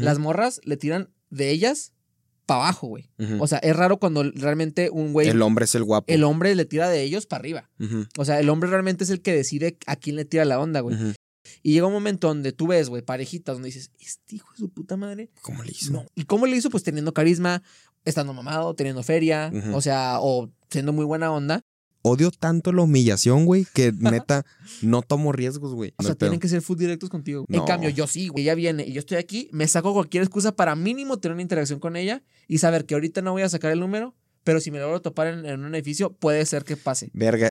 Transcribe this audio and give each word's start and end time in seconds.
Las 0.00 0.18
morras 0.18 0.60
le 0.64 0.76
tiran 0.76 1.10
de 1.30 1.50
ellas 1.50 1.92
para 2.46 2.64
abajo, 2.64 2.88
güey. 2.88 3.10
O 3.38 3.46
sea, 3.46 3.58
es 3.58 3.74
raro 3.76 3.98
cuando 3.98 4.24
realmente 4.34 4.90
un 4.90 5.12
güey. 5.12 5.28
el 5.28 5.42
hombre 5.42 5.64
es 5.64 5.74
el 5.74 5.84
guapo. 5.84 6.12
el 6.12 6.24
hombre 6.24 6.54
le 6.54 6.64
tira 6.64 6.88
de 6.88 7.02
ellos 7.02 7.26
para 7.26 7.40
arriba. 7.40 7.70
O 8.18 8.24
sea, 8.24 8.40
el 8.40 8.48
hombre 8.48 8.70
realmente 8.70 9.04
es 9.04 9.10
el 9.10 9.20
que 9.22 9.32
decide 9.34 9.78
a 9.86 9.96
quién 9.96 10.16
le 10.16 10.24
tira 10.24 10.44
la 10.44 10.58
onda, 10.58 10.80
güey. 10.80 10.96
Y 11.62 11.72
llega 11.72 11.86
un 11.86 11.92
momento 11.92 12.28
donde 12.28 12.52
tú 12.52 12.68
ves, 12.68 12.88
güey, 12.88 13.02
parejitas 13.02 13.56
donde 13.56 13.66
dices, 13.66 13.90
este 13.98 14.36
hijo 14.36 14.50
de 14.52 14.58
su 14.58 14.68
puta 14.68 14.96
madre. 14.96 15.30
¿Cómo 15.42 15.62
le 15.64 15.72
hizo? 15.72 15.92
No. 15.92 16.06
¿Y 16.14 16.24
cómo 16.24 16.46
le 16.46 16.56
hizo? 16.56 16.70
Pues 16.70 16.82
teniendo 16.84 17.12
carisma, 17.12 17.62
estando 18.04 18.32
mamado, 18.32 18.74
teniendo 18.74 19.02
feria, 19.02 19.52
o 19.72 19.80
sea, 19.80 20.18
o 20.20 20.50
siendo 20.70 20.92
muy 20.92 21.04
buena 21.04 21.32
onda. 21.32 21.64
Odio 22.04 22.30
tanto 22.32 22.72
la 22.72 22.82
humillación, 22.82 23.46
güey, 23.46 23.64
que 23.72 23.92
neta 23.98 24.44
no 24.82 25.02
tomo 25.02 25.32
riesgos, 25.32 25.72
güey. 25.74 25.94
O 25.96 26.02
sea, 26.02 26.14
tienen 26.16 26.40
que 26.40 26.48
ser 26.48 26.60
full 26.62 26.76
directos 26.78 27.08
contigo. 27.10 27.44
En 27.48 27.56
No. 27.58 27.64
cambio, 27.64 27.90
yo 27.90 28.06
sí, 28.06 28.28
güey. 28.28 28.44
Ella 28.44 28.54
viene 28.56 28.84
y 28.86 28.92
yo 28.92 28.98
estoy 29.00 29.18
aquí, 29.18 29.48
me 29.52 29.68
saco 29.68 29.92
cualquier 29.94 30.22
excusa 30.24 30.54
para 30.56 30.74
mínimo 30.74 31.18
tener 31.18 31.34
una 31.34 31.42
interacción 31.42 31.78
con 31.78 31.94
ella 31.96 32.22
y 32.48 32.58
saber 32.58 32.86
que 32.86 32.94
ahorita 32.94 33.22
no 33.22 33.32
voy 33.32 33.42
a 33.42 33.48
sacar 33.48 33.70
el 33.72 33.80
número, 33.80 34.14
pero 34.44 34.60
si 34.60 34.70
me 34.72 34.80
logro 34.80 35.00
topar 35.00 35.28
en, 35.28 35.46
en 35.46 35.64
un 35.64 35.74
edificio, 35.74 36.12
puede 36.12 36.44
ser 36.44 36.64
que 36.64 36.76
pase. 36.76 37.10
Verga. 37.14 37.48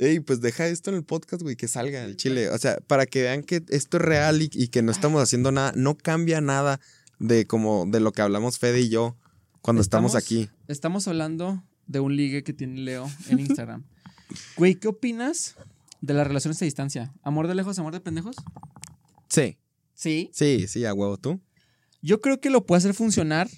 Ey, 0.00 0.20
pues 0.20 0.40
deja 0.40 0.68
esto 0.68 0.90
en 0.90 0.96
el 0.96 1.04
podcast, 1.04 1.42
güey, 1.42 1.56
que 1.56 1.66
salga 1.66 2.04
el 2.04 2.16
chile. 2.16 2.50
O 2.50 2.58
sea, 2.58 2.78
para 2.86 3.04
que 3.06 3.22
vean 3.22 3.42
que 3.42 3.64
esto 3.68 3.96
es 3.96 4.02
real 4.02 4.42
y, 4.42 4.48
y 4.52 4.68
que 4.68 4.80
no 4.82 4.92
estamos 4.92 5.20
haciendo 5.20 5.50
nada. 5.50 5.72
No 5.74 5.96
cambia 5.96 6.40
nada 6.40 6.78
de 7.18 7.46
como 7.48 7.84
de 7.86 7.98
lo 7.98 8.12
que 8.12 8.22
hablamos 8.22 8.58
Fede 8.60 8.80
y 8.80 8.90
yo 8.90 9.16
cuando 9.68 9.82
estamos, 9.82 10.14
aquí. 10.14 10.48
Estamos 10.66 11.06
hablando 11.08 11.62
de 11.86 12.00
un 12.00 12.16
ligue 12.16 12.42
que 12.42 12.54
tiene 12.54 12.80
Leo 12.80 13.06
en 13.28 13.38
Instagram. 13.38 13.84
Güey, 14.56 14.74
¿qué 14.74 14.88
opinas 14.88 15.56
de 16.00 16.14
las 16.14 16.26
relaciones 16.26 16.60
a 16.60 16.64
distancia? 16.64 17.12
¿Amor 17.22 17.48
de 17.48 17.54
lejos, 17.54 17.78
amor 17.78 17.92
de 17.92 18.00
pendejos? 18.00 18.36
Sí, 19.28 19.58
Sí. 19.94 20.30
sí, 20.32 20.66
sí, 20.68 20.84
a 20.84 20.94
huevo 20.94 21.16
tú. 21.18 21.40
Yo 22.00 22.20
creo 22.20 22.40
que 22.40 22.48
lo 22.50 22.64
puede 22.64 22.78
hacer 22.78 22.94
funcionar, 22.94 23.48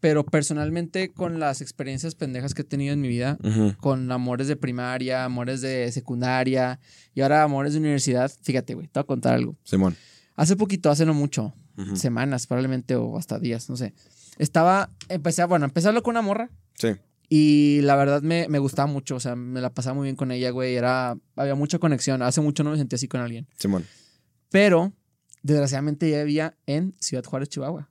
pero 0.00 0.24
personalmente 0.26 1.10
con 1.12 1.38
las 1.40 1.60
experiencias 1.60 2.14
pendejas 2.14 2.52
que 2.54 2.62
he 2.62 2.64
tenido 2.64 2.92
en 2.92 3.00
mi 3.00 3.08
vida, 3.08 3.38
con 3.78 4.10
amores 4.12 4.48
de 4.48 4.56
primaria, 4.56 5.24
amores 5.24 5.60
de 5.62 5.90
secundaria 5.92 6.80
y 7.14 7.20
ahora 7.22 7.42
amores 7.42 7.72
de 7.72 7.78
universidad, 7.78 8.30
fíjate, 8.42 8.74
güey, 8.74 8.88
te 8.88 8.98
voy 8.98 9.04
a 9.04 9.06
contar 9.06 9.34
algo. 9.34 9.56
Simón. 9.64 9.96
Hace 10.34 10.56
poquito, 10.56 10.90
hace 10.90 11.06
no 11.06 11.14
mucho, 11.14 11.54
semanas 11.94 12.46
probablemente 12.46 12.94
o 12.96 13.16
hasta 13.16 13.38
días, 13.38 13.70
no 13.70 13.76
sé. 13.76 13.94
Estaba, 14.38 14.90
empecé 15.08 15.42
a, 15.42 15.46
bueno, 15.46 15.64
empecé 15.64 15.86
a 15.86 15.90
hablar 15.90 16.02
con 16.02 16.12
una 16.12 16.22
morra 16.22 16.50
Sí. 16.74 16.88
y 17.28 17.80
la 17.82 17.96
verdad 17.96 18.22
me, 18.22 18.48
me 18.48 18.58
gustaba 18.58 18.86
mucho, 18.86 19.16
o 19.16 19.20
sea, 19.20 19.34
me 19.36 19.60
la 19.60 19.70
pasaba 19.72 19.94
muy 19.94 20.04
bien 20.04 20.16
con 20.16 20.30
ella, 20.30 20.50
güey, 20.50 20.74
era, 20.76 21.16
había 21.36 21.54
mucha 21.54 21.78
conexión, 21.78 22.22
hace 22.22 22.40
mucho 22.40 22.62
no 22.64 22.70
me 22.70 22.76
sentía 22.76 22.96
así 22.96 23.08
con 23.08 23.20
alguien. 23.20 23.48
Simón. 23.58 23.84
Pero, 24.50 24.92
desgraciadamente, 25.42 26.06
ella 26.08 26.22
vivía 26.24 26.56
en 26.66 26.94
Ciudad 27.00 27.24
Juárez, 27.24 27.48
Chihuahua. 27.48 27.90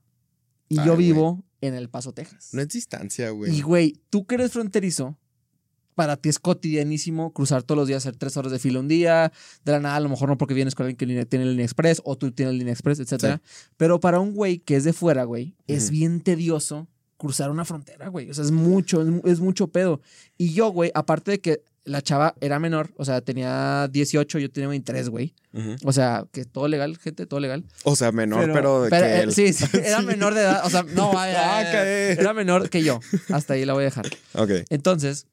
Y 0.70 0.80
Ay, 0.80 0.86
yo 0.86 0.94
güey. 0.96 1.06
vivo 1.08 1.44
en 1.62 1.74
El 1.74 1.90
Paso, 1.90 2.14
Texas. 2.14 2.50
No 2.54 2.62
es 2.62 2.70
distancia, 2.70 3.30
güey. 3.32 3.56
Y, 3.56 3.62
güey, 3.62 4.00
tú 4.10 4.26
que 4.26 4.36
eres 4.36 4.52
fronterizo, 4.52 5.18
para 5.96 6.18
ti 6.18 6.30
es 6.30 6.40
cotidianísimo 6.40 7.32
cruzar 7.34 7.64
todos 7.64 7.78
los 7.80 7.88
días, 7.88 8.06
hacer 8.06 8.16
tres 8.18 8.36
horas 8.38 8.52
de 8.52 8.60
fila 8.60 8.80
un 8.80 8.88
día, 8.88 9.32
de 9.64 9.72
la 9.72 9.80
nada, 9.80 9.96
a 9.96 10.00
lo 10.02 10.10
mejor 10.10 10.30
no 10.30 10.38
porque 10.38 10.54
vienes 10.54 10.76
con 10.76 10.86
alguien 10.86 10.98
que 10.98 11.26
tiene 11.26 11.46
línea 11.46 11.66
express 11.66 12.02
o 12.04 12.18
tú 12.18 12.32
tienes 12.32 12.54
línea 12.56 12.74
express, 12.74 13.00
etcétera. 13.00 13.42
Pero 13.78 14.00
para 14.00 14.20
un 14.20 14.34
güey 14.34 14.60
que 14.60 14.76
es 14.76 14.84
de 14.84 14.94
fuera, 14.94 15.24
güey, 15.24 15.56
es 15.68 15.90
bien 15.90 16.22
tedioso 16.22 16.88
cruzar 17.18 17.50
una 17.50 17.64
frontera, 17.66 18.10
güey. 18.10 18.30
O 18.30 18.34
sea, 18.34 18.44
es 18.44 18.52
mucho, 18.52 19.02
es, 19.02 19.08
mu- 19.08 19.22
es 19.24 19.40
mucho 19.40 19.68
pedo. 19.70 20.02
Y 20.38 20.54
yo, 20.54 20.70
güey, 20.70 20.92
aparte 20.94 21.32
de 21.32 21.40
que 21.40 21.64
la 21.86 22.02
chava 22.02 22.36
era 22.42 22.60
menor, 22.60 22.92
o 22.98 23.06
sea, 23.06 23.22
tenía 23.22 23.88
18, 23.90 24.40
yo 24.40 24.52
tenía 24.52 24.68
23, 24.68 25.08
güey. 25.10 25.34
O 25.86 25.94
sea, 25.94 26.26
que 26.34 26.44
todo 26.44 26.68
legal, 26.68 26.98
gente, 26.98 27.26
todo 27.26 27.40
legal. 27.40 27.64
O 27.86 27.96
sea, 27.96 28.12
menor, 28.12 28.52
pero, 28.52 28.84
de 28.84 28.90
pero, 28.90 29.06
que 29.06 29.14
eh, 29.14 29.22
él. 29.22 29.32
sí, 29.34 29.54
sí, 29.54 29.66
era 29.82 30.02
menor 30.02 30.34
de 30.34 30.42
edad. 30.42 30.64
O 30.66 30.70
sea, 30.70 30.84
no, 30.84 31.14
vaya, 31.14 31.40
Ah, 31.60 31.64
cae. 31.64 32.12
era 32.12 32.34
menor 32.34 32.70
que 32.70 32.84
yo. 32.84 33.00
Hasta 33.30 33.54
ahí 33.54 33.64
la 33.64 33.72
voy 33.74 33.84
a 33.84 33.86
dejar. 33.86 34.08
Ok. 34.34 34.50
Entonces, 34.70 35.28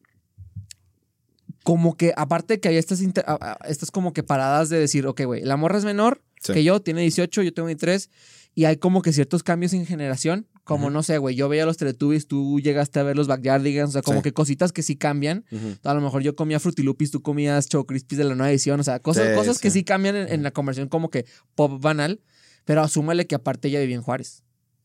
como 1.63 1.97
que 1.97 2.13
aparte 2.17 2.61
que 2.61 2.69
hay 2.69 2.77
estas, 2.77 3.01
inter- 3.03 3.25
estas 3.69 3.91
como 3.91 4.13
que 4.13 4.23
paradas 4.23 4.69
de 4.69 4.79
decir, 4.79 5.07
ok, 5.07 5.23
güey, 5.25 5.43
la 5.43 5.57
morra 5.57 5.79
es 5.79 5.85
menor 5.85 6.23
Sí. 6.41 6.53
que 6.55 6.65
yo, 6.65 6.81
tiene 6.83 7.03
18, 7.03 7.43
yo 7.43 7.55
tengo 7.55 7.67
23, 7.67 8.11
y 8.55 8.65
hay 8.65 8.77
como 8.77 9.01
que 9.03 9.13
ciertos 9.13 9.43
cambios 9.45 9.73
en 9.75 9.87
generación, 9.87 10.49
como 10.65 10.91
no 10.91 11.03
sé, 11.05 11.19
güey, 11.19 11.37
yo 11.37 11.49
veía 11.49 11.65
los 11.67 11.77
Teletubbies, 11.77 12.27
tú 12.27 12.59
llegaste 12.61 12.99
a 13.01 13.05
ver 13.05 13.17
los 13.17 13.29
Backyardigans, 13.29 13.91
o 13.91 13.93
sea, 13.93 14.03
como 14.03 14.19
Sí. 14.19 14.25
que 14.25 14.33
cositas 14.33 14.73
que 14.73 14.83
sí 14.83 14.97
cambian. 14.97 15.45
A 15.85 15.95
lo 15.95 16.01
mejor 16.01 16.23
yo 16.23 16.35
comía 16.37 16.59
Frutilupis, 16.61 17.11
tú 17.13 17.23
comías 17.23 17.69
Choco 17.69 17.87
Crispies 17.87 18.19
de 18.19 18.25
la 18.25 18.35
nueva 18.35 18.51
edición, 18.51 18.79
o 18.81 18.83
sea, 18.85 18.99
cosas, 19.01 19.29
Sí, 19.29 19.35
cosas 19.37 19.59
que 19.61 19.71
sí. 19.71 19.85
cambian 19.85 20.17
en, 20.17 20.33
en 20.33 20.43
la 20.43 20.51
conversión 20.51 20.89
como 20.89 21.11
que 21.11 21.25
pop 21.55 21.81
banal, 21.81 22.21
pero 22.65 22.83
asúmale 22.83 23.27
que 23.29 23.35
aparte 23.37 23.69
ella 23.69 23.81
vivía 23.81 23.97
en 23.97 24.03
Juárez. 24.03 24.43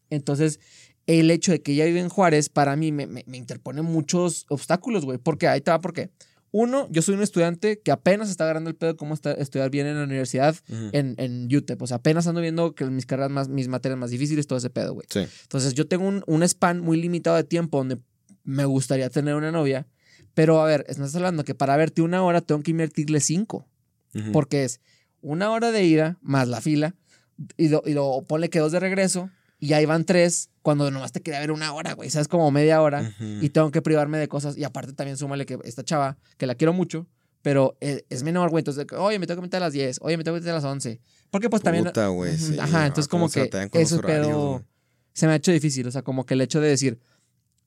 Entonces, 0.10 0.60
el 1.06 1.30
hecho 1.32 1.52
de 1.52 1.62
que 1.62 1.74
ella 1.74 1.86
vive 1.86 2.00
en 2.00 2.10
Juárez, 2.10 2.50
para 2.50 2.76
mí 2.76 2.92
me, 2.92 3.08
me- 3.08 3.24
me 3.28 3.38
interpone 3.38 3.82
muchos 3.82 4.46
obstáculos, 4.50 5.06
güey. 5.06 5.18
Porque 5.18 5.48
ahí 5.48 5.62
te 5.62 5.72
va, 5.72 5.80
¿por 5.82 5.94
qué? 5.94 6.10
Uno, 6.52 6.88
yo 6.92 7.02
soy 7.02 7.16
un 7.16 7.22
estudiante 7.22 7.80
que 7.80 7.92
apenas 7.92 8.30
está 8.30 8.46
agarrando 8.46 8.70
el 8.70 8.76
pedo 8.76 8.92
de 8.94 8.98
cómo 8.98 9.14
está- 9.14 9.34
estudiar 9.34 9.70
bien 9.70 9.86
en 9.88 9.98
la 9.98 10.04
universidad 10.06 10.56
en, 10.94 11.16
en 11.18 11.54
UTEP. 11.54 11.82
O 11.82 11.88
sea, 11.88 11.98
apenas 11.98 12.26
ando 12.28 12.40
viendo 12.42 12.74
que 12.74 12.86
mis 12.86 13.06
carreras 13.06 13.32
más, 13.32 13.50
mis 13.50 13.68
materias 13.68 14.00
más 14.00 14.10
difíciles, 14.12 14.48
todo 14.48 14.58
ese 14.58 14.70
pedo, 14.70 14.94
güey. 14.94 15.06
Sí. 15.10 15.26
Entonces 15.44 15.74
yo 15.74 15.88
tengo 15.88 16.08
un, 16.08 16.24
un 16.26 16.44
span 16.48 16.80
muy 16.80 17.00
limitado 17.02 17.36
de 17.36 17.44
tiempo 17.44 17.78
donde 17.80 18.00
me 18.44 18.64
gustaría 18.66 19.10
tener 19.10 19.36
una 19.36 19.52
novia. 19.52 19.88
Pero 20.34 20.62
a 20.62 20.66
ver, 20.66 20.86
estás 20.88 21.14
hablando 21.16 21.44
que 21.44 21.54
para 21.56 21.76
verte 21.78 22.02
una 22.02 22.24
hora 22.24 22.42
tengo 22.42 22.62
que 22.64 22.72
invertirle 22.72 23.20
cinco. 23.20 23.68
Porque 24.32 24.64
es 24.64 24.80
una 25.22 25.52
hora 25.52 25.72
de 25.72 25.84
ida 25.84 26.18
más 26.22 26.48
la 26.48 26.62
fila. 26.62 26.96
Y 27.58 27.68
lo, 27.70 27.84
y 27.86 27.94
lo 27.94 28.24
ponle 28.28 28.50
que 28.50 28.60
dos 28.60 28.72
de 28.72 28.80
regreso. 28.80 29.30
Y 29.60 29.74
ahí 29.74 29.86
van 29.86 30.06
tres 30.06 30.50
cuando 30.68 30.92
nomás 30.92 31.14
te 31.14 31.22
quería 31.22 31.40
ver 31.40 31.54
una 31.54 31.72
hora, 31.72 31.94
güey. 31.94 32.10
¿Sabes? 32.10 32.28
Como 32.28 32.52
media 32.52 32.82
hora. 32.82 33.00
Ujú. 33.00 33.38
Y 33.42 33.48
tengo 33.52 33.72
que 33.72 33.82
privarme 33.82 34.18
de 34.18 34.28
cosas. 34.28 34.58
Y 34.58 34.66
aparte 34.66 34.92
también 34.92 35.16
súmale 35.16 35.46
que 35.46 35.58
esta 35.64 35.82
chava, 35.82 36.18
que 36.36 36.46
la 36.46 36.56
quiero 36.56 36.74
mucho, 36.74 37.08
pero 37.42 37.78
eh, 37.80 38.06
es 38.10 38.24
menor, 38.24 38.50
güey. 38.50 38.60
Entonces, 38.60 38.86
oye, 38.98 39.18
me 39.18 39.28
tengo 39.28 39.40
que 39.40 39.44
meter 39.44 39.64
a 39.64 39.68
las 39.68 39.72
10. 39.72 40.00
Oye, 40.02 40.18
me 40.18 40.26
tengo 40.26 40.36
que 40.36 40.42
meter 40.42 40.52
a 40.52 40.56
las 40.56 40.66
11. 40.66 41.00
Porque 41.32 41.50
pues 41.50 41.64
también... 41.64 41.86
Sí, 42.38 42.60
Ajá, 42.60 42.80
no, 42.80 42.86
entonces 42.86 43.08
¿cómo 43.08 43.30
como 43.30 43.50
que 43.50 43.80
eso 43.80 43.96
es 43.96 44.02
pedo... 44.02 44.66
Se 45.14 45.26
me 45.26 45.32
ha 45.32 45.36
hecho 45.38 45.54
difícil. 45.54 45.88
O 45.88 45.92
sea, 45.92 46.02
como 46.02 46.26
que 46.26 46.34
el 46.34 46.42
hecho 46.42 46.60
de 46.60 46.68
decir, 46.68 47.00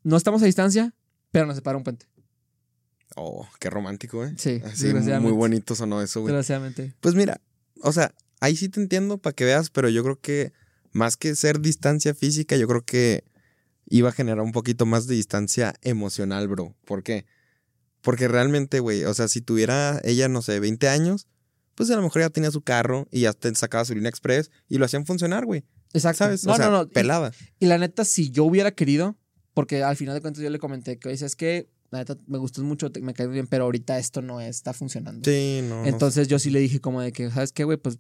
no 0.03 0.19
estamos 0.19 0.43
a 0.43 0.45
distancia, 0.45 0.95
pero 1.31 1.47
nos 1.47 1.57
separa 1.57 1.79
un 1.79 1.85
puente. 1.85 2.05
Oh, 3.17 3.49
qué 3.61 3.71
romántico, 3.71 4.27
¿eh? 4.27 4.35
Sí, 4.37 4.61
Así, 4.63 4.93
muy 4.93 5.33
bonito 5.33 5.75
sonó 5.75 6.03
eso, 6.03 6.21
güey. 6.21 6.35
Desgraciadamente. 6.35 6.95
Pues 7.01 7.15
mira, 7.15 7.41
o 7.81 7.93
sea, 7.93 8.13
ahí 8.41 8.57
sí 8.57 8.69
te 8.69 8.79
entiendo 8.79 9.17
para 9.17 9.35
que 9.35 9.47
veas, 9.47 9.71
pero 9.71 9.89
yo 9.89 10.03
creo 10.03 10.21
que 10.21 10.53
más 10.93 11.17
que 11.17 11.35
ser 11.37 11.61
distancia 11.61 12.15
física, 12.15 12.57
yo 12.57 12.67
creo 12.69 12.85
que 12.85 13.25
iba 13.87 14.09
a 14.09 14.13
generar 14.13 14.41
un 14.41 14.53
poquito 14.53 14.87
más 14.87 15.07
de 15.07 15.15
distancia 15.17 15.75
emocional, 15.83 16.49
bro. 16.49 16.75
¿Por 16.85 17.03
qué? 17.03 17.27
Porque 18.01 18.29
realmente, 18.29 18.81
güey, 18.81 19.05
o 19.05 19.15
sea, 19.15 19.29
si 19.29 19.41
tuviera 19.41 20.01
ella, 20.05 20.29
no 20.29 20.43
sé, 20.43 20.59
20 20.61 20.89
años, 20.89 21.27
pues 21.75 21.91
a 21.91 21.97
lo 21.97 22.03
mejor 22.03 22.23
ya 22.23 22.31
tenía 22.31 22.51
su 22.51 22.63
carro 22.63 23.09
y 23.11 23.21
ya 23.23 23.35
sacaba 23.55 23.85
su 23.85 23.95
línea 23.95 24.11
express 24.11 24.51
y 24.69 24.79
lo 24.79 24.85
hacían 24.85 25.07
funcionar, 25.07 25.45
güey. 25.45 25.65
Exacto. 25.93 26.19
¿Sabes? 26.19 26.45
No, 26.45 26.53
o 26.53 26.57
sea, 26.57 26.67
no, 26.67 26.85
no. 26.85 26.89
Pelada. 26.89 27.33
Y 27.59 27.67
la 27.67 27.79
neta, 27.79 28.05
si 28.05 28.31
yo 28.31 28.45
hubiera 28.45 28.71
querido, 28.73 29.17
porque 29.55 29.83
al 29.83 29.97
final 29.97 30.15
de 30.15 30.21
cuentas 30.21 30.43
yo 30.43 30.51
le 30.51 30.59
comenté 30.59 30.99
que 30.99 31.09
dices 31.09 31.37
que 31.37 31.69
la 31.91 31.99
neta 31.99 32.17
me 32.27 32.39
gustas 32.39 32.65
mucho, 32.65 32.93
te- 32.93 33.01
me 33.01 33.15
caes 33.15 33.31
bien, 33.31 33.47
pero 33.49 33.65
ahorita 33.65 33.99
esto 33.99 34.23
no 34.23 34.41
está 34.41 34.73
funcionando. 34.73 35.29
Sí, 35.29 35.61
no. 35.65 35.83
no 35.83 35.87
Entonces 35.87 36.29
yo 36.29 36.39
sí 36.39 36.51
le 36.51 36.61
dije 36.61 36.81
como 36.81 37.01
de 37.01 37.13
que, 37.13 37.31
¿sabes 37.31 37.53
qué, 37.53 37.65
güey? 37.65 37.77
Pues 37.77 37.99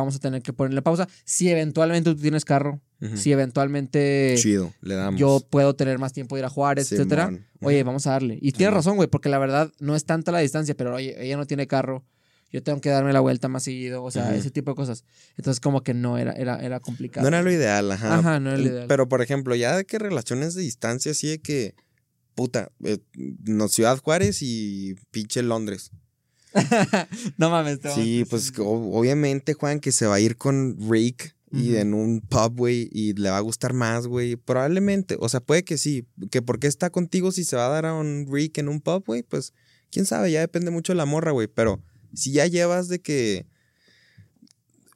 vamos 0.00 0.16
a 0.16 0.18
tener 0.18 0.42
que 0.42 0.52
ponerle 0.52 0.82
pausa. 0.82 1.08
Si 1.24 1.48
eventualmente 1.48 2.10
tú 2.14 2.20
tienes 2.20 2.44
carro, 2.44 2.80
sé. 3.00 3.06
Ujú. 3.06 3.16
si 3.16 3.32
eventualmente 3.32 4.34
Chido, 4.38 4.72
le 4.82 4.94
damos. 4.94 5.18
yo 5.20 5.40
puedo 5.48 5.74
tener 5.74 5.98
más 5.98 6.12
tiempo 6.12 6.36
de 6.36 6.40
ir 6.40 6.44
a 6.46 6.50
Juárez, 6.50 6.88
Simón. 6.88 7.00
etcétera, 7.02 7.32
oye, 7.62 7.80
Ujú. 7.80 7.86
vamos 7.86 8.06
a 8.06 8.10
darle. 8.12 8.34
Y 8.36 8.52
tienes 8.52 8.58
Simón. 8.58 8.74
razón, 8.74 8.96
güey, 8.96 9.08
porque 9.08 9.28
la 9.28 9.38
verdad 9.38 9.72
no 9.78 9.94
es 9.96 10.04
tanta 10.04 10.32
la 10.32 10.38
distancia, 10.40 10.74
pero 10.76 10.94
oye, 10.94 11.14
ella 11.24 11.36
no 11.36 11.46
tiene 11.46 11.66
carro. 11.66 12.04
Yo 12.52 12.62
tengo 12.62 12.80
que 12.80 12.88
darme 12.88 13.12
la 13.12 13.18
vuelta 13.18 13.48
más 13.48 13.64
seguido, 13.64 14.04
o 14.04 14.12
sea, 14.12 14.32
ese 14.36 14.48
tipo 14.52 14.70
de 14.70 14.76
cosas. 14.76 15.04
Entonces, 15.36 15.58
como 15.58 15.82
que 15.82 15.92
no, 15.92 16.18
era, 16.18 16.32
era, 16.34 16.56
era 16.64 16.78
complicado. 16.78 17.22
No 17.28 17.28
era 17.36 17.42
lo 17.42 17.50
ideal, 17.50 17.90
ajá. 17.90 18.14
Ajá, 18.18 18.38
no 18.38 18.50
era 18.50 18.58
lo 18.58 18.64
ideal. 18.68 18.84
Pero, 18.86 19.08
por 19.08 19.22
ejemplo, 19.22 19.56
ya 19.56 19.76
de 19.76 19.84
que 19.84 19.98
relaciones 19.98 20.54
de 20.54 20.62
distancia, 20.62 21.10
así 21.10 21.26
de 21.26 21.40
que, 21.40 21.74
puta, 22.36 22.70
eh, 22.84 22.98
no, 23.44 23.66
Ciudad 23.66 23.98
Juárez 23.98 24.38
y 24.42 24.94
pinche 25.10 25.42
Londres. 25.42 25.90
no 27.36 27.50
mames. 27.50 27.80
te 27.80 27.90
Sí, 27.94 28.24
pues 28.28 28.52
obviamente, 28.58 29.54
Juan, 29.54 29.80
que 29.80 29.92
se 29.92 30.06
va 30.06 30.16
a 30.16 30.20
ir 30.20 30.36
con 30.36 30.76
Rick 30.90 31.34
y 31.52 31.76
en 31.76 31.94
un 31.94 32.20
pub, 32.20 32.56
güey, 32.56 32.88
y 32.90 33.12
le 33.12 33.30
va 33.30 33.36
a 33.36 33.40
gustar 33.40 33.74
más, 33.74 34.08
güey. 34.08 34.34
Probablemente, 34.34 35.16
o 35.20 35.28
sea, 35.28 35.38
puede 35.40 35.62
que 35.64 35.78
sí. 35.78 36.04
Que 36.32 36.42
porque 36.42 36.66
está 36.66 36.90
contigo 36.90 37.30
si 37.30 37.44
se 37.44 37.54
va 37.54 37.66
a 37.66 37.70
dar 37.70 37.86
a 37.86 37.94
un 37.94 38.26
Rick 38.28 38.58
en 38.58 38.68
un 38.68 38.80
pub, 38.80 39.04
güey, 39.06 39.22
pues 39.22 39.52
quién 39.92 40.04
sabe, 40.04 40.32
ya 40.32 40.40
depende 40.40 40.72
mucho 40.72 40.92
de 40.92 40.96
la 40.96 41.06
morra, 41.06 41.30
güey. 41.30 41.46
Pero 41.46 41.80
si 42.12 42.32
ya 42.32 42.46
llevas 42.46 42.88
de 42.88 43.00
que. 43.00 43.46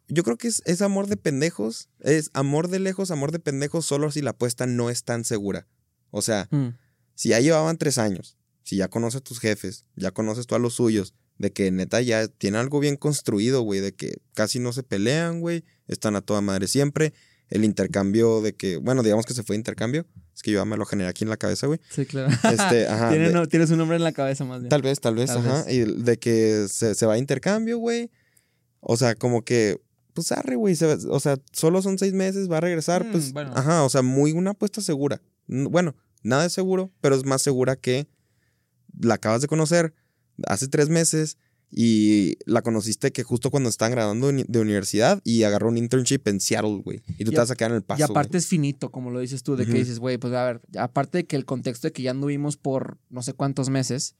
Yo 0.08 0.24
creo 0.24 0.36
que 0.38 0.48
es, 0.48 0.62
es 0.64 0.80
amor 0.82 1.06
de 1.06 1.16
pendejos. 1.16 1.90
Es 2.00 2.30
amor 2.32 2.68
de 2.68 2.80
lejos, 2.80 3.10
amor 3.10 3.30
de 3.30 3.38
pendejos, 3.38 3.84
solo 3.86 4.10
si 4.10 4.22
la 4.22 4.30
apuesta 4.30 4.66
no 4.66 4.90
es 4.90 5.04
tan 5.04 5.24
segura. 5.24 5.66
O 6.10 6.22
sea, 6.22 6.48
Mm. 6.50 6.68
si 7.14 7.28
ya 7.30 7.40
llevaban 7.40 7.76
tres 7.78 7.98
años, 7.98 8.36
si 8.64 8.76
ya 8.76 8.88
conoces 8.88 9.20
a 9.20 9.24
tus 9.24 9.38
jefes, 9.38 9.84
ya 9.96 10.10
conoces 10.10 10.46
tú 10.46 10.54
a 10.54 10.58
los 10.58 10.74
suyos, 10.74 11.14
De 11.38 11.52
que 11.52 11.70
neta 11.70 12.00
ya 12.00 12.26
tiene 12.28 12.58
algo 12.58 12.80
bien 12.80 12.96
construido, 12.96 13.62
güey. 13.62 13.80
De 13.80 13.92
que 13.92 14.18
casi 14.34 14.58
no 14.58 14.72
se 14.72 14.82
pelean, 14.82 15.40
güey. 15.40 15.64
Están 15.86 16.16
a 16.16 16.20
toda 16.20 16.40
madre 16.40 16.66
siempre. 16.66 17.12
El 17.48 17.64
intercambio 17.64 18.42
de 18.42 18.54
que, 18.54 18.76
bueno, 18.76 19.02
digamos 19.02 19.24
que 19.24 19.32
se 19.34 19.42
fue 19.42 19.56
intercambio. 19.56 20.04
Es 20.34 20.42
que 20.42 20.50
yo 20.50 20.58
ya 20.60 20.64
me 20.64 20.76
lo 20.76 20.84
generé 20.84 21.08
aquí 21.08 21.24
en 21.24 21.30
la 21.30 21.36
cabeza, 21.36 21.66
güey. 21.66 21.80
Sí, 21.90 22.04
claro. 22.06 22.28
Este, 22.52 22.86
ajá. 22.88 23.10
De- 23.10 23.32
no- 23.32 23.46
tienes 23.46 23.70
un 23.70 23.78
nombre 23.78 23.96
en 23.96 24.04
la 24.04 24.12
cabeza 24.12 24.44
más 24.44 24.60
bien. 24.60 24.68
Tal 24.68 24.82
vez, 24.82 25.00
tal 25.00 25.14
vez, 25.14 25.28
Tal 25.28 25.38
ajá. 25.38 25.64
vez. 25.64 25.74
Y 25.74 25.84
de 25.84 26.18
que 26.18 26.66
se, 26.68 26.94
se 26.94 27.06
va 27.06 27.14
a 27.14 27.18
intercambio, 27.18 27.78
güey. 27.78 28.10
O 28.80 28.96
sea, 28.96 29.14
como 29.14 29.42
que, 29.44 29.80
pues 30.14 30.30
arre, 30.32 30.56
güey. 30.56 30.74
se 30.76 30.86
O 31.08 31.20
sea, 31.20 31.38
solo 31.52 31.80
son 31.82 31.98
seis 31.98 32.12
meses, 32.12 32.50
va 32.50 32.58
a 32.58 32.60
regresar, 32.60 33.04
Mm, 33.06 33.12
pues. 33.12 33.32
bueno. 33.32 33.52
Ajá, 33.54 33.84
o 33.84 33.88
sea, 33.88 34.02
muy 34.02 34.32
una 34.32 34.50
apuesta 34.50 34.80
segura. 34.82 35.22
Bueno, 35.46 35.94
nada 36.22 36.44
es 36.46 36.52
seguro, 36.52 36.90
pero 37.00 37.14
es 37.14 37.24
más 37.24 37.40
segura 37.42 37.76
que 37.76 38.08
la 39.00 39.14
acabas 39.14 39.40
de 39.40 39.46
conocer 39.48 39.94
hace 40.46 40.68
tres 40.68 40.88
meses 40.88 41.36
y 41.70 42.38
la 42.46 42.62
conociste 42.62 43.12
que 43.12 43.22
justo 43.24 43.50
cuando 43.50 43.68
estaban 43.68 43.92
graduando 43.92 44.32
de 44.32 44.58
universidad 44.60 45.20
y 45.22 45.42
agarró 45.42 45.68
un 45.68 45.76
internship 45.76 46.22
en 46.26 46.40
Seattle, 46.40 46.80
güey. 46.82 47.02
Y 47.18 47.24
tú 47.24 47.30
Y 47.30 47.34
te 47.34 47.40
vas 47.40 47.50
a 47.50 47.56
quedar 47.56 47.72
en 47.72 47.76
el 47.76 47.82
paso. 47.82 48.00
y 48.00 48.02
aparte 48.04 48.38
es 48.38 48.46
finito, 48.46 48.90
como 48.90 49.10
lo 49.10 49.20
dices 49.20 49.42
tú, 49.42 49.54
de 49.56 49.64
Ujú. 49.64 49.72
que 49.72 49.78
dices, 49.78 49.98
güey, 49.98 50.16
pues 50.16 50.32
a 50.32 50.44
ver, 50.44 50.60
aparte 50.78 51.18
de 51.18 51.26
que 51.26 51.36
el 51.36 51.44
contexto 51.44 51.86
de 51.88 51.92
que 51.92 52.02
ya 52.02 52.12
anduvimos 52.12 52.56
por 52.56 52.96
no 53.10 53.22
sé 53.22 53.34
cuántos 53.34 53.68
meses, 53.68 54.14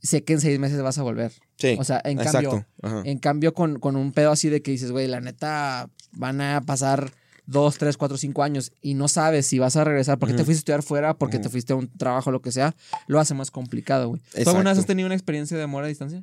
sé 0.00 0.22
que 0.22 0.34
en 0.34 0.40
seis 0.40 0.58
meses 0.60 0.80
vas 0.82 0.98
a 0.98 1.02
volver. 1.02 1.32
Sí, 1.58 1.74
O 1.80 1.84
sea, 1.84 2.00
en 2.04 2.20
exacto. 2.20 2.50
cambio, 2.50 2.66
Ajá. 2.82 3.02
en 3.04 3.18
cambio 3.18 3.54
con, 3.54 3.80
con 3.80 3.96
un 3.96 4.12
pedo 4.12 4.30
así 4.30 4.48
de 4.48 4.62
que 4.62 4.70
dices, 4.70 4.92
güey, 4.92 5.08
la 5.08 5.20
neta 5.20 5.90
van 6.12 6.40
a 6.40 6.60
pasar 6.60 7.12
dos, 7.46 7.76
tres, 7.78 7.96
cuatro, 7.96 8.16
cinco 8.16 8.42
años 8.42 8.72
y 8.80 8.94
no 8.94 9.08
sabes 9.08 9.46
si 9.46 9.58
vas 9.58 9.76
a 9.76 9.84
regresar 9.84 10.18
porque 10.18 10.34
te 10.34 10.44
fuiste 10.44 10.58
a 10.58 10.60
estudiar 10.76 10.82
fuera, 10.82 11.14
porque 11.18 11.38
te 11.38 11.48
fuiste 11.48 11.72
a 11.72 11.76
un 11.76 11.88
trabajo, 11.96 12.30
lo 12.30 12.40
que 12.40 12.52
sea, 12.52 12.74
lo 13.06 13.20
hace 13.20 13.34
más 13.34 13.50
complicado, 13.50 14.08
güey. 14.08 14.22
¿Tú 14.42 14.50
alguna 14.50 14.70
vez 14.70 14.78
has 14.78 14.86
tenido 14.86 15.06
una 15.06 15.14
experiencia 15.14 15.56
de 15.56 15.62
amor 15.62 15.84
a 15.84 15.86
distancia? 15.88 16.22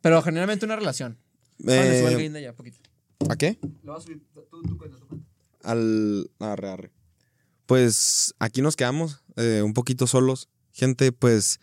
Pero 0.00 0.22
generalmente 0.22 0.64
una 0.64 0.76
relación. 0.76 1.18
Vale, 1.58 1.98
sube 1.98 2.08
el 2.08 2.14
Eh, 2.14 2.18
gain 2.18 2.32
de 2.32 2.38
allá, 2.38 2.54
poquito. 2.54 2.78
¿A 3.28 3.36
qué? 3.36 3.58
Lo 3.82 3.92
vas 3.92 4.02
a 4.04 4.06
subir, 4.06 4.22
tú, 4.32 4.46
tú 4.66 4.78
cuenta, 4.78 4.96
tú 4.98 5.20
al 5.64 6.30
arre, 6.38 6.68
arre. 6.70 6.92
Pues 7.66 8.34
aquí 8.38 8.62
nos 8.62 8.76
quedamos 8.76 9.22
eh, 9.36 9.62
un 9.64 9.74
poquito 9.74 10.06
solos. 10.06 10.48
Gente, 10.72 11.10
pues 11.12 11.58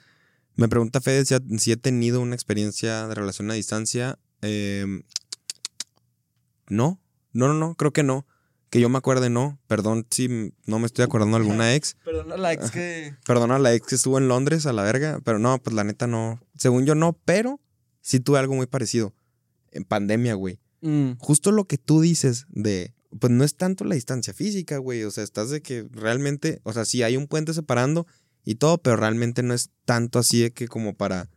me 0.56 0.68
pregunta 0.68 1.00
Fede 1.02 1.26
si, 1.26 1.34
ha- 1.34 1.42
si 1.58 1.72
he 1.72 1.78
tenido 1.78 2.20
una 2.22 2.36
experiencia 2.36 3.08
de 3.08 3.16
relación 3.16 3.50
a 3.50 3.54
distancia. 3.54 4.20
Em, 4.42 5.04
no, 6.70 7.00
no, 7.36 7.48
no, 7.48 7.54
no, 7.54 7.76
creo 7.76 7.94
que 7.94 8.04
no. 8.04 8.26
Que 8.70 8.80
yo 8.80 8.90
me 8.90 8.98
acuerde, 8.98 9.30
no. 9.30 9.60
Perdón 9.68 10.08
si 10.10 10.52
no 10.66 10.80
me 10.80 10.88
estoy 10.88 11.06
acordando 11.06 11.38
de 11.38 11.44
alguna 11.44 11.76
ex. 11.76 11.96
Perdona 12.04 12.38
la 12.38 12.54
ex 12.54 12.72
que... 12.72 13.16
Perdona 13.26 13.58
a 13.58 13.60
la 13.60 13.74
ex 13.74 13.88
que 13.88 13.96
estuvo 13.96 14.18
en 14.18 14.28
Londres 14.28 14.66
a 14.66 14.74
la 14.74 14.84
verga. 14.84 15.20
Pero 15.24 15.40
no, 15.40 15.58
pues 15.62 15.76
la 15.76 15.84
neta 15.84 16.08
no. 16.08 16.42
Según 16.58 16.86
yo 16.86 16.96
no, 16.96 17.14
pero 17.26 17.60
sí 18.02 18.20
tuve 18.20 18.40
algo 18.40 18.56
muy 18.56 18.66
parecido. 18.66 19.14
En 19.72 19.84
pandemia, 19.84 20.34
güey 20.34 20.60
Mm, 20.86 21.18
justo 21.18 21.52
lo 21.52 21.66
que 21.66 21.80
tú 21.80 22.00
dices 22.02 22.46
de, 22.50 22.94
pues 23.20 23.34
no 23.34 23.44
es 23.44 23.56
tanto 23.56 23.86
la 23.86 23.96
distancia 23.96 24.36
física, 24.36 24.78
güey, 24.78 25.04
o 25.04 25.10
sea, 25.10 25.24
estás 25.24 25.50
de 25.50 25.62
que 25.62 25.88
realmente, 25.92 26.62
o 26.62 26.74
sea, 26.74 26.86
sí 26.86 27.02
hay 27.02 27.18
un 27.18 27.26
puente 27.26 27.56
separando 27.56 28.06
y 28.44 28.56
todo, 28.56 28.78
pero 28.78 28.96
realmente 28.96 29.42
no 29.42 29.56
es 29.56 29.72
tanto 29.86 30.20
así 30.20 30.42
de 30.42 30.52
que 30.52 30.68
como 30.68 30.96
para, 30.96 31.28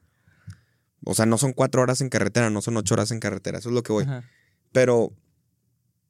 o 1.03 1.15
sea, 1.15 1.25
no 1.25 1.39
son 1.39 1.55
cuatro 1.55 1.81
horas 1.81 2.03
en 2.03 2.11
carretera, 2.11 2.51
no 2.51 2.61
son 2.61 2.77
ocho 2.77 2.93
horas 2.93 3.11
en 3.11 3.21
carretera, 3.21 3.59
eso 3.59 3.71
es 3.71 3.75
lo 3.75 3.83
que 3.83 3.93
voy. 3.93 4.05
ajá. 4.05 4.25
Pero 4.71 5.15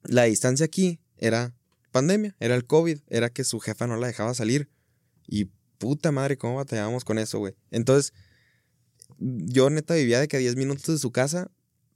la 0.03 0.23
distancia 0.23 0.65
aquí 0.65 0.99
era 1.17 1.53
pandemia, 1.91 2.35
era 2.39 2.55
el 2.55 2.65
COVID, 2.65 2.99
era 3.09 3.29
que 3.29 3.43
su 3.43 3.59
jefa 3.59 3.87
no 3.87 3.97
la 3.97 4.07
dejaba 4.07 4.33
salir 4.33 4.69
y 5.27 5.45
puta 5.77 6.11
madre, 6.11 6.37
¿cómo 6.37 6.55
batallábamos 6.55 7.03
con 7.05 7.17
eso, 7.19 7.39
güey? 7.39 7.55
Entonces, 7.71 8.13
yo 9.19 9.69
neta 9.69 9.95
vivía 9.95 10.19
de 10.19 10.27
que 10.27 10.37
a 10.37 10.39
10 10.39 10.55
minutos 10.55 10.85
de 10.87 10.97
su 10.99 11.11
casa, 11.11 11.51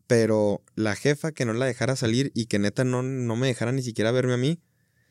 pero 0.07 0.61
la 0.75 0.95
jefa 0.95 1.31
que 1.31 1.45
no 1.45 1.53
la 1.53 1.65
dejara 1.65 1.95
salir 1.95 2.31
y 2.35 2.45
que 2.47 2.59
neta 2.59 2.83
no, 2.83 3.03
no 3.03 3.35
me 3.35 3.47
dejara 3.47 3.71
ni 3.71 3.81
siquiera 3.81 4.11
verme 4.11 4.33
a 4.33 4.37
mí, 4.37 4.59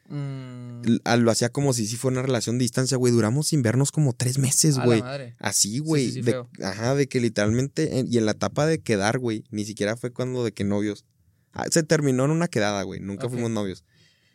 Mm, 0.08 0.82
lo 1.20 1.30
hacía 1.30 1.48
como 1.50 1.72
si 1.72 1.86
sí 1.86 1.96
fuera 1.96 2.16
una 2.18 2.26
relación 2.26 2.58
de 2.58 2.64
distancia, 2.64 2.96
güey. 2.98 3.12
Duramos 3.12 3.46
sin 3.46 3.62
vernos 3.62 3.92
como 3.92 4.12
tres 4.12 4.36
meses, 4.38 4.76
a 4.76 4.84
güey. 4.84 5.00
Así, 5.38 5.78
güey. 5.78 6.06
sí, 6.06 6.12
sí, 6.14 6.22
de- 6.22 6.32
feo. 6.32 6.50
ajá, 6.62 6.94
de 6.94 7.08
que 7.08 7.20
literalmente, 7.20 7.98
en- 7.98 8.12
y 8.12 8.18
en 8.18 8.26
la 8.26 8.32
etapa 8.32 8.66
de 8.66 8.80
quedar, 8.80 9.18
güey, 9.18 9.44
ni 9.50 9.64
siquiera 9.64 9.96
fue 9.96 10.12
cuando 10.12 10.44
de 10.44 10.52
que 10.52 10.64
novios. 10.64 11.06
Ah, 11.52 11.66
se 11.70 11.82
terminó 11.82 12.25
en 12.25 12.31
una 12.31 12.49
quedada, 12.49 12.82
güey. 12.82 13.00
Nunca 13.00 13.28
fuimos 13.28 13.50
novios. 13.50 13.84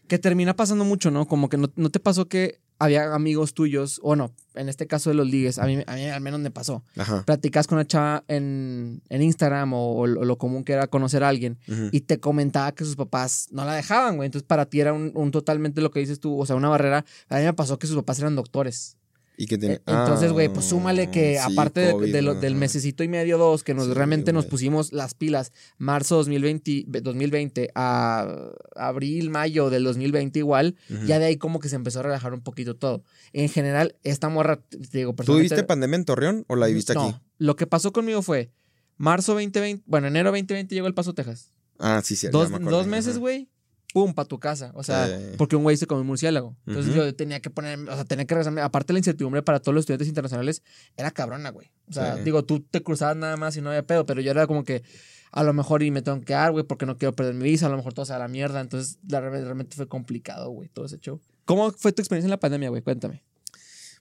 Que 0.08 0.20
termina 0.20 0.56
pasando 0.56 0.86
mucho, 0.86 1.12
¿no? 1.12 1.28
Como 1.28 1.50
que 1.50 1.58
no, 1.58 1.72
no 1.76 1.90
te 1.90 2.00
pasó 2.00 2.28
que 2.28 2.60
había 2.80 3.14
amigos 3.14 3.54
tuyos, 3.54 4.00
o 4.04 4.16
no, 4.16 4.32
en 4.54 4.70
este 4.70 4.88
caso 4.88 5.10
de 5.10 5.16
los 5.16 5.28
ligues, 5.28 5.58
a 5.58 5.66
mí, 5.66 5.80
a 5.86 5.96
mí 5.96 6.06
al 6.06 6.22
menos 6.22 6.40
me 6.40 6.52
pasó. 6.52 6.84
Ajá. 6.96 7.24
Platicas 7.26 7.68
con 7.68 7.78
una 7.78 7.88
chava 7.88 8.24
en, 8.28 9.02
en 9.10 9.22
Instagram 9.22 9.74
o, 9.74 9.96
o 10.02 10.08
lo 10.08 10.38
común 10.38 10.64
que 10.64 10.74
era 10.74 10.88
conocer 10.88 11.24
a 11.24 11.30
alguien 11.30 11.58
y 11.92 12.02
te 12.02 12.20
comentaba 12.20 12.72
que 12.74 12.86
sus 12.86 12.96
papás 12.96 13.48
no 13.52 13.66
la 13.66 13.74
dejaban, 13.74 14.18
güey. 14.18 14.28
Entonces 14.28 14.48
para 14.48 14.68
ti 14.68 14.80
era 14.80 14.94
un, 14.94 15.12
un 15.16 15.32
totalmente 15.32 15.82
lo 15.82 15.92
que 15.92 16.00
dices 16.00 16.20
tú, 16.20 16.40
o 16.40 16.46
sea, 16.46 16.56
una 16.56 16.70
barrera. 16.70 17.04
A 17.30 17.38
mí 17.38 17.44
me 17.44 17.54
pasó 17.54 17.80
que 17.80 17.88
sus 17.88 17.96
papás 17.96 18.20
eran 18.20 18.36
doctores. 18.36 18.98
Y 19.40 19.46
que 19.46 19.60
tiene. 19.60 19.76
Eh, 19.76 19.82
Entonces, 19.86 20.32
güey, 20.32 20.50
pues 20.50 20.66
súmale 20.66 21.12
que 21.12 21.38
Ah, 21.38 21.46
sí, 21.48 21.54
aparte 21.54 21.80
de- 21.82 21.92
COVID, 21.92 22.12
de 22.12 22.22
lo- 22.24 22.34
del 22.34 22.56
mesecito 22.56 23.04
y 23.04 23.08
medio, 23.08 23.38
dos, 23.38 23.64
que 23.64 23.76
nos 23.76 23.86
Sí, 23.86 23.94
realmente 23.94 24.34
nos 24.34 24.48
pusimos 24.48 24.92
las 24.94 25.14
pilas, 25.14 25.52
marzo 25.78 26.16
2020, 26.16 26.86
2020 27.04 27.70
a 27.76 28.50
abril, 28.76 29.30
mayo 29.30 29.70
del 29.70 29.84
2020 29.84 30.40
igual, 30.40 30.76
ya 31.06 31.20
de 31.20 31.26
ahí 31.26 31.38
como 31.38 31.60
que 31.60 31.70
se 31.70 31.76
empezó 31.76 32.00
a 32.00 32.04
relajar 32.04 32.34
un 32.34 32.42
poquito 32.42 32.76
todo. 32.76 33.04
En 33.32 33.48
general, 33.50 33.96
esta 34.04 34.28
morra, 34.28 34.60
te 34.70 34.98
digo, 34.98 35.14
¿Tú 35.14 35.36
viviste 35.36 35.64
pandemia 35.64 35.98
en 35.98 36.06
Torreón 36.06 36.44
o 36.48 36.56
la 36.56 36.66
viviste 36.66 36.96
no, 36.96 37.10
aquí? 37.10 37.20
lo 37.38 37.56
que 37.56 37.68
pasó 37.68 37.94
conmigo 37.94 38.24
fue 38.24 38.50
marzo 38.98 39.34
2020, 39.34 39.84
bueno, 39.86 40.08
enero 40.08 40.32
2020 40.32 40.74
llegó 40.74 40.88
el 40.88 40.96
Paso, 40.96 41.14
Texas. 41.14 41.52
Ah, 41.78 42.02
sí, 42.04 42.16
sí. 42.16 42.28
dos 42.32 42.50
dos 42.60 42.88
meses, 42.88 43.20
güey, 43.20 43.50
pum, 43.98 44.14
para 44.14 44.28
tu 44.28 44.40
casa. 44.40 44.72
O 44.76 44.84
sea, 44.84 45.08
porque 45.38 45.56
un 45.56 45.64
güey 45.64 45.76
se 45.78 45.88
comió 45.88 46.02
un 46.02 46.08
murciélago. 46.08 46.56
Entonces 46.68 46.94
yo 46.94 47.16
tenía 47.16 47.40
que 47.40 47.50
poner, 47.50 47.80
o 47.80 47.96
sea, 47.96 48.06
tenía 48.06 48.26
que 48.26 48.36
regresarme. 48.36 48.62
Aparte 48.62 48.94
la 48.94 49.00
incertidumbre 49.00 49.42
para 49.42 49.60
todos 49.60 49.74
los 49.74 49.82
estudiantes 49.82 50.08
internacionales 50.08 50.62
era 50.96 51.10
cabrona, 51.12 51.50
güey. 51.50 51.72
O 51.90 51.94
sea, 51.94 52.18
Sí. 52.18 52.24
digo, 52.24 52.44
tú 52.44 52.60
te 52.60 52.84
cruzabas 52.84 53.18
nada 53.18 53.38
más 53.38 53.58
y 53.58 53.62
no 53.62 53.70
había 53.70 53.84
pedo, 53.86 54.06
pero 54.06 54.22
yo 54.22 54.30
era 54.32 54.46
como 54.46 54.64
que 54.64 54.84
a 55.32 55.44
lo 55.44 55.54
mejor 55.54 55.82
y 55.84 55.90
me 55.92 56.02
tengo 56.02 56.20
que 56.20 56.26
quedar, 56.26 56.52
güey, 56.52 56.64
porque 56.64 56.86
no 56.86 56.98
quiero 56.98 57.14
perder 57.14 57.34
mi 57.34 57.44
visa, 57.44 57.66
a 57.66 57.70
lo 57.70 57.78
mejor 57.78 57.94
todo 57.94 58.06
se 58.06 58.12
va 58.14 58.18
a 58.18 58.20
la 58.20 58.28
mierda. 58.28 58.62
Entonces, 58.62 59.00
la, 59.08 59.20
realmente 59.22 59.76
fue 59.76 59.88
complicado, 59.88 60.50
güey, 60.52 60.70
todo 60.70 60.86
ese 60.86 61.00
show. 61.00 61.20
¿Cómo 61.46 61.72
fue 61.72 61.92
tu 61.92 62.02
experiencia 62.02 62.28
en 62.28 62.32
la 62.32 62.40
pandemia, 62.40 62.70
güey? 62.70 62.82
Cuéntame. 62.82 63.24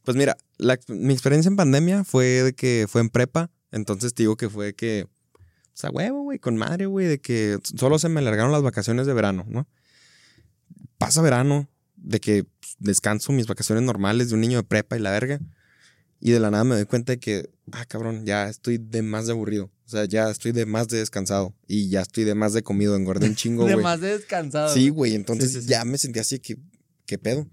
Pues 0.05 0.17
mira, 0.17 0.37
la 0.59 0.79
mi 0.89 1.13
experiencia 1.13 1.49
en 1.49 1.57
pandemia 1.57 2.05
fue 2.05 2.43
de 2.43 2.53
que 2.53 2.87
fue 2.89 3.01
en 3.01 3.09
prepa. 3.09 3.51
Entonces 3.73 4.15
te 4.15 4.23
digo 4.23 4.37
que 4.37 4.49
fue 4.49 4.75
que. 4.75 5.07
O 5.35 5.79
sea, 5.79 5.91
huevo, 5.91 6.23
güey, 6.23 6.39
con 6.39 6.57
madre, 6.57 6.87
güey, 6.87 7.07
de 7.07 7.19
que 7.21 7.59
solo 7.77 7.99
se 7.99 8.09
me 8.09 8.21
alargaron 8.21 8.51
las 8.51 8.63
vacaciones 8.63 9.07
de 9.07 9.13
verano, 9.13 9.45
¿no? 9.49 9.67
Pasa 10.99 11.23
verano, 11.23 11.69
de 11.97 12.21
que 12.21 12.45
pues, 12.45 12.77
descanso 12.79 13.33
mis 13.33 13.47
vacaciones 13.47 13.85
normales 13.85 14.29
de 14.29 14.35
un 14.35 14.41
niño 14.41 14.59
de 14.59 14.65
prepa 14.65 14.97
y 14.97 15.01
la 15.01 15.11
verga. 15.11 15.41
Y 16.21 16.31
de 16.31 16.41
la 16.41 16.51
nada 16.51 16.65
me 16.65 16.75
doy 16.77 16.87
cuenta 16.87 17.13
de 17.13 17.19
que, 17.19 17.51
ah, 17.73 17.85
cabrón, 17.85 18.25
ya 18.25 18.49
estoy 18.49 18.79
de 18.79 19.03
más 19.03 19.27
de 19.27 19.33
aburrido. 19.33 19.71
O 19.85 19.89
sea, 19.89 20.07
ya 20.07 20.31
estoy 20.31 20.53
de 20.53 20.65
más 20.67 20.89
de 20.89 20.99
descansado. 20.99 21.55
Y 21.69 21.89
ya 21.91 22.01
estoy 22.01 22.25
de 22.25 22.35
más 22.35 22.53
de 22.55 22.63
comido, 22.63 22.97
engordé 22.97 23.29
un 23.29 23.35
chingo, 23.37 23.67
de 23.67 23.75
güey. 23.75 23.85
más 23.85 24.01
de 24.01 24.17
descansado. 24.19 24.73
Sí, 24.73 24.89
güey, 24.89 25.15
entonces 25.15 25.51
Sí, 25.53 25.57
sí, 25.59 25.63
sí. 25.65 25.69
ya 25.69 25.85
me 25.85 25.99
sentí 25.99 26.19
así 26.19 26.39
que, 26.39 26.59
¿qué 27.05 27.19
pedo? 27.19 27.47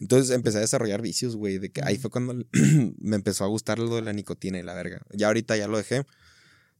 Entonces 0.00 0.34
empecé 0.34 0.58
a 0.58 0.60
desarrollar 0.60 1.00
vicios, 1.02 1.36
güey, 1.36 1.58
de 1.58 1.70
que 1.70 1.82
ahí 1.84 1.96
fue 1.96 2.10
cuando 2.10 2.34
me 2.98 3.16
empezó 3.16 3.44
a 3.44 3.48
gustar 3.48 3.78
lo 3.78 3.94
de 3.94 4.02
la 4.02 4.12
nicotina 4.12 4.58
y 4.58 4.62
la 4.64 4.74
verga. 4.74 5.00
Ya 5.12 5.28
ahorita 5.28 5.56
ya 5.56 5.68
lo 5.68 5.76
dejé. 5.78 6.04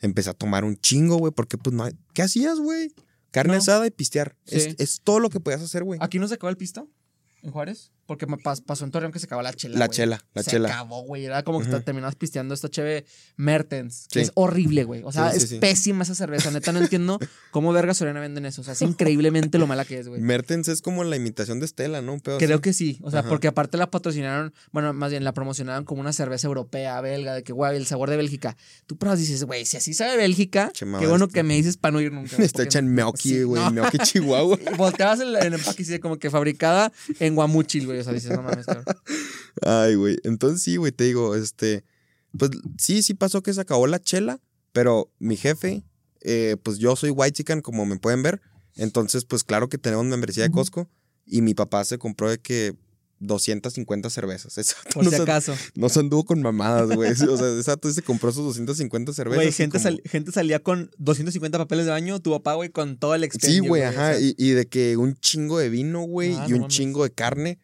Empecé 0.01 0.31
a 0.31 0.35
tomar 0.35 0.65
un 0.65 0.77
chingo, 0.77 1.17
güey, 1.17 1.33
porque 1.33 1.57
pues 1.57 1.75
no 1.75 1.85
hay... 1.85 1.93
¿Qué 2.13 2.23
hacías, 2.23 2.59
güey? 2.59 2.93
Carne 3.35 3.55
No. 3.55 3.59
asada 3.59 3.85
y 3.87 3.91
pistear. 3.91 4.37
Sí. 4.45 4.57
Es, 4.57 4.77
es 4.79 5.01
todo 5.03 5.19
lo 5.19 5.29
que 5.29 5.41
podías 5.41 5.61
hacer, 5.61 5.83
güey. 5.83 5.99
¿Aquí 6.01 6.21
no 6.21 6.29
se 6.29 6.35
acabó 6.35 6.51
el 6.51 6.57
pisto? 6.57 6.89
¿En 7.43 7.51
Juárez? 7.51 7.91
Porque 8.07 8.27
me 8.27 8.37
pas- 8.37 8.63
pasó 8.63 8.85
en 8.85 8.91
Torreón 8.91 9.13
que 9.13 9.19
se 9.19 9.27
acabó 9.27 9.41
la 9.43 9.53
chela. 9.55 9.79
La 9.79 9.87
güey. 9.87 9.97
chela, 9.97 10.21
la 10.35 10.43
se 10.43 10.51
chela. 10.53 10.69
acabó, 10.69 11.03
güey. 11.05 11.25
Era 11.25 11.43
como 11.43 11.61
que 11.61 11.67
te- 11.67 11.81
terminabas 11.81 12.17
pisteando 12.17 12.53
esta 12.55 12.69
cheve 12.69 13.07
Mertens. 13.37 14.07
que 14.11 14.21
Sí. 14.21 14.27
Es 14.27 14.33
horrible, 14.35 14.85
güey. 14.85 15.03
O 15.05 15.13
sea, 15.13 15.31
Sí, 15.33 15.41
sí, 15.41 15.55
es 15.57 15.61
pésima 15.61 16.03
esa 16.05 16.15
cerveza. 16.15 16.51
Neta, 16.51 16.73
no 16.73 16.81
entiendo 16.81 17.19
cómo 17.51 17.73
verga 17.73 17.95
Soriana 17.95 18.21
venden 18.21 18.47
eso. 18.47 18.61
O 18.61 18.65
sea, 18.65 18.75
es 18.75 18.83
increíblemente 18.83 19.59
lo 19.59 19.67
mala 19.67 19.85
que 19.85 19.99
es, 19.99 20.09
güey. 20.09 20.21
Mertens 20.21 20.69
es 20.69 20.83
como 20.83 21.03
la 21.05 21.17
imitación 21.17 21.61
de 21.61 21.67
Estela, 21.67 22.03
¿no? 22.03 22.15
Un 22.15 22.21
pedo 22.21 22.39
Creo 22.39 22.57
así. 22.57 22.63
que 22.63 22.73
sí. 22.73 22.99
O 23.03 23.11
sea, 23.11 23.21
Ajá. 23.21 23.29
porque 23.29 23.49
aparte 23.49 23.77
la 23.77 23.91
patrocinaron, 23.91 24.53
bueno, 24.73 24.93
más 24.93 25.11
bien 25.11 25.25
la 25.25 25.33
promocionaron 25.33 25.85
como 25.85 26.01
una 26.01 26.13
cerveza 26.13 26.47
europea, 26.47 27.01
belga, 27.01 27.35
de 27.35 27.43
que, 27.43 27.53
güey, 27.53 27.77
el 27.77 27.87
sabor 27.87 28.11
de 28.11 28.17
Bélgica. 28.17 28.57
Tú 28.87 28.97
pruebas 28.97 29.19
dices, 29.19 29.45
güey, 29.45 29.65
si 29.65 29.77
así 29.77 29.95
sabe 29.95 30.17
Bélgica, 30.17 30.71
qué 30.75 30.85
bueno 30.85 31.25
este- 31.25 31.35
que 31.35 31.43
me 31.43 31.55
dices 31.55 31.77
para 31.77 31.93
no 31.93 32.01
ir 32.01 32.13
nunca. 32.13 32.37
Está 32.39 32.63
hecha 32.65 32.79
en 32.79 32.95
sí, 33.17 33.43
güey. 33.43 33.63
no. 33.63 33.71
Meoki, 33.71 33.99
Chihuahua. 33.99 34.59
Volteabas 34.77 35.21
el, 35.21 35.35
el 35.37 35.55
empaque 35.55 35.83
y 35.83 35.99
como 35.99 36.19
que 36.19 36.31
fabricada 36.31 36.93
en 37.19 37.35
Guamuchil, 37.35 37.87
güey. 37.87 37.94
O 38.01 38.05
sea, 38.05 38.13
dices, 38.13 38.31
no 38.31 38.43
mames, 38.43 38.67
cabrón. 38.67 38.85
Ay, 39.63 39.95
güey. 39.95 40.17
Entonces 40.25 40.63
sí, 40.63 40.77
güey, 40.77 40.93
te 40.93 41.05
digo, 41.05 41.35
este, 41.35 41.85
pues 42.39 42.51
sí, 42.79 43.03
sí 43.03 43.15
pasó 43.15 43.43
que 43.43 43.53
se 43.55 43.61
acabó 43.61 43.87
la 43.87 44.01
chela, 44.01 44.41
pero 44.73 45.11
mi 45.19 45.37
jefe, 45.37 45.85
eh, 46.23 46.57
pues 46.63 46.79
yo 46.79 46.97
soy 46.97 47.11
white 47.11 47.33
chicken, 47.33 47.61
como 47.61 47.87
me 47.87 47.99
pueden 47.99 48.23
ver. 48.23 48.41
Entonces, 48.77 49.25
pues 49.25 49.45
claro 49.45 49.69
que 49.69 49.79
tenemos 49.79 50.05
membresía 50.07 50.43
de. 50.45 50.51
Costco 50.51 50.89
y 51.27 51.43
mi 51.43 51.55
papá 51.55 51.85
se 51.85 51.97
compró 51.99 52.29
de 52.29 52.39
que 52.39 52.75
250 53.21 54.11
cervezas. 54.11 54.75
Por 54.95 55.05
no 55.05 55.11
si 55.11 55.17
se- 55.17 55.23
acaso. 55.23 55.55
No 55.75 55.89
se 55.89 56.01
anduvo 56.01 56.25
con 56.25 56.43
mamadas, 56.43 56.89
güey. 56.91 57.11
O 57.13 57.15
sea, 57.37 57.59
ese 57.59 57.71
vato 57.71 57.91
se 57.93 58.03
compró 58.03 58.33
sus 58.33 58.45
250 58.45 59.13
cervezas. 59.13 59.37
Güey, 59.39 59.49
y 59.49 59.53
gente, 59.53 59.79
como- 59.79 59.83
sal- 59.85 60.03
gente 60.05 60.33
salía 60.33 60.59
con 60.61 60.91
250 60.99 61.57
papeles 61.59 61.85
de 61.87 61.93
baño, 61.93 62.21
tu 62.21 62.33
papá, 62.33 62.55
güey, 62.55 62.71
con 62.71 62.97
todo 62.99 63.15
el 63.15 63.21
Sí, 63.23 63.27
expendio. 63.27 63.65
güey, 63.65 63.83
o 63.83 63.89
ajá. 63.89 64.15
sea, 64.15 64.21
Y, 64.21 64.35
y 64.37 64.51
de 64.51 64.67
que 64.67 64.97
un 64.97 65.15
chingo 65.15 65.59
de 65.59 65.69
vino, 65.69 66.03
güey, 66.03 66.35
Ah, 66.35 66.45
y 66.47 66.51
no 66.51 66.57
un 66.57 66.61
mames. 66.63 66.77
chingo 66.77 67.05
de 67.05 67.11
carne. 67.13 67.59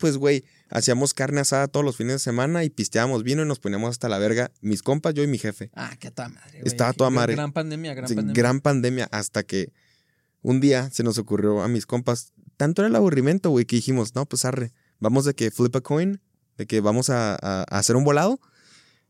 Pues, 0.00 0.16
güey, 0.16 0.44
hacíamos 0.70 1.12
carne 1.12 1.40
asada 1.42 1.68
todos 1.68 1.84
los 1.84 1.96
fines 1.96 2.14
de 2.14 2.18
semana 2.20 2.64
y 2.64 2.70
pisteábamos 2.70 3.22
vino 3.22 3.42
y 3.42 3.46
nos 3.46 3.60
poníamos 3.60 3.90
hasta 3.90 4.08
la 4.08 4.16
verga. 4.18 4.50
Mis 4.62 4.82
compas, 4.82 5.12
yo 5.14 5.22
y 5.22 5.26
mi 5.26 5.36
jefe. 5.38 5.70
Ah, 5.74 5.94
qué 6.00 6.10
toda 6.10 6.30
madre, 6.30 6.52
güey. 6.60 6.62
Estaba 6.64 6.94
toda 6.94 7.10
madre. 7.10 7.34
Gran 7.34 7.52
pandemia, 7.52 7.92
gran 7.94 8.08
Sí, 8.08 8.14
pandemia. 8.14 8.34
gran 8.42 8.60
pandemia 8.60 9.08
hasta 9.12 9.42
que 9.42 9.72
un 10.40 10.58
día 10.58 10.88
se 10.90 11.02
nos 11.02 11.18
ocurrió 11.18 11.62
a 11.62 11.68
mis 11.68 11.84
compas. 11.84 12.32
Tanto 12.56 12.80
era 12.80 12.88
el 12.88 12.96
aburrimiento, 12.96 13.50
güey, 13.50 13.66
que 13.66 13.76
dijimos, 13.76 14.14
no, 14.14 14.24
pues 14.26 14.46
arre, 14.46 14.72
vamos 15.00 15.26
de 15.26 15.34
que 15.34 15.50
flip 15.50 15.76
a 15.76 15.82
coin, 15.82 16.20
de 16.56 16.66
que 16.66 16.80
vamos 16.80 17.10
a, 17.10 17.34
a- 17.34 17.64
a 17.68 17.78
hacer 17.78 17.94
un 17.96 18.04
volado 18.04 18.40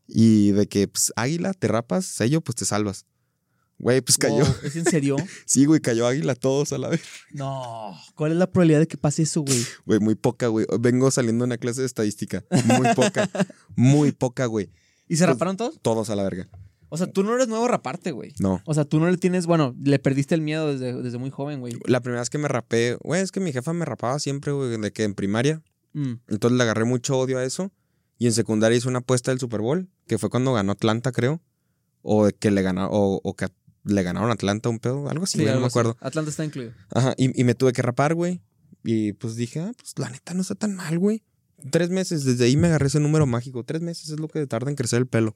y 0.07 0.51
de 0.51 0.67
que, 0.67 0.89
pues, 0.89 1.13
águila, 1.15 1.53
te 1.53 1.69
rapas, 1.69 2.05
sello, 2.05 2.41
pues 2.41 2.55
te 2.57 2.65
salvas. 2.65 3.05
Güey, 3.81 4.01
pues 4.01 4.17
cayó. 4.17 4.45
Wow, 4.45 4.55
¿Es 4.63 4.75
en 4.75 4.85
serio? 4.85 5.15
Sí, 5.45 5.65
güey, 5.65 5.79
cayó 5.81 6.05
águila 6.05 6.35
todos 6.35 6.71
a 6.71 6.77
la 6.77 6.87
vez. 6.89 7.01
No. 7.31 7.97
¿Cuál 8.15 8.31
es 8.33 8.37
la 8.37 8.45
probabilidad 8.45 8.79
de 8.79 8.87
que 8.87 8.95
pase 8.97 9.23
eso, 9.23 9.41
güey? 9.41 9.65
Güey, 9.87 9.99
muy 9.99 10.13
poca, 10.15 10.47
güey. 10.47 10.67
Vengo 10.79 11.09
saliendo 11.09 11.43
de 11.43 11.47
una 11.47 11.57
clase 11.57 11.81
de 11.81 11.87
estadística. 11.87 12.45
Muy 12.65 12.93
poca. 12.93 13.27
muy 13.75 14.11
poca, 14.11 14.45
güey. 14.45 14.69
¿Y 15.07 15.15
se 15.17 15.25
Pues- 15.25 15.35
raparon 15.35 15.57
todos? 15.57 15.79
Todos 15.81 16.09
a 16.11 16.15
la 16.15 16.23
verga. 16.23 16.47
O 16.89 16.97
sea, 16.97 17.07
tú 17.07 17.23
no 17.23 17.33
eres 17.33 17.47
nuevo 17.47 17.65
a 17.65 17.69
raparte, 17.69 18.11
güey. 18.11 18.33
No. 18.39 18.61
O 18.65 18.73
sea, 18.73 18.85
tú 18.85 18.99
no 18.99 19.09
le 19.09 19.17
tienes, 19.17 19.45
bueno, 19.47 19.73
le 19.81 19.97
perdiste 19.97 20.35
el 20.35 20.41
miedo 20.41 20.71
desde, 20.71 20.93
desde 21.01 21.17
muy 21.17 21.29
joven, 21.31 21.61
güey. 21.61 21.73
La 21.85 22.01
primera 22.01 22.21
vez 22.21 22.29
que 22.29 22.37
me 22.37 22.49
rapé, 22.49 22.97
güey, 23.01 23.21
es 23.21 23.31
que 23.31 23.39
mi 23.39 23.51
jefa 23.53 23.71
me 23.73 23.85
rapaba 23.85 24.19
siempre, 24.19 24.51
güey, 24.51 24.77
de 24.77 24.91
que 24.91 25.03
en 25.05 25.15
primaria. 25.15 25.63
Mm. 25.93 26.15
Entonces 26.27 26.57
le 26.57 26.63
agarré 26.63 26.83
mucho 26.83 27.17
odio 27.17 27.39
a 27.39 27.43
eso. 27.45 27.71
Y 28.19 28.27
en 28.27 28.33
secundaria 28.33 28.77
hice 28.77 28.89
una 28.89 28.99
apuesta 28.99 29.31
del 29.31 29.39
Super 29.39 29.61
Bowl, 29.61 29.89
que 30.05 30.17
fue 30.17 30.29
cuando 30.29 30.53
ganó 30.53 30.73
Atlanta, 30.73 31.11
creo. 31.11 31.41
O 32.03 32.25
de 32.25 32.33
que 32.33 32.51
le 32.51 32.61
ganaron, 32.61 32.89
o, 32.91 33.21
o 33.23 33.35
que 33.35 33.45
le 33.83 34.03
ganaron 34.03 34.29
a 34.29 34.33
Atlanta 34.33 34.69
un 34.69 34.79
pedo, 34.79 35.09
algo 35.09 35.23
así, 35.23 35.39
Sí, 35.39 35.45
no 35.45 35.51
me 35.51 35.57
así. 35.57 35.65
acuerdo. 35.67 35.97
Atlanta 35.99 36.29
está 36.29 36.45
incluido. 36.45 36.73
Ajá, 36.91 37.13
y, 37.17 37.39
y 37.39 37.43
me 37.43 37.55
tuve 37.55 37.73
que 37.73 37.81
rapar, 37.81 38.13
güey. 38.15 38.41
Y 38.83 39.13
pues 39.13 39.35
dije, 39.35 39.59
ah, 39.59 39.71
pues 39.77 39.93
la 39.97 40.09
neta 40.09 40.33
no 40.33 40.41
está 40.41 40.55
tan 40.55 40.75
mal, 40.75 40.97
güey. 40.99 41.23
Tres 41.69 41.89
meses, 41.91 42.23
desde 42.23 42.45
ahí 42.45 42.57
me 42.57 42.67
agarré 42.67 42.87
ese 42.87 42.99
número 42.99 43.27
mágico. 43.27 43.63
Tres 43.63 43.81
meses 43.81 44.09
es 44.09 44.19
lo 44.19 44.27
que 44.27 44.45
tarda 44.47 44.69
en 44.71 44.75
crecer 44.75 44.97
el 44.99 45.07
pelo. 45.07 45.35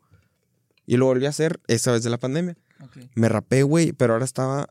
Y 0.88 0.98
lo 0.98 1.06
volví 1.06 1.26
a 1.26 1.30
hacer 1.30 1.60
esa 1.68 1.92
vez 1.92 2.04
de 2.04 2.10
la 2.10 2.18
pandemia. 2.20 2.58
Me 3.16 3.30
rapé, 3.30 3.64
güey, 3.64 3.92
pero 3.94 4.14
ahora 4.14 4.26
estaba. 4.26 4.68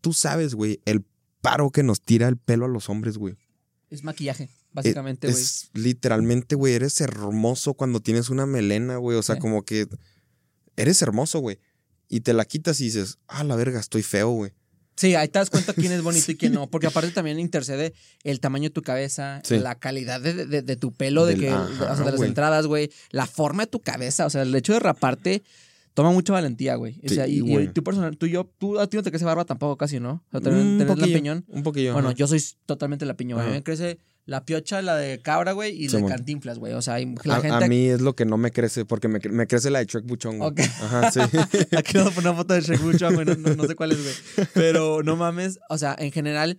Tú 0.00 0.12
sabes, 0.12 0.54
güey, 0.54 0.80
el 0.84 1.04
paro 1.40 1.70
que 1.70 1.82
nos 1.82 2.00
tira 2.00 2.28
el 2.28 2.36
pelo 2.36 2.64
a 2.66 2.68
los 2.68 2.88
hombres, 2.88 3.18
güey. 3.18 3.36
Es 3.90 4.04
maquillaje, 4.04 4.50
básicamente, 4.72 5.26
Eh, 5.28 5.30
güey. 5.32 5.42
Es 5.42 5.70
literalmente, 5.74 6.54
güey, 6.54 6.74
eres 6.74 7.00
hermoso 7.00 7.74
cuando 7.74 8.00
tienes 8.00 8.30
una 8.30 8.46
melena, 8.46 8.96
güey. 8.98 9.16
O 9.16 9.22
sea, 9.22 9.38
como 9.38 9.64
que 9.64 9.86
eres 10.76 11.02
hermoso, 11.02 11.40
güey. 11.40 11.58
Y 12.08 12.20
te 12.20 12.32
la 12.32 12.44
quitas 12.44 12.80
y 12.80 12.84
dices, 12.84 13.18
ah, 13.28 13.44
la 13.44 13.54
verga, 13.56 13.78
estoy 13.80 14.02
feo, 14.02 14.30
güey. 14.30 14.52
Sí, 14.96 15.14
ahí 15.14 15.28
te 15.28 15.38
das 15.38 15.48
cuenta 15.50 15.74
quién 15.74 15.92
es 15.92 16.02
bonito 16.02 16.32
y 16.32 16.36
quién 16.36 16.52
no. 16.54 16.68
Porque 16.68 16.88
aparte 16.88 17.10
también 17.12 17.38
intercede 17.38 17.92
el 18.24 18.40
tamaño 18.40 18.64
de 18.64 18.70
tu 18.70 18.82
cabeza, 18.82 19.40
Sí. 19.44 19.58
la 19.58 19.76
calidad 19.76 20.20
de, 20.20 20.46
de- 20.46 20.62
de 20.62 20.76
tu 20.76 20.92
pelo, 20.92 21.24
de 21.24 21.36
que, 21.36 21.50
ajá, 21.50 21.92
o 21.92 21.96
sea, 21.96 22.04
de 22.04 22.12
las 22.12 22.20
entradas, 22.22 22.66
güey. 22.66 22.90
La 23.10 23.26
forma 23.26 23.62
de 23.64 23.66
tu 23.68 23.80
cabeza. 23.80 24.26
O 24.26 24.30
sea, 24.30 24.42
el 24.42 24.52
hecho 24.54 24.72
de 24.72 24.80
raparte 24.80 25.42
toma 25.94 26.10
mucha 26.10 26.32
valentía, 26.32 26.74
güey. 26.74 26.98
O 27.04 27.08
Sí, 27.08 27.14
sea, 27.14 27.28
y, 27.28 27.38
y 27.40 27.68
tú 27.68 27.84
personal, 27.84 28.16
tú 28.16 28.26
y 28.26 28.30
yo, 28.32 28.50
tú 28.58 28.80
a 28.80 28.88
ti 28.88 28.96
no 28.96 29.02
te 29.04 29.10
crece 29.10 29.24
barba 29.24 29.44
tampoco 29.44 29.76
casi, 29.76 30.00
¿no? 30.00 30.24
O 30.26 30.30
sea, 30.32 30.40
tenés, 30.40 30.62
Un 30.64 30.78
tenés 30.78 30.98
la 30.98 31.06
piñón. 31.06 31.44
Un 31.46 31.62
poquillo. 31.62 31.92
Bueno, 31.92 32.08
ajá. 32.08 32.16
yo 32.16 32.26
soy 32.26 32.42
totalmente 32.66 33.06
la 33.06 33.14
piñón. 33.14 33.40
A 33.40 33.44
mí 33.46 33.52
me 33.52 33.62
crece 33.62 33.98
la 34.28 34.44
piocha, 34.44 34.82
la 34.82 34.94
de 34.94 35.22
cabra, 35.22 35.52
güey, 35.52 35.74
y 35.74 35.88
la 35.88 36.00
de 36.00 36.04
cantinflas, 36.04 36.58
güey. 36.58 36.74
O 36.74 36.82
sea, 36.82 36.98
la 37.24 37.36
a, 37.36 37.40
gente. 37.40 37.64
a 37.64 37.66
mí 37.66 37.88
es 37.88 38.02
lo 38.02 38.14
que 38.14 38.26
no 38.26 38.36
me 38.36 38.50
crece, 38.50 38.84
porque 38.84 39.08
me, 39.08 39.20
me 39.30 39.46
crece 39.46 39.70
la 39.70 39.78
de 39.78 39.86
Shrek 39.86 40.04
Buchón, 40.04 40.36
güey. 40.36 40.50
Ok. 40.50 40.60
Ajá, 40.60 41.10
sí. 41.10 41.20
Aquí 41.76 41.96
vamos 41.96 42.12
a 42.12 42.14
poner 42.14 42.30
una 42.30 42.34
foto 42.34 42.52
de 42.52 42.60
Shrek 42.60 42.82
Buchón, 42.82 43.14
güey. 43.14 43.24
No, 43.24 43.34
no- 43.36 43.56
no 43.56 43.64
sé 43.64 43.74
cuál 43.74 43.92
es, 43.92 44.02
güey. 44.02 44.46
Pero 44.52 45.02
no 45.02 45.16
mames. 45.16 45.58
O 45.70 45.78
sea, 45.78 45.96
en 45.98 46.12
general, 46.12 46.58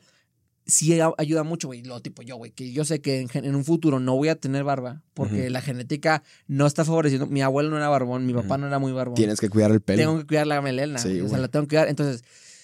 sí 0.66 1.00
ayuda 1.20 1.44
mucho, 1.44 1.68
güey. 1.68 1.84
Lo 1.84 2.02
tipo 2.02 2.24
yo, 2.24 2.38
güey. 2.38 2.50
Que 2.50 2.72
yo 2.72 2.86
sé 2.86 3.02
que 3.02 3.28
en, 3.32 3.56
un 3.56 3.64
futuro 3.64 4.00
no 4.00 4.16
voy 4.16 4.30
a 4.30 4.36
tener 4.36 4.64
barba 4.64 5.04
porque 5.14 5.52
la 5.52 5.62
genética 5.62 6.24
no 6.48 6.66
está 6.66 6.84
favoreciendo. 6.84 7.28
Mi 7.28 7.44
abuelo 7.44 7.70
no 7.70 7.78
era 7.78 7.88
barbón, 7.88 8.26
mi 8.26 8.34
papá 8.34 8.58
no 8.58 8.66
era 8.66 8.80
muy 8.80 8.94
barbón. 8.94 9.14
Tienes 9.14 9.40
que 9.40 9.48
cuidar 9.48 9.70
el 9.70 9.82
pelo. 9.82 10.00
Tengo 10.00 10.18
que 10.18 10.26
cuidar 10.26 10.48
la 10.48 10.60
melena. 10.64 10.98
Sí, 10.98 11.22
o 11.22 11.30
sea, 11.30 11.38
la 11.38 11.50
tengo 11.50 11.66
que 11.66 11.76
cuidar. 11.76 11.88
Entonces, 11.88 12.24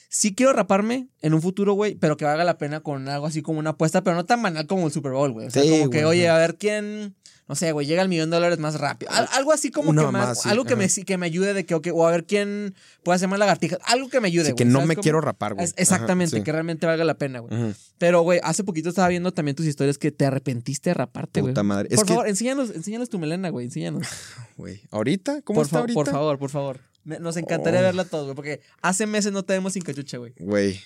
sí 0.10 0.34
quiero 0.36 0.54
raparme 0.54 1.08
en 1.22 1.34
un 1.34 1.42
futuro, 1.42 1.74
güey, 1.74 1.96
pero 1.96 2.18
que 2.18 2.26
valga 2.26 2.44
la 2.44 2.58
pena 2.58 2.80
con 2.82 3.08
algo 3.10 3.26
así 3.26 3.42
como 3.42 3.60
una 3.60 3.72
apuesta, 3.72 4.04
pero 4.04 4.16
no 4.16 4.26
tan 4.26 4.42
banal 4.42 4.68
como 4.68 4.86
el 4.88 4.94
Super 4.94 5.12
Bowl, 5.12 5.32
güey. 5.32 5.48
O 5.48 5.52
sea, 5.52 5.64
Sí, 5.64 5.70
como 5.70 5.90
que, 5.90 6.04
güey, 6.04 6.20
oye, 6.20 6.30
a 6.30 6.38
ver 6.38 6.56
quién. 6.58 7.16
No 7.48 7.54
sé, 7.54 7.72
güey, 7.74 7.86
llega 7.86 8.02
al 8.02 8.10
millón 8.10 8.32
de 8.32 8.38
dólares 8.38 8.58
más 8.58 8.80
rápido. 8.80 9.12
Al- 9.12 9.30
algo 9.34 9.52
así 9.54 9.70
como 9.70 9.94
que 9.94 10.08
más. 10.12 10.48
algo 10.48 10.66
que 10.66 10.76
me, 10.76 10.88
que 10.90 11.18
me 11.20 11.28
ayude 11.28 11.54
de 11.54 11.64
que, 11.64 11.76
ok, 11.76 11.90
o 11.94 12.08
a 12.08 12.10
ver 12.10 12.26
quién 12.26 12.74
puede 13.04 13.18
hacer 13.18 13.28
más 13.28 13.38
lagartijas. 13.38 13.78
Algo 13.86 14.10
que 14.10 14.20
me 14.20 14.30
ayude, 14.30 14.46
güey. 14.46 14.56
que 14.56 14.66
no 14.66 14.80
¿sabes 14.80 14.88
me 14.88 14.96
cómo? 14.96 15.04
quiero 15.04 15.22
rapar, 15.22 15.54
güey. 15.54 15.68
Exactamente, 15.76 16.36
Ajá, 16.38 16.42
sí. 16.42 16.44
que 16.44 16.52
realmente 16.52 16.88
valga 16.88 17.04
la 17.04 17.14
pena, 17.20 17.42
güey. 17.42 17.76
Pero, 18.00 18.22
güey, 18.24 18.40
hace 18.44 18.64
poquito 18.64 18.90
estaba 18.90 19.10
viendo 19.10 19.32
también 19.32 19.54
tus 19.56 19.68
historias 19.68 20.00
que 20.00 20.12
te 20.12 20.26
arrepentiste 20.26 20.90
de 20.90 20.96
raparte, 20.96 21.42
güey. 21.42 21.54
Puta 21.54 21.62
madre. 21.62 21.88
Es 21.92 21.98
Por 21.98 22.08
que, 22.08 22.14
favor, 22.14 22.28
enséñanos, 22.28 22.72
enséñanos 22.72 23.10
tu 23.12 23.20
melena, 23.20 23.50
güey, 23.50 23.68
enséñanos. 23.68 24.08
güey, 24.58 24.82
¿ahorita? 24.90 25.44
¿Cómo 25.44 25.58
Por, 25.58 25.66
está 25.68 25.78
ahorita? 25.82 25.94
por 25.94 26.10
favor, 26.10 26.40
por 26.40 26.50
favor. 26.50 26.80
Me- 27.06 27.20
nos 27.20 27.38
encantaría 27.38 27.80
Oh. 27.80 27.84
verla 27.84 28.04
todos, 28.06 28.26
güey, 28.26 28.36
porque 28.36 28.62
hace 28.82 29.06
meses 29.08 29.32
no 29.32 29.44
te 29.44 29.54
vemos 29.54 29.72
sin 29.74 29.84
cachucha, 29.84 30.18
güey. 30.18 30.34
Güey, 30.40 30.80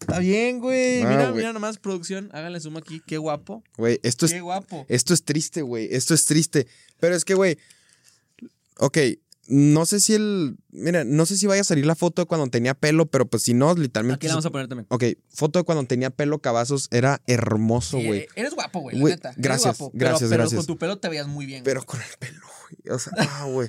Está 0.00 0.18
bien, 0.18 0.58
güey. 0.58 1.00
Ah, 1.02 1.08
mira, 1.08 1.32
mira 1.32 1.52
nomás, 1.54 1.78
producción. 1.78 2.28
Háganle 2.32 2.60
zoom 2.60 2.76
aquí. 2.76 3.00
Qué 3.06 3.16
guapo. 3.16 3.62
güey, 3.78 4.00
esto 4.02 4.26
es 4.26 4.32
Qué 4.32 4.40
guapo. 4.40 4.84
Esto 4.88 5.14
es 5.14 5.24
triste, 5.24 5.62
güey. 5.62 5.88
Esto 5.94 6.12
es 6.12 6.26
triste. 6.26 6.66
Pero 7.00 7.14
es 7.14 7.24
que, 7.24 7.34
güey. 7.34 7.56
Ok. 8.78 8.98
No 9.46 9.84
sé 9.86 10.00
si 10.00 10.14
el. 10.14 10.56
Mira, 10.70 11.04
no 11.04 11.26
sé 11.26 11.36
si 11.36 11.46
vaya 11.46 11.60
a 11.60 11.64
salir 11.64 11.84
la 11.84 11.94
foto 11.94 12.22
de 12.22 12.26
cuando 12.26 12.46
tenía 12.48 12.72
pelo, 12.74 13.06
pero 13.06 13.26
pues 13.26 13.42
si 13.42 13.52
no, 13.54 13.74
literalmente. 13.74 14.16
Aquí 14.16 14.26
la 14.28 14.34
vamos 14.34 14.46
a 14.46 14.50
poner 14.50 14.68
también. 14.68 14.86
Ok, 14.90 15.04
foto 15.28 15.58
de 15.58 15.64
cuando 15.64 15.84
tenía 15.86 16.10
pelo 16.10 16.38
cavazos 16.40 16.88
era 16.90 17.20
hermoso, 17.26 17.98
güey. 17.98 18.20
Eh, 18.20 18.28
eres 18.36 18.54
guapo, 18.54 18.80
güey, 18.80 18.98
la 18.98 19.04
neta. 19.10 19.34
Gracias, 19.36 19.78
guapo, 19.78 19.90
gracias, 19.94 20.20
pero, 20.20 20.30
pero 20.30 20.42
gracias. 20.44 20.58
con 20.58 20.66
tu 20.66 20.78
pelo 20.78 20.98
te 20.98 21.08
veías 21.08 21.26
muy 21.28 21.44
bien. 21.46 21.62
Pero 21.62 21.82
con 21.84 22.00
el 22.00 22.06
pelo, 22.18 22.40
güey. 22.62 22.94
O 22.96 22.98
sea, 22.98 23.12
ah, 23.18 23.46
güey. 23.50 23.68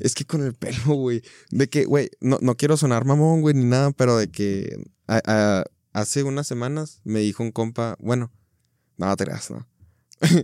Es 0.00 0.14
que 0.14 0.24
con 0.24 0.42
el 0.42 0.54
pelo, 0.54 0.94
güey. 0.94 1.22
De 1.50 1.68
que, 1.68 1.84
güey, 1.84 2.10
no, 2.20 2.38
no 2.42 2.56
quiero 2.56 2.76
sonar 2.76 3.04
mamón, 3.04 3.40
güey, 3.42 3.54
ni 3.54 3.64
nada, 3.64 3.92
pero 3.92 4.16
de 4.16 4.28
que 4.30 4.76
a- 5.06 5.22
a- 5.24 5.64
hace 5.92 6.22
unas 6.24 6.46
semanas 6.46 7.00
me 7.04 7.20
dijo 7.20 7.42
un 7.42 7.52
compa, 7.52 7.96
bueno, 8.00 8.32
no 8.96 9.14
te 9.16 9.24
creas, 9.24 9.50
¿no? 9.50 9.68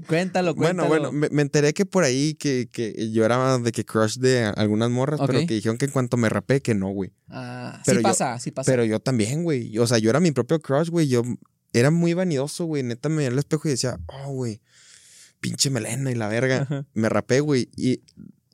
Cuéntalo, 0.06 0.54
cuéntalo. 0.56 0.88
Bueno, 0.88 1.10
bueno, 1.10 1.12
me, 1.12 1.28
me 1.30 1.42
enteré 1.42 1.72
que 1.72 1.86
por 1.86 2.04
ahí 2.04 2.34
que, 2.34 2.68
que 2.70 3.10
yo 3.12 3.24
era 3.24 3.58
de 3.58 3.72
que 3.72 3.84
crush 3.84 4.18
de 4.18 4.44
algunas 4.44 4.90
morras, 4.90 5.20
pero 5.26 5.38
que 5.46 5.54
dijeron 5.54 5.78
que 5.78 5.86
en 5.86 5.90
cuanto 5.92 6.16
me 6.16 6.28
rapé, 6.28 6.60
que 6.60 6.74
no, 6.74 6.88
güey. 6.90 7.12
Ah, 7.28 7.80
Pero 7.84 7.98
sí 8.00 8.02
yo- 8.02 8.08
pasa, 8.08 8.38
sí 8.38 8.50
pasa. 8.50 8.70
Pero 8.70 8.84
yo 8.84 9.00
también, 9.00 9.44
güey. 9.44 9.76
O 9.78 9.86
sea, 9.86 9.98
yo 9.98 10.10
era 10.10 10.20
mi 10.20 10.32
propio 10.32 10.60
crush, 10.60 10.88
güey. 10.88 11.08
Yo 11.08 11.22
era 11.72 11.90
muy 11.90 12.14
vanidoso, 12.14 12.64
güey. 12.64 12.82
Neta 12.82 13.08
me 13.08 13.16
veía 13.16 13.28
al 13.28 13.38
espejo 13.38 13.68
y 13.68 13.72
decía, 13.72 13.98
oh, 14.06 14.32
güey, 14.32 14.60
pinche 15.40 15.70
melena 15.70 16.10
y 16.10 16.14
la 16.14 16.28
verga. 16.28 16.62
Ajá. 16.62 16.86
Me 16.94 17.08
rapé, 17.08 17.40
güey. 17.40 17.70
Y 17.76 18.02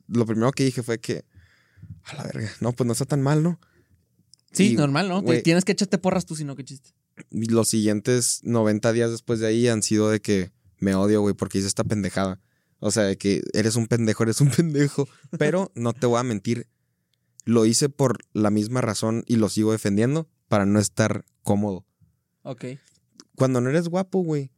lo 0.07 0.25
primero 0.25 0.51
que 0.51 0.65
dije 0.65 0.83
fue 0.83 0.99
que, 0.99 1.25
a 2.03 2.15
la 2.15 2.23
verga, 2.23 2.51
no, 2.59 2.73
pues 2.73 2.85
no 2.85 2.93
está 2.93 3.05
tan 3.05 3.21
mal, 3.21 3.41
¿no? 3.41 3.59
Sí, 4.51 4.73
y, 4.73 4.75
normal, 4.75 5.09
¿no? 5.09 5.23
Tienes 5.23 5.65
que 5.65 5.73
echarte 5.73 5.97
porras 5.97 6.25
tú, 6.25 6.35
si 6.35 6.45
no, 6.45 6.55
qué 6.55 6.63
chiste. 6.63 6.91
Los 7.31 7.69
siguientes 7.69 8.39
90 8.43 8.93
días 8.93 9.11
después 9.11 9.39
de 9.39 9.47
ahí 9.47 9.67
han 9.67 9.81
sido 9.83 10.09
de 10.09 10.19
que 10.21 10.51
me 10.79 10.95
odio, 10.95 11.21
güey, 11.21 11.33
porque 11.33 11.57
hice 11.57 11.67
esta 11.67 11.83
pendejada. 11.83 12.39
O 12.79 12.91
sea, 12.91 13.03
de 13.03 13.17
que 13.17 13.41
eres 13.53 13.75
un 13.75 13.87
pendejo, 13.87 14.23
eres 14.23 14.41
un 14.41 14.49
pendejo. 14.55 15.07
Pero 15.37 15.71
no 15.75 15.93
te 15.93 16.07
voy 16.07 16.19
a 16.19 16.23
mentir. 16.23 16.67
Lo 17.45 17.65
hice 17.65 17.89
por 17.89 18.19
la 18.33 18.49
misma 18.49 18.81
razón 18.81 19.23
y 19.27 19.35
lo 19.35 19.49
sigo 19.49 19.71
defendiendo 19.71 20.27
para 20.47 20.65
no 20.65 20.79
estar 20.79 21.25
cómodo. 21.43 21.85
Ok. 22.43 22.65
Cuando 23.35 23.61
no 23.61 23.69
eres 23.69 23.87
guapo, 23.87 24.19
güey, 24.23 24.51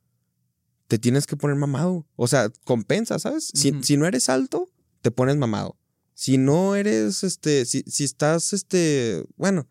te 0.88 0.98
tienes 0.98 1.26
que 1.28 1.36
poner 1.36 1.58
mamado. 1.58 2.06
O 2.16 2.28
sea, 2.28 2.50
compensa, 2.64 3.20
¿sabes? 3.20 3.52
Si, 3.54 3.74
si 3.82 3.98
no 3.98 4.06
eres 4.06 4.30
alto, 4.30 4.70
te 5.02 5.12
pones 5.12 5.38
mamado. 5.38 5.78
Si 6.14 6.38
no 6.38 6.76
eres, 6.76 7.24
este, 7.24 7.66
si, 7.66 7.84
si 7.88 8.04
estás, 8.04 8.54
este, 8.54 9.24
bueno, 9.36 9.68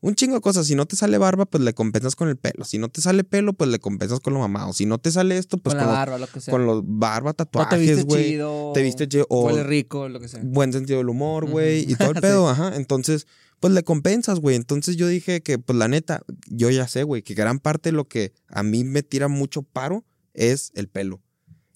un 0.00 0.14
chingo 0.14 0.34
de 0.36 0.40
cosas. 0.40 0.66
Si 0.66 0.74
no 0.74 0.86
te 0.86 0.94
sale 0.96 1.18
barba, 1.18 1.46
pues 1.46 1.62
le 1.64 1.74
compensas 1.74 2.14
con 2.16 2.28
el 2.28 2.36
pelo. 2.36 2.64
Si 2.64 2.78
no 2.78 2.88
te 2.88 3.00
sale 3.00 3.24
pelo, 3.24 3.52
pues 3.54 3.70
le 3.70 3.78
compensas 3.78 4.20
con 4.20 4.34
lo 4.34 4.40
mamado. 4.40 4.72
Si 4.72 4.86
no 4.86 4.98
te 4.98 5.10
sale 5.10 5.36
esto, 5.38 5.58
pues 5.58 5.74
con 5.74 5.84
con, 5.84 5.92
la 5.92 5.98
barba, 5.98 6.18
lo 6.18 6.26
que 6.26 6.40
sea. 6.40 6.52
con 6.52 6.66
los 6.66 6.82
barba, 6.84 7.32
tatuajes, 7.32 8.04
güey. 8.04 8.38
Te 8.74 8.82
viste 8.82 9.08
chido. 9.08 9.26
O 9.30 9.46
Huele 9.46 9.64
rico, 9.64 10.08
lo 10.08 10.20
que 10.20 10.28
sea. 10.28 10.40
buen 10.44 10.72
sentido 10.72 10.98
del 10.98 11.08
humor, 11.08 11.48
güey. 11.50 11.90
Y 11.90 11.94
todo 11.96 12.10
el 12.10 12.14
Sí. 12.16 12.20
pedo, 12.20 12.48
ajá. 12.48 12.76
Entonces, 12.76 13.26
pues 13.60 13.72
le 13.72 13.82
compensas, 13.84 14.38
güey. 14.40 14.54
Entonces 14.56 14.96
yo 14.96 15.08
dije 15.08 15.40
que, 15.42 15.58
pues 15.58 15.78
la 15.78 15.88
neta, 15.88 16.22
yo 16.46 16.70
ya 16.70 16.86
sé, 16.88 17.02
güey, 17.02 17.22
que 17.22 17.34
gran 17.34 17.58
parte 17.58 17.88
de 17.90 17.92
lo 17.96 18.06
que 18.06 18.32
a 18.48 18.62
mí 18.62 18.84
me 18.84 19.02
tira 19.02 19.28
mucho 19.28 19.62
paro 19.62 20.04
es 20.34 20.70
el 20.74 20.88
pelo. 20.88 21.22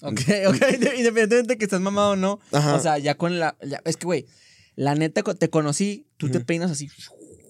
Ok, 0.03 0.19
ok. 0.47 0.55
Independientemente 0.55 1.43
de 1.43 1.57
que 1.57 1.65
estés 1.65 1.79
mamado 1.81 2.11
o 2.11 2.15
no. 2.15 2.39
Ajá. 2.51 2.75
O 2.75 2.79
sea, 2.79 2.97
ya 2.99 3.15
con 3.15 3.39
la. 3.39 3.57
ya- 3.67 3.81
es 3.85 3.97
que, 3.97 4.05
güey, 4.05 4.25
la 4.75 4.95
neta, 4.95 5.21
te 5.21 5.49
conocí, 5.49 6.07
tú 6.17 6.29
te 6.29 6.39
peinas 6.39 6.71
así. 6.71 6.87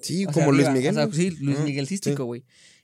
Sí, 0.01 0.25
como 0.25 0.51
Luis 0.51 0.67
arriba, 0.67 0.77
Miguel. 0.77 0.91
o 0.91 0.93
sea, 0.95 1.05
güey. 1.05 1.17
sí, 1.17 1.37
Luis 1.43 1.59
Miguel 1.59 1.87
cístico, 1.87 2.25
güey. 2.25 2.43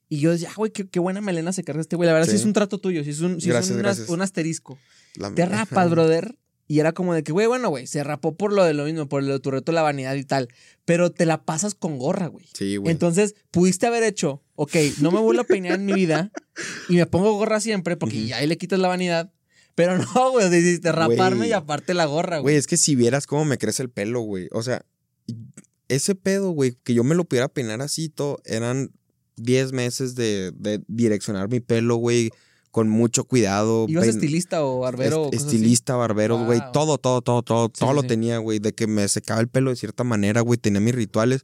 Y 0.10 0.20
yo 0.20 0.32
decía, 0.32 0.50
ah, 0.52 0.54
güey, 0.56 0.72
qué, 0.72 0.88
qué 0.88 1.00
buena 1.00 1.20
melena 1.22 1.52
se 1.52 1.64
carga 1.64 1.82
este 1.82 1.96
güey. 1.98 2.08
La 2.08 2.14
verdad, 2.14 2.28
sí, 2.28 2.32
Sí. 2.32 2.38
es 2.38 2.46
un 2.46 2.54
trato 2.54 2.78
tuyo, 2.80 3.04
sí 3.04 3.10
es 3.10 3.20
un, 3.22 3.42
sí 3.42 3.50
es 3.52 3.70
un, 4.10 4.22
asterisco. 4.22 4.78
La- 5.16 5.34
Te 5.34 5.46
rapas, 5.46 5.90
brother. 5.90 6.38
Y 6.70 6.80
era 6.80 6.92
como 6.92 7.14
de 7.14 7.24
que, 7.24 7.32
güey, 7.32 7.48
bueno, 7.48 7.70
güey, 7.70 7.88
se 7.88 8.04
rapó 8.04 8.36
por 8.36 8.52
lo 8.52 8.64
de 8.66 8.74
lo 8.74 8.84
mismo, 8.84 9.08
por 9.08 9.24
lo 9.24 9.32
de 9.34 9.40
tu 9.40 9.52
reto 9.52 9.72
la 9.72 9.82
vanidad 9.82 10.16
y 10.16 10.26
tal. 10.26 10.50
Pero 10.84 11.12
te 11.12 11.26
la 11.26 11.44
pasas 11.46 11.76
con 11.76 11.98
gorra, 11.98 12.28
güey. 12.28 12.46
Sí, 12.54 12.76
güey. 12.76 12.92
Entonces, 12.92 13.36
pudiste 13.52 13.88
haber 13.88 14.04
hecho, 14.04 14.44
ok, 14.56 14.76
no 15.00 15.12
me 15.12 15.20
vuelvo 15.20 15.42
a 15.42 15.46
peinar 15.46 15.76
en 15.76 15.86
mi 15.86 15.94
vida 15.94 16.30
y 16.90 16.96
me 16.98 17.06
pongo 17.06 17.34
gorra 17.34 17.62
siempre 17.62 17.96
porque 17.96 18.26
ya 18.26 18.38
ahí 18.38 18.48
le 18.48 18.58
quitas 18.58 18.80
la 18.80 18.90
vanidad. 18.90 19.32
Pero 19.76 19.98
no, 19.98 20.32
güey, 20.32 20.50
decidiste 20.50 20.92
raparme 20.92 21.48
y 21.48 21.54
aparte 21.54 21.94
la 21.94 22.06
gorra, 22.06 22.40
Güey, 22.40 22.42
güey. 22.42 22.56
es 22.58 22.68
que 22.68 22.76
si 22.78 22.96
vieras 22.96 23.28
cómo 23.28 23.46
me 23.46 23.58
crece 23.58 23.84
el 23.84 23.90
pelo, 23.90 24.20
güey. 24.22 24.50
O 24.52 24.62
sea, 24.64 24.86
ese 25.90 26.16
pedo, 26.16 26.52
güey, 26.52 26.78
que 26.84 26.94
yo 26.94 27.04
me 27.04 27.16
lo 27.16 27.24
pudiera 27.26 27.48
peinar 27.48 27.82
así 27.82 28.10
todo, 28.10 28.40
eran 28.46 28.92
10 29.38 29.72
meses 29.72 30.16
de, 30.16 30.52
de 30.56 30.84
direccionar 30.88 31.50
mi 31.50 31.60
pelo, 31.60 31.96
güey, 31.96 32.32
con 32.72 32.90
mucho 32.90 33.24
cuidado. 33.24 33.86
¿Ibas 33.88 34.06
pein- 34.06 34.16
estilista 34.16 34.64
o 34.66 34.80
barbero? 34.80 35.24
o 35.24 35.28
así? 35.30 35.38
estilista, 35.38 35.96
barberos, 35.96 36.46
güey, 36.46 36.60
todo, 36.74 36.98
todo, 36.98 37.22
todo, 37.22 37.42
todo, 37.44 37.70
todo 37.70 37.90
sí, 37.90 37.96
lo 37.96 38.04
tenía, 38.04 38.38
güey, 38.40 38.60
de 38.60 38.74
que 38.74 38.88
me 38.88 39.08
secaba 39.08 39.40
el 39.42 39.48
pelo 39.48 39.70
de 39.70 39.76
cierta 39.78 40.04
manera, 40.04 40.42
güey, 40.42 40.58
tenía 40.60 40.80
mis 40.82 40.94
rituales. 40.96 41.44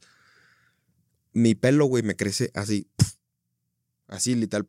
Mi 1.34 1.56
pelo, 1.56 1.86
güey, 1.86 2.04
me 2.04 2.16
crece 2.16 2.52
así, 2.54 2.88
así, 4.08 4.36
literal, 4.36 4.68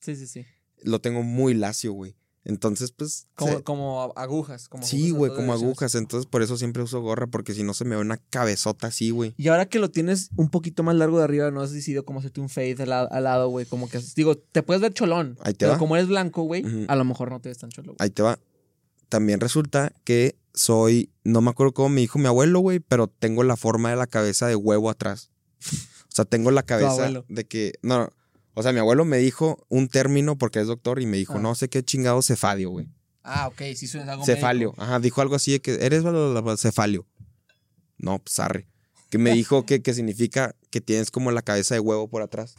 Sí, 0.00 0.14
sí, 0.16 0.26
sí. 0.26 0.44
lo 0.82 1.00
tengo 1.00 1.22
muy 1.22 1.54
lacio, 1.54 1.92
güey. 1.92 2.14
Entonces, 2.44 2.90
pues, 2.90 3.28
Como, 3.36 3.52
se- 3.52 3.62
como 3.62 4.12
agujas. 4.16 4.68
Como 4.68 4.84
sí, 4.84 5.10
güey, 5.10 5.32
como 5.32 5.52
agujas. 5.52 5.94
Entonces, 5.94 6.26
por 6.26 6.42
eso 6.42 6.56
siempre 6.56 6.82
uso 6.82 7.00
gorra, 7.00 7.28
porque 7.28 7.54
si 7.54 7.62
no 7.62 7.72
se 7.72 7.84
me 7.84 7.94
ve 7.94 8.02
una 8.02 8.16
cabezota 8.16 8.88
así, 8.88 9.10
güey. 9.10 9.32
Y 9.36 9.46
ahora 9.48 9.66
que 9.66 9.78
lo 9.78 9.90
tienes 9.90 10.30
un 10.36 10.48
poquito 10.50 10.82
más 10.82 10.96
largo 10.96 11.18
de 11.18 11.24
arriba, 11.24 11.50
no 11.52 11.60
has 11.60 11.70
decidido 11.70 12.04
cómo 12.04 12.18
hacerte 12.18 12.40
un 12.40 12.48
fade 12.48 12.76
al, 12.82 12.88
la- 12.88 13.02
al 13.02 13.24
lado, 13.24 13.48
güey. 13.48 13.64
Como 13.66 13.88
que, 13.88 14.00
digo, 14.16 14.36
te 14.36 14.62
puedes 14.64 14.80
ver 14.80 14.92
cholón. 14.92 15.36
Ahí 15.42 15.52
te 15.52 15.58
pero 15.60 15.72
va. 15.72 15.78
como 15.78 15.94
eres 15.96 16.08
blanco, 16.08 16.42
güey, 16.42 16.64
a 16.88 16.96
lo 16.96 17.04
mejor 17.04 17.30
no 17.30 17.40
te 17.40 17.48
ves 17.48 17.58
tan 17.58 17.70
cholo. 17.70 17.94
Ahí 17.98 18.10
te 18.10 18.22
va. 18.22 18.38
También 19.08 19.40
resulta 19.40 19.92
que 20.04 20.36
soy, 20.54 21.10
no 21.22 21.42
me 21.42 21.50
acuerdo 21.50 21.72
cómo 21.74 21.90
me 21.90 22.00
dijo 22.00 22.18
mi 22.18 22.26
abuelo, 22.26 22.58
güey, 22.60 22.80
pero 22.80 23.06
tengo 23.06 23.42
la 23.44 23.56
forma 23.56 23.90
de 23.90 23.96
la 23.96 24.06
cabeza 24.06 24.46
de 24.48 24.56
huevo 24.56 24.90
atrás. 24.90 25.30
O 26.12 26.14
sea, 26.14 26.26
tengo 26.26 26.50
la 26.50 26.62
cabeza 26.62 27.10
de 27.30 27.44
que, 27.46 27.72
no, 27.80 27.98
no. 28.00 28.10
O 28.54 28.62
sea, 28.62 28.72
mi 28.72 28.78
abuelo 28.78 29.04
me 29.04 29.18
dijo 29.18 29.64
un 29.68 29.88
término 29.88 30.36
porque 30.36 30.60
es 30.60 30.66
doctor 30.66 31.00
y 31.00 31.06
me 31.06 31.16
dijo, 31.16 31.34
Ah. 31.36 31.40
no 31.40 31.54
sé 31.54 31.68
qué 31.68 31.82
chingado 31.82 32.20
cefadio, 32.22 32.70
güey. 32.70 32.88
Ah, 33.24 33.46
ok, 33.48 33.62
sí 33.76 33.86
suena 33.86 34.12
algo 34.12 34.24
Cefalio. 34.24 34.70
médico. 34.70 34.82
Ajá, 34.82 34.98
dijo 34.98 35.20
algo 35.22 35.34
así 35.36 35.52
de 35.52 35.60
que 35.60 35.74
eres 35.86 36.02
cefalio. 36.58 37.06
No, 37.98 38.18
pues 38.18 38.38
arre. 38.40 38.66
Que 39.10 39.18
me 39.18 39.32
dijo 39.32 39.64
que, 39.64 39.80
que 39.80 39.94
significa 39.94 40.56
que 40.70 40.80
tienes 40.80 41.10
como 41.10 41.30
la 41.30 41.42
cabeza 41.42 41.74
de 41.74 41.80
huevo 41.80 42.08
por 42.08 42.22
atrás. 42.22 42.56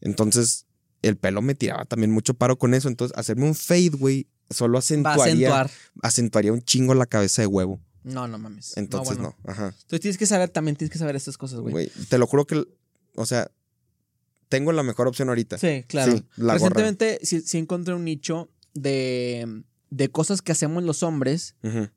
Entonces, 0.00 0.66
el 1.02 1.16
pelo 1.16 1.40
me 1.42 1.54
tiraba 1.54 1.84
también 1.84 2.10
mucho 2.10 2.34
paro 2.34 2.58
con 2.58 2.74
eso. 2.74 2.88
Entonces, 2.88 3.16
hacerme 3.16 3.44
un 3.46 3.54
fade, 3.54 3.90
güey, 3.90 4.26
solo 4.50 4.78
acentuaría, 4.78 5.22
acentuar. 5.24 5.70
acentuaría 6.02 6.52
un 6.52 6.62
chingo 6.62 6.94
la 6.94 7.06
cabeza 7.06 7.42
de 7.42 7.46
huevo. 7.46 7.80
No, 8.02 8.28
no 8.28 8.38
mames. 8.38 8.76
Entonces, 8.76 9.16
bueno. 9.18 9.36
no. 9.44 9.50
Ajá. 9.50 9.66
Entonces 9.68 10.00
tienes 10.00 10.18
que 10.18 10.26
saber, 10.26 10.50
también 10.50 10.76
tienes 10.76 10.92
que 10.92 10.98
saber 10.98 11.16
estas 11.16 11.36
cosas, 11.38 11.60
güey. 11.60 11.72
Güey, 11.72 11.90
te 12.08 12.18
lo 12.18 12.26
juro 12.26 12.46
que, 12.46 12.64
o 13.16 13.26
sea, 13.26 13.50
tengo 14.48 14.72
la 14.72 14.82
mejor 14.82 15.08
opción 15.08 15.28
ahorita. 15.28 15.58
Sí, 15.58 15.84
claro. 15.86 16.12
Sí, 16.12 16.24
la 16.36 16.54
gorra. 16.54 16.54
Recientemente 16.54 17.18
sí, 17.22 17.40
sí 17.40 17.58
encontré 17.58 17.94
un 17.94 18.04
nicho 18.04 18.48
de, 18.74 19.62
de 19.90 20.10
cosas 20.10 20.42
que 20.42 20.52
hacemos 20.52 20.82
los 20.82 21.02
hombres 21.02 21.54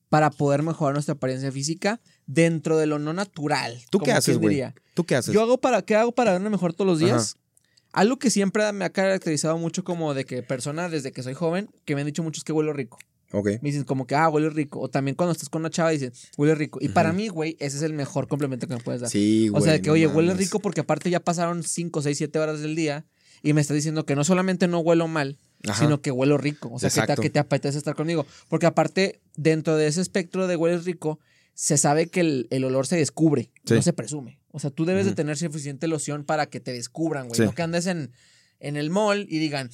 para 0.10 0.29
poder 0.31 0.63
mejorar 0.63 0.93
nuestra 0.93 1.13
apariencia 1.13 1.51
física 1.51 2.01
dentro 2.25 2.77
de 2.77 2.86
lo 2.86 3.00
no 3.00 3.13
natural. 3.13 3.79
¿Tú 3.89 4.00
qué 4.00 4.12
haces, 4.12 4.38
güey? 4.38 4.63
¿Tú 4.93 5.05
qué 5.05 5.15
haces? 5.15 5.34
Yo 5.34 5.41
hago 5.41 5.60
para, 5.60 5.81
¿qué 5.81 5.96
hago 5.96 6.12
para 6.12 6.31
verme 6.34 6.50
mejor 6.50 6.74
todos 6.74 6.88
los 6.88 7.00
días? 7.00 7.38
Algo 7.93 8.17
que 8.17 8.29
siempre 8.29 8.72
me 8.72 8.86
ha 8.86 8.89
caracterizado 8.91 9.58
mucho 9.58 9.84
como 9.84 10.13
de 10.13 10.25
que 10.25 10.43
persona 10.43 10.88
desde 10.88 11.12
que 11.12 11.24
soy 11.24 11.34
joven, 11.34 11.70
que 11.84 11.96
me 11.96 12.01
han 12.01 12.08
dicho 12.08 12.24
muchos 12.24 12.43
que 12.43 12.53
huelo 12.53 12.72
rico. 12.72 12.98
Ok. 13.34 13.48
Me 13.62 13.70
dicen 13.70 13.84
como 13.84 14.06
que, 14.08 14.16
ah, 14.16 14.30
huele 14.30 14.50
rico. 14.50 14.80
O 14.80 14.90
también 14.90 15.16
cuando 15.16 15.32
estás 15.32 15.50
con 15.50 15.62
una 15.62 15.70
chava 15.70 15.90
dicen, 15.92 16.12
huele 16.38 16.56
rico. 16.56 16.80
Y 16.82 16.90
para 16.90 17.14
mí, 17.14 17.28
güey, 17.30 17.56
ese 17.60 17.78
es 17.78 17.84
el 17.84 17.94
mejor 17.94 18.28
complemento 18.28 18.68
que 18.68 18.76
me 18.76 18.82
puedes 18.82 19.02
dar. 19.02 19.10
Sí, 19.10 19.48
güey. 19.50 19.62
o 19.62 19.64
sea, 19.64 19.74
de 19.74 19.82
que, 19.82 19.88
no 19.88 19.94
oye, 19.94 20.08
huele 20.08 20.30
mames. 20.30 20.46
rico 20.46 20.60
porque 20.60 20.82
aparte 20.82 21.10
ya 21.10 21.20
pasaron 21.20 21.64
5, 21.64 22.02
6, 22.02 22.18
7 22.18 22.40
horas 22.40 22.60
del 22.62 22.76
día 22.76 23.06
y 23.44 23.54
me 23.54 23.62
estás 23.62 23.76
diciendo 23.76 24.06
que 24.06 24.16
no 24.16 24.24
solamente 24.24 24.68
no 24.68 24.79
huelo 24.79 25.08
mal, 25.08 25.38
Ajá. 25.68 25.79
sino 25.84 26.01
que 26.01 26.12
huelo 26.12 26.38
rico. 26.38 26.70
O 26.74 26.79
sea, 26.79 26.90
que 26.90 27.16
te, 27.16 27.22
que 27.22 27.29
te 27.29 27.40
apetece 27.40 27.77
estar 27.77 27.96
conmigo. 27.96 28.25
Porque 28.50 28.66
aparte, 28.66 29.22
dentro 29.36 29.75
de 29.77 29.88
ese 29.88 30.01
espectro 30.01 30.48
de 30.48 30.55
hueles 30.55 30.86
rico, 30.86 31.20
se 31.53 31.77
sabe 31.77 32.08
que 32.08 32.20
el, 32.22 32.48
el 32.50 32.64
olor 32.64 32.86
se 32.88 32.96
descubre, 32.98 33.51
Sí. 33.66 33.74
no 33.75 33.82
se 33.82 33.94
presume. 33.94 34.40
O 34.51 34.60
sea, 34.60 34.70
tú 34.70 34.84
debes 34.86 35.05
de 35.05 35.14
tener 35.14 35.38
suficiente 35.38 35.88
loción 35.88 36.24
para 36.25 36.46
que 36.48 36.60
te 36.60 36.74
descubran, 36.74 37.27
güey. 37.29 37.38
Sí. 37.38 37.44
No 37.46 37.53
que 37.53 37.62
andes 37.62 37.88
en, 37.88 38.12
en 38.60 38.75
el 38.75 38.90
mall 38.90 39.25
y 39.29 39.40
digan, 39.40 39.70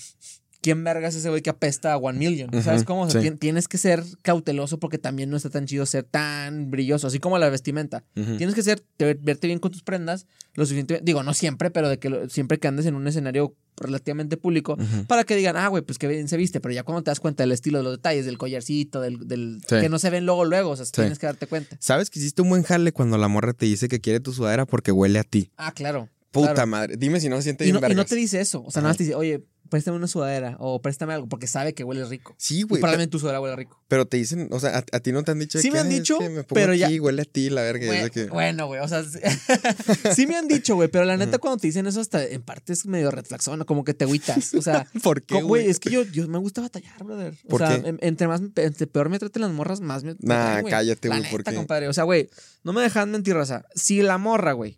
¿quién 0.68 0.84
vergas 0.84 1.14
es 1.14 1.22
ese 1.22 1.30
güey 1.30 1.42
que 1.42 1.50
apesta 1.50 1.94
a 1.94 1.98
One 1.98 2.20
Million? 2.20 2.50
¿Sabes 2.62 2.84
cómo? 2.84 3.04
O 3.04 3.10
sea, 3.10 3.22
sí. 3.22 3.28
tien- 3.30 3.40
tienes 3.40 3.70
que 3.70 3.78
ser 3.78 4.04
cauteloso 4.22 4.80
porque 4.80 4.98
también 4.98 5.30
no 5.30 5.38
está 5.38 5.50
tan 5.50 5.66
chido 5.66 5.86
ser 5.86 6.04
tan 6.04 6.70
brilloso, 6.72 7.08
así 7.08 7.20
como 7.20 7.38
la 7.38 7.50
vestimenta. 7.50 8.04
Tienes 8.14 8.54
que 8.54 8.64
ser, 8.64 8.82
te- 8.98 9.14
verte 9.14 9.48
bien 9.48 9.60
con 9.60 9.72
tus 9.72 9.84
prendas, 9.84 10.26
lo 10.56 10.66
suficiente, 10.66 11.00
digo, 11.04 11.24
no 11.24 11.34
siempre, 11.34 11.72
pero 11.72 11.88
de 11.88 12.00
que 12.00 12.10
lo- 12.10 12.28
siempre 12.30 12.58
que 12.60 12.68
andes 12.68 12.86
en 12.86 12.96
un 12.96 13.08
escenario 13.08 13.56
relativamente 13.78 14.38
público, 14.38 14.78
para 15.08 15.24
que 15.24 15.36
digan, 15.36 15.56
ah, 15.56 15.68
güey, 15.70 15.84
pues 15.84 15.98
que 16.00 16.08
bien 16.08 16.28
se 16.28 16.36
viste, 16.36 16.60
pero 16.60 16.74
ya 16.74 16.84
cuando 16.84 17.04
te 17.04 17.12
das 17.12 17.20
cuenta 17.20 17.44
del 17.44 17.52
estilo, 17.54 17.78
de 17.78 17.84
los 17.86 17.94
detalles, 17.98 18.26
del 18.26 18.38
collarcito, 18.38 19.00
del, 19.02 19.28
del 19.28 19.62
Sí. 19.70 19.80
que 19.80 19.88
no 19.90 20.00
se 20.00 20.10
ven 20.10 20.26
luego, 20.26 20.46
luego, 20.46 20.72
o 20.72 20.76
sea, 20.76 20.86
tienes 20.88 21.20
que 21.20 21.28
darte 21.28 21.48
cuenta. 21.48 21.78
¿Sabes 21.80 22.10
que 22.10 22.20
hiciste 22.20 22.42
un 22.42 22.50
buen 22.50 22.64
jale 22.64 22.92
cuando 22.92 23.18
la 23.18 23.28
morra 23.28 23.54
te 23.54 23.66
dice 23.68 23.88
que 23.88 24.02
quiere 24.02 24.20
tu 24.20 24.34
sudadera 24.34 24.66
porque 24.66 24.92
huele 24.92 25.20
a 25.20 25.24
ti? 25.24 25.52
Ah, 25.58 25.72
claro. 25.72 26.10
Puta 26.32 26.54
claro. 26.54 26.68
madre. 26.68 26.98
Dime 26.98 27.20
si 27.22 27.30
no 27.30 27.38
se 27.38 27.44
siente 27.44 27.64
Y 27.64 27.68
bien 27.72 27.76
no, 27.76 27.80
y 27.80 27.82
no 27.84 27.88
vergas. 27.90 28.08
te 28.08 28.16
dice 28.16 28.42
eso, 28.42 28.62
o 28.64 28.70
sea, 28.70 28.82
nada 28.82 28.90
más 28.90 28.98
te 28.98 29.04
dice, 29.06 29.16
oye, 29.16 29.46
préstame 29.70 29.98
una 29.98 30.08
sudadera 30.08 30.56
o 30.60 30.82
préstame 30.82 31.14
algo, 31.14 31.28
porque 31.28 31.48
sabe 31.48 31.74
que 31.74 31.84
huele 31.84 32.06
rico. 32.06 32.36
Sí, 32.38 32.64
güey. 32.64 32.80
probablemente 32.82 33.12
tu 33.12 33.20
sudadera 33.20 33.42
huele 33.42 33.56
rico. 33.56 33.82
Pero 33.88 34.06
te 34.08 34.18
dicen, 34.18 34.50
o 34.52 34.60
sea, 34.60 34.78
a, 34.80 34.84
a 34.96 35.00
ti 35.00 35.12
no 35.12 35.24
te 35.24 35.32
han 35.32 35.40
dicho 35.40 35.60
Sí 35.60 35.70
que, 35.70 35.74
me 35.74 35.80
han 35.80 35.88
"Ay, 35.88 35.94
es 35.94 36.00
dicho, 36.00 36.18
que 36.20 36.30
me 36.30 36.44
pongo 36.44 36.56
pero 36.56 36.74
ya- 36.74 36.88
aquí, 36.88 37.00
huele 37.00 37.22
a 37.22 37.26
ti, 37.26 37.50
la 37.50 37.62
verga. 37.62 37.92
de 37.92 38.12
que- 38.12 38.26
Bueno, 38.28 38.68
güey, 38.68 38.82
o 38.82 38.88
sea, 38.88 39.04
sí, 40.16 40.28
me 40.28 40.36
han 40.36 40.48
dicho, 40.48 40.76
güey, 40.76 40.88
pero 40.90 41.06
la 41.06 41.18
neta 41.18 41.38
cuando 41.38 41.58
te 41.58 41.68
dicen 41.68 41.88
eso 41.88 42.00
hasta 42.02 42.24
en 42.24 42.42
parte 42.42 42.74
es 42.74 42.86
medio 42.86 43.12
reflexón, 43.12 43.64
como 43.66 43.84
que 43.84 43.94
te 43.94 44.06
agüitas, 44.06 44.54
o 44.54 44.62
sea, 44.62 44.88
¿Por 45.04 45.22
qué, 45.22 45.42
Güey, 45.42 45.70
es 45.70 45.80
que 45.80 45.90
yo, 45.90 46.04
yo 46.04 46.28
me 46.28 46.38
gusta 46.38 46.62
batallar, 46.62 47.04
brother. 47.04 47.34
O 47.46 47.48
¿Por 47.50 47.62
sea, 47.62 47.82
qué? 47.82 47.90
en- 47.90 48.00
entre 48.02 48.28
más, 48.28 48.42
entre 48.56 48.88
peor 48.88 49.10
me 49.10 49.20
traten 49.20 49.42
las 49.42 49.52
morras, 49.52 49.80
más 49.82 50.04
me. 50.04 50.14
me 50.14 50.18
Nah, 50.22 50.46
traen, 50.46 50.62
güey. 50.62 50.72
cállate, 50.72 51.08
La 51.10 51.18
güey, 51.20 51.32
¿por 51.32 51.40
neta, 51.42 51.52
qué? 51.52 51.58
compadre. 51.58 51.88
O 51.88 51.94
sea, 51.94 52.04
güey, 52.04 52.30
no 52.64 52.74
me 52.74 52.82
dejan 52.82 53.12
mentir, 53.12 53.36
raza. 53.36 53.66
Si 53.76 54.02
la 54.02 54.18
morra, 54.18 54.54
güey, 54.54 54.78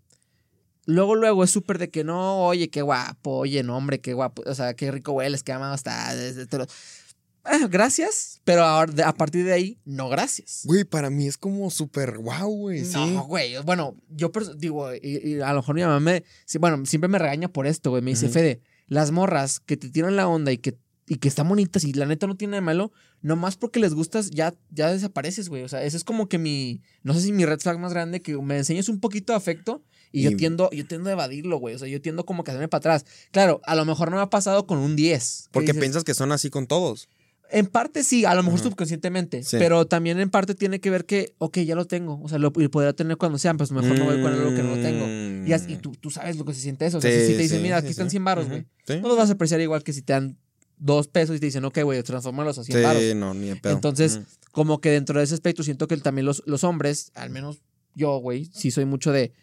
luego, 0.89 1.15
luego 1.15 1.43
es 1.43 1.52
súper 1.52 1.78
de 1.78 1.89
que 1.89 2.04
no, 2.04 2.45
oye, 2.45 2.69
qué 2.69 2.82
guapo, 2.82 3.32
oye, 3.32 3.63
no, 3.63 3.78
hombre, 3.78 4.02
qué 4.02 4.13
guapo, 4.13 4.43
o 4.45 4.56
sea, 4.56 4.73
qué 4.73 4.91
rico 4.91 5.12
hueles, 5.12 5.43
qué 5.43 5.52
amado 5.52 5.75
está. 5.75 6.12
Ah, 7.43 7.67
gracias, 7.69 8.41
pero 8.43 8.63
a 8.65 9.13
partir 9.13 9.45
de 9.45 9.54
ahí, 9.54 9.78
no 9.86 10.10
gracias. 10.10 10.63
Güey, 10.65 10.84
para 10.84 11.10
mí 11.10 11.28
es 11.28 11.38
como 11.38 11.69
súper 11.69 12.17
guau, 12.17 12.52
güey. 12.52 12.84
Sí. 12.84 12.93
No, 12.93 13.25
güey. 13.25 13.58
Bueno, 13.63 13.95
yo 14.10 14.32
digo, 14.58 14.93
y, 14.93 15.36
y 15.36 15.41
a 15.41 15.54
lo 15.54 15.60
mejor 15.60 15.75
mi 15.75 15.82
mamá 15.82 15.99
me. 15.99 16.23
sí, 16.45 16.58
bueno, 16.58 16.86
siempre 16.86 17.08
me 17.08 17.17
regaña 17.17 17.47
por 17.47 17.65
esto, 17.65 17.91
güey. 17.91 18.02
Me 18.02 18.12
dice, 18.12 18.25
Ujú. 18.25 18.34
Fede, 18.34 18.62
las 18.88 19.12
morras 19.12 19.60
que 19.60 19.78
te 19.78 19.89
tiran 19.89 20.15
la 20.15 20.28
onda 20.28 20.52
y 20.52 20.58
que, 20.58 20.78
y 21.08 21.15
que 21.15 21.28
están 21.28 21.47
bonitas 21.47 21.86
y 21.86 21.93
la 21.93 22.06
neta 22.06 22.28
no 22.28 22.36
tiene 22.36 22.58
de 22.58 22.62
malo, 22.62 22.91
nomás 23.21 23.56
porque 23.56 23.80
les 23.80 23.93
gustas, 23.93 24.32
ya, 24.32 24.54
ya 24.69 24.91
desapareces, 24.91 25.49
güey. 25.49 25.63
O 25.63 25.69
sea, 25.69 25.84
ese 25.84 25.97
es 25.97 26.04
como 26.04 26.28
que 26.28 26.38
mi. 26.38 26.82
No 27.04 27.13
sé 27.13 27.21
si 27.21 27.32
mi 27.32 27.45
red 27.45 27.60
flag 27.60 27.80
más 27.80 27.93
grande, 27.93 28.21
que 28.21 28.38
me 28.38 28.58
enseñes 28.58 28.89
un 28.89 28.99
poquito 28.99 29.34
de 29.34 29.38
afecto 29.38 29.84
y, 30.12 30.24
yo 30.24 30.36
tiendo, 30.36 30.69
yo 30.72 30.86
tiendo 30.86 31.10
a 31.10 31.13
evadirlo, 31.13 31.58
güey. 31.58 31.76
O 31.76 31.80
sea, 31.80 31.88
yo 31.88 32.02
tiendo 32.02 32.26
como 32.26 32.43
que 32.43 32.52
a 32.52 32.54
hacerme 32.54 32.67
para 32.67 32.80
atrás. 32.80 33.06
Claro, 33.32 33.62
a 33.65 33.76
lo 33.76 33.86
mejor 33.86 34.10
no 34.10 34.17
me 34.17 34.24
ha 34.24 34.30
pasado 34.30 34.65
con 34.65 34.80
un 34.80 34.95
10. 34.95 35.43
que 35.45 35.50
Porque 35.52 35.67
dices, 35.67 35.80
piensas 35.82 36.04
que 36.04 36.13
son 36.13 36.32
así 36.32 36.50
con 36.50 36.65
todos. 36.67 37.08
en 37.52 37.65
parte 37.65 38.04
sí, 38.04 38.26
a 38.26 38.36
lo 38.36 38.43
mejor 38.43 38.60
Ajá. 38.60 38.69
subconscientemente, 38.69 39.41
Sí. 39.43 39.58
pero 39.60 39.88
también 39.88 40.19
en 40.19 40.30
parte 40.30 40.54
tiene 40.54 40.80
que 40.80 40.91
ver 40.91 41.06
que, 41.06 41.34
ok, 41.39 41.58
ya 41.60 41.74
lo 41.76 41.86
tengo, 41.86 42.19
o 42.22 42.30
sea, 42.30 42.38
lo 42.38 42.54
podría 42.54 42.93
tener 42.93 43.17
cuando 43.17 43.39
sean, 43.39 43.58
pues 43.58 43.72
mejor 43.72 43.98
me 43.98 44.04
voy 44.06 44.22
con 44.22 44.32
algo 44.34 44.54
que 44.56 44.62
no 44.62 44.76
lo 44.76 44.82
tengo. 44.82 45.48
Y, 45.48 45.54
así- 45.54 45.74
y 45.74 45.78
tú, 45.78 45.91
tú 46.00 46.12
sabes 46.12 46.38
lo 46.38 46.45
que 46.45 46.54
se 46.54 46.62
siente 46.62 46.86
eso. 46.86 47.00
O 47.00 47.02
sea, 47.02 47.10
si- 47.12 47.17
si, 47.17 47.24
Mm. 47.24 47.28
Sí, 47.28 47.34
te 47.38 47.41
dicen, 47.43 47.62
mira, 47.63 47.78
aquí 47.78 47.88
están 47.88 48.06
sí. 48.08 48.12
100 48.12 48.24
baros, 48.26 48.48
güey. 48.50 48.65
No 49.02 49.08
los 49.08 49.17
vas 49.17 49.30
a 49.32 49.34
apreciar 49.34 49.60
igual 49.62 49.84
que 49.84 49.93
si 49.93 50.04
te 50.04 50.13
dan 50.13 50.38
dos 50.78 51.08
pesos 51.08 51.36
y 51.36 51.39
te 51.39 51.48
dicen, 51.48 51.65
ok, 51.65 51.80
güey, 51.84 52.02
transfórmalos 52.04 52.58
a 52.60 52.63
100 52.63 52.84
baros. 52.84 53.02
Sí, 53.02 53.13
no, 53.15 53.34
ni 53.34 53.48
de 53.50 53.56
pedo. 53.56 53.74
Entonces, 53.74 54.19
como 54.52 54.80
que 54.80 54.91
dentro 54.91 55.17
de 55.17 55.26
ese 55.26 55.34
aspecto 55.34 55.63
siento 55.63 55.88
que 55.88 55.98
también 55.98 56.26
los, 56.28 56.43
los 56.45 56.63
hombres, 56.63 57.12
al 57.15 57.32
menos 57.32 57.62
yo, 57.95 58.17
güey, 58.19 58.45
sí 58.54 58.69
soy 58.69 58.86
mucho 58.86 59.12
de, 59.12 59.34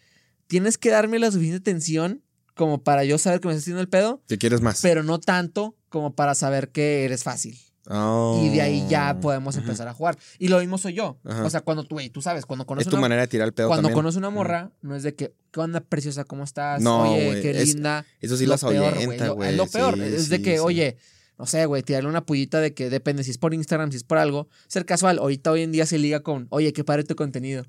tienes 0.47 0.77
que 0.77 0.89
darme 0.89 1.19
la 1.19 1.31
suficiente 1.31 1.69
atención 1.69 2.23
como 2.55 2.83
para 2.83 3.03
yo 3.03 3.17
saber 3.17 3.39
que 3.39 3.47
me 3.47 3.53
estás 3.53 3.63
haciendo 3.63 3.81
el 3.81 3.89
pedo, 3.89 4.23
¿Qué 4.27 4.37
quieres 4.37 4.61
más? 4.61 4.81
pero 4.81 5.03
no 5.03 5.19
tanto 5.19 5.75
como 5.89 6.15
para 6.15 6.33
saber 6.35 6.69
que 6.69 7.05
eres 7.05 7.23
fácil. 7.23 7.57
Oh. 7.89 8.41
Y 8.43 8.49
de 8.49 8.61
ahí 8.61 8.85
ya 8.89 9.17
podemos 9.21 9.55
Ujú. 9.55 9.63
empezar 9.63 9.87
a 9.87 9.93
jugar. 9.93 10.17
Y 10.39 10.49
lo 10.49 10.59
mismo 10.59 10.77
soy 10.77 10.93
yo. 10.93 11.19
Ajá. 11.23 11.45
O 11.45 11.49
sea, 11.49 11.61
cuando 11.61 11.85
tú, 11.85 11.95
güey, 11.95 12.09
tú 12.09 12.21
sabes, 12.21 12.45
cuando 12.45 12.63
Es 12.63 12.67
conoces 12.67 12.89
tu 12.89 12.95
una, 12.97 13.01
manera 13.03 13.21
de 13.21 13.27
tirar 13.29 13.47
el 13.47 13.53
pedo 13.53 13.69
cuando 13.69 13.91
conoces 13.93 14.17
una 14.17 14.29
morra, 14.29 14.71
no 14.81 14.93
es 14.95 15.03
de 15.03 15.15
que, 15.15 15.33
¿qué 15.51 15.59
onda, 15.61 15.79
preciosa? 15.79 16.25
¿Cómo 16.25 16.43
estás? 16.43 16.81
No, 16.81 17.03
oye, 17.03 17.27
güey, 17.29 17.41
qué 17.41 17.51
es- 17.51 17.73
linda. 17.75 18.05
Eso 18.19 18.35
sí 18.35 18.45
Lo 18.45 18.51
las 18.51 18.61
peor, 18.65 18.93
ahuyenta, 18.93 19.29
güey. 19.29 19.51
Es 19.51 19.55
lo 19.57 19.67
peor. 19.67 19.95
Sí, 19.95 20.01
es 20.01 20.27
de 20.29 20.37
sí, 20.37 20.43
que, 20.43 20.53
sí. 20.55 20.59
oye, 20.59 20.97
no 21.37 21.45
sé, 21.45 21.65
güey, 21.65 21.81
tirarle 21.81 22.09
una 22.09 22.25
pullita 22.25 22.59
de 22.59 22.73
que 22.73 22.89
depende 22.89 23.23
si 23.23 23.31
es 23.31 23.37
por 23.37 23.53
Instagram, 23.53 23.91
si 23.91 23.97
es 23.97 24.03
por 24.03 24.17
algo. 24.17 24.49
Ser 24.67 24.85
casual. 24.85 25.19
Ahorita 25.19 25.51
hoy 25.51 25.61
en 25.61 25.71
día 25.71 25.85
se 25.85 25.97
liga 25.97 26.19
con, 26.21 26.47
oye, 26.49 26.73
qué 26.73 26.83
padre 26.83 27.05
tu 27.05 27.15
contenido. 27.15 27.63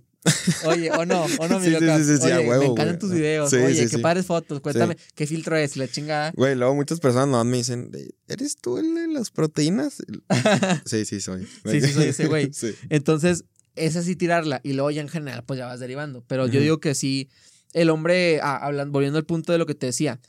Oye, 0.66 0.90
o 0.90 1.07
no, 1.07 1.24
o 1.38 1.48
no, 1.48 1.59
mi 1.61 1.66
Sí, 1.66 1.74
sí, 1.74 1.81
loca. 1.81 1.98
sí, 1.98 2.04
sí, 2.04 2.16
sí, 2.18 2.31
a 2.31 2.38
Oye, 2.38 2.48
huevo, 2.48 2.62
me 2.62 2.68
encantan 2.70 2.87
güey. 2.87 2.98
tus 2.98 3.11
videos. 3.12 3.50
Sí, 3.50 3.57
Oye, 3.57 3.74
sí, 3.74 3.81
qué 3.83 3.96
sí. 3.96 3.98
padres 3.98 4.26
fotos. 4.26 4.61
Cuéntame, 4.61 4.96
¿qué 5.14 5.26
filtro 5.26 5.57
es? 5.57 5.76
La 5.76 5.88
chingada. 5.88 6.33
Güey, 6.37 6.54
luego 6.57 6.74
muchas 6.74 7.00
personas 7.00 7.28
no 7.28 7.42
me 7.44 7.59
dicen, 7.59 7.90
¿eres 8.26 8.57
tú 8.57 8.78
el 8.78 8.94
de 8.94 9.09
las 9.09 9.31
proteínas? 9.31 10.02
sí, 10.85 11.04
sí, 11.04 11.20
soy. 11.20 11.46
Sí, 11.64 11.81
sí, 11.81 11.92
soy 11.92 12.04
ese 12.09 12.26
güey. 12.26 12.50
Entonces, 12.90 13.44
es 13.76 13.96
así 13.96 14.16
tirarla. 14.16 14.61
Y 14.64 14.72
luego 14.72 14.90
ya 14.90 15.00
en 15.02 15.09
general, 15.09 15.44
pues 15.44 15.59
ya 15.59 15.66
vas 15.66 15.81
derivando. 15.81 16.24
Pero 16.26 16.46
yo 16.48 16.61
digo 16.61 16.81
que 16.81 16.94
sí, 16.94 17.28
el 17.72 17.88
hombre, 17.90 18.40
ah, 18.42 18.57
hablando, 18.57 18.92
volviendo 18.92 19.18
al 19.18 19.24
punto 19.24 19.52
de 19.52 19.59
lo 19.59 19.66
que 19.66 19.74
te 19.74 19.87
decía, 19.87 20.20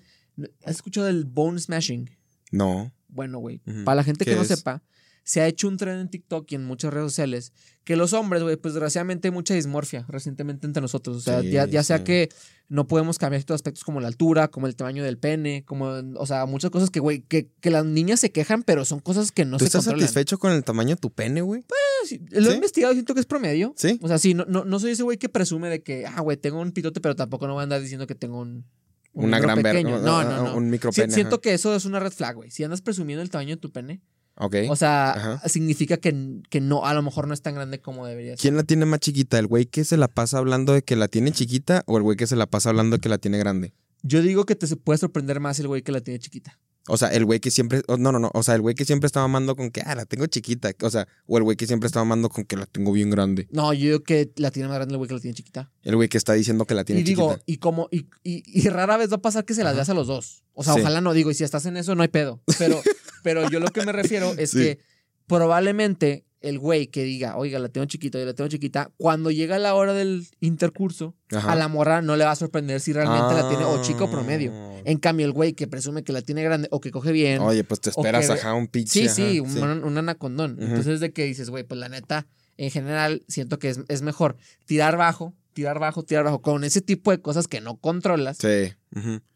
¿has 0.64 0.76
escuchado 0.76 1.08
del 1.08 1.26
bone 1.26 1.60
smashing? 1.60 2.10
No. 2.52 2.94
Bueno, 3.08 3.40
güey, 3.40 3.60
para 3.86 3.96
la 3.96 4.04
gente 4.04 4.24
¿Qué 4.24 4.32
que 4.32 4.36
no 4.36 4.44
es? 4.44 4.48
sepa, 4.50 4.84
se 5.24 5.42
ha 5.42 5.48
hecho 5.48 5.68
un 5.68 5.78
tren 5.78 6.00
en 6.00 6.10
TikTok 6.10 6.52
y 6.52 6.56
en 6.56 6.66
muchas 6.66 6.94
redes 6.94 7.12
sociales 7.12 7.54
que 7.84 7.96
los 7.96 8.14
hombres, 8.14 8.44
güey, 8.44 8.56
pues 8.56 8.74
desgraciadamente 8.76 9.28
hay 9.30 9.32
mucha 9.32 9.56
dismorfia 9.56 10.06
recientemente 10.08 10.68
entre 10.68 10.80
nosotros. 10.82 11.18
O 11.18 11.22
sea, 11.22 11.42
Sí, 11.42 11.50
ya, 11.50 11.66
ya 11.66 11.82
sea 11.84 11.98
sí. 12.00 12.04
que 12.04 12.30
no 12.68 12.88
podemos 12.88 13.18
cambiar 13.18 13.42
ciertos 13.42 13.56
aspectos 13.56 13.84
como 13.84 14.00
la 14.00 14.08
altura, 14.08 14.50
como 14.50 14.68
el 14.68 14.76
tamaño 14.76 15.04
del 15.04 15.18
pene, 15.18 15.64
como, 15.66 15.88
o 16.16 16.26
sea, 16.28 16.46
muchas 16.46 16.70
cosas 16.70 16.92
que, 16.92 17.00
güey, 17.00 17.22
que, 17.22 17.50
que 17.62 17.72
las 17.72 17.86
niñas 17.86 18.20
se 18.20 18.32
quejan, 18.32 18.62
pero 18.62 18.86
son 18.86 19.00
cosas 19.00 19.32
que 19.32 19.44
no 19.44 19.58
¿Tú 19.58 19.64
se 19.64 19.70
estás 19.70 19.86
controlan. 19.86 20.02
satisfecho 20.08 20.38
con 20.38 20.52
el 20.52 20.64
tamaño 20.64 20.96
de 20.96 21.02
tu 21.02 21.12
pene, 21.12 21.42
güey? 21.42 21.66
Sí, 22.06 22.22
Lo 22.30 22.42
he 22.42 22.52
¿Sí? 22.52 22.56
investigado 22.56 22.94
y 22.94 22.98
siento 22.98 23.16
que 23.16 23.22
es 23.22 23.26
promedio. 23.26 23.74
Sí. 23.76 23.98
O 24.04 24.08
sea, 24.08 24.20
sí, 24.20 24.36
no, 24.36 24.46
no, 24.46 24.66
no 24.66 24.80
soy 24.80 24.92
ese 24.92 25.02
güey 25.02 25.18
que 25.18 25.30
presume 25.30 25.70
de 25.70 25.82
que, 25.82 26.06
ah, 26.06 26.22
güey, 26.22 26.38
tengo 26.38 26.62
un 26.62 26.72
pitote, 26.72 27.02
pero 27.02 27.16
tampoco 27.16 27.48
no 27.48 27.54
voy 27.54 27.62
a 27.62 27.64
andar 27.64 27.82
diciendo 27.82 28.06
que 28.06 28.14
tengo 28.14 28.40
un. 28.40 28.66
un 29.14 29.26
Una 29.26 29.40
gran 29.40 29.64
verga. 29.64 29.82
No, 29.82 30.24
no, 30.24 30.44
no. 30.44 30.56
Un 30.56 30.70
micro 30.70 30.92
pene. 30.92 31.12
siento 31.12 31.42
que 31.42 31.56
eso 31.56 31.76
es 31.76 31.86
una 31.86 32.00
red 32.00 32.12
flag, 32.12 32.36
güey. 32.36 32.52
Si 32.52 32.64
andas 32.64 32.82
presumiendo 32.82 33.24
el 33.24 33.32
tamaño 33.32 33.56
de 33.56 33.62
tu 33.62 33.72
pene, 33.72 34.00
Ok. 34.40 34.56
o 34.70 34.76
sea, 34.76 35.12
Ajá. 35.12 35.50
significa 35.50 35.98
que, 35.98 36.42
que 36.50 36.62
no, 36.62 36.86
a 36.86 36.94
lo 36.94 37.02
mejor 37.02 37.28
no 37.28 37.34
es 37.34 37.42
tan 37.42 37.56
grande 37.56 37.80
como 37.82 38.06
debería 38.06 38.32
ser. 38.32 38.40
¿Quién 38.40 38.56
la 38.56 38.64
tiene 38.64 38.86
más 38.86 39.00
chiquita? 39.02 39.38
¿El 39.38 39.48
güey 39.48 39.66
que 39.66 39.84
se 39.84 39.98
la 39.98 40.08
pasa 40.08 40.38
hablando 40.38 40.74
de 40.74 40.82
que 40.82 40.96
la 40.96 41.08
tiene 41.08 41.32
chiquita 41.32 41.84
o 41.88 41.98
el 41.98 42.04
güey 42.04 42.16
que 42.18 42.26
se 42.28 42.36
la 42.36 42.46
pasa 42.48 42.70
hablando 42.70 42.98
de 42.98 43.02
que 43.02 43.10
la 43.10 43.18
tiene 43.18 43.38
grande? 43.38 43.74
Yo 44.02 44.22
digo 44.22 44.46
que 44.46 44.56
te 44.56 44.66
puede 44.78 44.98
sorprender 44.98 45.40
más 45.42 45.60
el 45.60 45.68
güey 45.68 45.82
que 45.82 45.92
la 45.92 46.00
tiene 46.02 46.20
chiquita. 46.20 46.58
O 46.88 46.98
sea, 46.98 47.10
el 47.10 47.26
güey 47.26 47.40
que 47.40 47.52
siempre. 47.52 47.84
oh, 47.88 47.98
No, 47.98 48.12
no, 48.14 48.18
no. 48.18 48.32
O 48.34 48.42
sea, 48.42 48.56
el 48.56 48.62
güey 48.62 48.74
que 48.74 48.86
siempre 48.86 49.06
está 49.06 49.20
mamando 49.20 49.56
con 49.56 49.70
que, 49.70 49.82
ah, 49.86 49.94
la 49.94 50.06
tengo 50.06 50.26
chiquita. 50.26 50.72
O 50.82 50.90
sea, 50.90 51.08
o 51.28 51.38
el 51.38 51.44
güey 51.44 51.56
que 51.58 51.68
siempre 51.68 51.86
está 51.88 52.00
mamando 52.00 52.30
con 52.30 52.46
que 52.46 52.56
la 52.56 52.66
tengo 52.66 52.92
bien 52.94 53.10
grande. 53.12 53.48
No, 53.52 53.74
yo 53.74 53.86
digo 53.88 54.00
que 54.04 54.32
la 54.38 54.50
tiene 54.50 54.70
más 54.70 54.78
grande 54.78 54.94
el 54.94 54.98
güey 54.98 55.08
que 55.10 55.14
la 55.16 55.20
tiene 55.20 55.36
chiquita. 55.36 55.70
El 55.84 55.98
güey 55.98 56.08
que 56.10 56.18
está 56.18 56.34
diciendo 56.34 56.66
que 56.66 56.74
la 56.74 56.86
tiene 56.86 57.02
y 57.02 57.04
digo, 57.04 57.34
chiquita. 57.34 57.44
y 57.46 57.58
como, 57.58 57.90
y, 57.92 58.08
y, 58.24 58.42
y 58.46 58.70
rara 58.70 58.96
vez 58.98 59.12
va 59.12 59.18
a 59.18 59.22
pasar 59.22 59.44
que 59.46 59.54
se 59.54 59.64
las 59.66 59.76
veas 59.76 59.90
a 59.90 59.94
los 59.94 60.08
dos. 60.08 60.44
O 60.54 60.64
sea, 60.64 60.74
Sí. 60.76 60.80
ojalá 60.80 61.02
no, 61.02 61.14
digo, 61.14 61.30
y 61.30 61.34
si 61.36 61.44
estás 61.44 61.66
en 61.68 61.78
eso, 61.78 61.94
no 61.94 62.02
hay 62.02 62.08
pedo. 62.08 62.42
Pero, 62.58 62.82
pero 63.24 63.50
yo 63.50 63.60
lo 63.60 63.68
que 63.70 63.86
me 63.86 63.92
refiero 63.92 64.34
es 64.38 64.52
Sí. 64.52 64.58
que 64.60 64.80
probablemente 65.28 66.26
el 66.42 66.58
güey 66.58 66.88
que 66.88 67.04
diga, 67.04 67.36
oiga, 67.38 67.60
la 67.60 67.68
tengo 67.70 67.86
chiquita, 67.86 68.18
yo 68.18 68.26
la 68.26 68.34
tengo 68.34 68.48
chiquita, 68.48 68.92
cuando 68.98 69.30
llega 69.30 69.60
la 69.60 69.76
hora 69.76 69.94
del 69.94 70.26
intercurso, 70.40 71.14
Ajá. 71.32 71.52
a 71.52 71.56
la 71.56 71.68
morra 71.68 72.02
no 72.02 72.16
le 72.16 72.24
va 72.24 72.32
a 72.32 72.36
sorprender 72.36 72.80
si 72.80 72.94
realmente 72.94 73.36
la 73.36 73.50
tiene 73.50 73.66
o 73.66 73.82
chica 73.82 74.06
o 74.06 74.12
promedio. 74.12 74.52
Ah. 74.54 74.82
En 74.86 74.98
cambio, 75.00 75.26
el 75.26 75.34
güey 75.34 75.52
que 75.54 75.68
presume 75.68 76.04
que 76.04 76.14
la 76.14 76.22
tiene 76.22 76.42
grande 76.42 76.68
o 76.72 76.80
que 76.80 76.92
coge 76.92 77.12
bien. 77.12 77.42
Oye, 77.42 77.64
pues 77.66 77.82
te 77.82 77.90
esperas, 77.90 78.26
que 78.26 78.34
ajá, 78.34 78.54
un 78.54 78.68
pinche. 78.68 78.92
sí, 78.92 79.06
ajá, 79.08 79.16
sí, 79.16 79.40
un, 79.62 79.84
un 79.84 79.98
anacondón. 79.98 80.58
Entonces, 80.62 81.02
de 81.02 81.12
que 81.12 81.26
dices, 81.26 81.50
güey, 81.50 81.66
pues 81.66 81.78
la 81.80 81.90
neta, 81.90 82.26
en 82.56 82.72
general, 82.72 83.24
siento 83.28 83.60
que 83.60 83.70
es, 83.70 83.82
es 83.90 84.02
mejor 84.02 84.38
tirar 84.66 84.96
bajo, 84.96 85.36
tirar 85.52 85.78
bajo, 85.80 86.04
tirar 86.04 86.24
bajo, 86.24 86.42
con 86.42 86.64
ese 86.64 86.80
tipo 86.80 87.12
de 87.12 87.20
cosas 87.22 87.50
que 87.50 87.60
no 87.60 87.76
controlas, 87.76 88.38
Sí. 88.38 88.74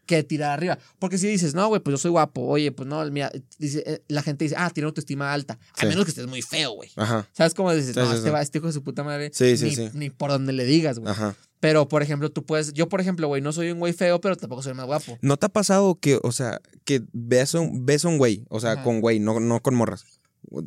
Que 0.05 0.23
tirar 0.23 0.51
arriba. 0.51 0.77
Porque 0.99 1.17
si 1.17 1.27
dices, 1.27 1.53
no, 1.53 1.67
güey, 1.67 1.81
pues 1.81 1.93
yo 1.93 1.97
soy 1.97 2.11
guapo, 2.11 2.41
oye, 2.41 2.71
pues 2.71 2.87
no, 2.87 3.03
mira, 3.11 3.31
dice, 3.57 3.83
eh, 3.85 4.03
la 4.07 4.21
gente 4.21 4.45
dice, 4.45 4.55
ah, 4.57 4.69
tiene 4.69 4.87
autoestima 4.87 5.33
alta. 5.33 5.57
A 5.77 5.81
Sí. 5.81 5.85
menos 5.87 6.05
que 6.05 6.11
estés 6.11 6.27
muy 6.27 6.41
feo, 6.41 6.71
güey. 6.71 6.91
Ajá. 6.95 7.27
¿Sabes 7.33 7.53
cómo 7.53 7.73
dices? 7.73 7.93
Sí, 7.93 7.99
no, 7.99 8.09
sí, 8.09 8.17
este, 8.17 8.29
va, 8.29 8.41
este 8.41 8.57
hijo 8.57 8.67
de 8.67 8.73
su 8.73 8.83
puta 8.83 9.03
madre. 9.03 9.31
Sí, 9.33 9.57
sí, 9.57 9.65
ni, 9.65 9.75
sí. 9.75 9.89
ni 9.93 10.09
por 10.09 10.31
donde 10.31 10.53
le 10.53 10.65
digas, 10.65 10.99
güey. 10.99 11.11
Ajá. 11.11 11.35
Pero, 11.59 11.87
por 11.87 12.03
ejemplo, 12.03 12.29
tú 12.29 12.43
puedes. 12.45 12.73
Yo, 12.73 12.89
por 12.89 12.99
ejemplo, 12.99 13.27
güey, 13.29 13.41
no 13.41 13.53
soy 13.53 13.71
un 13.71 13.79
güey 13.79 13.93
feo, 13.93 14.19
pero 14.19 14.35
tampoco 14.35 14.61
soy 14.61 14.71
el 14.71 14.75
más 14.75 14.85
guapo. 14.85 15.17
¿No 15.21 15.37
te 15.37 15.45
ha 15.45 15.49
pasado 15.49 15.95
que, 15.95 16.19
o 16.21 16.33
sea, 16.33 16.59
que 16.83 17.03
ves 17.13 17.55
a 17.55 17.61
un, 17.61 17.85
ves 17.85 18.03
a 18.03 18.09
un 18.09 18.17
güey, 18.17 18.43
o 18.49 18.59
sea, 18.59 18.73
Ajá. 18.73 18.83
con 18.83 18.99
güey, 18.99 19.19
no, 19.21 19.39
no 19.39 19.61
con 19.61 19.73
morras? 19.73 20.03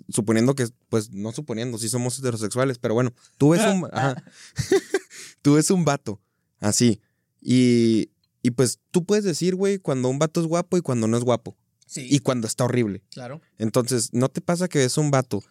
Suponiendo 0.09 0.55
que, 0.55 0.67
pues, 0.89 1.13
no 1.13 1.33
suponiendo, 1.33 1.77
sí 1.77 1.91
somos 1.91 2.19
heterosexuales, 2.19 2.79
pero 2.79 2.95
bueno, 2.95 3.13
tú 3.37 3.51
ves 3.51 3.61
un, 3.67 3.87
ajá. 3.93 4.25
tú 5.43 5.55
ves 5.55 5.71
un 5.71 5.85
vato, 5.85 6.19
así, 6.61 7.01
y, 7.43 8.09
y 8.47 8.51
pues 8.53 8.79
tú 8.91 9.05
puedes 9.05 9.25
decir, 9.25 9.55
güey, 9.55 9.79
cuando 9.79 10.09
un 10.09 10.19
vato 10.19 10.41
es 10.41 10.47
guapo 10.47 10.77
y 10.77 10.81
cuando 10.83 11.09
no 11.09 11.17
es 11.17 11.25
guapo, 11.25 11.57
Sí. 11.87 12.07
y 12.11 12.19
cuando 12.21 12.47
está 12.47 12.65
horrible. 12.65 13.03
claro. 13.11 13.41
Entonces, 13.59 14.11
¿no 14.13 14.29
te 14.29 14.41
pasa 14.41 14.69
que 14.69 14.79
ves 14.81 14.99
un 14.99 15.11
vato 15.11 15.43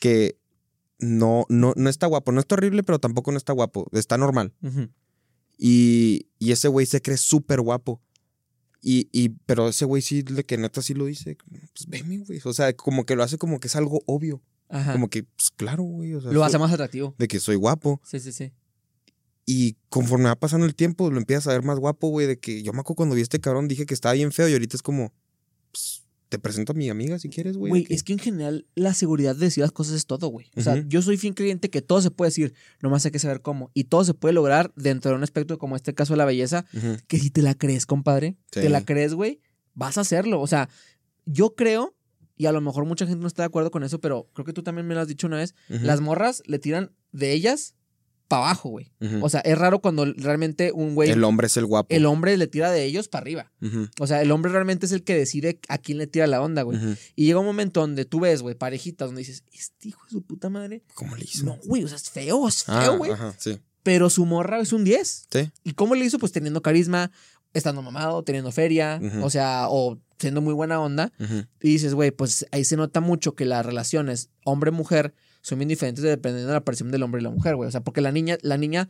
que 0.00 0.38
no, 0.98 1.44
no, 1.48 1.72
no 1.76 1.88
está 1.90 2.06
guapo, 2.06 2.32
no 2.32 2.40
está 2.40 2.54
horrible, 2.54 2.82
pero 2.82 2.98
tampoco 2.98 3.30
no 3.32 3.38
está 3.38 3.52
guapo, 3.52 3.86
está 3.92 4.16
normal? 4.18 4.52
Y, 5.58 6.26
y 6.38 6.52
ese 6.52 6.68
güey 6.68 6.86
se 6.86 7.00
cree 7.00 7.16
súper 7.16 7.60
guapo. 7.60 8.00
Y, 8.82 9.08
y, 9.12 9.30
pero 9.46 9.68
ese 9.68 9.84
güey 9.86 10.02
sí, 10.02 10.22
de 10.22 10.44
que 10.44 10.58
neta 10.58 10.82
sí 10.82 10.92
lo 10.94 11.06
dice, 11.06 11.38
pues 11.74 11.86
veme, 11.88 12.18
güey. 12.18 12.40
O 12.44 12.52
sea, 12.52 12.74
como 12.74 13.06
que 13.06 13.16
lo 13.16 13.22
hace 13.22 13.38
como 13.38 13.58
que 13.60 13.68
es 13.68 13.76
algo 13.76 14.02
obvio. 14.06 14.42
Ajá. 14.68 14.92
Como 14.92 15.08
que, 15.08 15.22
pues 15.22 15.50
claro, 15.50 15.84
güey. 15.84 16.14
O 16.14 16.20
sea, 16.20 16.32
Lo 16.32 16.40
soy- 16.40 16.48
hace 16.48 16.58
más 16.58 16.72
atractivo. 16.72 17.14
De 17.18 17.28
que 17.28 17.40
soy 17.40 17.56
guapo. 17.56 18.00
Sí, 18.04 18.20
sí, 18.20 18.32
sí. 18.32 18.52
Y 19.46 19.76
conforme 19.90 20.24
va 20.26 20.36
pasando 20.36 20.66
el 20.66 20.74
tiempo, 20.74 21.10
lo 21.10 21.18
empiezas 21.18 21.48
a 21.48 21.52
ver 21.52 21.62
más 21.62 21.78
guapo, 21.78 22.08
güey. 22.08 22.26
De 22.26 22.38
que 22.38 22.62
yo 22.62 22.72
me 22.72 22.80
acuerdo 22.80 22.96
cuando 22.96 23.14
vi 23.14 23.20
a 23.20 23.24
este 23.24 23.40
cabrón, 23.40 23.68
dije 23.68 23.84
que 23.86 23.94
estaba 23.94 24.14
bien 24.14 24.32
feo 24.32 24.48
y 24.48 24.52
ahorita 24.54 24.76
es 24.76 24.82
como, 24.82 25.12
pues, 25.70 26.02
te 26.30 26.38
presento 26.38 26.72
a 26.72 26.74
mi 26.74 26.88
amiga 26.88 27.18
si 27.18 27.28
quieres, 27.28 27.56
güey. 27.56 27.70
Güey, 27.70 27.86
es 27.90 28.02
que 28.02 28.12
en 28.14 28.18
general 28.18 28.66
la 28.74 28.94
seguridad 28.94 29.34
de 29.36 29.44
decir 29.46 29.60
las 29.62 29.70
cosas 29.70 29.94
es 29.94 30.06
todo, 30.06 30.28
güey. 30.28 30.50
O 30.56 30.62
sea, 30.62 30.82
yo 30.88 31.02
soy 31.02 31.16
fin 31.18 31.34
creyente 31.34 31.68
que 31.70 31.82
todo 31.82 32.00
se 32.00 32.10
puede 32.10 32.30
decir, 32.30 32.54
nomás 32.82 33.04
hay 33.04 33.10
que 33.12 33.18
saber 33.18 33.42
cómo. 33.42 33.70
Y 33.74 33.84
todo 33.84 34.02
se 34.04 34.14
puede 34.14 34.32
lograr 34.32 34.72
dentro 34.76 35.10
de 35.10 35.16
un 35.18 35.22
aspecto 35.22 35.58
como 35.58 35.76
este 35.76 35.94
caso 35.94 36.14
de 36.14 36.16
la 36.16 36.24
belleza, 36.24 36.64
que 37.06 37.18
si 37.18 37.30
te 37.30 37.42
la 37.42 37.54
crees, 37.54 37.86
compadre, 37.86 38.36
Sí. 38.50 38.60
te 38.62 38.68
la 38.70 38.84
crees, 38.84 39.14
güey, 39.14 39.40
vas 39.74 39.98
a 39.98 40.00
hacerlo. 40.00 40.40
O 40.40 40.46
sea, 40.46 40.68
yo 41.26 41.54
creo, 41.54 41.94
y 42.36 42.46
a 42.46 42.52
lo 42.52 42.60
mejor 42.62 42.84
mucha 42.86 43.06
gente 43.06 43.20
no 43.20 43.28
está 43.28 43.42
de 43.42 43.46
acuerdo 43.48 43.70
con 43.70 43.84
eso, 43.84 44.00
pero 44.00 44.28
creo 44.32 44.44
que 44.46 44.52
tú 44.54 44.62
también 44.62 44.86
me 44.88 44.94
lo 44.94 45.00
has 45.02 45.08
dicho 45.08 45.26
una 45.26 45.36
vez, 45.36 45.54
las 45.68 46.00
morras 46.00 46.42
le 46.46 46.58
tiran 46.58 46.90
de 47.12 47.32
ellas 47.32 47.74
para 48.28 48.46
abajo, 48.46 48.70
güey. 48.70 48.92
O 49.20 49.28
sea, 49.28 49.40
es 49.40 49.56
raro 49.58 49.80
cuando 49.80 50.06
realmente 50.16 50.72
un 50.72 50.94
güey, 50.94 51.10
el 51.10 51.18
el, 51.18 51.24
hombre 51.24 51.46
es 51.46 51.56
el 51.56 51.66
guapo. 51.66 51.94
hombre 52.06 52.36
le 52.36 52.46
tira 52.46 52.70
de 52.70 52.84
ellos 52.84 53.08
para 53.08 53.22
arriba. 53.22 53.52
O 54.00 54.06
sea, 54.06 54.22
el 54.22 54.30
hombre 54.30 54.52
realmente 54.52 54.86
es 54.86 54.92
el 54.92 55.02
que 55.04 55.14
decide 55.14 55.60
a 55.68 55.78
quién 55.78 55.98
le 55.98 56.06
tira 56.06 56.26
la 56.26 56.40
onda, 56.40 56.62
güey. 56.62 56.78
Y 57.16 57.26
llega 57.26 57.38
un 57.38 57.46
momento 57.46 57.80
donde 57.80 58.04
tú 58.04 58.20
ves, 58.20 58.42
güey, 58.42 58.54
parejitas 58.54 59.08
donde 59.08 59.20
dices, 59.20 59.44
este 59.52 59.88
hijo 59.88 60.04
de 60.04 60.10
su 60.10 60.22
puta 60.22 60.48
madre. 60.48 60.82
¿Cómo 60.94 61.16
le 61.16 61.24
hizo? 61.24 61.44
No, 61.44 61.58
güey, 61.66 61.84
o 61.84 61.88
sea, 61.88 61.96
es 61.96 62.10
feo, 62.10 62.48
es 62.48 62.64
Ah, 62.66 62.82
feo, 62.82 62.98
güey. 62.98 63.12
Ajá, 63.12 63.34
sí. 63.38 63.58
pero 63.82 64.08
su 64.10 64.24
morra 64.26 64.60
es 64.60 64.72
un 64.72 64.84
10. 64.84 65.26
Sí. 65.30 65.50
¿Y 65.62 65.72
cómo 65.74 65.94
le 65.94 66.04
hizo? 66.04 66.18
Pues 66.18 66.32
teniendo 66.32 66.62
carisma, 66.62 67.10
estando 67.52 67.82
mamado, 67.82 68.22
teniendo 68.24 68.50
feria, 68.52 69.00
o 69.22 69.30
sea, 69.30 69.66
o 69.68 70.00
siendo 70.18 70.40
muy 70.40 70.54
buena 70.54 70.80
onda. 70.80 71.12
Y 71.60 71.68
dices, 71.68 71.94
güey, 71.94 72.10
pues 72.10 72.46
ahí 72.50 72.64
se 72.64 72.76
nota 72.76 73.00
mucho 73.00 73.34
que 73.34 73.44
las 73.44 73.64
relaciones 73.64 74.30
hombre-mujer 74.44 75.14
son 75.44 75.58
bien 75.58 75.68
diferentes 75.68 76.02
dependiendo 76.02 76.48
de 76.48 76.54
la 76.54 76.64
percepción 76.64 76.90
del 76.90 77.02
hombre 77.02 77.20
y 77.20 77.24
la 77.24 77.28
mujer, 77.30 77.54
güey. 77.54 77.68
O 77.68 77.70
sea, 77.70 77.82
porque 77.82 78.00
la 78.00 78.10
niña, 78.12 78.38
la 78.40 78.56
niña, 78.56 78.88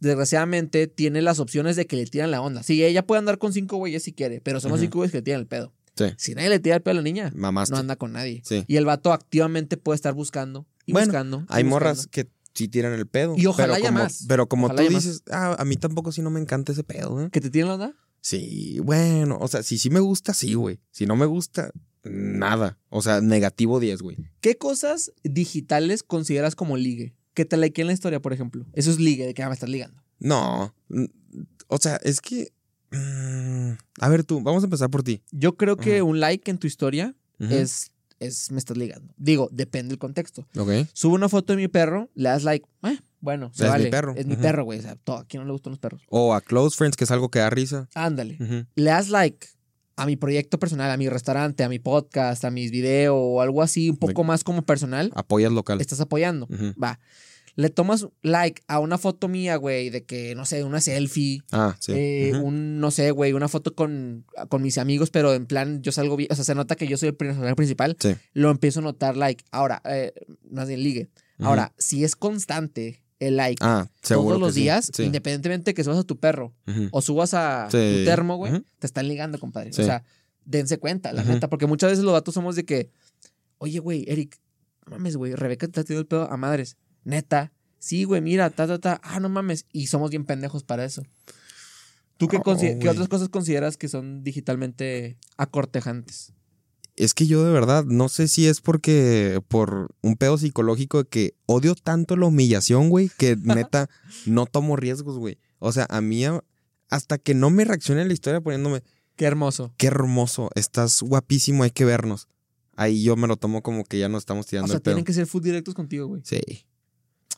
desgraciadamente, 0.00 0.86
tiene 0.86 1.20
las 1.20 1.40
opciones 1.40 1.74
de 1.76 1.86
que 1.86 1.96
le 1.96 2.06
tiran 2.06 2.30
la 2.30 2.40
onda. 2.40 2.62
Sí, 2.62 2.84
ella 2.84 3.04
puede 3.06 3.18
andar 3.18 3.38
con 3.38 3.52
cinco 3.52 3.76
güeyes 3.76 4.02
si 4.04 4.12
quiere, 4.12 4.40
pero 4.40 4.60
son 4.60 4.70
los 4.70 4.80
cinco 4.80 4.98
güeyes 4.98 5.10
que 5.10 5.18
le 5.18 5.22
tiran 5.22 5.40
el 5.40 5.46
pedo. 5.46 5.72
Sí. 5.96 6.04
Si 6.16 6.34
nadie 6.34 6.48
le 6.50 6.60
tira 6.60 6.76
el 6.76 6.82
pedo 6.82 6.92
a 6.92 6.94
la 6.96 7.02
niña, 7.02 7.32
Mamaste. 7.34 7.72
no 7.74 7.78
anda 7.80 7.96
con 7.96 8.12
nadie. 8.12 8.42
Sí. 8.44 8.64
Y 8.68 8.76
el 8.76 8.84
vato 8.84 9.12
activamente 9.12 9.76
puede 9.76 9.96
estar 9.96 10.14
buscando 10.14 10.66
y 10.84 10.92
Bueno, 10.92 11.06
buscando. 11.08 11.38
y 11.38 11.40
Hay 11.40 11.62
buscando. 11.64 11.70
morras 11.70 12.06
que 12.06 12.28
sí 12.54 12.68
tiran 12.68 12.92
el 12.92 13.06
pedo. 13.06 13.34
Y 13.36 13.46
ojalá 13.46 13.74
pero 13.74 13.76
haya 13.76 13.88
como, 13.88 13.98
más. 14.04 14.24
Pero 14.28 14.46
como 14.48 14.66
Ojalá 14.66 14.82
tú 14.86 14.94
dices, 14.94 15.22
ah, 15.30 15.56
a 15.58 15.64
mí 15.64 15.76
tampoco 15.76 16.12
sí 16.12 16.22
no 16.22 16.30
me 16.30 16.38
encanta 16.40 16.72
ese 16.72 16.84
pedo, 16.84 17.20
¿eh? 17.22 17.30
¿Que 17.32 17.40
te 17.40 17.50
tiran 17.50 17.68
la 17.68 17.74
onda? 17.74 17.94
Sí, 18.20 18.78
bueno, 18.80 19.38
o 19.40 19.48
sea, 19.48 19.62
si 19.62 19.78
sí 19.78 19.88
me 19.88 20.00
gusta, 20.00 20.34
sí, 20.34 20.54
güey. 20.54 20.80
Si 20.90 21.06
no 21.06 21.16
me 21.16 21.26
gusta, 21.26 21.70
nada. 22.10 22.78
O 22.88 23.02
sea, 23.02 23.20
negativo 23.20 23.80
10, 23.80 24.02
güey. 24.02 24.16
¿Qué 24.40 24.56
cosas 24.56 25.12
digitales 25.24 26.02
consideras 26.02 26.54
como 26.54 26.76
ligue? 26.76 27.14
Que 27.34 27.44
te 27.44 27.56
like 27.56 27.80
en 27.80 27.86
la 27.88 27.92
historia, 27.92 28.20
por 28.20 28.32
ejemplo. 28.32 28.64
Eso 28.72 28.90
es 28.90 28.98
ligue, 28.98 29.26
de 29.26 29.34
que 29.34 29.42
ah, 29.42 29.48
me 29.48 29.54
estás 29.54 29.68
ligando. 29.68 30.02
No. 30.18 30.74
O 31.68 31.78
sea, 31.78 31.96
es 32.02 32.20
que. 32.20 32.52
mm, 32.90 33.72
a 34.00 34.08
ver 34.08 34.24
tú, 34.24 34.40
vamos 34.40 34.62
a 34.62 34.66
empezar 34.66 34.90
por 34.90 35.02
ti. 35.02 35.22
Yo 35.32 35.56
creo 35.56 35.76
que 35.76 36.02
un 36.02 36.20
like 36.20 36.50
en 36.50 36.58
tu 36.58 36.66
historia 36.66 37.14
es, 37.38 37.92
es 38.20 38.50
me 38.50 38.58
estás 38.58 38.76
ligando. 38.76 39.12
Digo, 39.16 39.48
depende 39.52 39.90
del 39.90 39.98
contexto. 39.98 40.46
Ok. 40.56 40.70
Subo 40.92 41.14
una 41.14 41.28
foto 41.28 41.52
de 41.52 41.58
mi 41.58 41.68
perro, 41.68 42.08
le 42.14 42.28
das 42.30 42.44
like. 42.44 42.66
eh, 42.84 42.98
bueno, 43.20 43.50
se 43.52 43.64
Es 43.64 43.70
mi 43.70 43.78
vale. 43.78 43.90
perro. 43.90 44.14
Es 44.16 44.26
mi 44.26 44.36
perro, 44.36 44.64
güey. 44.64 44.78
O 44.78 44.82
sea, 44.82 44.94
todo, 44.96 45.16
a 45.16 45.24
quién 45.26 45.42
no 45.42 45.46
le 45.46 45.52
gustan 45.52 45.72
los 45.72 45.78
perros. 45.80 46.02
O 46.08 46.32
a 46.32 46.40
Close 46.40 46.76
Friends, 46.76 46.96
que 46.96 47.04
es 47.04 47.10
algo 47.10 47.28
que 47.30 47.40
da 47.40 47.50
risa. 47.50 47.88
Ándale. 47.94 48.38
Le 48.76 48.90
das 48.90 49.08
like 49.08 49.48
a 49.96 50.06
mi 50.06 50.16
proyecto 50.16 50.58
personal, 50.58 50.90
a 50.90 50.96
mi 50.96 51.08
restaurante, 51.08 51.64
a 51.64 51.68
mi 51.68 51.78
podcast, 51.78 52.44
a 52.44 52.50
mis 52.50 52.70
videos 52.70 53.14
o 53.18 53.40
algo 53.40 53.62
así, 53.62 53.90
un 53.90 53.96
poco 53.96 54.24
más 54.24 54.44
como 54.44 54.62
personal. 54.62 55.10
Apoyas 55.14 55.52
local. 55.52 55.80
Estás 55.80 56.00
apoyando. 56.00 56.46
Ujú. 56.50 56.74
Va. 56.82 57.00
Le 57.54 57.70
tomas 57.70 58.06
like 58.20 58.60
a 58.68 58.80
una 58.80 58.98
foto 58.98 59.28
mía, 59.28 59.56
güey, 59.56 59.88
de 59.88 60.04
que, 60.04 60.34
no 60.34 60.44
sé, 60.44 60.62
una 60.62 60.82
selfie. 60.82 61.40
Ah, 61.52 61.74
sí. 61.80 61.92
Eh, 61.96 62.32
Ujú. 62.34 62.48
un, 62.48 62.80
no 62.80 62.90
sé, 62.90 63.10
güey, 63.12 63.32
una 63.32 63.48
foto 63.48 63.74
con, 63.74 64.26
con 64.50 64.60
mis 64.60 64.76
amigos, 64.76 65.08
pero 65.10 65.32
en 65.32 65.46
plan, 65.46 65.80
yo 65.80 65.90
salgo 65.90 66.16
bien, 66.16 66.28
o 66.30 66.34
sea, 66.34 66.44
se 66.44 66.54
nota 66.54 66.76
que 66.76 66.86
yo 66.86 66.98
soy 66.98 67.08
el 67.08 67.14
personaje 67.16 67.54
principal, 67.56 67.96
Sí. 67.98 68.14
lo 68.34 68.50
empiezo 68.50 68.80
a 68.80 68.82
notar 68.82 69.16
like. 69.16 69.42
Ahora, 69.52 69.80
eh, 69.86 70.12
más 70.50 70.68
bien 70.68 70.82
ligue. 70.82 71.08
Ahora, 71.38 71.72
si 71.78 72.04
es 72.04 72.14
constante 72.14 73.02
el 73.18 73.36
like 73.36 73.62
Ah, 73.64 73.88
seguro. 74.02 74.36
todos 74.36 74.40
los 74.40 74.48
que 74.50 74.54
sí, 74.54 74.60
días, 74.62 74.90
sí. 74.92 75.02
independientemente 75.04 75.74
que 75.74 75.84
subas 75.84 75.98
a 75.98 76.04
tu 76.04 76.18
perro 76.18 76.54
o 76.90 77.00
subas 77.02 77.34
a 77.34 77.68
tu 77.70 77.76
termo, 77.78 78.36
güey, 78.36 78.62
te 78.78 78.86
están 78.86 79.08
ligando, 79.08 79.38
compadre. 79.38 79.70
O 79.70 79.72
sea, 79.72 80.04
dense 80.44 80.78
cuenta, 80.78 81.12
la 81.12 81.24
neta, 81.24 81.48
porque 81.48 81.66
muchas 81.66 81.90
veces 81.90 82.04
los 82.04 82.12
datos 82.12 82.34
somos 82.34 82.56
de 82.56 82.64
que, 82.64 82.90
oye, 83.58 83.78
güey, 83.78 84.04
Eric, 84.08 84.38
no 84.86 84.92
mames, 84.92 85.16
güey, 85.16 85.34
Rebeca 85.34 85.66
te 85.66 85.70
está 85.80 85.84
tirando 85.84 86.00
el 86.02 86.06
pedo 86.06 86.30
a 86.30 86.36
madres. 86.36 86.76
Neta, 87.04 87.52
sí, 87.78 88.04
güey, 88.04 88.20
mira, 88.20 88.50
ta, 88.50 88.66
ta, 88.66 88.78
ta, 88.78 89.00
ah, 89.02 89.20
no 89.20 89.28
mames. 89.28 89.66
Y 89.72 89.86
somos 89.88 90.10
bien 90.10 90.24
pendejos 90.24 90.62
para 90.62 90.84
eso. 90.84 91.02
¿Tú 92.16 92.28
qué, 92.28 92.38
otras 92.38 93.08
cosas 93.08 93.28
consideras 93.28 93.76
que 93.76 93.88
son 93.88 94.22
digitalmente 94.22 95.18
acortejantes? 95.36 96.32
Es 96.96 97.12
que 97.12 97.26
yo 97.26 97.44
de 97.44 97.52
verdad 97.52 97.84
no 97.84 98.08
sé 98.08 98.26
si 98.26 98.46
es 98.46 98.60
porque 98.62 99.40
por 99.48 99.94
un 100.02 100.16
pedo 100.16 100.38
psicológico 100.38 101.02
de 101.02 101.08
que 101.08 101.34
odio 101.44 101.74
tanto 101.74 102.16
la 102.16 102.26
humillación, 102.26 102.88
güey, 102.88 103.10
que 103.18 103.36
neta 103.42 103.88
no 104.24 104.46
tomo 104.46 104.76
riesgos, 104.76 105.18
güey. 105.18 105.38
O 105.58 105.72
sea, 105.72 105.86
a 105.90 106.00
mí 106.00 106.24
hasta 106.88 107.18
que 107.18 107.34
no 107.34 107.50
me 107.50 107.64
reaccione 107.64 108.04
la 108.04 108.12
historia 108.12 108.40
poniéndome, 108.40 108.82
Qué 109.16 109.24
hermoso. 109.24 109.72
qué 109.76 109.86
hermoso, 109.88 110.50
estás 110.54 111.00
guapísimo, 111.02 111.62
hay 111.64 111.70
que 111.70 111.84
vernos. 111.84 112.28
Ahí 112.76 113.02
yo 113.02 113.16
me 113.16 113.26
lo 113.26 113.36
tomo 113.36 113.62
como 113.62 113.84
que 113.84 113.98
ya 113.98 114.08
nos 114.10 114.22
estamos 114.22 114.46
O 114.46 114.48
tirando 114.48 114.68
sea, 114.68 114.76
el 114.76 114.82
pedo. 114.82 114.94
tienen 114.94 115.04
que 115.06 115.14
ser 115.14 115.26
food 115.26 115.42
directos 115.42 115.74
contigo, 115.74 116.06
güey. 116.06 116.20
Sí. 116.24 116.40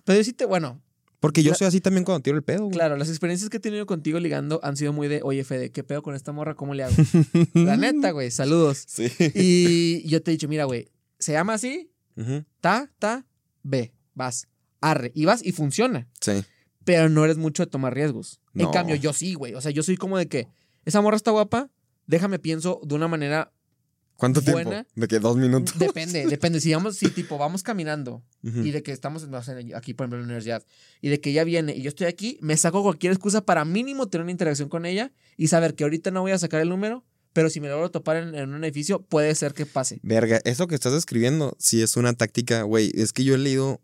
Pero 0.04 0.18
yo 0.18 0.24
sí 0.24 0.32
te, 0.32 0.44
bueno, 0.44 0.80
Porque 1.20 1.42
yo 1.42 1.50
La- 1.50 1.56
soy 1.56 1.66
así 1.66 1.80
también 1.80 2.04
cuando 2.04 2.22
tiro 2.22 2.36
el 2.36 2.44
pedo, 2.44 2.60
güey. 2.64 2.70
claro, 2.72 2.96
las 2.96 3.08
experiencias 3.08 3.50
que 3.50 3.56
he 3.56 3.60
tenido 3.60 3.86
contigo 3.86 4.20
ligando 4.20 4.60
han 4.62 4.76
sido 4.76 4.92
muy 4.92 5.08
de, 5.08 5.20
oye, 5.24 5.42
Fede, 5.44 5.70
¿qué 5.72 5.82
pedo 5.82 6.00
con 6.02 6.14
esta 6.14 6.30
morra? 6.32 6.54
¿Cómo 6.54 6.74
le 6.74 6.84
hago? 6.84 6.94
La 7.54 7.76
neta, 7.76 8.12
güey, 8.12 8.30
saludos. 8.30 8.84
Sí. 8.86 9.10
Y 9.34 10.08
yo 10.08 10.22
te 10.22 10.30
he 10.30 10.32
dicho, 10.32 10.46
mira, 10.48 10.64
güey, 10.64 10.88
se 11.18 11.32
llama 11.32 11.54
así, 11.54 11.90
ta, 12.60 12.90
ta, 13.00 13.26
ve, 13.64 13.92
vas, 14.14 14.46
arre, 14.80 15.10
y 15.14 15.24
vas 15.24 15.44
y 15.44 15.50
funciona. 15.52 16.08
Sí. 16.20 16.44
Pero 16.84 17.08
no 17.08 17.24
eres 17.24 17.36
mucho 17.36 17.64
de 17.64 17.70
tomar 17.70 17.94
riesgos. 17.94 18.40
En 18.54 18.62
No. 18.62 18.70
cambio, 18.70 18.94
yo 18.96 19.12
sí, 19.12 19.34
güey. 19.34 19.54
O 19.54 19.60
sea, 19.60 19.70
yo 19.72 19.82
soy 19.82 19.96
como 19.96 20.16
de 20.18 20.28
que, 20.28 20.46
esa 20.84 21.00
morra 21.02 21.16
está 21.16 21.30
guapa, 21.32 21.70
déjame 22.06 22.38
pienso 22.38 22.80
de 22.84 22.94
una 22.94 23.08
manera, 23.08 23.52
¿Cuánto 24.18 24.40
Buena. 24.42 24.70
tiempo? 24.82 24.90
De 24.96 25.06
que 25.08 25.20
dos 25.20 25.36
minutos. 25.36 25.78
depende, 25.78 26.26
depende. 26.30 26.60
Si 26.60 26.72
vamos, 26.74 26.96
si 26.96 27.08
tipo 27.10 27.38
vamos 27.38 27.62
caminando 27.62 28.22
Ujú. 28.42 28.62
y 28.62 28.72
de 28.72 28.82
que 28.82 28.90
estamos 28.92 29.26
no 29.28 29.40
sé, 29.42 29.52
aquí, 29.76 29.94
por 29.94 30.04
ejemplo, 30.04 30.16
en 30.18 30.22
la 30.22 30.26
universidad, 30.26 30.64
y 31.00 31.08
de 31.08 31.20
que 31.20 31.30
ella 31.30 31.44
viene 31.44 31.74
y 31.76 31.82
yo 31.82 31.88
estoy 31.88 32.08
aquí, 32.08 32.36
me 32.42 32.56
saco 32.56 32.82
cualquier 32.82 33.12
excusa 33.12 33.42
para 33.42 33.64
mínimo 33.64 34.08
tener 34.08 34.24
una 34.24 34.32
interacción 34.32 34.68
con 34.68 34.86
ella 34.86 35.12
y 35.36 35.46
saber 35.48 35.74
que 35.76 35.84
ahorita 35.84 36.10
no 36.10 36.20
voy 36.22 36.32
a 36.32 36.38
sacar 36.38 36.60
el 36.60 36.68
número, 36.68 37.04
pero 37.32 37.48
si 37.48 37.60
me 37.60 37.68
logro 37.68 37.90
topar 37.92 38.16
en, 38.16 38.34
en 38.34 38.52
un 38.52 38.64
edificio, 38.64 39.00
puede 39.02 39.32
ser 39.36 39.54
que 39.54 39.66
pase. 39.66 40.00
Verga, 40.02 40.40
eso 40.44 40.66
que 40.66 40.74
estás 40.74 40.94
escribiendo 40.94 41.54
sí 41.60 41.80
es 41.80 41.96
una 41.96 42.12
táctica, 42.12 42.62
güey. 42.62 42.90
Es 42.94 43.12
que 43.12 43.22
yo 43.22 43.36
he 43.36 43.38
leído. 43.38 43.80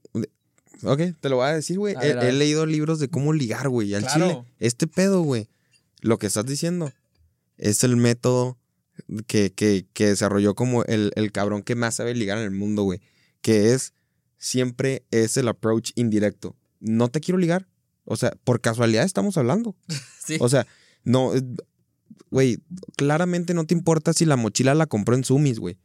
Ok, 0.82 1.00
te 1.20 1.28
lo 1.28 1.36
voy 1.36 1.46
a 1.46 1.54
decir, 1.54 1.78
güey. 1.78 1.94
He, 2.02 2.10
he 2.10 2.32
leído 2.32 2.66
libros 2.66 2.98
de 2.98 3.08
cómo 3.08 3.32
ligar, 3.32 3.68
güey, 3.68 3.94
al 3.94 4.02
Claro. 4.02 4.28
chile. 4.28 4.44
Este 4.58 4.88
pedo, 4.88 5.22
güey. 5.22 5.48
Lo 6.00 6.18
que 6.18 6.26
estás 6.26 6.44
diciendo 6.44 6.92
es 7.56 7.84
el 7.84 7.96
método 7.96 8.58
que, 9.26 9.52
que, 9.52 9.86
que 9.92 10.06
desarrolló 10.06 10.54
como 10.54 10.84
el, 10.84 11.12
el 11.16 11.32
cabrón 11.32 11.62
que 11.62 11.74
más 11.74 11.96
sabe 11.96 12.14
ligar 12.14 12.38
en 12.38 12.44
el 12.44 12.50
mundo, 12.50 12.82
güey. 12.82 13.00
Que 13.40 13.72
es 13.72 13.92
siempre 14.38 15.04
es 15.10 15.36
el 15.36 15.48
approach 15.48 15.92
indirecto. 15.94 16.56
No 16.80 17.08
te 17.08 17.20
quiero 17.20 17.38
ligar. 17.38 17.66
O 18.04 18.16
sea, 18.16 18.32
por 18.44 18.60
casualidad 18.60 19.04
estamos 19.04 19.36
hablando. 19.36 19.74
Sí. 20.24 20.38
O 20.40 20.48
sea, 20.48 20.66
no, 21.02 21.34
eh, 21.34 21.42
güey, 22.30 22.58
claramente 22.96 23.52
no 23.52 23.66
te 23.66 23.74
importa 23.74 24.14
si 24.14 24.24
la 24.24 24.36
mochila 24.36 24.74
la 24.74 24.86
compró 24.86 25.14
en 25.14 25.22
Sumis, 25.22 25.58
güey. 25.58 25.76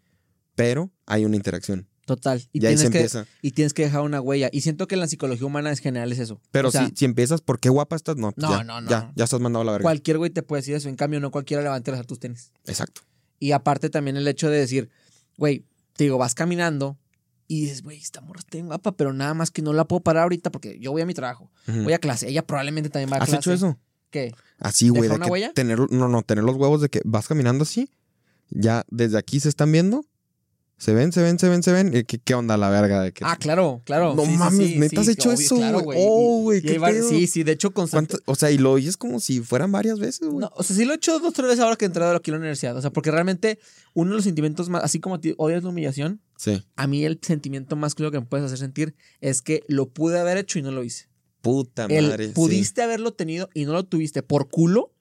Pero 0.56 0.92
hay 1.06 1.26
una 1.26 1.36
interacción. 1.36 1.90
Total. 2.10 2.44
Y 2.52 2.64
Y, 2.64 2.66
ahí 2.66 2.76
se 2.76 2.90
tienes, 2.90 3.14
que, 3.14 3.26
y 3.44 3.52
tienes 3.52 3.74
que 3.76 3.84
dejar 3.84 4.02
una 4.02 4.20
huella. 4.20 4.50
Y 4.52 4.62
siento 4.62 4.88
que 4.88 4.96
en 4.96 5.02
la 5.02 5.08
psicología 5.08 5.46
humana 5.46 5.70
en 5.70 5.78
general 5.78 6.12
es 6.12 6.18
eso. 6.18 6.42
Pero 6.50 6.70
O 6.70 6.72
sea, 6.72 6.88
si, 6.88 6.94
si 6.96 7.06
empiezas, 7.06 7.42
¿por 7.42 7.60
qué 7.60 7.70
guapa 7.70 7.96
estás? 7.96 8.18
No, 8.18 8.32
pues 8.32 8.42
No, 8.42 8.58
ya, 8.58 8.64
no, 8.64 8.82
no. 8.82 8.90
Ya, 8.90 9.12
ya 9.16 9.26
estás 9.26 9.40
mandado 9.40 9.62
a 9.62 9.66
la 9.66 9.72
verga. 9.74 9.84
cualquier 9.84 10.18
güey 10.18 10.32
te 10.32 10.42
puede 10.42 10.62
decir 10.64 10.74
eso. 10.74 10.90
En 10.90 10.96
cambio, 10.96 11.20
no 11.20 11.30
cualquiera 11.30 11.62
levante 11.62 11.92
a 11.92 12.04
tus 12.04 12.20
tenis. 12.20 12.52
Exacto. 12.66 13.02
Y 13.38 13.52
aparte 13.52 13.92
también 13.92 14.18
el 14.18 14.28
hecho 14.28 14.50
de 14.50 14.58
decir, 14.58 14.90
güey, 15.38 15.68
te 15.94 16.06
digo, 16.06 16.18
vas 16.18 16.34
caminando 16.34 16.98
y 17.48 17.62
dices, 17.62 17.84
güey, 17.84 18.00
esta 18.00 18.22
morra 18.22 18.40
está 18.40 18.58
bien 18.58 18.66
guapa, 18.66 18.92
pero 18.94 19.14
nada 19.14 19.36
más 19.36 19.52
que 19.52 19.62
no 19.62 19.72
la 19.72 19.86
puedo 19.86 20.02
parar 20.02 20.24
ahorita 20.24 20.52
porque 20.52 20.80
yo 20.80 20.92
voy 20.92 21.04
a 21.04 21.06
mi 21.06 21.14
trabajo. 21.14 21.52
Voy 21.68 21.94
a 21.94 22.00
clase. 22.00 22.28
Ella 22.28 22.42
probablemente 22.42 22.90
también 22.90 23.12
va 23.12 23.18
a 23.18 23.20
¿Has 23.24 23.30
clase. 23.30 23.38
hecho 23.38 23.54
eso? 23.54 23.80
¿Qué? 24.10 24.34
Así, 24.58 24.90
güey. 24.90 25.04
¿Dejar 25.04 25.18
de 25.18 25.18
una 25.18 25.26
que 25.26 25.32
huella? 25.32 25.54
Tener, 25.54 25.80
no, 25.92 26.08
no, 26.08 26.24
tener 26.24 26.44
los 26.44 26.56
huevos 26.56 26.82
de 26.82 26.90
que 26.90 27.02
vas 27.06 27.28
caminando 27.28 27.64
así. 27.64 27.92
Ya 28.50 28.84
desde 28.90 29.18
aquí 29.20 29.40
se 29.40 29.48
están 29.50 29.72
viendo. 29.72 30.04
Se 30.80 30.94
ven, 30.94 31.12
se 31.12 31.22
ven, 31.22 31.38
se 31.38 31.50
ven, 31.50 31.62
se 31.62 31.72
ven. 31.74 31.94
¿Y 31.96 32.06
¿Qué, 32.06 32.20
qué 32.20 32.34
onda 32.34 32.56
la 32.56 32.70
verga? 32.70 33.02
De 33.04 33.12
que, 33.12 33.24
Ah, 33.26 33.36
claro, 33.38 33.82
claro. 33.86 34.16
No 34.16 34.26
Sí, 34.26 34.32
mames, 34.38 34.68
sí, 34.70 34.80
¿neta 34.80 35.02
has 35.02 35.08
hecho 35.10 35.30
obvio, 35.30 35.40
eso, 35.42 35.82
güey? 35.84 36.00
Oh, 36.02 36.42
güey, 36.44 36.62
qué 36.62 36.80
pedo. 36.80 37.10
Sí, 37.10 37.28
sí, 37.28 37.44
de 37.44 37.52
hecho, 37.52 37.72
constante. 37.74 38.14
¿cuánto- 38.16 38.32
o 38.32 38.36
sea, 38.36 38.50
y 38.50 38.58
lo 38.58 38.72
oyes 38.72 38.96
como 38.96 39.20
si 39.20 39.42
fueran 39.42 39.72
varias 39.74 40.00
veces, 40.00 40.22
güey. 40.28 40.40
No, 40.40 40.52
o 40.56 40.64
sea, 40.64 40.76
sí 40.76 40.86
lo 40.86 40.94
he 40.94 40.96
hecho 40.96 41.20
dos, 41.20 41.34
tres 41.34 41.48
veces 41.50 41.60
ahora 41.64 41.76
que 41.76 41.84
he 41.84 41.88
entrado 41.88 42.16
aquí 42.16 42.32
a 42.32 42.34
la 42.34 42.40
universidad. 42.40 42.78
O 42.78 42.82
sea, 42.82 42.92
porque 42.92 43.12
realmente 43.12 43.60
uno 43.94 44.12
de 44.12 44.16
los 44.16 44.24
sentimientos 44.24 44.70
más, 44.70 44.84
así 44.84 45.00
como 45.02 45.20
odias 45.38 45.64
la 45.64 45.70
humillación, 45.70 46.22
Sí. 46.38 46.64
a 46.78 46.88
mí 46.88 47.04
el 47.04 47.20
sentimiento 47.22 47.76
más 47.76 47.94
claro 47.94 48.12
que 48.12 48.20
me 48.22 48.26
puedes 48.26 48.46
hacer 48.46 48.58
sentir 48.60 48.96
es 49.20 49.42
que 49.42 49.64
lo 49.68 49.90
pude 49.90 50.18
haber 50.18 50.38
hecho 50.38 50.60
y 50.60 50.62
no 50.62 50.72
lo 50.72 50.84
hice. 50.86 51.10
Puta 51.42 51.86
El 51.90 52.08
madre. 52.08 52.28
sí. 52.28 52.34
pudiste 52.34 52.82
haberlo 52.82 53.12
tenido 53.14 53.50
y 53.54 53.66
no 53.66 53.74
lo 53.74 53.84
tuviste 53.86 54.24
por 54.24 54.48
culo. 54.50 54.94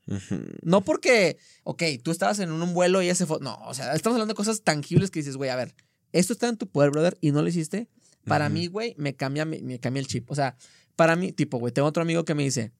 No 0.62 0.84
porque, 0.84 1.36
ok, 1.64 1.82
tú 2.02 2.10
estabas 2.10 2.38
en 2.38 2.50
un 2.50 2.74
vuelo 2.74 3.02
y 3.02 3.06
ella 3.06 3.14
se 3.14 3.26
fue. 3.26 3.38
No, 3.40 3.58
o 3.66 3.74
sea, 3.74 3.94
estamos 3.94 4.14
hablando 4.14 4.32
de 4.32 4.36
cosas 4.36 4.62
tangibles 4.62 5.10
que 5.10 5.20
dices, 5.20 5.36
güey, 5.36 5.50
a 5.50 5.56
ver, 5.56 5.74
esto 6.12 6.32
está 6.32 6.48
en 6.48 6.56
tu 6.56 6.66
poder, 6.68 6.90
brother, 6.90 7.18
y 7.20 7.32
no 7.32 7.42
lo 7.42 7.48
hiciste. 7.48 7.88
Para 8.24 8.48
mí, 8.50 8.66
güey, 8.66 8.94
me 8.98 9.16
cambia, 9.16 9.44
me, 9.44 9.60
me 9.62 9.80
cambia 9.80 10.00
el 10.00 10.06
chip. 10.06 10.30
O 10.30 10.34
sea, 10.34 10.56
para 10.96 11.16
mí, 11.16 11.32
tipo, 11.32 11.58
güey, 11.58 11.72
tengo 11.72 11.88
otro 11.88 12.02
amigo 12.02 12.24
que 12.24 12.34
me 12.34 12.42
dice, 12.42 12.72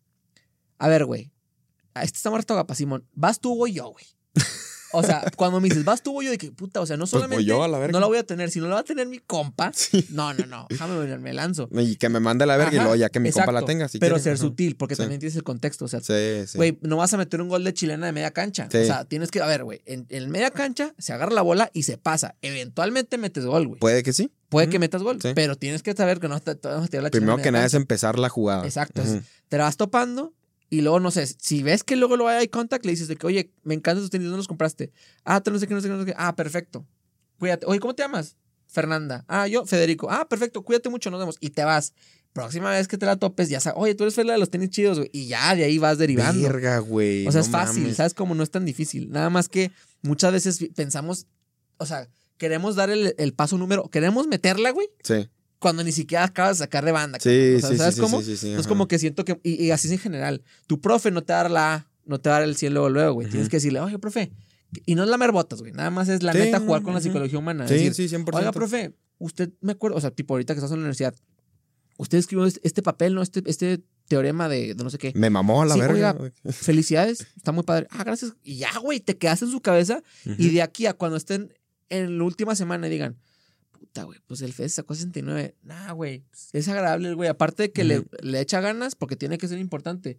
a 0.79 0.89
ver, 0.89 1.05
güey, 1.05 1.33
este 1.95 2.17
está 2.17 2.31
muerto 2.31 2.67
Simón, 2.75 3.07
¿vas 3.15 3.41
tú 3.41 3.63
o 3.63 3.67
yo, 3.67 3.91
güey? 3.91 4.05
O 4.93 5.03
sea, 5.03 5.23
cuando 5.37 5.61
me 5.61 5.69
dices, 5.69 5.85
vas 5.85 6.03
tú 6.03 6.19
o 6.19 6.23
yo, 6.23 6.31
de 6.31 6.39
que 6.39 6.51
puta, 6.51 6.81
o 6.81 6.87
sea, 6.87 6.97
no 6.97 7.03
Pues 7.03 7.13
voy 7.13 7.21
solamente 7.23 7.45
yo 7.45 7.63
a 7.63 7.69
la 7.69 7.79
verga. 7.79 7.93
no 7.93 8.01
la 8.01 8.07
voy 8.07 8.19
a 8.19 8.25
tener, 8.25 8.51
sino 8.51 8.69
la 8.69 8.75
va 8.77 8.81
a 8.81 8.85
tener 8.85 9.07
mi 9.07 9.19
compa. 9.19 9.71
Sí. 9.79 10.07
No, 10.11 10.33
no, 10.35 10.47
no, 10.47 10.67
déjame 10.71 10.99
venir, 10.99 11.19
me 11.19 11.33
lanzo. 11.33 11.69
Y 11.73 11.97
que 11.97 12.09
me 12.09 12.21
mande 12.21 12.45
a 12.45 12.47
la 12.47 12.57
verga 12.57 12.73
y 12.75 12.77
luego 12.79 12.95
ya 12.97 13.09
que 13.11 13.21
mi 13.21 13.31
compa 13.31 13.53
la 13.53 13.63
tenga. 13.63 13.89
Si 13.89 13.99
pero 13.99 14.15
quiere. 14.17 14.23
ser 14.25 14.33
Ajá. 14.35 14.41
sutil, 14.43 14.77
porque 14.77 14.95
Sí. 14.97 15.03
también 15.03 15.21
tienes 15.21 15.37
el 15.37 15.43
contexto. 15.45 15.85
O 15.85 15.89
sea, 15.89 16.01
Sí, 16.01 16.47
sí. 16.47 16.57
Güey, 16.57 16.79
no 16.83 16.97
vas 16.97 17.13
a 17.15 17.17
meter 17.17 17.41
un 17.41 17.49
gol 17.49 17.65
de 17.65 17.73
chilena 17.75 18.07
de 18.07 18.13
media 18.13 18.31
cancha. 18.33 18.69
Sí. 18.71 18.79
O 18.79 18.85
sea, 18.85 19.05
tienes 19.05 19.31
que, 19.31 19.41
a 19.41 19.47
ver, 19.47 19.65
güey, 19.65 19.81
en, 19.87 20.07
en 20.09 20.31
media 20.31 20.51
cancha 20.51 20.95
se 20.99 21.13
agarra 21.13 21.33
la 21.33 21.43
bola 21.43 21.71
y 21.75 21.83
se 21.85 21.99
pasa. 21.99 22.35
Eventualmente 22.43 23.19
metes 23.19 23.45
gol, 23.45 23.67
güey. 23.69 23.81
Puede 23.81 24.03
que 24.03 24.13
sí. 24.13 24.31
Puede 24.49 24.71
que 24.71 24.79
metas 24.79 25.03
gol, 25.03 25.19
pero 25.35 25.57
tienes 25.57 25.83
que 25.83 25.93
saber 25.93 26.21
que 26.21 26.29
no 26.29 26.35
vas 26.35 26.43
a 26.49 26.55
tirar 26.55 26.81
la 26.81 26.89
chilena 26.89 27.11
Primero 27.11 27.37
que 27.37 27.53
nada 27.53 27.67
es 27.67 27.75
empezar 27.75 28.19
la 28.19 28.31
jugada. 28.31 28.65
Exacto. 28.65 29.03
Te 29.49 29.59
la 29.59 29.65
vas 29.65 29.77
topando 29.77 30.33
y 30.71 30.83
luego, 30.83 31.01
no 31.01 31.11
sé, 31.11 31.27
si 31.27 31.63
ves 31.63 31.83
que 31.83 31.97
luego 31.97 32.17
lo 32.17 32.29
hay 32.29 32.41
eye 32.41 32.51
contact, 32.51 32.85
le 32.85 32.91
dices 32.93 33.09
de 33.09 33.17
que, 33.17 33.27
oye, 33.27 33.53
me 33.63 33.75
encantan 33.75 34.03
tus 34.03 34.11
tenis, 34.11 34.27
¿dónde 34.27 34.39
los 34.39 34.49
compraste? 34.49 34.93
Ah, 35.25 35.41
te 35.41 35.51
no 35.51 35.59
sé 35.59 35.67
qué, 35.67 35.75
no 35.75 35.81
sé 35.81 35.89
qué, 35.89 35.95
no 35.95 36.01
sé 36.01 36.07
qué. 36.07 36.15
Ah, 36.17 36.37
perfecto. 36.37 36.87
Cuídate. 37.39 37.67
Oye, 37.67 37.81
¿cómo 37.81 37.95
te 37.95 38.03
llamas? 38.03 38.37
Fernanda. 38.67 39.25
Ah, 39.29 39.49
yo, 39.49 39.65
Federico. 39.65 40.11
Ah, 40.11 40.29
perfecto, 40.29 40.63
cuídate 40.63 40.91
mucho, 40.91 41.11
nos 41.11 41.21
vemos. 41.21 41.37
Y 41.41 41.51
te 41.51 41.65
vas. 41.65 41.95
Próxima 42.35 42.71
vez 42.71 42.87
que 42.87 42.99
te 42.99 43.07
la 43.07 43.17
topes, 43.17 43.49
ya 43.49 43.59
sabes, 43.61 43.81
oye, 43.81 43.95
tú 43.95 44.05
eres 44.05 44.15
Fer 44.15 44.27
la 44.27 44.35
de 44.35 44.39
los 44.39 44.51
tenis 44.51 44.69
chidos, 44.71 44.99
güey. 44.99 45.11
Y 45.13 45.27
ya 45.29 45.55
de 45.57 45.65
ahí 45.65 45.79
vas 45.79 45.97
derivando. 45.97 46.47
Verga, 46.47 46.79
güey. 46.81 47.27
O 47.27 47.33
sea, 47.33 47.41
no 47.41 47.47
es 47.47 47.51
fácil, 47.51 47.83
mames. 47.85 47.97
¿sabes? 47.97 48.15
Como 48.15 48.35
no 48.35 48.43
es 48.43 48.51
tan 48.51 48.65
difícil. 48.67 49.11
Nada 49.11 49.31
más 49.31 49.49
que 49.49 49.73
muchas 50.03 50.33
veces 50.33 50.59
pensamos, 50.77 51.27
o 51.79 51.87
sea, 51.87 52.09
queremos 52.37 52.77
dar 52.77 52.91
el, 52.91 53.15
el 53.17 53.33
paso 53.33 53.57
número, 53.57 53.89
queremos 53.89 54.27
meterla, 54.27 54.71
güey, 54.71 54.89
Sí. 55.03 55.29
Cuando 55.59 55.83
ni 55.85 55.93
siquiera 55.93 56.25
acabas 56.25 56.59
de 56.59 56.65
sacar 56.65 56.85
de 56.85 56.93
banda. 56.93 57.19
Sí. 57.21 57.55
O 57.57 57.61
sea, 57.61 57.71
sí, 57.71 57.77
¿sabes 57.79 57.95
sí, 57.97 58.01
cómo? 58.01 58.19
sí, 58.21 58.27
sí, 58.27 58.37
sí, 58.37 58.47
Entonces, 58.49 58.69
como 58.69 58.87
que 58.89 58.99
siento 58.99 59.25
que, 59.25 59.41
y, 59.43 59.65
y 59.65 59.71
así 59.71 59.89
es 59.89 59.93
en 59.93 59.99
general, 59.99 60.43
tu 60.67 60.81
profe 60.81 61.11
no 61.11 61.23
te 61.23 61.33
va 61.33 61.41
a 61.41 61.43
dar 61.45 61.51
la 61.51 61.75
A, 61.75 61.91
no 62.05 62.21
te 62.21 62.29
va 62.31 62.37
a 62.37 62.39
dar 62.41 62.49
el 62.49 62.57
cielo 62.57 62.81
luego, 62.83 62.91
luego, 62.91 63.13
güey. 63.15 63.29
Tienes 63.29 63.49
que 63.49 63.57
decirle, 63.57 63.81
oye, 63.81 63.99
profe, 63.99 64.33
y 64.87 64.95
no 64.95 65.03
es 65.05 65.09
la 65.11 65.17
merbotas, 65.19 65.61
güey. 65.61 65.73
Nada 65.73 65.91
más 65.91 66.09
es 66.09 66.23
la 66.23 66.33
Sí, 66.33 66.39
neta 66.39 66.61
jugar 66.61 66.83
con 66.83 66.95
la 66.95 67.01
psicología 67.01 67.39
humana. 67.39 67.67
Sí, 67.67 67.75
decir, 67.75 67.95
sí, 67.95 68.09
100%. 68.17 68.35
Oiga, 68.35 68.53
profe, 68.53 68.95
usted 69.19 69.51
me 69.61 69.73
acuerdo, 69.73 69.97
o 69.97 70.01
sea, 70.01 70.11
tipo 70.11 70.35
ahorita 70.35 70.55
que 70.55 70.59
estás 70.59 70.71
en 70.71 70.77
la 70.79 70.83
universidad, 70.83 71.15
usted 71.97 72.19
escribió 72.19 72.47
este, 72.47 72.61
este 72.63 72.83
papel, 72.83 73.15
¿no? 73.15 73.23
Este, 73.23 73.43
este 73.47 73.81
teorema 74.07 74.49
de, 74.49 74.75
de 74.75 74.85
no 74.85 74.89
sé 74.91 74.97
qué. 74.99 75.13
Me 75.15 75.29
mamó 75.29 75.63
a 75.63 75.67
la 75.67 75.75
Sí, 75.75 75.81
verga. 75.81 76.17
oiga, 76.19 76.33
Felicidades, 76.53 77.27
está 77.37 77.53
muy 77.53 77.65
padre. 77.65 77.89
Ah, 77.91 78.05
gracias. 78.05 78.35
Y 78.43 78.57
ya, 78.59 78.71
güey, 78.79 79.01
te 79.01 79.19
quedaste 79.19 79.45
en 79.47 79.51
su 79.51 79.61
cabeza. 79.61 80.03
Y 80.25 80.51
de 80.51 80.63
aquí 80.63 80.87
a 80.87 80.95
cuando 80.95 81.17
estén 81.17 81.53
en 81.91 82.17
la 82.19 82.25
última 82.25 82.55
semana 82.55 82.87
y 82.87 82.91
digan, 82.91 83.17
puta, 83.79 84.05
güey, 84.05 84.19
pues 84.27 84.41
el 84.43 84.53
FES 84.53 84.75
sacó 84.75 84.95
69. 84.95 85.55
Nah, 85.63 85.93
güey, 85.93 86.25
es 86.53 86.69
agradable 86.69 87.09
el 87.09 87.17
güey. 87.17 87.29
Aparte 87.29 87.65
de 87.65 87.73
que 87.73 87.85
le, 87.85 88.05
le 88.23 88.41
echa 88.41 88.61
ganas 88.61 88.95
porque 88.95 89.17
tiene 89.17 89.39
que 89.39 89.49
ser 89.49 89.59
importante. 89.59 90.19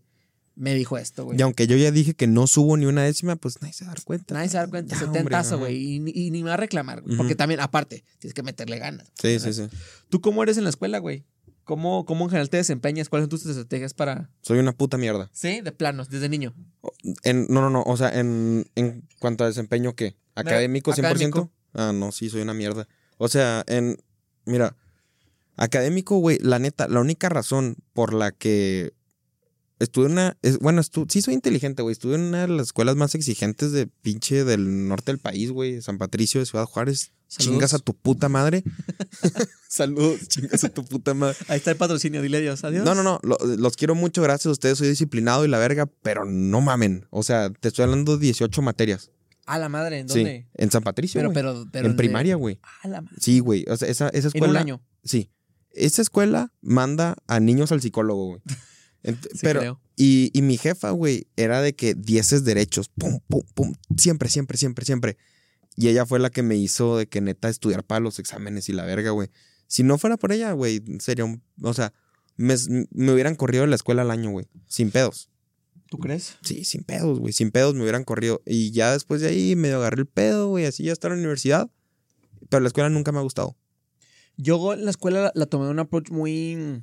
Me 0.56 0.74
dijo 0.74 0.98
esto, 0.98 1.24
güey. 1.24 1.38
Y 1.40 1.42
aunque 1.42 1.68
yo 1.68 1.78
ya 1.78 1.90
dije 1.90 2.16
que 2.16 2.28
no 2.28 2.46
subo 2.46 2.76
ni 2.76 2.86
una 2.86 3.04
décima, 3.04 3.38
pues 3.38 3.62
nadie 3.62 3.74
se 3.74 3.86
va 3.86 3.92
a 3.92 3.94
dar 3.96 4.04
cuenta. 4.04 4.34
Nadie 4.34 4.50
se 4.50 4.58
da 4.58 4.68
cuenta. 4.68 4.94
Ya, 4.94 5.00
70 5.00 5.20
hombre, 5.20 5.36
ajá. 5.36 5.56
güey. 5.56 5.78
Y, 5.78 6.00
ni- 6.00 6.12
y 6.14 6.32
ni 6.32 6.44
me 6.44 6.50
va 6.50 6.56
a 6.56 6.58
reclamar, 6.58 7.02
güey. 7.02 7.16
Porque 7.16 7.36
también, 7.36 7.62
aparte, 7.62 8.04
tienes 8.18 8.34
que 8.34 8.44
meterle 8.44 8.78
ganas. 8.78 9.10
Sí, 9.22 9.40
sí, 9.40 9.54
sí. 9.54 9.70
¿Tú 10.10 10.20
cómo 10.20 10.44
eres 10.44 10.58
en 10.58 10.66
la 10.66 10.70
escuela, 10.70 10.98
güey? 11.00 11.24
¿Cómo, 11.64 12.04
¿Cómo 12.06 12.26
en 12.26 12.32
general 12.32 12.50
te 12.50 12.58
desempeñas? 12.58 13.08
¿Cuáles 13.08 13.24
son 13.26 13.30
tus 13.30 13.46
estrategias 13.46 13.94
para...? 13.94 14.30
Soy 14.42 14.60
una 14.60 14.74
puta 14.74 14.98
mierda. 14.98 15.30
Sí, 15.32 15.62
de 15.62 15.72
planos, 15.72 16.10
desde 16.10 16.28
niño. 16.28 16.54
En, 17.24 17.46
no, 17.48 17.62
no, 17.62 17.70
no. 17.70 17.84
O 17.84 17.96
sea, 17.96 18.10
en, 18.20 18.66
en 18.76 19.08
cuanto 19.20 19.44
a 19.46 19.48
desempeño, 19.48 19.96
¿qué? 19.96 20.18
¿Académico 20.36 20.92
100%? 20.92 21.00
académico. 21.06 21.52
Ah, 21.74 21.92
no, 21.94 22.12
sí, 22.12 22.30
soy 22.30 22.42
una 22.42 22.54
mierda. 22.56 22.88
O 23.20 23.28
sea, 23.28 23.64
en. 23.68 23.98
Mira, 24.46 24.76
Académico, 25.56 26.18
güey, 26.20 26.38
la 26.42 26.58
neta, 26.58 26.88
la 26.88 27.02
única 27.02 27.28
razón 27.28 27.76
por 27.94 28.14
la 28.14 28.32
que 28.32 28.94
estuve 29.80 30.06
en 30.06 30.14
una. 30.14 30.38
es- 30.42 30.58
bueno, 30.60 30.82
estu- 30.82 31.06
sí 31.10 31.22
soy 31.22 31.34
inteligente, 31.34 31.82
güey. 31.82 31.92
Estuve 31.92 32.16
en 32.16 32.22
una 32.22 32.42
de 32.44 32.48
las 32.48 32.68
escuelas 32.68 32.96
más 32.96 33.14
exigentes 33.14 33.74
de 33.74 33.88
pinche 33.88 34.46
del 34.46 34.88
norte 34.88 35.12
del 35.12 35.20
país, 35.20 35.52
güey. 35.52 35.82
San 35.82 35.98
Patricio 35.98 36.40
de 36.40 36.46
Ciudad 36.46 36.66
Juárez. 36.66 37.12
Saludos. 37.28 37.52
Chingas 37.54 37.74
a 37.74 37.80
tu 37.80 37.94
puta 37.94 38.30
madre. 38.30 38.64
Saludos, 39.70 40.22
chingas 40.30 40.64
a 40.64 40.70
tu 40.70 40.86
puta 40.86 41.14
madre. 41.14 41.36
Ahí 41.50 41.58
está 41.58 41.72
el 41.72 41.78
patrocinio, 41.78 42.22
dile 42.22 42.38
adiós. 42.38 42.64
Adiós. 42.64 42.86
No, 42.86 42.96
no, 42.96 43.04
no. 43.04 43.20
lo- 43.22 43.38
los 43.58 43.76
quiero 43.76 43.96
mucho, 43.96 44.22
gracias 44.22 44.48
a 44.48 44.52
ustedes. 44.52 44.78
Soy 44.78 44.88
disciplinado 44.88 45.44
y 45.44 45.50
la 45.50 45.60
verga, 45.60 45.88
pero 46.02 46.24
no 46.26 46.62
mamen. 46.62 47.06
O 47.10 47.22
sea, 47.24 47.50
te 47.50 47.68
estoy 47.68 47.84
hablando 47.84 48.16
de 48.18 48.24
18 48.24 48.62
materias. 48.62 49.12
A 49.50 49.58
la 49.60 49.68
madre, 49.70 50.00
¿en 50.00 50.10
Sí, 50.10 50.20
dónde? 50.20 50.48
en 50.54 50.72
San 50.72 50.84
Patricio. 50.84 51.20
Pero, 51.20 51.34
pero, 51.34 51.66
pero. 51.72 51.88
en 51.88 51.96
primaria, 51.96 52.36
güey. 52.36 52.60
A 52.84 52.88
la 52.88 53.02
madre. 53.02 53.18
Sí, 53.20 53.40
güey. 53.40 53.66
O 53.68 53.76
sea, 53.78 53.88
esa, 53.88 54.10
esa 54.10 54.28
En 54.30 54.36
escuela. 54.36 54.50
un 54.52 54.58
año. 54.58 54.82
Sí. 55.04 55.32
Esa 55.72 56.02
escuela 56.02 56.54
manda 56.62 57.16
a 57.28 57.40
niños 57.40 57.72
al 57.72 57.82
psicólogo, 57.82 58.28
güey. 58.28 58.42
Sí, 59.02 59.40
pero, 59.44 59.60
creo. 59.62 59.82
y, 59.96 60.30
y 60.34 60.42
mi 60.42 60.58
jefa, 60.58 60.90
güey, 60.92 61.28
era 61.38 61.62
de 61.62 61.74
que 61.74 61.94
dieces 61.96 62.44
derechos. 62.44 62.90
Pum, 62.90 63.22
pum, 63.30 63.44
pum. 63.54 63.74
Siempre, 63.96 64.28
siempre, 64.28 64.58
siempre, 64.58 64.84
siempre. 64.86 65.18
Y 65.78 65.88
ella 65.88 66.06
fue 66.06 66.20
la 66.20 66.30
que 66.30 66.44
me 66.44 66.58
hizo 66.58 66.98
de 66.98 67.08
que 67.08 67.22
neta 67.22 67.48
estudiar 67.48 67.86
para 67.86 68.02
los 68.02 68.20
exámenes 68.20 68.68
y 68.68 68.74
la 68.74 68.84
verga, 68.84 69.12
güey. 69.12 69.30
Si 69.68 69.84
no 69.84 69.98
fuera 69.98 70.18
por 70.18 70.34
ella, 70.34 70.52
güey, 70.52 70.84
sería 71.00 71.24
un. 71.24 71.42
O 71.64 71.74
sea, 71.74 71.94
me, 72.36 72.56
me 72.92 73.14
hubieran 73.14 73.36
corrido 73.36 73.64
de 73.64 73.70
la 73.70 73.78
escuela 73.78 74.02
al 74.02 74.12
año, 74.12 74.32
güey. 74.32 74.48
Sin 74.68 74.92
pedos. 74.92 75.29
¿Tú 75.90 75.98
crees? 75.98 76.38
Sí, 76.44 76.64
sin 76.66 76.84
pedos, 76.84 77.20
güey. 77.20 77.34
Sin 77.34 77.52
pedos 77.52 77.74
me 77.74 77.82
hubieran 77.82 78.04
corrido. 78.04 78.42
Y 78.46 78.72
ya 78.72 78.92
después 78.94 79.22
de 79.22 79.30
ahí 79.30 79.56
medio 79.56 79.78
agarré 79.78 80.02
el 80.02 80.08
pedo, 80.08 80.50
güey. 80.50 80.66
Así 80.66 80.84
ya 80.84 80.92
está 80.94 81.08
en 81.08 81.14
la 81.14 81.20
universidad. 81.20 81.70
Pero 82.50 82.62
la 82.62 82.68
escuela 82.68 82.90
nunca 82.90 83.12
me 83.12 83.18
ha 83.20 83.22
gustado. 83.24 83.56
Yo 84.38 84.76
la 84.76 84.90
escuela 84.90 85.22
la, 85.22 85.32
la 85.36 85.46
tomé 85.48 85.66
de 85.66 85.72
un 85.72 85.80
approach 85.80 86.10
muy. 86.12 86.82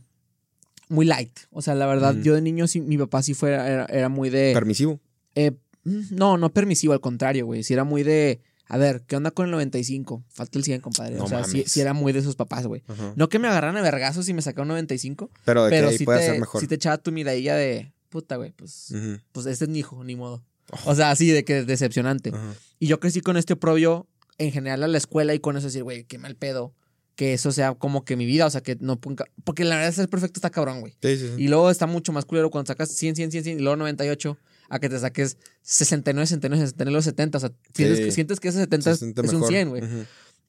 Muy 0.88 1.04
light. 1.06 1.38
O 1.50 1.62
sea, 1.62 1.74
la 1.74 1.86
verdad, 1.86 2.14
Ujú. 2.14 2.22
yo 2.22 2.34
de 2.34 2.42
niño, 2.42 2.66
sí, 2.68 2.80
mi 2.80 2.96
papá 2.98 3.22
sí 3.22 3.34
fue, 3.34 3.50
era, 3.52 3.86
era 3.86 4.08
muy 4.08 4.30
de. 4.30 4.52
Permisivo. 4.54 5.00
eh, 5.34 5.52
mm, 5.84 6.00
no, 6.14 6.36
no 6.38 6.52
permisivo, 6.52 6.92
al 6.92 7.00
contrario, 7.00 7.46
güey. 7.46 7.62
Sí 7.62 7.72
era 7.72 7.84
muy 7.84 8.02
de. 8.02 8.40
A 8.68 8.78
ver, 8.78 9.02
¿qué 9.06 9.14
onda 9.16 9.30
con 9.30 9.46
el 9.46 9.52
95? 9.52 10.24
Falta 10.28 10.58
el 10.58 10.64
100, 10.64 10.80
compadre. 10.80 11.14
No 11.16 11.24
o 11.24 11.28
sea, 11.28 11.44
sí, 11.44 11.58
mames. 11.58 11.72
sí 11.72 11.80
era 11.80 11.92
muy 11.92 12.12
de 12.12 12.18
esos 12.18 12.34
papás, 12.34 12.66
güey. 12.66 12.82
No 13.14 13.28
que 13.28 13.38
me 13.38 13.46
agarraran 13.48 13.76
a 13.76 13.82
vergazos 13.82 14.28
y 14.28 14.34
me 14.34 14.42
sacaran 14.42 14.64
un 14.66 14.68
95, 14.74 15.30
Pero 15.44 15.64
de 15.64 15.70
pero 15.70 15.86
que 15.86 15.92
ahí 15.92 15.98
sí 15.98 16.04
puede 16.04 16.18
te, 16.20 16.26
ser 16.26 16.40
mejor. 16.40 16.60
sí 16.60 16.66
te 16.66 16.74
echaba 16.74 16.98
tu 16.98 17.12
miradilla 17.12 17.54
de. 17.54 17.92
Puta, 18.16 18.37
güey, 18.37 18.52
pues. 18.52 18.92
Ujú. 18.92 19.18
Pues 19.33 19.44
este 19.44 19.66
es 19.66 19.70
mi 19.70 19.81
hijo, 19.81 20.02
ni 20.02 20.16
modo. 20.16 20.42
O 20.87 20.94
sea, 20.94 21.11
así 21.11 21.31
de 21.31 21.44
que 21.44 21.64
decepcionante. 21.64 22.31
Ajá. 22.31 22.55
Y 22.79 22.87
yo 22.87 22.98
crecí 22.98 23.20
con 23.20 23.37
este 23.37 23.52
oprobio 23.52 24.07
en 24.38 24.52
general 24.52 24.83
a 24.85 24.88
la 24.88 24.96
escuela 24.96 25.35
y 25.35 25.38
con 25.38 25.55
eso 25.59 25.66
decir, 25.66 25.83
güey, 25.83 26.05
qué 26.05 26.16
mal 26.16 26.35
pedo. 26.35 26.72
Que 27.14 27.35
eso 27.35 27.52
sea 27.52 27.74
como 27.74 28.07
que 28.07 28.16
mi 28.16 28.24
vida, 28.24 28.46
o 28.46 28.50
sea, 28.50 28.62
que 28.62 28.79
no 28.81 28.98
ponga. 28.98 29.26
Porque 29.44 29.64
la 29.64 29.76
verdad, 29.76 29.92
ser 29.92 30.09
perfecto 30.09 30.38
está 30.38 30.48
cabrón, 30.48 30.81
güey. 30.81 30.94
Sí, 31.02 31.16
sí, 31.18 31.29
sí. 31.37 31.42
Y 31.42 31.48
luego 31.48 31.70
está 31.70 31.87
mucho 31.87 32.11
más 32.12 32.24
culero 32.24 32.50
cuando 32.50 32.68
sacas 32.68 32.90
100, 32.90 33.16
100, 33.16 33.33
100, 33.33 33.44
100 33.44 33.59
y 33.59 33.62
luego 33.62 33.76
98 33.76 34.38
a 34.70 34.79
que 34.79 34.88
te 34.88 34.98
saques 34.98 35.37
69, 35.61 36.26
69, 36.26 36.61
69, 36.62 36.90
luego 36.90 37.02
70. 37.02 37.37
O 37.37 37.40
sea, 37.42 37.52
sientes, 37.74 38.14
sientes 38.14 38.40
que 38.40 38.48
ese 38.48 38.61
70 38.61 38.90
es, 38.92 38.98
Se 38.98 39.11
es 39.11 39.16
un 39.18 39.24
mejor. 39.40 39.48
100, 39.48 39.68
güey. 39.68 39.83
Ujú, 39.85 40.05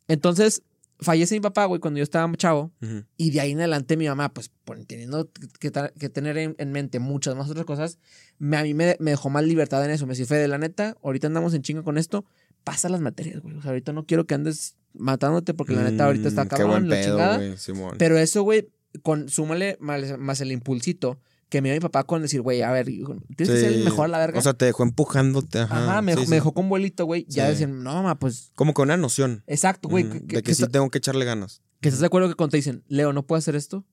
Entonces, 0.08 0.62
fallece 0.99 1.36
mi 1.36 1.41
papá, 1.41 1.65
güey, 1.65 1.79
cuando 1.79 1.97
yo 1.99 2.03
estaba 2.03 2.31
chavo. 2.38 2.71
ujú. 2.81 3.03
Y 3.17 3.31
de 3.31 3.41
ahí 3.41 3.51
en 3.51 3.60
adelante 3.60 3.97
mi 3.97 4.07
mamá, 4.07 4.33
pues 4.33 4.49
por- 4.65 4.83
teniendo 4.86 5.29
que, 5.60 5.71
que 5.99 6.10
tener 6.10 6.38
en, 6.38 6.55
en 6.57 6.71
mente 6.71 6.99
muchas 6.99 7.36
más 7.36 7.49
otras 7.49 7.65
cosas, 7.65 7.99
me, 8.39 8.57
a 8.57 8.63
mí 8.63 8.73
me, 8.73 8.95
me 8.99 9.12
dejó 9.12 9.29
más 9.29 9.43
libertad 9.43 9.83
en 9.86 9.91
eso. 9.91 10.05
Me 10.07 10.13
decía, 10.13 10.25
Fede, 10.25 10.47
la 10.47 10.57
neta, 10.57 10.95
ahorita 11.03 11.27
andamos 11.27 11.53
en 11.53 11.62
chinga 11.62 11.83
con 11.83 11.97
esto, 11.97 12.25
pasa 12.63 12.89
las 12.89 13.01
materias, 13.01 13.41
güey. 13.41 13.55
O 13.55 13.62
sea, 13.62 13.69
ahorita 13.71 13.93
no 13.93 14.05
quiero 14.05 14.25
que 14.25 14.33
andes 14.36 14.75
matándote 14.93 15.53
porque 15.53 15.73
la 15.73 15.83
neta 15.83 16.05
ahorita 16.05 16.27
está 16.27 16.45
Mm, 16.45 16.47
cabrón, 16.47 16.89
la 16.89 16.95
pedo, 16.95 17.05
chingada. 17.17 17.57
Simón. 17.57 17.95
Pero 17.99 18.17
eso, 18.17 18.41
güey, 18.43 18.69
con, 19.03 19.29
súmale 19.29 19.77
más, 19.79 20.17
más 20.17 20.41
el 20.41 20.51
impulsito 20.51 21.19
que 21.49 21.62
me 21.62 21.69
dio 21.69 21.75
mi 21.77 21.79
papá 21.81 22.03
con 22.03 22.21
decir, 22.21 22.41
güey, 22.41 22.62
a 22.62 22.71
ver, 22.71 22.86
tienes 22.88 23.07
que 23.38 23.45
ser 23.45 23.71
el 23.73 23.79
Sí. 23.79 23.83
mejor 23.86 24.05
a 24.05 24.07
la 24.10 24.17
verga. 24.19 24.39
O 24.39 24.41
sea, 24.41 24.53
te 24.53 24.65
dejó 24.65 24.83
empujándote. 24.83 25.60
Ajá, 25.60 25.77
Ajá, 25.91 26.01
me, 26.01 26.12
sí, 26.12 26.15
dejó- 26.15 26.23
sí. 26.25 26.29
me 26.29 26.36
dejó 26.36 26.53
con 26.53 26.69
vuelito, 26.69 27.05
güey. 27.05 27.25
Ya 27.29 27.45
Sí. 27.45 27.51
decían, 27.51 27.83
no, 27.83 27.93
mamá, 27.93 28.19
pues, 28.19 28.51
Como 28.55 28.73
con 28.73 28.88
una 28.89 28.97
noción. 28.97 29.43
exacto, 29.47 29.88
güey. 29.89 30.03
De 30.03 30.41
que- 30.43 30.53
sí 30.53 30.63
está- 30.63 30.71
tengo 30.71 30.89
que 30.89 30.97
echarle 30.97 31.23
ganas. 31.25 31.62
que 31.79 31.89
estás 31.89 31.99
de 32.01 32.07
acuerdo 32.07 32.27
que 32.27 32.33
cuando 32.36 32.51
te 32.51 32.57
dicen, 32.57 32.83
Leo, 32.88 33.13
no 33.13 33.25
puedes 33.27 33.43
hacer 33.43 33.55
esto, 33.55 33.86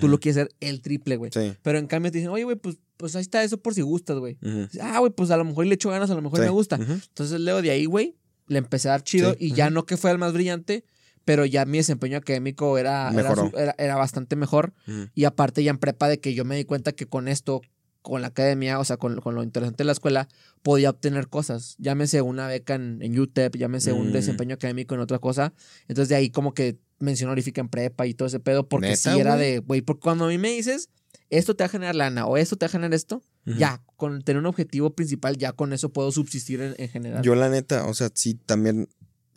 tú 0.00 0.08
lo 0.08 0.18
quieres 0.20 0.36
hacer 0.38 0.54
el 0.60 0.82
triple, 0.82 1.16
güey. 1.16 1.30
Sí. 1.32 1.54
Pero 1.62 1.78
en 1.78 1.86
cambio 1.86 2.10
te 2.10 2.18
dicen, 2.18 2.30
oye, 2.32 2.42
güey, 2.44 2.56
pues, 2.56 2.78
pues 2.96 3.14
ahí 3.16 3.22
está 3.22 3.42
eso 3.44 3.58
por 3.58 3.74
si 3.74 3.80
gustas, 3.82 4.18
güey. 4.18 4.36
Ah, 4.82 4.98
güey, 4.98 5.12
pues 5.12 5.30
a 5.30 5.36
lo 5.36 5.44
mejor 5.44 5.64
le 5.66 5.74
echo 5.76 5.88
ganas, 5.88 6.10
a 6.10 6.14
lo 6.16 6.20
mejor 6.22 6.40
Sí. 6.40 6.44
me 6.44 6.50
gusta. 6.50 6.76
Entonces, 6.76 7.38
Leo, 7.40 7.62
de 7.62 7.70
ahí, 7.70 7.84
güey, 7.86 8.16
le 8.48 8.58
empecé 8.58 8.88
a 8.88 8.92
dar 8.92 9.02
chido 9.04 9.32
Sí, 9.38 9.46
y 9.46 9.52
ya 9.52 9.70
no 9.70 9.86
que 9.86 9.96
fue 9.96 10.10
el 10.10 10.18
más 10.18 10.32
brillante, 10.32 10.84
pero 11.28 11.44
ya 11.44 11.66
mi 11.66 11.76
desempeño 11.76 12.16
académico 12.16 12.78
era, 12.78 13.10
era, 13.10 13.34
era- 13.54 13.74
era 13.76 13.96
bastante 13.96 14.34
mejor. 14.34 14.72
Y 15.14 15.24
aparte 15.24 15.62
ya 15.62 15.68
en 15.70 15.76
prepa 15.76 16.08
de 16.08 16.20
que 16.20 16.32
yo 16.32 16.46
me 16.46 16.56
di 16.56 16.64
cuenta 16.64 16.92
que 16.92 17.04
con 17.04 17.28
esto, 17.28 17.60
con 18.00 18.22
la 18.22 18.28
academia, 18.28 18.78
o 18.78 18.84
sea, 18.86 18.96
con, 18.96 19.20
con 19.20 19.34
lo 19.34 19.42
interesante 19.42 19.82
de 19.82 19.84
la 19.84 19.92
escuela, 19.92 20.26
podía 20.62 20.88
obtener 20.88 21.28
cosas. 21.28 21.74
Llámese 21.78 22.22
una 22.22 22.46
beca 22.48 22.76
en, 22.76 23.02
en 23.02 23.20
UTEP, 23.20 23.56
llámese 23.56 23.92
un 23.92 24.08
Mm. 24.08 24.12
desempeño 24.12 24.54
académico 24.54 24.94
en 24.94 25.02
otra 25.02 25.18
cosa. 25.18 25.52
Entonces 25.86 26.08
de 26.08 26.14
ahí 26.14 26.30
como 26.30 26.54
que 26.54 26.78
mención 26.98 27.28
honorífica 27.28 27.60
en 27.60 27.68
prepa 27.68 28.06
y 28.06 28.14
todo 28.14 28.26
ese 28.28 28.40
pedo, 28.40 28.66
porque 28.66 28.88
¿Neta, 28.88 29.12
sí 29.12 29.20
era 29.20 29.36
de, 29.36 29.58
güey, 29.58 29.82
porque 29.82 30.00
cuando 30.00 30.24
a 30.24 30.28
mí 30.28 30.38
me 30.38 30.48
dices, 30.52 30.88
esto 31.28 31.54
te 31.56 31.62
va 31.62 31.66
a 31.66 31.68
generar 31.68 31.94
lana 31.94 32.24
o 32.26 32.38
esto 32.38 32.56
te 32.56 32.64
va 32.64 32.68
a 32.68 32.72
generar 32.72 32.94
esto, 32.94 33.22
ya, 33.44 33.82
con 33.96 34.22
tener 34.22 34.40
un 34.40 34.46
objetivo 34.46 34.94
principal, 34.94 35.36
ya 35.36 35.52
con 35.52 35.74
eso 35.74 35.90
puedo 35.92 36.10
subsistir 36.10 36.62
en, 36.62 36.74
en 36.78 36.88
general. 36.88 37.22
Yo, 37.22 37.34
la 37.34 37.50
neta, 37.50 37.84
o 37.86 37.92
sea, 37.92 38.08
sí, 38.14 38.32
también. 38.32 38.88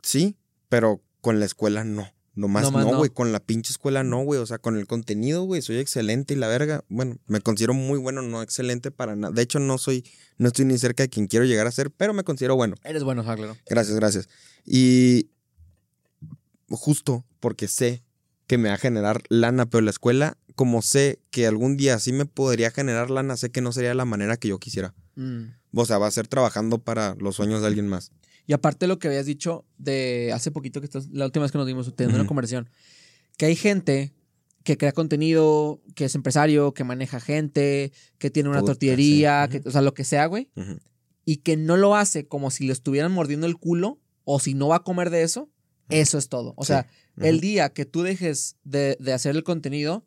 Sí, 0.04 0.38
pero 0.70 1.02
con 1.22 1.40
la 1.40 1.46
escuela 1.46 1.84
no. 1.84 2.08
Nomás 2.34 2.72
no, 2.72 2.80
no. 2.80 2.98
güey. 2.98 3.10
Con 3.10 3.32
la 3.32 3.40
pinche 3.40 3.72
escuela 3.72 4.04
no, 4.04 4.24
güey. 4.24 4.40
O 4.40 4.46
sea, 4.46 4.58
con 4.58 4.78
el 4.78 4.88
contenido, 4.88 5.44
güey, 5.44 5.62
soy 5.62 5.78
excelente 5.78 6.34
y 6.34 6.38
la 6.38 6.48
verga. 6.48 6.84
Bueno, 6.88 7.18
me 7.28 7.42
considero 7.42 7.74
muy 7.74 8.00
bueno, 8.00 8.22
no 8.22 8.42
excelente 8.42 8.90
para 8.90 9.16
nada. 9.16 9.34
De 9.34 9.42
hecho, 9.42 9.60
no 9.60 9.78
soy, 9.78 10.06
no 10.38 10.48
estoy 10.48 10.66
ni 10.66 10.78
cerca 10.78 11.04
de 11.04 11.10
quien 11.10 11.28
quiero 11.28 11.46
llegar 11.46 11.68
a 11.68 11.72
ser, 11.72 11.92
pero 11.92 12.14
me 12.14 12.24
considero 12.24 12.56
bueno. 12.56 12.76
Eres 12.84 13.04
bueno, 13.04 13.24
ja, 13.24 13.36
claro. 13.36 13.58
Gracias, 13.70 13.96
gracias. 13.96 14.30
Y 14.66 15.30
justo 16.70 17.26
porque 17.40 17.68
sé 17.68 18.04
que 18.48 18.58
me 18.58 18.70
va 18.70 18.76
a 18.76 18.78
generar 18.78 19.24
lana, 19.30 19.66
pero 19.66 19.82
la 19.82 19.92
escuela, 19.92 20.38
como 20.56 20.82
sé 20.82 21.20
que 21.32 21.48
algún 21.48 21.76
día 21.78 22.00
sí 22.00 22.14
me 22.14 22.26
podría 22.26 22.72
generar 22.72 23.10
lana, 23.10 23.36
sé 23.38 23.50
que 23.50 23.62
no 23.62 23.72
sería 23.72 23.94
la 23.94 24.06
manera 24.06 24.38
que 24.38 24.48
yo 24.48 24.60
quisiera. 24.60 24.94
Mm. 25.16 25.44
O 25.74 25.86
sea, 25.86 25.98
va 25.98 26.08
a 26.08 26.12
ser 26.12 26.28
trabajando 26.28 26.80
para 26.80 27.16
los 27.16 27.36
sueños 27.36 27.62
de 27.62 27.68
alguien 27.68 27.88
más. 27.88 28.12
Y 28.52 28.54
aparte 28.54 28.86
lo 28.86 29.00
que 29.00 29.08
habías 29.08 29.26
dicho 29.26 29.64
de 29.78 30.32
hace 30.34 30.52
poquito 30.52 30.82
que 30.82 30.86
estás, 30.86 31.08
la 31.08 31.24
última 31.24 31.44
vez 31.44 31.54
que 31.54 31.58
nos 31.58 31.66
dimos 31.66 31.96
teniendo 31.96 32.18
una 32.18 32.24
Ujú. 32.24 32.28
conversación, 32.28 32.70
que 33.38 33.46
hay 33.46 33.56
gente 33.56 34.12
que 34.66 34.78
crea 34.78 34.92
contenido, 34.92 35.80
que 35.96 36.04
es 36.04 36.16
empresario, 36.16 36.74
que 36.74 36.84
maneja 36.84 37.22
gente, 37.22 37.94
que 38.18 38.30
tiene 38.30 38.50
una 38.50 38.60
Puta, 38.60 38.74
tortillería, 38.74 39.48
sí. 39.50 39.62
que, 39.62 39.70
o 39.70 39.72
sea, 39.72 39.80
lo 39.80 39.94
que 39.94 40.04
sea, 40.04 40.26
güey, 40.26 40.50
y 41.24 41.38
que 41.38 41.56
no 41.56 41.78
lo 41.78 41.96
hace 41.96 42.28
como 42.28 42.52
si 42.52 42.68
le 42.68 42.74
estuvieran 42.74 43.14
mordiendo 43.14 43.48
el 43.48 43.56
culo 43.56 44.02
o 44.26 44.42
si 44.42 44.54
no 44.54 44.68
va 44.68 44.76
a 44.76 44.84
comer 44.84 45.12
de 45.12 45.24
eso, 45.24 45.50
eso 45.88 46.18
es 46.18 46.28
todo. 46.28 46.54
O 46.58 46.66
sea, 46.66 46.88
el 47.22 47.40
día 47.40 47.70
que 47.70 47.86
tú 47.86 48.02
dejes 48.02 48.58
de, 48.66 48.98
de 49.00 49.14
hacer 49.14 49.34
el 49.34 49.46
contenido, 49.46 50.04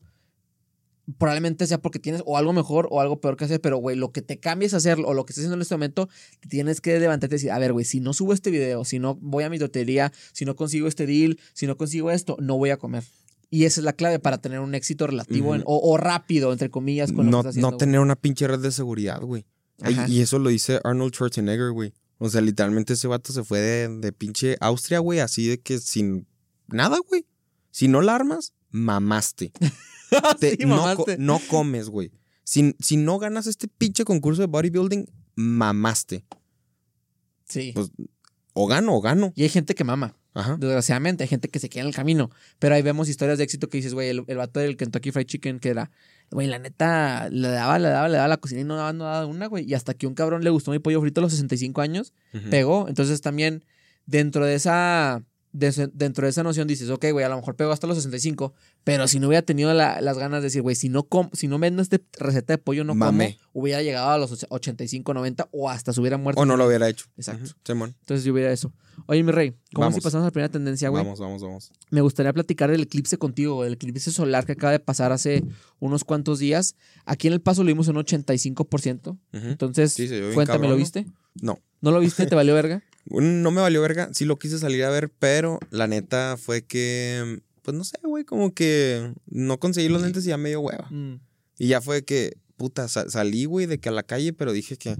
probablemente 1.18 1.66
sea 1.66 1.78
porque 1.80 1.98
tienes 1.98 2.22
o 2.24 2.38
algo 2.38 2.52
mejor 2.52 2.88
o 2.90 3.00
algo 3.00 3.20
peor 3.20 3.36
que 3.36 3.44
hacer, 3.44 3.60
pero 3.60 3.76
güey, 3.78 3.96
lo 3.96 4.10
que 4.12 4.22
te 4.22 4.38
cambies 4.38 4.74
a 4.74 4.78
hacer 4.78 4.98
o 5.04 5.12
lo 5.14 5.24
que 5.26 5.32
estés 5.32 5.42
haciendo 5.42 5.56
en 5.56 5.62
este 5.62 5.74
momento, 5.74 6.08
tienes 6.48 6.80
que 6.80 6.98
levantarte 6.98 7.34
y 7.34 7.38
decir, 7.38 7.50
a 7.50 7.58
ver, 7.58 7.72
güey, 7.72 7.84
si 7.84 8.00
no 8.00 8.12
subo 8.12 8.32
este 8.32 8.50
video, 8.50 8.84
si 8.84 8.98
no 8.98 9.14
voy 9.16 9.44
a 9.44 9.50
mi 9.50 9.58
tortería, 9.58 10.12
si 10.32 10.44
no 10.44 10.56
consigo 10.56 10.88
este 10.88 11.06
deal, 11.06 11.38
si 11.52 11.66
no 11.66 11.76
consigo 11.76 12.10
esto, 12.10 12.36
no 12.40 12.56
voy 12.56 12.70
a 12.70 12.76
comer. 12.78 13.04
Y 13.50 13.66
esa 13.66 13.80
es 13.80 13.84
la 13.84 13.92
clave 13.92 14.18
para 14.18 14.38
tener 14.38 14.58
un 14.60 14.74
éxito 14.74 15.06
relativo 15.06 15.54
en- 15.54 15.62
o, 15.66 15.78
o 15.78 15.96
rápido, 15.96 16.52
entre 16.52 16.70
comillas, 16.70 17.12
con 17.12 17.26
lo 17.26 17.30
no, 17.30 17.36
que 17.38 17.48
estás 17.48 17.50
haciendo. 17.52 17.70
no 17.72 17.76
tener 17.76 18.00
una 18.00 18.16
pinche 18.16 18.48
red 18.48 18.58
de 18.60 18.72
seguridad, 18.72 19.20
güey. 19.20 19.44
Y 20.08 20.20
eso 20.22 20.38
lo 20.38 20.48
dice 20.50 20.80
Arnold 20.84 21.12
Schwarzenegger, 21.14 21.70
güey. 21.72 21.92
O 22.18 22.30
sea, 22.30 22.40
literalmente 22.40 22.94
ese 22.94 23.06
vato 23.08 23.32
se 23.32 23.44
fue 23.44 23.60
de, 23.60 23.88
de 23.98 24.12
pinche 24.12 24.56
Austria, 24.60 25.00
güey, 25.00 25.20
así 25.20 25.46
de 25.48 25.60
que 25.60 25.78
sin 25.78 26.26
nada, 26.68 26.96
güey. 27.08 27.26
Si 27.70 27.88
no 27.88 28.00
la 28.00 28.14
armas, 28.14 28.54
mamaste. 28.70 29.52
Te- 30.40 30.56
Sí, 30.56 30.64
no, 30.66 30.94
no 31.18 31.40
comes, 31.48 31.88
güey. 31.88 32.12
Si, 32.44 32.74
si 32.80 32.96
no 32.96 33.18
ganas 33.18 33.46
este 33.46 33.68
pinche 33.68 34.04
concurso 34.04 34.42
de 34.42 34.46
bodybuilding, 34.46 35.06
mamaste. 35.34 36.24
Sí. 37.48 37.72
Pues, 37.74 37.90
O 38.52 38.66
gano 38.66 38.94
o 38.94 39.00
gano. 39.00 39.32
Y 39.34 39.42
hay 39.42 39.48
gente 39.48 39.74
que 39.74 39.84
mama. 39.84 40.16
Ajá. 40.34 40.56
Desgraciadamente, 40.58 41.22
hay 41.24 41.28
gente 41.28 41.48
que 41.48 41.58
se 41.60 41.68
queda 41.68 41.82
en 41.82 41.88
el 41.88 41.94
camino. 41.94 42.30
Pero 42.58 42.74
ahí 42.74 42.82
vemos 42.82 43.08
historias 43.08 43.38
de 43.38 43.44
éxito 43.44 43.68
que 43.68 43.78
dices, 43.78 43.94
güey, 43.94 44.08
el, 44.08 44.24
el 44.26 44.36
vato 44.36 44.58
del 44.60 44.76
Kentucky 44.76 45.12
Fried 45.12 45.26
Chicken, 45.26 45.60
que 45.60 45.68
era, 45.68 45.90
güey, 46.30 46.48
la 46.48 46.58
neta, 46.58 47.28
le 47.30 47.48
daba, 47.48 47.78
le 47.78 47.88
daba, 47.88 48.08
le 48.08 48.16
daba 48.16 48.28
la 48.28 48.36
cocina 48.38 48.60
y 48.60 48.64
no 48.64 48.74
daba, 48.76 48.92
no 48.92 49.04
daba 49.04 49.26
una, 49.26 49.46
güey. 49.46 49.64
Y 49.68 49.74
hasta 49.74 49.94
que 49.94 50.06
un 50.08 50.14
cabrón 50.14 50.42
le 50.42 50.50
gustó 50.50 50.70
mi 50.72 50.80
pollo 50.80 51.00
frito 51.00 51.20
a 51.20 51.22
los 51.22 51.32
65 51.32 51.80
años, 51.80 52.12
Ujú. 52.34 52.50
pegó. 52.50 52.88
Entonces 52.88 53.20
también, 53.20 53.64
dentro 54.06 54.44
de 54.44 54.54
esa, 54.56 55.22
de 55.54 55.88
dentro 55.94 56.26
de 56.26 56.30
esa 56.30 56.42
noción 56.42 56.66
dices, 56.66 56.90
ok, 56.90 57.06
güey, 57.12 57.24
a 57.24 57.28
lo 57.28 57.36
mejor 57.36 57.54
pego 57.54 57.70
hasta 57.70 57.86
los 57.86 57.96
65, 57.96 58.52
pero 58.82 59.06
si 59.06 59.20
no 59.20 59.28
hubiera 59.28 59.42
tenido 59.42 59.72
la- 59.72 60.00
las 60.00 60.18
ganas 60.18 60.40
de 60.42 60.46
decir, 60.48 60.62
güey, 60.62 60.74
si 60.74 60.88
no 60.88 61.04
com- 61.04 61.30
si 61.32 61.46
no 61.46 61.60
vendo 61.60 61.80
esta 61.80 61.98
receta 62.18 62.52
de 62.54 62.58
pollo, 62.58 62.82
no 62.82 62.94
Mamé. 62.96 63.38
como, 63.38 63.50
hubiera 63.62 63.80
llegado 63.80 64.10
a 64.10 64.18
los 64.18 64.32
och- 64.32 64.46
85, 64.50 65.14
90 65.14 65.48
o 65.52 65.70
hasta 65.70 65.92
se 65.92 66.00
hubiera 66.00 66.18
muerto. 66.18 66.40
O 66.42 66.44
no 66.44 66.56
lo 66.56 66.66
hubiera 66.66 66.88
hecho. 66.88 67.06
Exacto. 67.16 67.44
Ujú, 67.44 67.54
Simón. 67.64 67.94
Entonces 68.00 68.24
yo 68.24 68.32
hubiera 68.32 68.52
eso. 68.52 68.72
Oye, 69.06 69.22
mi 69.22 69.30
rey, 69.32 69.50
¿cómo 69.72 69.86
Vamos. 69.86 69.94
si 69.94 70.00
pasamos 70.00 70.24
a 70.24 70.26
la 70.26 70.30
primera 70.32 70.50
tendencia, 70.50 70.88
güey? 70.88 71.02
Vamos, 71.04 71.20
vamos, 71.20 71.40
vamos. 71.42 71.70
Me 71.90 72.00
gustaría 72.00 72.32
platicar 72.32 72.70
del 72.70 72.82
eclipse 72.82 73.16
contigo, 73.16 73.64
el 73.64 73.74
eclipse 73.74 74.10
solar 74.10 74.46
que 74.46 74.52
acaba 74.52 74.72
de 74.72 74.80
pasar 74.80 75.12
hace 75.12 75.44
unos 75.78 76.02
cuantos 76.04 76.40
días. 76.40 76.74
Aquí 77.04 77.28
en 77.28 77.32
El 77.32 77.40
Paso 77.40 77.62
lo 77.62 77.68
vimos 77.68 77.86
en 77.88 77.96
un 77.96 78.02
85%. 78.04 79.10
Ujú. 79.32 79.46
Entonces, 79.46 79.92
Sí, 79.94 80.08
cuéntame, 80.34 80.46
cabrón, 80.58 80.70
¿lo 80.70 80.76
viste? 80.76 81.06
No. 81.40 81.60
¿No 81.80 81.90
lo 81.92 82.00
viste? 82.00 82.26
¿Te 82.26 82.34
valió 82.34 82.54
verga? 82.54 82.82
No 83.06 83.50
me 83.50 83.60
valió 83.60 83.82
verga. 83.82 84.08
Sí 84.12 84.24
lo 84.24 84.38
quise 84.38 84.58
salir 84.58 84.84
a 84.84 84.90
ver, 84.90 85.10
pero 85.18 85.58
la 85.70 85.86
neta 85.86 86.36
fue 86.38 86.62
que. 86.64 87.40
Pues 87.62 87.76
no 87.76 87.84
sé, 87.84 87.96
güey. 88.02 88.24
Como 88.24 88.54
que 88.54 89.12
no 89.26 89.58
conseguí 89.58 89.88
los 89.88 90.02
lentes 90.02 90.24
y 90.26 90.28
ya 90.28 90.36
me 90.36 90.50
dio 90.50 90.60
hueva. 90.60 90.86
Mm. 90.90 91.20
Y 91.58 91.68
ya 91.68 91.80
fue 91.80 92.04
que, 92.04 92.36
puta, 92.56 92.88
sa- 92.88 93.08
salí, 93.08 93.44
güey, 93.44 93.66
de 93.66 93.78
que 93.78 93.88
a 93.88 93.92
la 93.92 94.02
calle, 94.02 94.32
pero 94.32 94.52
dije 94.52 94.76
que 94.76 94.96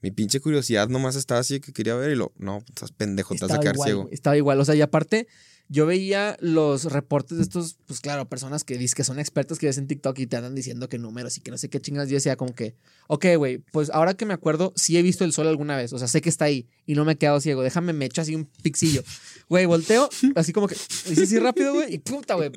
mi 0.00 0.10
pinche 0.10 0.40
curiosidad 0.40 0.88
nomás 0.88 1.14
estaba 1.16 1.40
así 1.40 1.60
que 1.60 1.72
quería 1.72 1.94
ver 1.94 2.10
y 2.10 2.16
lo, 2.16 2.32
no, 2.38 2.58
estás 2.68 2.90
pendejo, 2.90 3.34
te 3.36 3.44
vas 3.44 3.52
a 3.52 3.60
quedar 3.60 3.74
igual, 3.76 3.86
ciego. 3.88 4.08
estaba 4.10 4.36
igual. 4.36 4.58
O 4.60 4.64
sea, 4.64 4.74
y 4.74 4.80
aparte, 4.80 5.28
yo 5.68 5.86
veía 5.86 6.36
los 6.40 6.84
reportes 6.84 7.38
de 7.38 7.42
estos, 7.44 7.78
pues 7.86 8.00
claro, 8.00 8.28
personas 8.28 8.62
que 8.64 8.76
dicen 8.76 8.96
que 8.96 9.04
son 9.04 9.18
expertos 9.18 9.58
que 9.58 9.66
ves 9.66 9.78
en 9.78 9.86
TikTok 9.86 10.18
y 10.18 10.26
te 10.26 10.36
andan 10.36 10.54
diciendo 10.54 10.88
que 10.88 10.98
números 10.98 11.38
y 11.38 11.40
que 11.40 11.50
no 11.50 11.58
sé 11.58 11.70
qué 11.70 11.80
chingas. 11.80 12.08
Yo 12.08 12.16
decía 12.16 12.36
como 12.36 12.54
que, 12.54 12.74
ok, 13.08 13.26
güey, 13.36 13.58
pues 13.72 13.90
ahora 13.90 14.14
que 14.14 14.26
me 14.26 14.34
acuerdo, 14.34 14.72
sí 14.76 14.98
he 14.98 15.02
visto 15.02 15.24
el 15.24 15.32
sol 15.32 15.48
alguna 15.48 15.76
vez. 15.76 15.92
O 15.92 15.98
sea, 15.98 16.08
sé 16.08 16.20
que 16.20 16.28
está 16.28 16.44
ahí 16.44 16.68
y 16.84 16.94
no 16.94 17.04
me 17.04 17.12
he 17.12 17.16
quedado 17.16 17.40
ciego. 17.40 17.62
Déjame, 17.62 17.92
me 17.92 18.04
echo 18.04 18.20
así 18.20 18.34
un 18.34 18.44
pixillo. 18.62 19.02
Güey, 19.48 19.66
volteo, 19.66 20.08
así 20.34 20.52
como 20.52 20.66
que, 20.66 20.74
hice 21.10 21.22
así 21.22 21.38
rápido, 21.38 21.74
güey, 21.74 21.94
y 21.94 21.98
puta, 21.98 22.34
güey. 22.34 22.50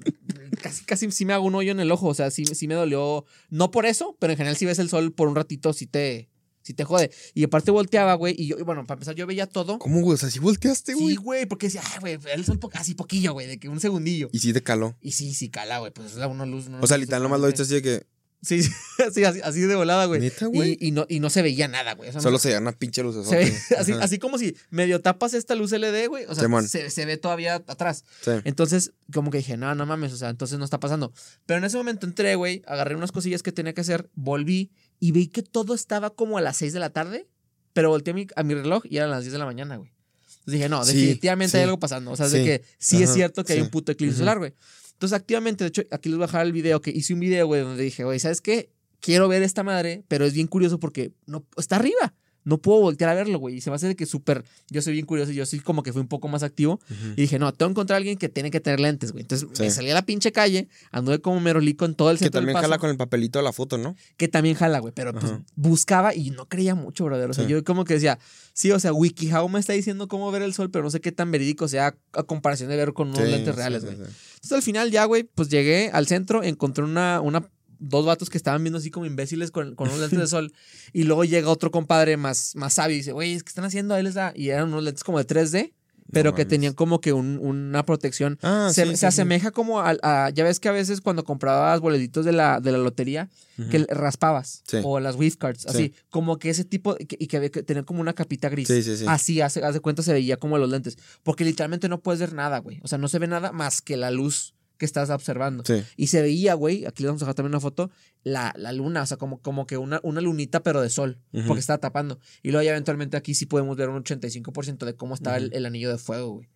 Casi, 0.62 0.84
casi 0.86 1.12
sí 1.12 1.26
me 1.26 1.34
hago 1.34 1.46
un 1.46 1.56
hoyo 1.56 1.72
en 1.72 1.80
el 1.80 1.92
ojo. 1.92 2.08
O 2.08 2.14
sea, 2.14 2.32
sí, 2.32 2.46
sí 2.46 2.68
me 2.68 2.76
dolió. 2.76 3.26
No 3.50 3.72
por 3.72 3.86
eso, 3.86 4.18
pero 4.20 4.32
en 4.34 4.38
general, 4.38 4.58
si 4.58 4.66
ves 4.66 4.80
el 4.80 4.90
sol 4.90 5.14
por 5.14 5.28
un 5.28 5.36
ratito, 5.36 5.74
sí 5.74 5.88
te. 5.88 6.30
Sí 6.66 6.74
te 6.74 6.84
jode. 6.84 7.12
Y 7.36 7.44
aparte 7.44 7.70
volteaba, 7.70 8.16
güey. 8.16 8.34
Y 8.38 8.48
yo, 8.48 8.58
y 8.58 8.64
bueno, 8.64 8.86
para 8.88 8.96
empezar, 8.96 9.14
yo 9.14 9.28
veía 9.28 9.46
todo. 9.46 9.78
¿Cómo, 9.78 10.02
güey? 10.02 10.16
O 10.16 10.18
sea, 10.18 10.32
si 10.32 10.40
volteaste, 10.40 10.96
güey. 10.96 11.10
Sí, 11.10 11.16
güey, 11.16 11.46
porque 11.46 11.68
decía, 11.68 11.84
ay, 11.94 12.00
güey, 12.00 12.18
el 12.34 12.44
sol 12.44 12.58
po- 12.58 12.72
así 12.74 12.96
poquillo, 12.96 13.34
güey, 13.34 13.46
de 13.46 13.60
que 13.60 13.70
un 13.70 13.80
segundillo. 13.80 14.30
y 14.32 14.40
sí 14.40 14.52
te 14.52 14.64
caló. 14.64 14.98
Y 15.00 15.12
sí, 15.12 15.34
sí, 15.36 15.50
cala, 15.50 15.78
güey, 15.78 15.92
pues 15.94 16.14
es 16.14 16.18
la 16.18 16.28
una 16.28 16.46
luz. 16.48 16.66
una 16.68 16.80
O 16.82 16.88
sea, 16.88 16.98
literal, 16.98 17.22
nomás 17.22 17.40
lo 17.40 17.46
viste 17.46 17.62
así 17.62 17.76
de 17.76 17.82
que. 17.84 18.08
Sí, 18.42 18.62
sí, 18.64 18.72
sí, 19.14 19.24
así, 19.24 19.42
así 19.44 19.60
de 19.62 19.76
volada, 19.76 20.06
güey. 20.06 20.22
Neta, 20.22 20.46
güey. 20.48 20.78
Y, 20.80 20.88
y 20.88 20.92
no, 20.92 21.06
y 21.10 21.20
no 21.20 21.30
se 21.32 21.42
veía 21.42 21.68
nada, 21.68 21.94
güey. 21.94 22.10
O 22.10 22.12
sea, 22.12 22.22
Solo 22.22 22.34
no- 22.34 22.40
se 22.40 22.48
veía 22.50 22.60
una 22.60 22.72
pinche 22.74 23.02
luz. 23.04 23.28
se 23.28 23.36
ve 23.36 23.54
así, 23.78 23.92
así 23.94 24.18
como 24.20 24.38
si 24.38 24.56
medio 24.72 25.02
tapas 25.02 25.34
esta 25.34 25.56
luz 25.56 25.72
LED, 25.72 26.10
güey. 26.10 26.26
O 26.26 26.36
sea, 26.36 26.48
se, 26.64 26.90
se 26.92 27.06
ve 27.06 27.18
todavía 27.18 27.56
atrás. 27.68 28.04
Sí. 28.24 28.32
Entonces, 28.44 28.92
como 29.14 29.32
que 29.32 29.38
dije, 29.40 29.58
no, 29.58 29.74
no 29.76 29.86
mames, 29.86 30.14
o 30.14 30.18
sea, 30.18 30.30
entonces 30.30 30.60
no 30.60 30.66
está 30.66 30.80
pasando. 30.80 31.12
Pero 31.46 31.58
en 31.60 31.64
ese 31.64 31.78
momento 31.78 32.06
entré, 32.06 32.36
güey, 32.36 32.62
agarré 32.68 32.96
unas 32.96 33.12
cosillas 33.12 33.42
que 33.44 33.52
tenía 33.52 33.74
que 33.74 33.82
hacer, 33.82 34.10
volví 34.16 34.72
y 35.00 35.12
vi 35.12 35.28
que 35.28 35.44
todo 35.44 35.74
estaba 35.74 36.10
como 36.10 36.38
a 36.38 36.42
las 36.42 36.58
6 36.58 36.74
de 36.74 36.80
la 36.80 36.90
tarde, 36.92 37.28
pero 37.74 37.90
volteé 37.90 38.12
a 38.12 38.16
mi, 38.16 38.28
a 38.36 38.44
mi 38.44 38.54
reloj 38.54 38.84
y 38.90 38.98
eran 38.98 39.12
las 39.12 39.22
10 39.24 39.34
de 39.34 39.40
la 39.40 39.46
mañana, 39.46 39.76
güey. 39.78 39.92
Entonces 40.40 40.54
dije, 40.54 40.70
no, 40.70 40.84
Sí, 40.86 40.94
definitivamente 40.96 41.52
sí. 41.52 41.58
hay 41.58 41.64
algo 41.64 41.80
pasando. 41.80 42.12
O 42.12 42.16
sea, 42.16 42.28
es 42.28 42.32
de 42.32 42.40
Sí. 42.40 42.46
que 42.46 42.62
sí 42.78 43.04
es 43.04 43.14
cierto 43.14 43.44
que 43.44 43.54
hay 43.54 43.60
sí. 43.60 43.66
un 43.66 43.70
puto 43.72 43.92
eclipse 43.92 44.18
solar, 44.18 44.38
güey. 44.38 44.54
Entonces, 44.94 45.16
activamente, 45.18 45.64
de 45.64 45.68
hecho, 45.70 45.82
aquí 45.92 46.08
les 46.10 46.18
voy 46.18 46.24
a 46.24 46.28
dejar 46.28 46.46
el 46.46 46.52
video, 46.54 46.82
que 46.82 46.92
hice 46.92 47.14
un 47.14 47.20
video, 47.20 47.48
güey, 47.48 47.62
donde 47.62 47.84
dije, 47.84 48.04
güey, 48.04 48.20
¿sabes 48.20 48.42
qué? 48.42 48.72
Quiero 49.02 49.28
ver 49.28 49.44
esta 49.44 49.62
madre, 49.64 50.04
pero 50.08 50.26
es 50.26 50.34
bien 50.34 50.48
curioso 50.48 50.80
porque 50.80 51.12
no, 51.26 51.46
está 51.58 51.76
arriba. 51.76 52.14
No 52.46 52.60
puedo 52.60 52.80
voltear 52.80 53.10
a 53.10 53.14
verlo, 53.16 53.38
güey. 53.40 53.56
Y 53.56 53.62
se 53.62 53.70
me 53.70 53.76
hace 53.76 53.88
de 53.88 53.96
que 53.96 54.06
súper. 54.06 54.46
Yo 54.70 54.82
soy 54.82 54.94
bien 54.94 55.06
curioso 55.06 55.32
y 55.32 55.36
yo 55.36 55.46
sí 55.46 55.60
como 55.60 55.84
que 55.84 55.92
fui 55.92 56.02
un 56.02 56.08
poco 56.08 56.28
más 56.30 56.44
activo. 56.44 56.80
Y 57.18 57.22
dije, 57.22 57.38
no, 57.40 57.52
tengo 57.54 57.70
que 57.70 57.74
encontrar 57.74 57.96
a 57.96 57.98
alguien 57.98 58.18
que 58.18 58.30
tiene 58.30 58.52
que 58.52 58.60
tener 58.62 58.80
lentes, 58.80 59.12
güey. 59.12 59.24
Entonces 59.24 59.50
me 59.60 59.70
salí 59.72 59.90
a 59.90 59.94
la 59.96 60.06
pinche 60.06 60.32
calle, 60.32 60.70
anduve 60.92 61.20
como 61.20 61.40
merolico 61.42 61.86
en 61.86 61.96
todo 61.96 62.12
el 62.12 62.18
Que 62.18 62.26
centro 62.26 62.40
del 62.40 62.46
también 62.46 62.54
paso, 62.54 62.64
jala 62.70 62.78
con 62.78 62.90
el 62.90 62.98
papelito 62.98 63.40
de 63.40 63.44
la 63.44 63.52
foto, 63.52 63.78
¿no? 63.78 63.96
que 64.16 64.28
también 64.28 64.56
jala, 64.56 64.80
güey. 64.80 64.94
Pero 64.96 65.12
pues 65.14 65.34
buscaba 65.56 66.14
y 66.16 66.30
no 66.30 66.48
creía 66.48 66.76
mucho, 66.76 67.06
brother. 67.06 67.30
O 67.30 67.34
sea, 67.34 67.46
Sí. 67.46 67.50
yo 67.50 67.64
como 67.64 67.84
que 67.84 67.96
decía, 67.96 68.20
sí, 68.54 68.72
o 68.72 68.80
sea, 68.80 68.94
WikiHow 68.94 69.50
me 69.50 69.60
está 69.60 69.74
diciendo 69.74 70.08
cómo 70.08 70.32
ver 70.32 70.42
el 70.44 70.54
sol, 70.54 70.70
pero 70.70 70.84
no 70.84 70.92
sé 70.92 71.02
qué 71.02 71.12
tan 71.12 71.32
verídico 71.32 71.68
sea 71.68 71.96
a 72.14 72.24
comparación 72.24 72.70
de 72.70 72.76
ver 72.78 72.94
con 72.94 73.10
unos 73.10 73.20
Sí, 73.24 73.30
lentes 73.32 73.56
reales, 73.56 73.84
güey. 73.84 73.96
Entonces 73.96 74.52
al 74.52 74.62
final 74.62 74.92
ya, 74.92 75.06
güey, 75.06 75.24
pues 75.24 75.50
llegué 75.50 75.90
al 75.92 76.06
centro, 76.08 76.44
encontré 76.44 76.84
una, 76.84 77.20
una, 77.22 77.50
dos 77.80 78.06
vatos 78.06 78.30
que 78.30 78.38
estaban 78.38 78.64
viendo 78.64 78.80
así 78.80 78.92
como 78.92 79.06
imbéciles 79.06 79.52
con, 79.52 79.76
con 79.76 79.88
unos 79.88 80.00
lentes 80.02 80.20
de 80.20 80.28
sol. 80.28 80.54
Y 80.94 81.04
luego 81.04 81.24
llega 81.26 81.50
otro 81.50 81.72
compadre 81.72 82.18
más, 82.18 82.56
más 82.56 82.74
sabio 82.76 82.96
y 82.96 83.00
dice, 83.00 83.12
güey, 83.12 83.34
¿qué 83.40 83.48
están 83.48 83.66
haciendo? 83.66 83.94
Ahí 83.94 84.04
les 84.04 84.14
da. 84.16 84.32
Y 84.36 84.50
eran 84.50 84.70
unos 84.70 84.84
lentes 84.84 85.04
como 85.04 85.18
de 85.18 85.26
3D, 85.28 85.74
pero 86.12 86.34
que 86.36 86.44
mames. 86.44 86.50
tenían 86.50 86.74
como 86.74 87.02
que 87.02 87.14
un- 87.14 87.40
una 87.40 87.84
protección. 87.84 88.38
Ah, 88.44 88.70
se 88.72 88.84
sí, 88.84 88.90
se 88.90 88.96
sí, 88.96 89.00
sí. 89.02 89.06
asemeja 89.08 89.52
como 89.52 89.82
a, 89.82 89.96
a- 90.04 90.30
Ya 90.30 90.44
ves 90.44 90.60
que 90.60 90.70
a 90.70 90.72
veces 90.72 91.02
cuando 91.02 91.24
comprabas 91.24 91.80
boletitos 91.82 92.26
de 92.26 92.32
la, 92.32 92.60
de 92.62 92.72
la 92.72 92.78
lotería, 92.78 93.30
que 93.72 93.86
raspabas. 93.90 94.64
Sí. 94.68 94.78
O 94.84 95.00
las 95.00 95.16
gift 95.18 95.40
cards, 95.40 95.62
Sí. 95.62 95.68
así. 95.70 95.94
Como 96.10 96.38
que 96.40 96.50
ese 96.50 96.64
tipo. 96.66 96.96
Y 97.00 97.06
que, 97.06 97.18
y 97.20 97.28
que 97.28 97.50
que 97.50 97.64
tener 97.64 97.86
como 97.86 98.02
una 98.02 98.14
capita 98.14 98.50
gris. 98.50 98.68
Sí, 98.68 98.84
sí, 98.84 98.98
sí. 98.98 99.06
Así, 99.08 99.42
hace, 99.42 99.64
haz 99.64 99.74
de 99.74 99.80
cuenta, 99.80 100.04
se 100.04 100.12
veía 100.14 100.38
como 100.38 100.58
los 100.58 100.70
lentes. 100.70 100.98
Porque 101.24 101.44
literalmente 101.46 101.88
no 101.90 102.02
puedes 102.02 102.20
ver 102.20 102.34
nada, 102.34 102.60
güey. 102.60 102.80
O 102.84 102.88
sea, 102.88 102.98
no 102.98 103.08
se 103.08 103.18
ve 103.20 103.28
nada 103.28 103.52
más 103.54 103.82
que 103.82 103.96
la 103.98 104.12
luz 104.12 104.55
que 104.78 104.86
estás 104.86 105.10
observando. 105.10 105.64
Sí. 105.66 105.84
Y 105.98 106.08
se 106.08 106.22
veía, 106.22 106.54
güey, 106.54 106.86
aquí 106.86 107.04
les 107.04 107.10
vamos 107.10 107.22
a 107.22 107.26
dejar 107.26 107.36
también 107.36 107.54
una 107.54 107.60
foto, 107.60 107.92
la, 108.24 108.54
la 108.58 108.72
luna, 108.72 109.04
o 109.04 109.06
sea, 109.06 109.18
como, 109.18 109.42
como 109.42 109.66
que 109.68 109.78
una, 109.78 110.00
una 110.04 110.22
lunita, 110.22 110.64
pero 110.64 110.82
de 110.82 110.90
sol, 110.90 111.20
porque 111.48 111.60
estaba 111.60 111.80
tapando. 111.80 112.20
Y 112.44 112.52
luego 112.52 112.64
ya 112.64 112.72
eventualmente 112.72 113.18
aquí 113.18 113.34
sí 113.34 113.46
podemos 113.46 113.78
ver 113.78 113.90
un 113.90 114.04
85% 114.04 114.86
de 114.86 114.96
cómo 114.96 115.16
estaba 115.16 115.38
el, 115.38 115.52
el 115.54 115.66
anillo 115.66 115.90
de 115.90 115.98
fuego, 115.98 116.34
güey. 116.34 116.50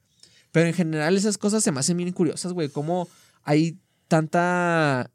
Pero 0.52 0.68
en 0.68 0.74
general 0.74 1.16
esas 1.16 1.38
cosas 1.38 1.64
se 1.64 1.72
me 1.72 1.80
hacen 1.80 1.98
bien 1.98 2.12
curiosas, 2.12 2.54
güey. 2.54 2.70
Cómo 2.70 3.08
hay 3.44 3.78
tanta 4.08 5.12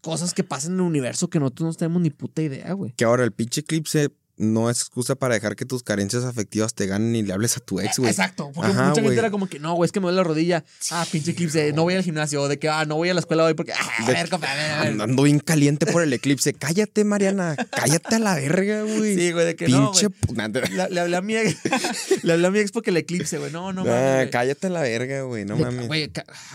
cosas 0.00 0.34
que 0.34 0.44
pasan 0.44 0.72
en 0.72 0.78
el 0.80 0.86
universo 0.86 1.28
que 1.28 1.38
nosotros 1.38 1.68
no 1.68 1.74
tenemos 1.74 2.02
ni 2.02 2.10
puta 2.10 2.42
idea, 2.42 2.72
güey. 2.72 2.92
Que 2.92 3.04
ahora 3.04 3.24
el 3.24 3.32
pinche 3.32 3.60
eclipse 3.60 4.10
no 4.40 4.70
es 4.70 4.78
excusa 4.80 5.14
para 5.14 5.34
dejar 5.34 5.54
que 5.54 5.64
tus 5.66 5.82
carencias 5.82 6.24
afectivas 6.24 6.74
te 6.74 6.86
ganen 6.86 7.14
y 7.14 7.22
le 7.22 7.32
hables 7.32 7.56
a 7.56 7.60
tu 7.60 7.78
ex, 7.78 7.98
güey. 7.98 8.10
Exacto, 8.10 8.50
porque 8.54 8.70
Ajá, 8.70 8.80
mucha 8.88 8.94
gente 8.94 9.02
güey. 9.02 9.18
era 9.18 9.30
como 9.30 9.46
que, 9.48 9.58
no, 9.58 9.74
güey, 9.74 9.86
es 9.86 9.92
que 9.92 10.00
me 10.00 10.04
duele 10.04 10.16
la 10.16 10.24
rodilla. 10.24 10.64
Ah, 10.90 11.06
pinche 11.10 11.32
eclipse, 11.32 11.72
no 11.74 11.82
voy 11.82 11.94
al 11.94 12.02
gimnasio. 12.02 12.40
O 12.42 12.48
de 12.48 12.58
que, 12.58 12.68
ah, 12.68 12.84
no 12.86 12.96
voy 12.96 13.10
a 13.10 13.14
la 13.14 13.20
escuela 13.20 13.44
hoy 13.44 13.54
porque, 13.54 13.72
ah, 13.72 13.90
a 13.98 14.06
ver, 14.06 14.28
compa, 14.30 14.50
a 14.50 14.54
ver, 14.54 14.70
a 14.72 14.78
ver. 14.82 14.92
Andando 14.92 15.22
bien 15.24 15.38
caliente 15.40 15.86
por 15.86 16.02
el 16.02 16.12
eclipse. 16.12 16.54
Cállate, 16.54 17.04
Mariana. 17.04 17.54
Cállate 17.70 18.14
a 18.16 18.18
la 18.18 18.34
verga, 18.34 18.82
güey. 18.82 19.14
Sí, 19.16 19.32
güey, 19.32 19.44
de 19.46 19.56
que 19.56 19.68
no, 19.68 19.92
Pinche. 19.92 20.08
te- 20.08 20.68
Le, 20.70 20.88
le 20.90 21.00
hablé 21.00 21.16
a 21.16 21.20
mi 21.20 21.36
ex, 21.36 21.56
le 22.24 22.32
hablé 22.32 22.46
a 22.46 22.50
mi 22.50 22.58
ex 22.60 22.72
porque 22.72 22.90
el 22.90 22.96
eclipse, 22.96 23.36
güey. 23.38 23.52
No, 23.52 23.72
no 23.72 23.84
Nah, 23.84 23.90
mames. 23.90 24.30
cállate 24.30 24.68
a 24.68 24.70
la 24.70 24.80
verga, 24.82 25.22
güey. 25.22 25.44
No 25.44 25.56
De- 25.56 25.64
mames. 25.64 25.86
Güey, 25.86 26.10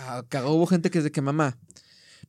ah, 0.07 0.23
cagó, 0.27 0.53
hubo 0.53 0.65
gente 0.65 0.89
que 0.89 0.97
es 0.97 1.03
de 1.03 1.11
que 1.11 1.21
mamá, 1.21 1.57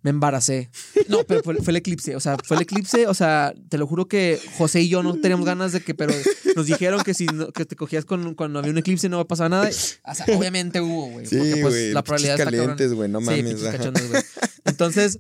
me 0.06 0.10
embaracé. 0.10 0.70
No, 1.08 1.24
pero 1.24 1.42
fue, 1.42 1.56
fue 1.56 1.72
el 1.72 1.78
eclipse. 1.78 2.14
O 2.14 2.20
sea, 2.20 2.36
fue 2.44 2.56
el 2.56 2.62
eclipse. 2.62 3.08
O 3.08 3.14
sea, 3.14 3.52
te 3.68 3.76
lo 3.76 3.88
juro 3.88 4.06
que 4.06 4.38
José 4.56 4.80
y 4.82 4.88
yo 4.88 5.02
no 5.02 5.20
teníamos 5.20 5.44
ganas 5.44 5.72
de 5.72 5.80
que, 5.80 5.96
pero 5.96 6.14
nos 6.54 6.66
dijeron 6.66 7.02
que 7.02 7.12
si 7.12 7.26
no- 7.26 7.50
que 7.50 7.64
te 7.64 7.74
cogías 7.74 8.04
con, 8.04 8.34
cuando 8.36 8.60
había 8.60 8.70
un 8.70 8.78
eclipse 8.78 9.08
no 9.08 9.26
pasaba 9.26 9.48
nada. 9.48 9.68
O 9.68 10.14
sea, 10.14 10.26
obviamente 10.36 10.80
hubo, 10.80 11.10
güey. 11.10 11.26
Sí, 11.26 11.36
porque 11.36 11.52
pues 11.60 11.74
güey. 11.74 11.92
la 11.92 12.04
probabilidad 12.04 12.38
calientes, 12.38 12.92
güey. 12.92 13.08
No 13.10 13.20
mames. 13.20 13.60
güey. 13.60 14.22
Entonces, 14.64 15.18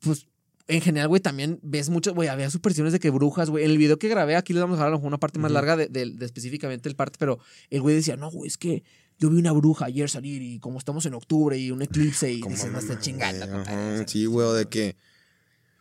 pues, 0.00 0.26
en 0.66 0.80
general, 0.80 1.08
güey, 1.08 1.20
también 1.20 1.60
ves 1.62 1.88
mucho, 1.88 2.12
güey, 2.12 2.28
había 2.28 2.50
supersticiones 2.50 2.92
de 2.92 2.98
que 3.00 3.10
brujas, 3.10 3.50
güey. 3.50 3.64
En 3.64 3.70
el 3.70 3.78
video 3.78 3.98
que 3.98 4.08
grabé, 4.08 4.34
aquí 4.36 4.52
les 4.52 4.62
vamos 4.62 4.74
a 4.74 4.78
dejar 4.78 4.88
a 4.88 4.90
lo 4.90 4.96
mejor 4.98 5.08
una 5.08 5.18
parte 5.18 5.38
más 5.38 5.52
larga 5.52 5.76
de, 5.76 5.86
de- 5.86 6.10
de 6.10 6.26
específicamente 6.26 6.88
el 6.88 6.96
parte, 6.96 7.16
pero 7.18 7.38
el 7.70 7.80
güey 7.80 7.94
decía, 7.94 8.16
no, 8.16 8.30
güey, 8.32 8.48
es 8.48 8.58
que 8.58 8.82
yo 9.18 9.30
vi 9.30 9.38
una 9.38 9.52
bruja 9.52 9.86
ayer 9.86 10.08
salir 10.08 10.42
y 10.42 10.58
como 10.60 10.78
estamos 10.78 11.04
en 11.06 11.14
octubre 11.14 11.58
y 11.58 11.70
un 11.70 11.82
eclipse 11.82 12.30
y 12.32 12.42
dices, 12.42 12.66
no 12.66 12.72
mamá, 12.72 12.78
estén 12.78 12.98
chingando, 13.00 13.46
güey, 13.46 13.56
compadre", 13.58 13.80
ajá, 13.80 13.92
o 13.94 13.96
sea. 13.98 14.08
Sí, 14.08 14.26
güey, 14.26 14.56
de 14.56 14.66
que. 14.66 14.96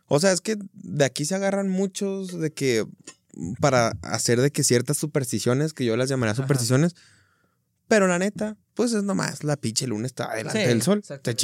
O 0.08 0.20
sea, 0.20 0.32
es 0.32 0.42
que 0.42 0.58
de 0.74 1.06
aquí 1.06 1.26
se 1.26 1.36
agarran 1.36 1.70
muchos 1.70 2.40
de 2.40 2.52
que. 2.52 2.86
Para 3.62 3.90
hacer 4.02 4.42
de 4.42 4.50
que 4.50 4.64
ciertas 4.64 4.98
supersticiones, 4.98 5.74
que 5.74 5.86
yo 5.86 5.96
las 5.96 6.10
llamaría 6.10 6.32
Ajá. 6.32 6.42
supersticiones. 6.42 6.96
Pero 7.88 8.08
la 8.08 8.20
neta, 8.20 8.58
pues 8.74 8.94
es 8.94 9.04
nomás 9.04 9.44
la 9.44 9.56
pinche 9.58 9.88
luna 9.88 10.08
está 10.08 10.34
delante 10.36 10.62
Sí, 10.62 10.68
del 10.68 10.82
sol. 10.82 11.04
Te 11.04 11.36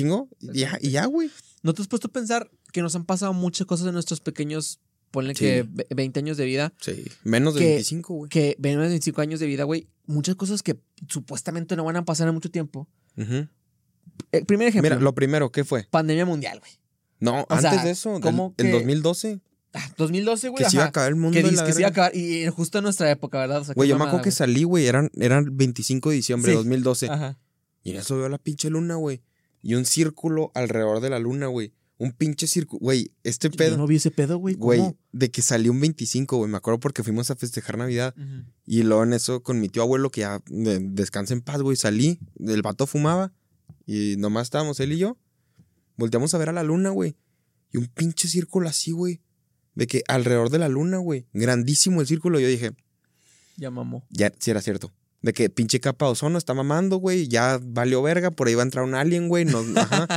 ya, 0.54 0.78
y 0.82 0.90
ya, 0.90 1.06
güey. 1.06 1.30
¿No 1.62 1.74
te 1.74 1.82
has 1.82 1.88
puesto 1.88 2.08
a 2.08 2.12
pensar 2.12 2.50
que 2.72 2.82
nos 2.82 2.96
han 2.96 3.06
pasado 3.06 3.34
muchas 3.34 3.68
cosas 3.68 3.88
en 3.88 3.94
nuestros 3.94 4.20
pequeños, 4.20 4.80
ponle 5.14 5.36
Sí. 5.36 5.46
que 5.46 5.66
ve- 5.70 5.86
20 5.96 6.20
años 6.20 6.38
de 6.38 6.46
vida, 6.46 6.74
Sí. 6.82 7.06
Menos 7.24 7.54
de 7.54 7.60
Que- 7.62 7.68
25, 7.76 8.14
güey. 8.16 8.30
que 8.30 8.56
ven 8.58 8.80
25 8.80 9.22
años 9.22 9.40
de 9.40 9.46
vida, 9.46 9.64
güey, 9.64 9.88
muchas 10.08 10.36
cosas 10.36 10.64
que 10.64 10.80
supuestamente 11.08 11.76
no 11.76 11.84
van 11.86 11.98
a 11.98 12.04
pasar 12.04 12.28
en 12.28 12.34
mucho 12.34 12.50
tiempo. 12.50 12.90
Ujú. 13.16 13.48
El 14.32 14.46
primer 14.48 14.68
ejemplo, 14.68 14.90
Mira, 14.90 15.00
lo 15.02 15.14
primero, 15.14 15.52
¿qué 15.52 15.64
fue? 15.64 15.88
pandemia 15.92 16.26
mundial, 16.26 16.60
güey. 16.60 16.72
No, 17.20 17.42
O 17.42 17.46
antes 17.50 17.72
sea, 17.72 17.84
de 17.86 17.92
eso, 17.92 18.20
¿cómo 18.22 18.56
en 18.58 18.66
que- 18.66 18.72
2012, 18.74 19.40
Ah, 19.74 19.88
2012, 19.98 20.50
güey. 20.50 20.64
que 20.64 20.70
se 20.70 20.78
iba 20.78 20.86
a 20.86 20.88
acabar 20.90 21.10
el 21.10 21.16
mundo. 21.16 21.36
Que 21.36 21.44
que 21.44 21.74
se 21.74 21.80
iba 21.82 21.88
a 21.88 21.92
acabar. 21.92 22.16
Y 22.16 22.48
justo 22.48 22.80
en 22.80 22.84
nuestra 22.86 23.10
época, 23.12 23.38
¿verdad? 23.40 23.62
O 23.62 23.64
sea, 23.66 23.76
Güey, 23.76 23.88
yo 23.90 23.98
me 23.98 24.04
acuerdo 24.06 24.24
que 24.24 24.32
salí, 24.32 24.64
güey, 24.64 24.88
eran, 24.88 25.10
eran 25.16 25.56
25 25.56 26.10
de 26.10 26.16
diciembre 26.18 26.52
de 26.52 26.56
Sí. 26.56 26.58
2012. 26.58 27.08
Ajá. 27.10 27.40
Y 27.84 27.92
en 27.92 27.98
eso 27.98 28.18
veo 28.18 28.30
la 28.30 28.40
pinche 28.40 28.70
luna, 28.72 28.96
güey. 28.96 29.22
Y 29.62 29.76
un 29.76 29.86
círculo 29.86 30.52
alrededor 30.56 31.00
de 31.00 31.10
la 31.10 31.20
luna, 31.20 31.48
güey. 31.48 31.72
Un 31.98 32.12
pinche 32.12 32.48
circo. 32.48 32.78
Güey, 32.80 33.12
este 33.24 33.50
Yo 33.50 33.56
pedo. 33.56 33.78
no 33.78 33.86
vi 33.88 33.96
ese 33.98 34.12
pedo, 34.12 34.38
güey. 34.38 34.56
Güey, 34.56 34.82
de 35.12 35.30
que 35.32 35.42
salió 35.42 35.72
un 35.72 35.80
25, 35.80 36.38
güey. 36.38 36.50
Me 36.52 36.58
acuerdo 36.58 36.80
porque 36.80 37.04
fuimos 37.04 37.30
a 37.32 37.36
festejar 37.36 37.78
Navidad. 37.78 38.16
Y 38.66 38.84
luego 38.84 39.04
en 39.04 39.14
eso 39.14 39.44
con 39.44 39.60
mi 39.60 39.70
tío 39.70 39.84
abuelo, 39.84 40.10
que 40.10 40.22
ya 40.22 40.42
de- 40.48 40.80
descansa 40.80 41.34
en 41.34 41.42
paz, 41.42 41.62
güey, 41.62 41.78
salí. 41.78 42.20
El 42.40 42.62
vato 42.62 42.88
fumaba. 42.88 43.32
Y 43.86 44.16
nomás 44.18 44.48
estábamos 44.48 44.80
él 44.80 44.94
y 44.94 44.98
yo. 44.98 45.18
Volteamos 45.96 46.34
a 46.34 46.38
ver 46.40 46.50
a 46.50 46.54
la 46.54 46.64
luna, 46.64 46.90
güey. 46.90 47.16
Y 47.72 47.78
un 47.78 47.86
pinche 47.88 48.28
círculo 48.28 48.68
así, 48.68 48.92
güey. 48.92 49.22
De 49.76 49.88
que 49.88 50.04
alrededor 50.08 50.50
de 50.50 50.60
la 50.60 50.70
luna, 50.70 50.98
güey. 50.98 51.28
Grandísimo 51.34 52.02
el 52.02 52.08
círculo. 52.08 52.40
Yo 52.40 52.48
dije, 52.48 52.72
Ya 53.58 53.70
mamó. 53.72 54.06
ya, 54.10 54.32
sí 54.40 54.52
era 54.52 54.62
cierto. 54.62 54.92
De 55.24 55.34
que 55.34 55.50
pinche 55.50 55.80
capa 55.80 56.06
de 56.06 56.12
ozono 56.12 56.38
está 56.38 56.54
mamando, 56.54 56.98
güey. 56.98 57.28
Ya 57.28 57.60
valió 57.64 58.02
verga. 58.04 58.30
Por 58.30 58.48
ahí 58.48 58.56
va 58.56 58.62
a 58.62 58.66
entrar 58.66 58.84
un 58.86 58.94
alien, 58.94 59.30
güey. 59.30 59.48
ajá. 59.78 60.08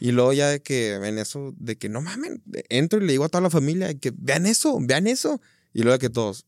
Y 0.00 0.12
luego 0.12 0.32
ya 0.32 0.48
de 0.50 0.60
que 0.62 0.98
ven 0.98 1.18
eso, 1.18 1.54
de 1.58 1.76
que 1.76 1.88
no 1.88 2.00
mamen. 2.02 2.42
Entro 2.68 3.02
y 3.02 3.06
le 3.06 3.12
digo 3.12 3.24
a 3.24 3.28
toda 3.28 3.40
la 3.40 3.50
familia 3.50 3.86
de 3.88 3.98
que 3.98 4.12
vean 4.16 4.44
eso, 4.46 4.78
vean 4.80 5.06
eso. 5.06 5.40
Y 5.72 5.80
luego 5.82 5.94
de 5.94 5.98
que 5.98 6.10
todos, 6.10 6.46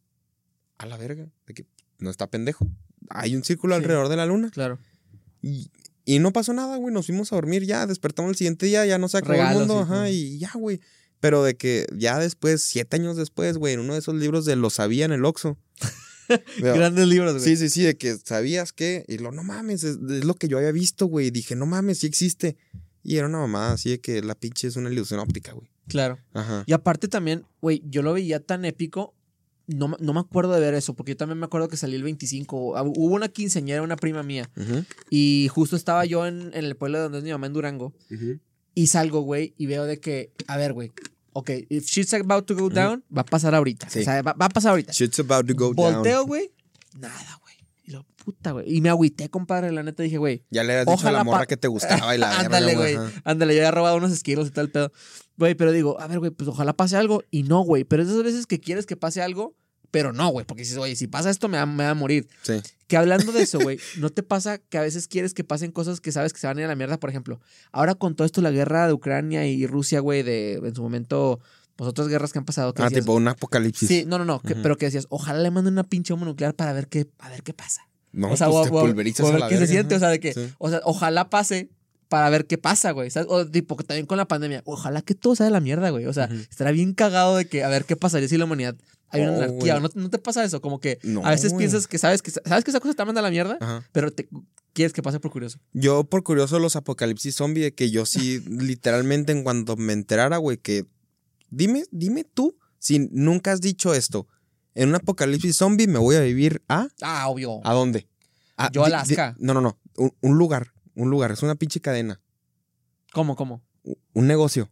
a 0.79 0.87
la 0.87 0.97
verga. 0.97 1.27
De 1.47 1.55
que 1.55 1.65
no 1.99 2.11
está 2.11 2.27
pendejo. 2.29 2.69
Hay 3.09 3.35
un 3.35 3.43
círculo 3.45 3.75
Sí. 3.75 3.79
alrededor 3.83 4.09
de 4.11 4.17
la 4.17 4.27
luna. 4.27 4.51
Claro. 4.51 4.79
Y, 5.41 5.71
y 6.05 6.19
no 6.19 6.33
pasó 6.35 6.53
nada, 6.53 6.77
güey. 6.77 6.93
Nos 6.93 7.07
fuimos 7.07 7.33
a 7.33 7.37
dormir 7.37 7.65
ya. 7.65 7.87
Despertamos 7.87 8.29
el 8.31 8.37
siguiente 8.37 8.67
día. 8.67 8.85
Ya 8.85 8.99
no 8.99 9.09
se 9.09 9.17
acabó 9.19 9.41
el 9.43 9.59
mundo. 9.59 9.79
sí, 9.79 9.83
Ajá. 9.85 9.95
¿no? 10.03 10.09
Y 10.09 10.39
ya, 10.39 10.51
güey. 10.55 10.81
Pero 11.19 11.43
de 11.43 11.57
que 11.57 11.87
ya 11.97 12.19
después, 12.19 12.63
siete 12.63 12.97
años 12.97 13.17
después, 13.17 13.57
güey, 13.57 13.73
en 13.73 13.81
uno 13.81 13.95
de 13.95 14.01
esos 14.01 14.15
libros 14.17 14.45
de 14.45 14.55
Lo 14.55 14.69
sabía 14.69 15.07
en 15.07 15.13
el 15.13 15.25
Oxxo. 15.25 15.57
Grandes 16.61 17.07
libros, 17.09 17.33
güey. 17.35 17.45
Sí, 17.45 17.57
sí, 17.57 17.69
sí, 17.71 17.83
de 17.83 17.97
que 17.97 18.17
sabías 18.17 18.73
que. 18.73 19.05
Y 19.09 19.19
lo, 19.19 19.33
no 19.33 19.43
mames, 19.43 19.85
es, 19.85 19.97
es 20.09 20.25
lo 20.25 20.35
que 20.35 20.49
yo 20.49 20.59
había 20.59 20.73
visto, 20.73 21.07
güey. 21.07 21.31
Dije, 21.31 21.57
no 21.57 21.67
mames, 21.67 21.99
sí 21.99 22.07
existe. 22.07 22.57
Y 23.03 23.17
era 23.19 23.27
una 23.29 23.39
mamada 23.39 23.73
así 23.75 23.91
de 23.91 24.01
que 24.01 24.21
la 24.23 24.35
pinche 24.35 24.67
es 24.67 24.77
una 24.77 24.91
ilusión 24.91 25.21
óptica, 25.21 25.53
güey. 25.53 25.69
Claro. 25.89 26.19
Ajá. 26.33 26.65
Y 26.67 26.73
aparte 26.73 27.07
también, 27.09 27.45
güey, 27.61 27.83
yo 27.89 28.03
lo 28.03 28.13
veía 28.13 28.41
tan 28.41 28.65
épico. 28.65 29.15
No, 29.69 29.89
me- 29.89 29.97
no 30.01 30.13
me 30.13 30.21
acuerdo 30.21 30.53
de 30.53 30.61
ver 30.61 30.75
eso, 30.75 30.95
porque 30.95 31.13
yo 31.13 31.17
también 31.17 31.39
me 31.39 31.47
acuerdo 31.47 31.69
que 31.69 31.77
salí 31.77 31.95
el 31.97 32.03
25. 32.03 32.77
Ah, 32.77 32.83
Hubo 32.83 33.15
una 33.15 33.29
quinceañera, 33.29 33.83
una 33.83 33.97
prima 33.97 34.23
mía. 34.23 34.51
Y 35.11 35.49
justo 35.53 35.77
estaba 35.77 36.05
yo 36.05 36.27
en, 36.27 36.51
en 36.55 36.65
el 36.65 36.77
pueblo 36.77 37.01
donde 37.01 37.19
es 37.19 37.25
mi 37.25 37.31
mamá, 37.31 37.47
en 37.47 37.53
Durango. 37.53 37.93
Y 38.75 38.89
salgo, 38.89 39.21
güey, 39.23 39.55
y 39.57 39.67
veo 39.67 39.85
de 39.85 39.99
que, 40.01 40.33
a 40.49 40.57
ver, 40.57 40.73
güey. 40.73 40.93
Ok, 41.39 41.51
if 41.69 41.85
shit's 41.85 42.15
about 42.15 42.47
to 42.47 42.55
go 42.55 42.71
down, 42.71 43.05
va 43.15 43.21
a 43.21 43.25
pasar 43.25 43.55
ahorita. 43.55 43.91
Sí. 43.91 44.01
O 44.01 44.05
sea, 44.05 44.23
va, 44.23 44.33
va 44.33 44.47
a 44.47 44.49
pasar 44.49 44.71
ahorita. 44.71 44.91
Shit's 44.95 45.21
about 45.21 45.47
to 45.47 45.53
go 45.55 45.75
Volteo, 45.75 46.03
down. 46.21 46.27
güey. 46.27 46.51
Nada, 46.99 47.39
güey. 47.43 47.55
Y 47.85 47.91
lo, 47.91 48.07
puta, 48.25 48.53
güey. 48.53 48.75
Y 48.75 48.81
me 48.81 48.89
agüité, 48.89 49.29
compadre. 49.29 49.71
La 49.71 49.83
neta 49.83 50.03
dije, 50.03 50.17
güey. 50.17 50.45
Ya 50.49 50.65
le 50.65 50.73
habías 50.79 50.97
dicho 50.97 51.07
a 51.07 51.13
la 51.13 51.25
morra 51.25 51.45
que 51.45 51.59
te 51.59 51.69
gustaba 51.69 52.15
y 52.15 52.19
la 52.19 52.31
Ándale, 52.41 52.75
güey. 52.75 52.97
Ándale, 53.25 53.55
yo 53.55 53.61
había 53.61 53.71
robado 53.71 53.99
unos 53.99 54.13
esquiros 54.13 54.49
y 54.49 54.51
tal 54.51 54.71
pedo. 54.71 54.91
Güey, 55.37 55.55
pero 55.55 55.73
digo, 55.73 56.01
a 56.01 56.07
ver, 56.07 56.21
güey, 56.21 56.31
pues 56.31 56.49
ojalá 56.49 56.73
pase 56.73 56.97
algo. 56.97 57.23
Y 57.31 57.43
no, 57.43 57.61
güey. 57.61 57.85
Pero 57.85 58.03
esas 58.03 58.23
veces 58.23 58.47
que 58.47 58.59
quieres 58.59 58.87
que 58.87 58.97
pase 58.97 59.21
algo, 59.21 59.55
pero 59.97 60.13
no, 60.13 60.29
güey. 60.29 60.45
Porque 60.45 60.63
dices, 60.65 60.77
oye, 60.77 60.95
si 60.95 61.07
pasa 61.07 61.31
esto, 61.31 61.49
me 61.49 61.57
va, 61.57 61.65
me 61.65 61.85
va 61.85 61.91
a 61.91 61.95
morir. 61.95 62.29
Sí. 62.43 62.61
Que 62.87 62.99
hablando 62.99 63.33
de 63.33 63.43
eso, 63.43 63.59
güey, 63.63 63.79
¿no 63.97 64.11
te 64.11 64.23
pasa 64.23 64.59
que 64.59 64.77
a 64.77 64.83
veces 64.83 65.09
quieres 65.09 65.33
que 65.33 65.43
pasen 65.43 65.73
cosas 65.73 66.01
que 66.03 66.13
sabes 66.13 66.33
que 66.35 66.39
se 66.41 66.47
van 66.47 66.59
a 66.59 66.61
ir 66.61 66.65
a 66.67 66.69
la 66.69 66.75
mierda? 66.77 66.99
Por 67.01 67.09
ejemplo, 67.09 67.41
ahora 67.73 67.95
con 67.95 68.15
todo 68.15 68.27
esto, 68.27 68.43
la 68.43 68.51
guerra 68.51 68.87
de 68.87 68.93
Ucrania 68.93 69.47
y 69.47 69.67
Rusia, 69.67 70.01
güey, 70.01 70.23
de 70.23 70.55
en 70.57 70.75
su 70.75 70.83
momento, 70.83 71.41
pues 71.77 71.89
otras 71.89 72.09
guerras 72.09 72.33
que 72.33 72.39
han 72.39 72.45
pasado. 72.45 72.75
Que 72.75 72.83
Ah, 72.83 72.87
decías- 72.87 73.01
tipo 73.05 73.15
un 73.15 73.27
apocalipsis. 73.29 73.89
Sí, 73.89 74.05
no, 74.07 74.19
no, 74.19 74.25
no. 74.27 74.41
que- 74.41 74.55
pero 74.57 74.77
que 74.77 74.85
decías, 74.87 75.07
ojalá 75.09 75.41
le 75.41 75.51
manden 75.51 75.73
una 75.73 75.85
pinche 75.85 76.13
bomba 76.13 76.27
nuclear 76.27 76.55
para 76.55 76.73
ver 76.75 76.89
qué, 76.89 77.07
a 77.19 77.31
ver 77.31 77.43
qué 77.43 77.55
pasa. 77.55 77.83
No, 78.13 78.31
o 78.31 78.37
sea, 78.37 78.49
pues 78.49 78.69
o- 78.69 78.71
te 78.71 78.77
o- 78.77 78.81
pulverizas 78.81 79.27
o 79.27 79.33
a 79.35 79.39
la 79.39 79.49
qué 79.49 79.57
se 79.59 79.67
siente, 79.67 79.95
o 79.95 79.99
sea, 79.99 80.09
de 80.09 80.21
que, 80.21 80.33
Sí. 80.35 80.49
o 80.59 80.69
sea, 80.71 80.81
ojalá 80.85 81.29
pase 81.31 81.71
para 82.09 82.31
ver 82.31 82.47
qué 82.47 82.59
pasa, 82.59 82.91
güey. 82.93 83.11
¿sabes? 83.11 83.29
O 83.31 83.47
tipo, 83.47 83.77
también 83.77 84.07
con 84.07 84.17
la 84.19 84.27
pandemia, 84.27 84.63
ojalá 84.65 85.03
que 85.03 85.15
todo 85.15 85.35
sea 85.37 85.47
de 85.47 85.53
la 85.53 85.61
mierda, 85.61 85.91
güey. 85.91 86.07
O 86.07 86.13
sea, 86.13 86.29
estará 86.51 86.71
bien 86.73 86.95
cagado 86.95 87.37
de 87.37 87.47
que 87.49 87.65
a 87.65 87.69
ver 87.69 87.85
qué 87.85 87.97
pasaría 87.97 88.29
si 88.29 88.37
la 88.37 88.45
humanidad 88.45 88.77
hay 89.09 89.23
una 89.23 89.33
Oh, 89.33 89.37
anarquía. 89.43 89.81
¿No, 89.81 89.89
no 89.95 90.11
te 90.11 90.19
pasa 90.19 90.43
eso? 90.45 90.61
Como 90.61 90.81
que 90.81 90.99
No, 91.03 91.25
a 91.25 91.31
veces 91.31 91.55
piensas 91.55 91.87
que 91.87 91.99
sabes 91.99 92.23
que 92.23 92.31
sabes 92.31 92.65
que 92.65 92.71
esa 92.71 92.81
cosa 92.81 92.95
te 92.95 93.05
manda 93.05 93.21
a 93.21 93.23
la 93.23 93.31
mierda, 93.31 93.57
Ajá. 93.61 93.85
pero 93.93 94.11
te 94.11 94.29
quieres 94.73 94.93
que 94.93 95.03
pase 95.03 95.21
por 95.21 95.31
curioso. 95.31 95.59
Yo, 95.73 96.05
por 96.05 96.23
curioso, 96.23 96.59
los 96.59 96.77
apocalipsis 96.77 97.35
zombie, 97.37 97.63
de 97.63 97.75
que 97.75 97.91
yo 97.91 98.05
sí, 98.07 98.41
literalmente, 98.49 99.33
en 99.33 99.43
cuanto 99.45 99.77
me 99.77 99.93
enterara, 99.93 100.37
güey, 100.39 100.59
que. 100.59 100.85
Dime, 101.51 101.85
dime 101.93 102.25
tú, 102.25 102.57
si 102.79 103.09
nunca 103.13 103.53
has 103.53 103.61
dicho 103.61 103.95
esto. 103.95 104.27
En 104.75 104.89
un 104.91 104.97
apocalipsis 104.97 105.57
zombie 105.57 105.87
me 105.87 105.99
voy 105.99 106.17
a 106.17 106.21
vivir 106.21 106.63
a. 106.69 106.89
Ah, 107.01 107.29
obvio. 107.29 107.61
¿A 107.65 107.73
dónde? 107.73 108.09
A- 108.57 108.71
Yo, 108.73 108.83
di- 108.85 108.93
Alaska. 108.93 109.35
di- 109.39 109.45
no, 109.47 109.55
no, 109.55 109.61
no. 109.61 109.79
Un, 109.97 110.13
un 110.21 110.37
lugar. 110.37 110.73
Un 110.97 111.11
lugar. 111.11 111.31
Es 111.31 111.43
una 111.45 111.55
pinche 111.55 111.81
cadena. 111.81 112.21
¿Cómo, 113.13 113.37
cómo? 113.37 113.63
Un 114.15 114.27
negocio. 114.27 114.69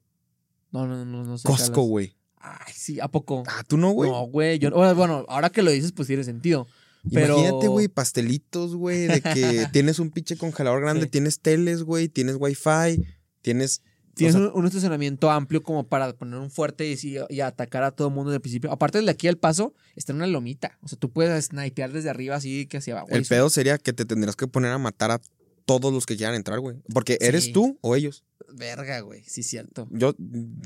No, 0.72 0.86
no, 0.88 1.04
no, 1.04 1.22
no 1.24 1.38
sé. 1.38 1.46
Costco, 1.46 1.82
güey. 1.82 2.16
Ay, 2.38 2.72
sí, 2.74 2.98
¿a 3.00 3.06
poco? 3.08 3.44
Ah, 3.46 3.62
tú 3.66 3.76
no, 3.76 3.90
güey. 3.92 4.10
No, 4.10 4.22
güey. 4.26 4.58
Yo, 4.58 4.70
bueno, 4.94 5.24
ahora 5.28 5.50
que 5.50 5.62
lo 5.62 5.70
dices, 5.70 5.92
pues 5.92 6.08
tiene 6.08 6.24
sentido. 6.24 6.66
pero- 7.12 7.38
Imagínate, 7.38 7.68
güey, 7.68 7.88
pastelitos, 7.88 8.74
güey, 8.74 9.06
de 9.06 9.20
que 9.20 9.66
tienes 9.72 9.98
un 9.98 10.10
pinche 10.10 10.36
congelador 10.36 10.80
grande, 10.80 11.04
Sí. 11.04 11.10
tienes 11.10 11.38
teles, 11.40 11.82
güey, 11.84 12.08
tienes 12.08 12.36
wifi, 12.38 13.04
tienes. 13.42 13.82
o 13.84 14.14
Tienes 14.14 14.34
sea, 14.36 14.44
un, 14.44 14.52
un 14.54 14.66
estacionamiento 14.66 15.30
amplio 15.30 15.62
como 15.62 15.86
para 15.88 16.12
poner 16.14 16.38
un 16.38 16.50
fuerte 16.50 16.86
y, 16.90 16.96
y 17.30 17.40
atacar 17.40 17.82
a 17.82 17.90
todo 17.90 18.08
el 18.08 18.14
mundo 18.14 18.30
desde 18.30 18.36
el 18.36 18.42
principio. 18.42 18.70
Aparte 18.72 19.00
de 19.02 19.10
aquí 19.10 19.26
al 19.28 19.36
paso, 19.38 19.74
está 19.96 20.12
en 20.12 20.16
una 20.16 20.26
lomita. 20.26 20.78
O 20.82 20.88
sea, 20.88 20.98
tú 20.98 21.10
puedes 21.10 21.46
snipear 21.46 21.92
desde 21.92 22.10
arriba 22.10 22.36
así 22.36 22.66
que 22.66 22.76
hacia 22.78 22.94
abajo. 22.94 23.08
el 23.10 23.24
pedo 23.26 23.48
sería 23.50 23.76
que 23.78 23.92
te 23.92 24.04
tendrías 24.04 24.36
que 24.36 24.46
poner 24.46 24.70
a 24.72 24.78
matar 24.78 25.10
a 25.10 25.20
todos 25.64 25.92
los 25.92 26.06
que 26.06 26.16
quieran 26.16 26.34
entrar, 26.34 26.60
güey. 26.60 26.76
Porque 26.92 27.18
eres 27.20 27.44
Sí. 27.44 27.52
tú 27.52 27.78
o 27.80 27.94
ellos. 27.96 28.24
Verga, 28.52 29.00
güey. 29.00 29.22
Sí, 29.26 29.42
cierto. 29.42 29.88
Yo, 29.90 30.14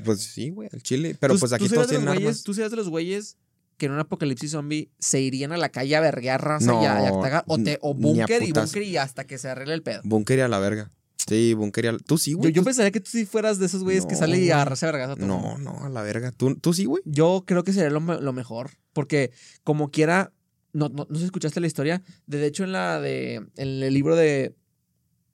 pues 0.03 0.21
sí, 0.21 0.49
güey, 0.49 0.69
el 0.71 0.83
chile. 0.83 1.15
Pero 1.19 1.33
¿Tú- 1.35 1.39
pues 1.39 1.53
aquí 1.53 1.67
todos 1.69 1.87
tienen 1.87 2.07
güeyes- 2.07 2.17
armas. 2.17 2.43
¿Tú 2.43 2.53
serías 2.53 2.71
de 2.71 2.77
los 2.77 2.89
güeyes 2.89 3.37
que 3.77 3.85
en 3.85 3.93
un 3.93 3.99
apocalipsis 3.99 4.51
zombie 4.51 4.91
se 4.99 5.21
irían 5.21 5.51
a 5.53 5.57
la 5.57 5.69
calle 5.69 5.95
a 5.95 6.01
verguear 6.01 6.43
raza 6.43 6.73
y 6.81 6.85
a- 6.85 7.07
a? 7.07 7.43
O, 7.47 7.57
te, 7.57 7.77
o 7.81 7.93
búnker 7.93 8.43
y 8.43 8.51
búnker 8.51 8.83
y 8.83 8.97
hasta 8.97 9.25
que 9.25 9.37
se 9.37 9.47
arregle 9.49 9.73
el 9.73 9.81
pedo. 9.83 10.01
Búnker 10.03 10.37
y 10.39 10.41
a 10.41 10.47
la 10.47 10.59
verga. 10.59 10.91
Sí, 11.27 11.53
búnker 11.53 11.85
y 11.85 11.87
a 11.89 11.91
la... 11.93 11.99
Tú 11.99 12.17
sí, 12.17 12.33
güey. 12.33 12.51
yo 12.51 12.63
pensaría 12.63 12.91
que 12.91 12.99
tú 12.99 13.09
sí 13.11 13.25
fueras 13.25 13.59
de 13.59 13.67
esos 13.67 13.83
güeyes 13.83 14.05
que 14.05 14.15
sale 14.15 14.37
y 14.37 14.39
güey. 14.41 14.51
agarrarse 14.51 14.85
a 14.87 14.91
vergas 14.91 15.11
a 15.11 15.15
todo 15.15 15.27
No, 15.27 15.57
no, 15.59 15.83
a 15.85 15.89
la 15.89 16.01
verga. 16.01 16.31
¿Tú, 16.31 16.55
tú 16.55 16.73
sí, 16.73 16.85
güey? 16.85 17.03
Yo 17.05 17.43
creo 17.45 17.63
que 17.63 17.71
sería 17.71 17.89
lo, 17.91 18.01
me- 18.01 18.19
lo 18.19 18.33
mejor. 18.33 18.71
Porque 18.93 19.31
como 19.63 19.91
quiera. 19.91 20.33
No, 20.73 20.89
no, 20.89 21.05
no 21.09 21.15
sé 21.15 21.19
si 21.21 21.25
escuchaste 21.25 21.59
la 21.59 21.67
historia. 21.67 22.01
De 22.27 22.45
hecho, 22.45 22.63
en 22.63 22.71
la 22.71 22.99
de. 22.99 23.35
En 23.57 23.83
el 23.83 23.93
libro 23.93 24.15
de. 24.15 24.55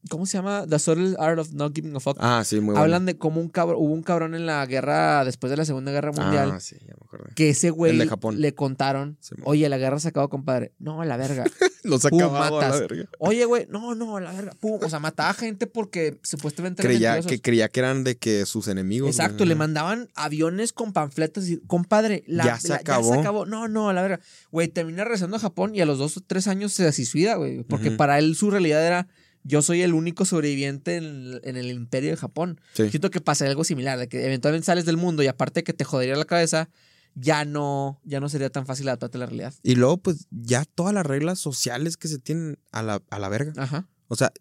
¿Cómo 0.09 0.25
se 0.25 0.37
llama? 0.37 0.65
The 0.69 0.79
Subtle 0.79 1.15
Art 1.19 1.39
of 1.39 1.51
Not 1.53 1.75
Giving 1.75 1.95
a 1.95 1.99
Fuck. 1.99 2.17
Ah, 2.19 2.43
sí, 2.45 2.55
muy 2.57 2.65
bueno. 2.73 2.79
Hablan 2.81 3.05
de 3.05 3.17
cómo 3.17 3.41
un 3.41 3.49
cabrón, 3.49 3.77
hubo 3.81 3.93
un 3.93 4.03
cabrón 4.03 4.35
en 4.35 4.45
la 4.45 4.65
guerra, 4.65 5.25
después 5.25 5.49
de 5.51 5.57
la 5.57 5.65
Segunda 5.65 5.91
Guerra 5.91 6.11
Mundial, 6.11 6.51
Ah, 6.53 6.59
sí, 6.59 6.75
ya 6.81 6.93
me 6.93 7.05
acordé. 7.05 7.33
que 7.35 7.49
ese 7.49 7.69
güey 7.71 7.93
le 8.35 8.53
contaron, 8.55 9.17
Sí, 9.19 9.35
oye, 9.43 9.67
la 9.69 9.77
guerra 9.77 9.99
se 9.99 10.09
acabó, 10.09 10.29
compadre. 10.29 10.73
No, 10.79 11.01
a 11.01 11.05
la 11.05 11.17
verga. 11.17 11.43
Los 11.83 12.03
acababa 12.05 12.47
a 12.47 12.69
la 12.69 12.79
verga. 12.79 13.05
Oye, 13.19 13.45
güey, 13.45 13.67
no, 13.69 13.93
no, 13.95 14.17
a 14.17 14.21
la 14.21 14.31
verga. 14.31 14.53
Pum. 14.59 14.79
O 14.83 14.89
sea, 14.89 14.99
mataba 14.99 15.33
gente 15.33 15.67
porque 15.67 16.19
supuestamente 16.23 16.81
Creía 16.81 17.21
que, 17.21 17.39
creía 17.41 17.69
que 17.69 17.79
eran 17.79 18.03
de 18.03 18.17
que 18.17 18.45
sus 18.47 18.67
enemigos. 18.67 19.09
Exacto, 19.09 19.37
güey. 19.39 19.49
le 19.49 19.55
mandaban 19.55 20.09
aviones 20.15 20.73
con 20.73 20.93
panfletos 20.93 21.47
y, 21.49 21.57
compadre, 21.67 22.23
la, 22.27 22.45
Ya 22.45 22.59
se 22.59 22.69
la- 22.69 22.75
acabó. 22.77 23.45
No, 23.45 23.67
no, 23.67 23.89
a 23.89 23.93
la 23.93 24.01
verga. 24.01 24.19
Güey, 24.51 24.67
termina 24.67 25.03
regresando 25.03 25.35
a 25.37 25.39
Japón 25.39 25.75
y 25.75 25.81
a 25.81 25.85
los 25.85 25.97
dos 25.99 26.17
o 26.17 26.21
tres 26.21 26.47
años 26.47 26.73
se 26.73 26.91
suicida, 26.91 27.35
güey. 27.35 27.63
Porque 27.63 27.91
para 27.91 28.17
él 28.19 28.35
su 28.35 28.49
realidad 28.49 28.85
era, 28.85 29.07
yo 29.47 29.61
soy 29.61 29.81
el 29.83 29.93
único 29.93 30.25
sobreviviente 30.25 30.97
en, 30.97 31.03
el- 31.05 31.41
en 31.43 31.55
el 31.55 31.69
imperio 31.71 32.09
de 32.09 32.17
Japón. 32.17 32.59
Sí. 32.73 32.89
Siento 32.89 33.09
que 33.11 33.21
pasa 33.21 33.45
algo 33.45 33.63
similar, 33.63 33.97
de 33.99 34.09
que 34.09 34.25
eventualmente 34.25 34.65
sales 34.65 34.85
del 34.85 34.97
mundo 34.97 35.23
y 35.23 35.27
aparte 35.27 35.63
que 35.63 35.71
te 35.73 35.83
jodería 35.85 36.15
la 36.17 36.25
cabeza, 36.25 36.69
ya 37.13 37.45
no, 37.45 38.01
ya 38.03 38.19
no 38.19 38.27
sería 38.27 38.49
tan 38.49 38.65
fácil 38.65 38.87
adaptarte 38.89 39.17
a 39.17 39.19
la 39.19 39.25
realidad. 39.27 39.53
Y 39.63 39.75
luego, 39.75 39.97
pues, 39.97 40.27
ya 40.31 40.65
todas 40.65 40.93
las 40.93 41.05
reglas 41.05 41.39
sociales 41.39 41.95
que 41.95 42.07
se 42.09 42.17
tienen 42.19 42.57
a 42.71 42.83
la, 42.83 43.01
a 43.09 43.19
la 43.19 43.29
verga. 43.29 43.53
Ajá. 43.55 43.87
O 44.09 44.15
sea, 44.17 44.33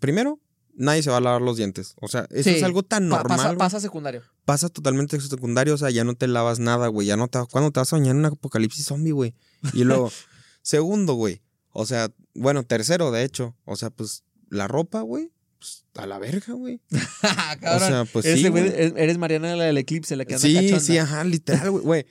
primero, 0.00 0.38
nadie 0.74 1.02
se 1.02 1.10
va 1.10 1.16
a 1.16 1.20
lavar 1.20 1.40
los 1.40 1.56
dientes. 1.56 1.94
O 2.00 2.08
sea, 2.08 2.26
eso 2.30 2.50
Sí. 2.50 2.56
es 2.56 2.62
algo 2.64 2.82
tan 2.82 3.08
Pa- 3.08 3.16
normal. 3.18 3.36
pasa, 3.36 3.48
güey. 3.48 3.58
pasa 3.58 3.80
secundario. 3.80 4.22
Pasa 4.44 4.68
totalmente 4.68 5.18
secundario. 5.20 5.74
O 5.74 5.78
sea, 5.78 5.90
ya 5.90 6.04
no 6.04 6.14
te 6.14 6.26
lavas 6.28 6.58
nada, 6.58 6.88
güey. 6.88 7.06
Ya 7.06 7.16
no 7.16 7.28
te... 7.28 7.38
¿Cuándo 7.50 7.70
te 7.70 7.80
vas 7.80 7.92
a 7.92 7.96
bañar 7.96 8.10
en 8.12 8.18
un 8.18 8.24
apocalipsis 8.26 8.84
zombie, 8.86 9.12
güey? 9.12 9.34
Y 9.72 9.84
luego, 9.84 10.10
segundo, 10.62 11.14
güey. 11.14 11.40
O 11.72 11.86
sea, 11.86 12.10
bueno, 12.34 12.62
tercero, 12.62 13.10
de 13.10 13.24
hecho. 13.24 13.56
O 13.64 13.76
sea, 13.76 13.90
pues, 13.90 14.22
la 14.50 14.68
ropa, 14.68 15.00
güey. 15.02 15.30
Pues, 15.58 15.84
a 15.96 16.06
la 16.06 16.18
verga, 16.18 16.52
güey. 16.54 16.80
O 16.90 17.78
sea, 17.80 18.04
pues 18.12 18.24
eres, 18.26 18.40
sí, 18.40 18.46
güey- 18.48 18.72
eres- 18.96 19.18
Mariana 19.18 19.56
la 19.56 19.64
del 19.64 19.78
eclipse, 19.78 20.14
la 20.16 20.24
que 20.24 20.34
anda 20.34 20.46
Sí, 20.46 20.54
cachonda. 20.54 20.80
sí, 20.80 20.98
ajá, 20.98 21.24
literal, 21.24 21.70
güey. 21.72 21.84
Güey, 21.84 22.06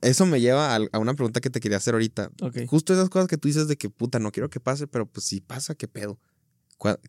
eso 0.00 0.26
me 0.26 0.40
lleva 0.40 0.74
a, 0.74 0.80
a 0.92 0.98
una 0.98 1.14
pregunta 1.14 1.40
que 1.40 1.48
te 1.50 1.60
quería 1.60 1.76
hacer 1.78 1.94
ahorita. 1.94 2.30
Ok. 2.40 2.66
Justo 2.66 2.92
esas 2.92 3.08
cosas 3.08 3.28
que 3.28 3.36
tú 3.38 3.46
dices 3.48 3.68
de 3.68 3.76
que 3.76 3.88
puta, 3.88 4.18
no 4.18 4.32
quiero 4.32 4.50
que 4.50 4.58
pase, 4.58 4.86
pero 4.88 5.06
pues 5.06 5.26
si 5.26 5.40
pasa, 5.40 5.74
¿qué 5.76 5.86
pedo? 5.86 6.18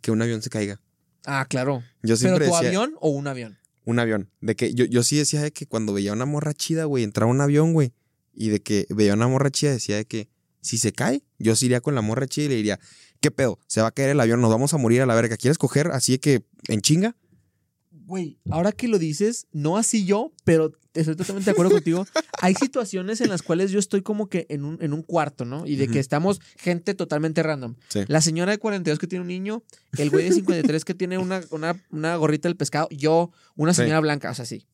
Que 0.02 0.12
un 0.12 0.22
avión 0.22 0.44
se 0.44 0.52
caiga. 0.52 0.80
Ah, 1.26 1.48
claro. 1.50 1.80
Yo 2.04 2.16
¿Pero 2.16 2.18
siempre 2.18 2.46
tu 2.48 2.52
decía 2.54 2.68
avión 2.70 2.94
o 3.00 3.10
un 3.10 3.26
avión? 3.28 3.58
un 3.86 3.98
avión. 4.00 4.30
De 4.42 4.56
que 4.56 4.74
yo, 4.76 4.86
yo 4.86 5.02
sí 5.04 5.18
decía 5.18 5.42
de 5.42 5.52
que 5.52 5.66
cuando 5.66 5.92
veía 5.94 6.14
una 6.14 6.26
morra 6.26 6.54
chida, 6.54 6.86
güey, 6.86 7.04
entraba 7.04 7.32
un 7.32 7.42
avión, 7.42 7.74
güey. 7.74 7.94
Y 8.34 8.50
de 8.50 8.62
que 8.62 8.86
veía 8.90 9.14
una 9.16 9.28
morra 9.28 9.50
chida, 9.50 9.72
decía 9.72 9.96
de 9.98 10.06
que 10.06 10.30
si 10.62 10.78
se 10.78 10.94
cae, 10.94 11.24
yo 11.40 11.56
sí 11.56 11.66
iría 11.66 11.82
con 11.82 11.96
la 11.96 12.02
morra 12.02 12.28
chida 12.28 12.46
y 12.46 12.50
le 12.50 12.56
diría, 12.56 12.80
¿qué 13.24 13.32
pedo? 13.32 13.58
Se 13.68 13.82
va 13.82 13.88
a 13.88 13.92
caer 13.92 14.10
el 14.10 14.20
avión, 14.20 14.42
nos 14.42 14.52
vamos 14.52 14.74
a 14.74 14.78
morir 14.78 15.02
a 15.02 15.06
la 15.06 15.16
verga. 15.16 15.38
¿Quieres 15.38 15.58
coger 15.58 15.88
así 15.92 16.20
que 16.20 16.44
en 16.68 16.82
chinga? 16.82 17.16
güey, 18.06 18.38
ahora 18.52 18.74
que 18.74 18.90
lo 18.90 19.00
dices, 19.00 19.48
no 19.54 19.78
así 19.78 20.06
yo, 20.06 20.34
pero 20.44 20.74
estoy 20.94 21.16
totalmente 21.16 21.46
de 21.46 21.52
acuerdo 21.52 21.72
contigo. 21.80 22.06
Hay 22.42 22.54
situaciones 22.54 23.22
en 23.22 23.30
las 23.30 23.42
cuales 23.42 23.72
yo 23.72 23.80
estoy 23.80 24.02
como 24.02 24.28
que 24.28 24.46
en 24.50 24.66
un, 24.66 24.78
en 24.82 24.92
un 24.94 25.04
cuarto, 25.04 25.46
¿no? 25.46 25.66
Y 25.66 25.78
de 25.78 25.88
que 25.88 26.00
estamos 26.00 26.42
gente 26.58 26.94
totalmente 26.96 27.42
random. 27.42 27.76
Sí. 27.88 28.02
La 28.08 28.20
señora 28.20 28.52
de 28.52 28.58
42 28.58 29.00
que 29.00 29.08
tiene 29.08 29.22
un 29.22 29.30
niño, 29.30 29.64
el 29.98 30.10
güey 30.10 30.26
de 30.26 30.34
53 30.34 30.84
que 30.84 30.94
tiene 30.94 31.18
una, 31.18 31.42
una, 31.50 31.82
una 31.92 32.16
gorrita 32.18 32.50
del 32.50 32.58
pescado, 32.58 32.90
yo, 32.92 33.32
una 33.56 33.74
Sí. 33.74 33.84
señora 33.84 34.02
blanca, 34.02 34.30
o 34.32 34.36
sea, 34.36 34.46
sí. 34.46 34.68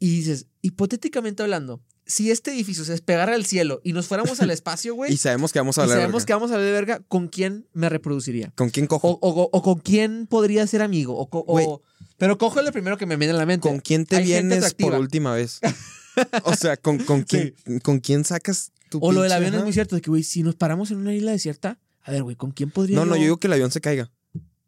Y 0.00 0.10
dices, 0.16 0.48
hipotéticamente 0.60 1.42
hablando, 1.44 1.80
si 2.06 2.30
este 2.30 2.52
edificio 2.52 2.84
se 2.84 2.92
despegara 2.92 3.32
del 3.32 3.46
cielo 3.46 3.80
y 3.84 3.92
nos 3.92 4.06
fuéramos 4.06 4.40
al 4.40 4.50
espacio, 4.50 4.94
güey, 4.94 5.12
Y 5.12 5.16
sabemos 5.16 5.52
que 5.52 5.58
vamos 5.58 5.78
a 5.78 5.82
hablar. 5.82 5.98
sabemos 5.98 6.24
que 6.26 6.32
vamos 6.32 6.50
a 6.50 6.54
hablar 6.54 6.66
de 6.66 6.72
verga, 6.72 7.00
¿con 7.08 7.28
quién 7.28 7.66
me 7.72 7.88
reproduciría? 7.88 8.52
¿Con 8.56 8.70
quién 8.70 8.86
cojo? 8.86 9.18
o- 9.20 9.48
o 9.52 9.62
con 9.62 9.78
quién 9.80 10.26
podría 10.26 10.66
ser 10.66 10.82
amigo. 10.82 11.14
O, 11.30 11.82
pero 12.18 12.38
cojo 12.38 12.60
lo 12.62 12.72
primero 12.72 12.96
que 12.98 13.06
me 13.06 13.16
viene 13.16 13.32
a 13.34 13.36
la 13.36 13.46
mente. 13.46 13.68
¿Con 13.68 13.80
quién 13.80 14.04
te 14.06 14.16
hay 14.16 14.24
vienes 14.24 14.74
por 14.74 14.94
última 14.94 15.34
vez? 15.34 15.60
O 16.44 16.54
sea, 16.54 16.76
¿con, 16.76 16.98
con, 16.98 17.22
quién, 17.24 17.56
¿con 17.82 17.98
quién 17.98 18.24
sacas 18.24 18.70
tu 18.88 19.00
O 19.02 19.10
lo 19.10 19.22
del 19.22 19.32
avión 19.32 19.52
es 19.54 19.64
muy 19.64 19.72
cierto, 19.72 19.96
de 19.96 20.00
que, 20.00 20.10
güey, 20.10 20.22
si 20.22 20.44
nos 20.44 20.54
paramos 20.54 20.92
en 20.92 20.98
una 20.98 21.12
isla 21.12 21.32
desierta, 21.32 21.80
a 22.02 22.12
ver, 22.12 22.22
güey, 22.22 22.36
¿con 22.36 22.52
quién 22.52 22.70
podría 22.70 22.94
No, 22.96 23.04
no, 23.04 23.16
yo 23.16 23.22
digo 23.22 23.36
que 23.38 23.48
el 23.48 23.52
avión 23.54 23.72
se 23.72 23.80
caiga. 23.80 24.12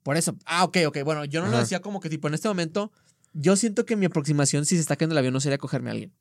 Por 0.03 0.17
eso. 0.17 0.37
Ah, 0.45 0.65
ok, 0.65 0.79
ok. 0.89 0.99
Bueno, 1.05 1.25
yo 1.25 1.43
no 1.43 1.49
lo 1.49 1.57
decía 1.59 1.81
como 1.81 2.01
que 2.01 2.09
tipo 2.11 2.27
en 2.27 2.35
este 2.35 2.49
momento. 2.49 2.91
Yo 3.33 3.55
siento 3.55 3.85
que 3.87 3.95
mi 3.95 4.07
aproximación, 4.07 4.67
si 4.67 4.75
se 4.75 4.81
está 4.81 4.97
cayendo 4.97 5.15
el 5.15 5.19
avión, 5.19 5.35
no 5.35 5.41
sería 5.41 5.59
cogerme 5.59 5.91
a 5.91 5.93
alguien. 5.93 6.13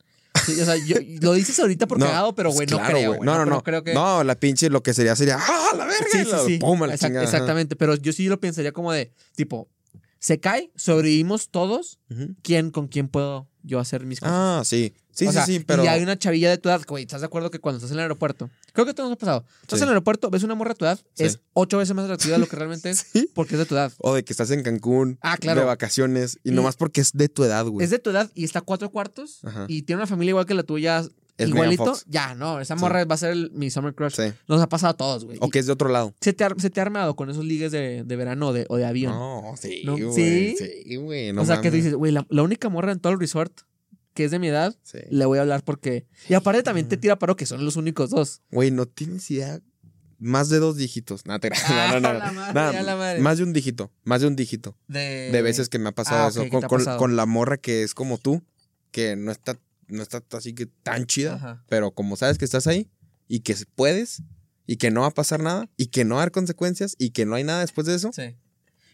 Sí, 0.45 0.59
o 0.59 0.65
sea, 0.65 0.75
yo, 0.75 0.97
lo 1.21 1.33
dices 1.33 1.59
ahorita 1.59 1.87
por 1.87 1.99
No, 1.99 2.05
cagado, 2.07 2.35
pero 2.35 2.49
pues 2.49 2.55
güey, 2.55 2.67
no 2.67 2.77
claro, 2.77 2.93
creo. 2.93 3.13
No, 3.23 3.23
no, 3.23 3.43
pero 3.43 3.45
no. 3.45 3.63
creo 3.63 3.83
que. 3.83 3.93
No, 3.93 4.23
la 4.23 4.35
pinche 4.35 4.69
lo 4.69 4.83
que 4.83 4.93
sería 4.93 5.15
sería 5.15 5.37
¡Ah, 5.39 5.71
la 5.77 5.85
verga! 5.85 6.05
sí, 6.11 6.17
sí, 6.23 6.31
la- 6.31 6.39
sí. 6.43 6.57
pum, 6.57 6.83
a 6.83 6.87
la 6.87 6.93
Exact- 6.95 7.07
chingada, 7.07 7.25
ajá. 7.27 7.35
exactamente. 7.37 7.75
Pero 7.75 7.95
yo 7.95 8.11
sí 8.13 8.27
lo 8.27 8.39
pensaría 8.39 8.71
como 8.71 8.91
de, 8.91 9.11
tipo, 9.35 9.69
se 10.19 10.39
cae, 10.39 10.71
sobrevivimos 10.75 11.49
todos. 11.49 11.99
¿Quién, 12.41 12.71
con 12.71 12.87
quién 12.87 13.07
puedo 13.07 13.47
yo 13.63 13.79
hacer 13.79 14.05
mis 14.05 14.19
cosas? 14.19 14.33
Ah, 14.35 14.61
sí. 14.65 14.93
Sí, 15.15 15.25
O 15.25 15.29
sí, 15.29 15.33
sea, 15.33 15.45
sí, 15.45 15.59
pero. 15.65 15.83
Y 15.83 15.87
hay 15.87 16.03
una 16.03 16.19
chavilla 16.19 16.49
de 16.49 16.57
tu 16.57 16.67
edad, 16.69 16.81
güey, 16.87 17.05
¿estás 17.05 17.21
de 17.21 17.27
acuerdo 17.27 17.49
que 17.49 17.59
cuando 17.59 17.77
estás 17.77 17.89
en 17.91 17.95
el 17.97 18.01
aeropuerto? 18.01 18.49
Creo 18.73 18.85
que 18.85 18.93
todo 18.93 19.07
nos 19.07 19.13
ha 19.15 19.17
pasado. 19.19 19.45
Estás 19.61 19.79
Sí. 19.79 19.83
en 19.83 19.87
el 19.87 19.93
aeropuerto, 19.93 20.29
ves 20.29 20.43
una 20.43 20.55
morra 20.55 20.71
de 20.73 20.75
tu 20.75 20.85
edad, 20.85 20.99
Sí. 21.13 21.23
es 21.23 21.39
ocho 21.53 21.77
veces 21.77 21.95
más 21.95 22.03
atractiva 22.05 22.33
de 22.33 22.39
lo 22.39 22.47
que 22.47 22.55
realmente 22.57 22.89
es, 22.91 23.05
Sí. 23.13 23.29
porque 23.33 23.55
es 23.55 23.59
de 23.59 23.65
tu 23.65 23.75
edad. 23.75 23.93
O 23.99 24.13
de 24.13 24.23
que 24.25 24.33
estás 24.33 24.51
en 24.51 24.61
Cancún. 24.61 25.17
Ah, 25.21 25.37
claro. 25.37 25.61
De 25.61 25.65
vacaciones. 25.65 26.37
Y, 26.43 26.49
Y- 26.49 26.53
nomás 26.53 26.75
porque 26.75 26.99
es 27.01 27.13
de 27.13 27.29
tu 27.29 27.43
edad, 27.45 27.65
güey. 27.65 27.83
Es 27.83 27.89
de 27.91 27.99
tu 27.99 28.09
edad 28.09 28.29
y 28.35 28.43
está 28.43 28.59
a 28.59 28.61
cuatro 28.63 28.89
cuartos 28.91 29.39
Ajá. 29.45 29.65
y 29.69 29.83
tiene 29.83 30.01
una 30.01 30.07
familia 30.07 30.31
igual 30.31 30.45
que 30.45 30.53
la 30.53 30.63
tuya, 30.63 31.03
igualito. 31.37 31.97
Ya, 32.07 32.33
no, 32.35 32.59
esa 32.61 32.75
morra 32.75 33.03
va 33.05 33.15
a 33.15 33.17
ser 33.17 33.31
el- 33.31 33.51
mi 33.51 33.69
summer 33.69 33.93
crush. 33.93 34.15
Sí. 34.15 34.33
Nos 34.47 34.61
ha 34.61 34.67
pasado 34.69 34.91
a 34.91 34.97
todos, 34.97 35.25
güey. 35.25 35.37
O 35.41 35.49
que 35.49 35.59
es 35.59 35.65
de 35.65 35.71
otro 35.73 35.89
lado. 35.89 36.13
¿Se 36.21 36.33
te, 36.33 36.43
ha, 36.43 36.49
se 36.57 36.69
te 36.69 36.79
ha 36.79 36.83
armado 36.83 37.15
con 37.15 37.29
esos 37.29 37.43
ligues 37.45 37.71
de, 37.71 38.03
de 38.05 38.15
verano 38.15 38.49
o 38.49 38.53
de, 38.53 38.65
o 38.69 38.77
de 38.77 38.85
avión? 38.85 39.13
No, 39.13 39.53
sí, 39.57 39.81
¿No? 39.85 39.97
güey. 39.97 40.13
¿Sí? 40.13 40.55
Sí, 40.57 40.95
güey. 40.97 41.33
no 41.33 41.41
o 41.41 41.45
sea, 41.45 41.61
que 41.61 41.71
dices, 41.71 41.93
güey, 41.93 42.11
la, 42.11 42.25
la 42.29 42.43
única 42.43 42.69
morra 42.69 42.91
en 42.91 42.99
todo 42.99 43.13
el 43.13 43.19
resort 43.19 43.51
que 44.15 44.23
es 44.25 44.31
de 44.31 44.39
mi 44.39 44.47
edad, 44.47 44.75
Sí. 44.81 44.97
le 45.11 45.25
voy 45.25 45.37
a 45.37 45.41
hablar 45.41 45.63
porque... 45.63 46.07
Y 46.27 46.33
aparte 46.33 46.63
también 46.63 46.87
te 46.89 46.97
tira 46.97 47.19
paro 47.19 47.35
que 47.35 47.45
son 47.45 47.63
los 47.63 47.75
únicos 47.75 48.09
dos. 48.09 48.41
Güey, 48.49 48.71
no 48.71 48.87
tienes 48.87 49.29
idea. 49.29 49.61
Más 50.17 50.49
de 50.49 50.57
dos 50.59 50.77
dígitos. 50.77 51.25
Nada, 51.27 51.39
te 51.39 51.49
creas. 51.49 51.69
No, 51.69 51.99
no, 51.99 52.13
no, 52.13 52.13
no. 52.13 52.19
la 52.19 52.31
madre, 52.31 52.53
Nada, 52.53 52.73
ya 52.73 52.83
la 52.83 52.95
madre. 52.95 53.19
Más 53.19 53.37
de 53.37 53.43
un 53.43 53.53
dígito. 53.53 53.91
Más 54.05 54.21
de 54.21 54.27
un 54.27 54.35
dígito. 54.35 54.77
De, 54.87 55.29
De 55.31 55.41
veces 55.43 55.69
que 55.69 55.77
me 55.77 55.89
ha 55.89 55.91
pasado 55.91 56.25
Ah, 56.25 56.29
eso. 56.29 56.41
¿qué 56.43 56.49
Con, 56.49 56.63
ha 56.63 56.67
con- 56.67 56.79
pasado? 56.79 56.97
con 56.97 57.15
la 57.17 57.25
morra 57.27 57.57
que 57.57 57.83
es 57.83 57.93
como 57.93 58.17
tú, 58.17 58.41
que 58.91 59.15
no 59.17 59.31
está, 59.31 59.59
no 59.87 60.01
está 60.01 60.23
así 60.31 60.53
que 60.55 60.65
tan 60.65 61.05
chida, 61.05 61.35
Ajá. 61.35 61.65
pero 61.67 61.91
como 61.91 62.15
sabes 62.15 62.37
que 62.37 62.45
estás 62.45 62.65
ahí 62.67 62.89
y 63.27 63.41
que 63.41 63.55
puedes 63.75 64.23
y 64.65 64.77
que 64.77 64.89
no 64.89 65.01
va 65.01 65.07
a 65.07 65.11
pasar 65.11 65.41
nada 65.41 65.69
y 65.75 65.87
que 65.87 66.05
no 66.05 66.15
va 66.15 66.21
a 66.21 66.23
haber 66.23 66.31
consecuencias 66.31 66.95
y 66.97 67.09
que 67.09 67.25
no 67.25 67.35
hay 67.35 67.43
nada 67.43 67.59
después 67.59 67.85
de 67.85 67.95
eso. 67.95 68.11
Sí. 68.13 68.37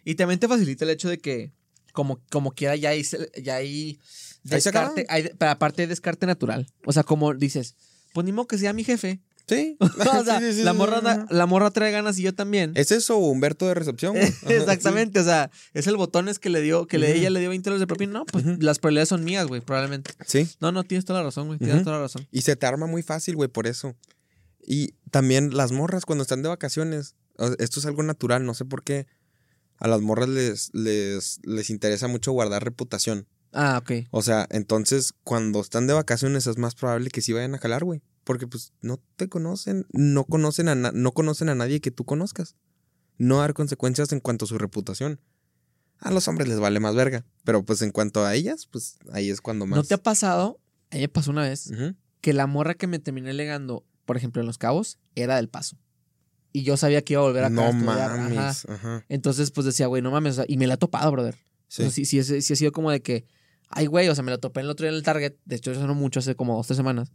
Y 0.04 0.16
también 0.16 0.40
te 0.40 0.48
facilita 0.48 0.84
el 0.86 0.90
hecho 0.90 1.08
de 1.08 1.20
que, 1.20 1.54
como, 1.94 2.20
como 2.32 2.52
quiera, 2.54 2.76
ya 2.76 2.90
hay, 2.90 3.06
ya 3.44 3.58
hay. 3.58 4.00
Descarte, 4.44 5.06
hay- 5.10 5.30
pero 5.38 5.52
aparte 5.52 5.84
hay 5.84 5.88
descarte 5.88 6.26
natural. 6.26 6.68
O 6.86 6.92
sea, 6.94 7.04
como 7.04 7.34
dices, 7.34 7.76
pues 8.14 8.26
ni 8.26 8.32
modo 8.32 8.48
que 8.48 8.58
sea 8.58 8.74
mi 8.74 8.84
jefe. 8.84 9.22
Sí. 9.48 9.76
o 9.80 10.24
sea, 10.24 10.40
Sí, 10.40 10.46
sí, 10.52 10.58
sí, 10.60 10.64
la, 10.64 10.74
morra, 10.74 11.02
da- 11.02 11.26
la 11.30 11.46
morra 11.46 11.72
trae 11.72 11.92
ganas 11.92 12.18
y 12.20 12.22
yo 12.22 12.34
también. 12.34 12.72
¿Es 12.76 12.92
eso 12.92 13.18
Humberto 13.18 13.68
de 13.68 13.74
recepción? 13.74 14.16
Exactamente, 14.48 15.20
o 15.20 15.24
sea, 15.24 15.52
es 15.74 15.88
el 15.88 15.98
botones 15.98 16.40
que 16.40 16.50
le 16.50 16.62
dio, 16.62 16.88
que 16.88 16.98
le, 16.98 17.16
ella 17.18 17.30
le 17.30 17.40
dio 17.40 17.50
20 17.50 17.70
dólares 17.70 17.82
de 17.82 17.88
propina. 17.88 18.14
No, 18.14 18.26
pues 18.26 18.46
las 18.62 18.80
probabilidades 18.80 19.10
son 19.10 19.24
mías, 19.24 19.48
güey, 19.48 19.62
probablemente. 19.62 20.12
Sí. 20.26 20.48
No, 20.62 20.72
no, 20.72 20.84
tienes 20.84 21.06
toda 21.06 21.20
la 21.20 21.26
razón, 21.26 21.48
güey, 21.48 21.60
tienes 21.60 21.84
toda 21.84 21.98
la 21.98 22.04
razón. 22.04 22.28
Y 22.32 22.42
se 22.44 22.56
te 22.56 22.66
arma 22.66 22.86
muy 22.88 23.04
fácil, 23.04 23.36
güey, 23.36 23.50
por 23.50 23.68
eso. 23.68 23.96
Y 24.66 24.94
también 25.10 25.56
las 25.58 25.72
morras 25.72 26.06
cuando 26.06 26.22
están 26.22 26.44
de 26.44 26.50
vacaciones, 26.50 27.16
esto 27.58 27.80
es 27.80 27.86
algo 27.88 28.04
natural, 28.04 28.46
no 28.46 28.54
sé 28.54 28.64
por 28.64 28.84
qué. 28.84 29.08
A 29.78 29.88
las 29.88 30.02
morras 30.02 30.30
les, 30.30 30.70
les, 30.74 31.40
les 31.44 31.70
interesa 31.72 32.08
mucho 32.08 32.32
guardar 32.32 32.64
reputación. 32.64 33.28
Ah, 33.54 33.80
ok. 33.82 34.08
O 34.12 34.22
sea, 34.22 34.48
entonces 34.50 35.14
cuando 35.24 35.60
están 35.62 35.88
de 35.88 35.94
vacaciones 35.94 36.48
es 36.48 36.58
más 36.58 36.76
probable 36.76 37.10
que 37.10 37.22
sí 37.22 37.34
vayan 37.34 37.56
a 37.56 37.58
jalar, 37.60 37.84
güey. 37.84 38.02
Porque 38.24 38.48
pues 38.48 38.72
no 38.82 39.00
te 39.18 39.28
conocen, 39.30 39.86
no 39.92 40.26
conocen 40.26 40.70
a, 40.70 40.76
na- 40.76 40.92
no 40.94 41.12
conocen 41.12 41.50
a 41.50 41.56
nadie 41.56 41.82
que 41.82 41.92
tú 41.92 42.06
conozcas. 42.06 42.56
No 43.18 43.40
haber 43.40 43.54
consecuencias 43.54 44.12
en 44.14 44.20
cuanto 44.20 44.46
a 44.46 44.48
su 44.48 44.58
reputación. 44.58 45.20
A 46.00 46.12
los 46.12 46.28
hombres 46.28 46.48
les 46.48 46.60
vale 46.60 46.80
más 46.80 46.96
verga. 46.96 47.26
Pero 47.44 47.64
pues 47.66 47.82
en 47.82 47.92
cuanto 47.92 48.24
a 48.26 48.34
ellas, 48.36 48.68
pues 48.68 48.98
ahí 49.12 49.30
es 49.30 49.42
cuando 49.42 49.66
más. 49.66 49.78
¿No 49.78 49.84
te 49.84 49.94
ha 49.96 50.02
pasado? 50.02 50.60
A 50.92 50.96
mí 50.96 51.02
me 51.02 51.10
pasó 51.10 51.32
una 51.32 51.44
vez 51.44 51.72
que 52.22 52.34
la 52.34 52.48
morra 52.48 52.74
que 52.76 52.88
me 52.88 53.00
terminé 53.00 53.34
legando, 53.34 53.86
por 54.06 54.18
ejemplo, 54.18 54.42
en 54.42 54.46
Los 54.48 54.58
Cabos, 54.58 55.00
era 55.16 55.36
del 55.38 55.50
Paso. 55.50 55.78
Y 56.54 56.64
yo 56.64 56.78
sabía 56.78 57.02
que 57.02 57.14
iba 57.14 57.22
a 57.22 57.26
volver 57.26 57.44
a 57.46 57.50
No 57.50 57.72
mames. 57.74 58.66
Ajá. 58.66 58.74
Ajá. 58.76 59.06
Entonces, 59.10 59.52
pues 59.52 59.66
decía, 59.66 59.88
güey, 59.88 60.02
no 60.02 60.12
mames. 60.12 60.34
o 60.34 60.36
sea, 60.38 60.46
y 60.48 60.58
me 60.58 60.68
la 60.68 60.74
he 60.76 60.78
topado, 60.78 61.12
brother. 61.12 61.36
Sí. 61.68 61.84
O 61.84 61.86
sea, 61.86 61.92
sí, 61.92 62.06
sí, 62.06 62.42
sí 62.42 62.54
ha 62.54 62.56
sido 62.56 62.72
como 62.72 62.92
de 62.92 63.02
que, 63.02 63.26
ay, 63.74 63.86
güey, 63.88 64.08
o 64.10 64.16
sea, 64.16 64.24
me 64.24 64.32
la 64.32 64.38
topé 64.38 64.62
el 64.62 64.70
otro 64.70 64.84
día 64.86 64.90
en 64.92 64.96
el 64.98 65.04
Target. 65.04 65.34
De 65.46 65.56
hecho, 65.56 65.72
eso 65.72 65.86
no 65.88 65.94
mucho, 65.96 66.20
hace 66.20 66.36
como 66.36 66.56
dos, 66.56 66.68
tres 66.68 66.78
semanas. 66.78 67.12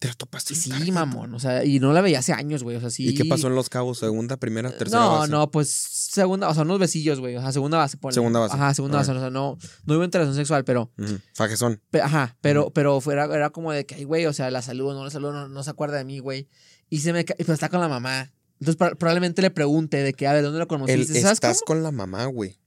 ¿Te 0.00 0.08
la 0.08 0.14
topaste? 0.14 0.52
En 0.54 0.60
sí, 0.60 0.70
Target? 0.70 0.92
mamón. 0.92 1.34
O 1.34 1.38
sea, 1.40 1.64
y 1.64 1.78
no 1.80 1.92
la 1.92 2.02
veía 2.02 2.18
hace 2.18 2.32
años, 2.32 2.62
güey. 2.62 2.76
O 2.76 2.80
sea, 2.80 2.90
sí. 2.90 3.08
¿Y 3.08 3.14
qué 3.14 3.24
pasó 3.24 3.46
en 3.46 3.54
Los 3.54 3.70
Cabos? 3.70 3.98
¿Segunda, 3.98 4.36
primera, 4.36 4.70
tercera 4.76 5.00
No, 5.02 5.10
base? 5.20 5.30
no, 5.32 5.50
pues 5.50 5.70
segunda, 5.70 6.48
o 6.48 6.54
sea, 6.54 6.64
unos 6.64 6.78
besillos, 6.78 7.20
güey. 7.20 7.36
O 7.36 7.40
sea, 7.40 7.52
segunda 7.52 7.78
base. 7.78 7.96
ponle. 7.96 8.14
Segunda 8.14 8.40
base. 8.40 8.54
Ajá, 8.54 8.74
segunda 8.74 8.98
base. 8.98 9.12
O 9.12 9.18
sea, 9.20 9.30
no, 9.30 9.56
no 9.86 9.94
hubo 9.96 10.04
interacción 10.04 10.34
sexual, 10.36 10.64
pero, 10.64 10.90
Ujú. 10.98 11.18
Fajezón. 11.34 11.80
pe- 11.90 12.02
ajá, 12.02 12.36
pero, 12.42 12.70
pero 12.70 13.00
fuera, 13.00 13.24
era 13.24 13.50
como 13.50 13.72
de 13.72 13.86
que, 13.86 13.94
ay, 13.94 14.04
güey, 14.04 14.26
o 14.26 14.32
sea, 14.32 14.50
la 14.50 14.60
saludo, 14.60 14.92
no 14.94 15.04
la 15.04 15.10
saludo, 15.10 15.32
no, 15.32 15.48
no 15.48 15.62
se 15.62 15.70
acuerda 15.70 15.96
de 15.96 16.04
mí, 16.04 16.18
güey. 16.18 16.48
Y 16.90 16.98
se 16.98 17.12
me 17.14 17.24
pero 17.24 17.54
está 17.54 17.68
con 17.70 17.80
la 17.80 17.88
mamá. 17.88 18.32
Entonces, 18.60 18.76
pro- 18.76 18.96
probablemente 18.98 19.40
le 19.42 19.50
pregunte 19.50 20.02
de 20.02 20.12
que, 20.12 20.26
a 20.26 20.32
ver, 20.34 20.42
¿dónde 20.42 20.58
lo 20.58 20.64
El, 20.64 20.68
conociste? 20.68 21.20
¿Sabes 21.22 21.32
estás 21.36 21.58
cómo? 21.64 21.66
con 21.78 21.82
la 21.82 21.92
mamá, 21.92 22.26
güey. 22.26 22.58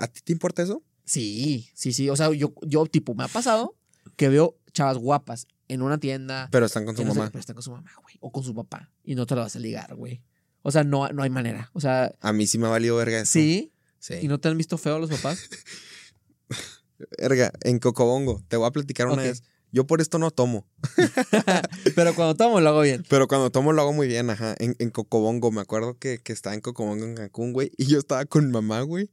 ¿A 0.00 0.08
ti 0.08 0.20
te 0.24 0.32
importa 0.32 0.62
eso? 0.62 0.82
Sí, 1.06 1.70
sí, 1.74 1.92
sí. 1.94 2.10
O 2.10 2.16
sea, 2.16 2.30
yo, 2.32 2.52
yo, 2.66 2.84
tipo, 2.86 3.14
me 3.14 3.24
ha 3.24 3.28
pasado 3.28 3.74
que 4.16 4.28
veo 4.28 4.58
chavas 4.74 4.98
guapas 4.98 5.46
en 5.68 5.80
una 5.80 5.98
tienda. 5.98 6.48
Pero 6.52 6.66
están 6.66 6.84
con 6.84 6.94
su 6.96 7.04
no 7.04 7.12
sé, 7.12 7.18
mamá. 7.18 7.30
pero 7.30 7.40
está 7.40 7.54
con 7.54 7.62
su 7.62 7.70
mamá, 7.70 7.90
güey. 8.02 8.16
O 8.20 8.30
con 8.30 8.44
su 8.44 8.54
papá. 8.54 8.92
Y 9.02 9.14
no 9.14 9.24
te 9.24 9.34
la 9.34 9.42
vas 9.42 9.56
a 9.56 9.58
ligar, 9.60 9.94
güey. 9.94 10.20
O 10.62 10.70
sea, 10.70 10.84
no, 10.84 11.08
no 11.08 11.22
hay 11.22 11.30
manera. 11.30 11.70
O 11.72 11.80
sea, 11.80 12.12
A 12.20 12.32
mí 12.34 12.46
sí 12.46 12.58
me 12.58 12.66
ha 12.66 12.70
valido 12.70 12.96
verga 12.96 13.20
eso. 13.20 13.32
sí. 13.32 13.72
Sí. 13.98 14.14
¿Y 14.22 14.28
no 14.28 14.38
te 14.38 14.48
han 14.48 14.58
visto 14.58 14.76
feo 14.78 14.98
los 15.00 15.10
papás? 15.10 15.48
Verga, 17.18 17.52
en 17.62 17.78
Cocobongo, 17.78 18.42
te 18.48 18.56
voy 18.56 18.66
a 18.66 18.70
platicar 18.70 19.06
una 19.08 19.22
vez. 19.22 19.42
Yo 19.72 19.86
por 19.86 20.00
esto 20.00 20.18
no 20.18 20.30
tomo, 20.30 20.66
Pero 21.96 22.14
cuando 22.14 22.34
tomo 22.36 22.60
lo 22.60 22.68
hago 22.70 22.80
bien. 22.82 23.04
pero 23.10 23.26
cuando 23.26 23.50
tomo 23.50 23.72
lo 23.72 23.82
hago 23.82 23.92
muy 23.92 24.06
bien, 24.06 24.30
ajá. 24.30 24.54
En, 24.58 24.76
en 24.78 24.90
Cocobongo, 24.90 25.50
me 25.50 25.60
acuerdo 25.60 25.98
que, 25.98 26.18
que 26.18 26.32
estaba 26.32 26.54
en 26.54 26.60
Cocobongo 26.60 27.04
en 27.04 27.14
Cancún, 27.16 27.52
güey, 27.52 27.72
y 27.76 27.86
yo 27.86 27.98
estaba 27.98 28.24
con 28.26 28.50
mamá, 28.50 28.80
güey, 28.82 29.10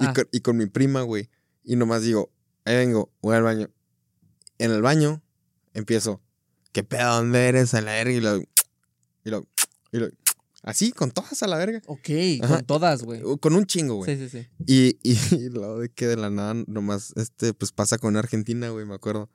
y, 0.00 0.04
Ah. 0.06 0.12
con, 0.14 0.28
y 0.32 0.40
con 0.40 0.56
mi 0.56 0.66
prima, 0.66 1.02
güey. 1.02 1.28
Y 1.64 1.76
nomás 1.76 2.02
digo, 2.02 2.30
ahí 2.64 2.76
vengo, 2.76 3.12
voy 3.20 3.36
al 3.36 3.42
baño. 3.42 3.70
En 4.58 4.70
el 4.72 4.82
baño 4.82 5.22
empiezo, 5.74 6.20
¿qué 6.72 6.82
pedo? 6.84 7.16
¿Dónde 7.16 7.46
eres? 7.46 7.74
A 7.74 7.80
la 7.80 7.92
verga. 7.92 8.12
Y 8.12 8.20
lo, 8.20 8.36
y 8.38 9.30
lo, 9.30 9.46
y 9.92 9.98
lo, 9.98 10.08
así, 10.62 10.92
con 10.92 11.10
todas 11.10 11.42
a 11.42 11.46
la 11.46 11.56
verga. 11.58 11.82
Ok, 11.86 12.08
Ajá. 12.42 12.56
con 12.56 12.66
todas, 12.66 13.02
güey. 13.02 13.22
Con 13.40 13.54
un 13.54 13.66
chingo, 13.66 13.96
güey. 13.96 14.16
Sí, 14.16 14.28
sí, 14.28 14.38
sí. 14.38 14.48
Y, 14.66 14.98
y, 15.02 15.12
y 15.36 15.48
luego 15.50 15.78
de 15.80 15.88
que 15.90 16.06
de 16.06 16.16
la 16.16 16.30
nada 16.30 16.54
nomás, 16.66 17.12
este, 17.16 17.54
pues 17.54 17.72
pasa 17.72 17.98
con 17.98 18.16
Argentina, 18.16 18.68
güey, 18.70 18.86
me 18.86 18.94
acuerdo. 18.94 19.28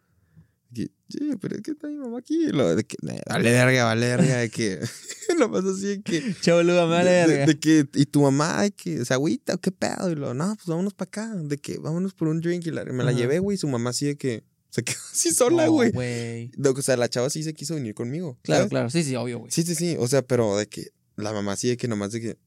Que, 0.73 0.87
"Che, 1.09 1.37
pero 1.39 1.55
es 1.55 1.61
que 1.61 1.71
está 1.71 1.87
mi 1.87 1.95
mamá 1.95 2.17
aquí. 2.19 2.37
De 2.45 2.83
que, 2.83 2.97
"Nah, 3.01 3.13
vale 3.29 3.51
verga, 3.51 3.85
vale 3.85 4.07
verga, 4.07 4.37
de 4.37 4.49
que, 4.49 4.79
nomás 5.39 5.63
así 5.65 5.85
de 5.87 6.01
que, 6.01 6.21
Che, 6.41 6.51
boludo, 6.51 6.87
me 6.87 6.93
vale 6.95 7.11
de, 7.11 7.21
de- 7.21 7.27
verga. 7.27 7.45
de 7.45 7.59
que, 7.59 7.85
y 7.93 8.05
tu 8.05 8.21
mamá, 8.21 8.63
de 8.63 8.71
que, 8.71 9.05
se 9.05 9.13
agüita, 9.13 9.53
o 9.55 9.57
qué 9.59 9.71
pedo. 9.71 10.09
Y 10.11 10.15
luego, 10.15 10.33
no, 10.33 10.55
pues 10.55 10.65
vámonos 10.67 10.93
para 10.93 11.07
acá, 11.07 11.33
de 11.35 11.57
que, 11.57 11.77
vámonos 11.77 12.13
por 12.13 12.27
un 12.27 12.41
drink. 12.41 12.65
Y 12.67 12.71
la- 12.71 12.83
me 12.85 13.03
la 13.03 13.11
llevé, 13.11 13.39
güey, 13.39 13.55
y 13.55 13.57
su 13.57 13.67
mamá 13.67 13.91
así 13.91 14.05
de 14.07 14.17
que, 14.17 14.43
se 14.69 14.83
quedó 14.83 14.97
así 15.13 15.31
sola, 15.33 15.65
No, 15.67 15.71
güey. 15.71 15.91
güey. 15.91 16.51
De- 16.57 16.69
o 16.69 16.81
sea, 16.81 16.97
la 16.97 17.07
chava 17.09 17.29
sí 17.29 17.43
se 17.43 17.53
quiso 17.53 17.75
venir 17.75 17.93
conmigo. 17.93 18.39
Claro, 18.41 18.61
¿sabes? 18.61 18.69
claro. 18.71 18.89
Sí, 18.89 19.03
sí, 19.03 19.15
obvio, 19.15 19.39
güey. 19.39 19.51
Sí, 19.51 19.63
sí, 19.63 19.75
sí, 19.75 19.95
o 19.99 20.07
sea, 20.07 20.21
pero 20.23 20.57
de 20.57 20.67
que, 20.67 20.87
la 21.15 21.31
mamá 21.31 21.55
sí 21.55 21.67
de 21.69 21.77
que 21.77 21.87
nomás 21.87 22.11
de 22.11 22.21
que, 22.21 22.37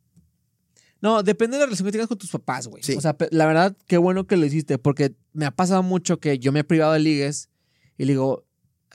No, 1.03 1.23
depende 1.23 1.57
de 1.57 1.61
la 1.61 1.67
relación 1.67 1.87
que 1.87 1.93
tengas 1.93 2.09
con 2.09 2.19
tus 2.19 2.31
papás, 2.31 2.67
güey. 2.67 2.83
Sí. 2.83 2.95
O 2.95 3.01
sea, 3.01 3.15
la 3.31 3.47
verdad, 3.47 3.77
qué 3.87 3.99
bueno 3.99 4.27
que 4.27 4.37
lo 4.39 4.47
hiciste, 4.47 4.79
porque 4.79 5.15
me 5.35 5.45
ha 5.45 5.51
pasado 5.51 5.83
mucho 5.83 6.19
que 6.19 6.39
yo 6.39 6.53
me 6.53 6.61
he 6.61 6.65
privado 6.65 6.95
de 6.95 7.01
ligues 7.01 7.49
y 7.99 8.05
le 8.05 8.13
digo, 8.13 8.47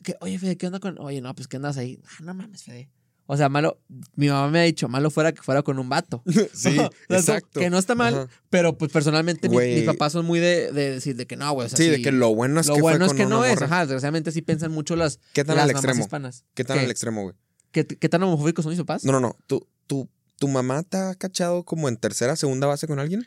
que, 0.03 0.15
oye, 0.21 0.37
Fede, 0.39 0.57
¿qué 0.57 0.67
onda 0.67 0.79
con...? 0.79 0.97
Oye, 0.99 1.21
no, 1.21 1.33
pues, 1.35 1.47
¿qué 1.47 1.57
andas 1.57 1.77
ahí? 1.77 1.99
Ah, 2.05 2.17
no 2.23 2.33
mames, 2.33 2.63
Fede. 2.63 2.89
O 3.27 3.37
sea, 3.37 3.47
malo, 3.47 3.79
mi 4.15 4.27
mamá 4.27 4.49
me 4.49 4.59
ha 4.59 4.63
dicho, 4.63 4.89
malo 4.89 5.09
fuera 5.09 5.31
que 5.31 5.41
fuera 5.41 5.61
con 5.63 5.79
un 5.79 5.87
vato. 5.87 6.21
Sí, 6.53 6.77
O 6.79 6.89
sea, 7.07 7.17
exacto. 7.17 7.59
Que 7.61 7.69
no 7.69 7.77
está 7.77 7.95
mal, 7.95 8.13
Ajá. 8.13 8.27
pero 8.49 8.77
pues 8.77 8.91
personalmente 8.91 9.47
mi- 9.47 9.57
mis 9.57 9.83
papás 9.83 10.11
son 10.11 10.25
muy 10.25 10.39
de, 10.39 10.71
de 10.73 10.91
decir 10.91 11.15
de 11.15 11.27
que 11.27 11.37
no, 11.37 11.49
güey. 11.53 11.67
O 11.67 11.69
sea, 11.69 11.77
Sí, 11.77 11.87
de 11.87 12.01
que 12.01 12.11
lo 12.11 12.33
bueno 12.35 12.59
es 12.59 12.67
lo 12.67 12.75
que 12.75 12.81
bueno 12.81 12.97
fue 12.97 13.05
es 13.05 13.09
con 13.11 13.17
que 13.17 13.25
una 13.27 13.35
no 13.37 13.45
es. 13.45 13.61
Ajá, 13.61 13.81
desgraciadamente 13.81 14.31
sí 14.33 14.41
piensan 14.41 14.71
mucho 14.71 14.95
las, 14.97 15.19
¿Qué 15.33 15.45
tan 15.45 15.55
las 15.55 15.65
al 15.65 15.71
extremo? 15.71 16.01
hispanas. 16.01 16.43
¿Qué 16.55 16.63
tan 16.65 16.77
¿Qué? 16.79 16.83
al 16.85 16.91
extremo, 16.91 17.21
güey? 17.23 17.35
¿Qué, 17.71 17.85
qué 17.87 18.09
tan 18.09 18.21
homofóbicos 18.23 18.63
son 18.63 18.71
mis 18.71 18.79
papás? 18.81 19.05
No, 19.05 19.13
no, 19.13 19.21
no. 19.21 19.37
¿Tu, 19.47 19.65
tu, 19.87 20.09
¿Tu 20.37 20.47
mamá 20.49 20.83
te 20.83 20.97
ha 20.97 21.15
cachado 21.15 21.63
como 21.63 21.87
en 21.87 21.95
tercera, 21.95 22.35
segunda 22.35 22.67
base 22.67 22.85
con 22.87 22.99
alguien? 22.99 23.25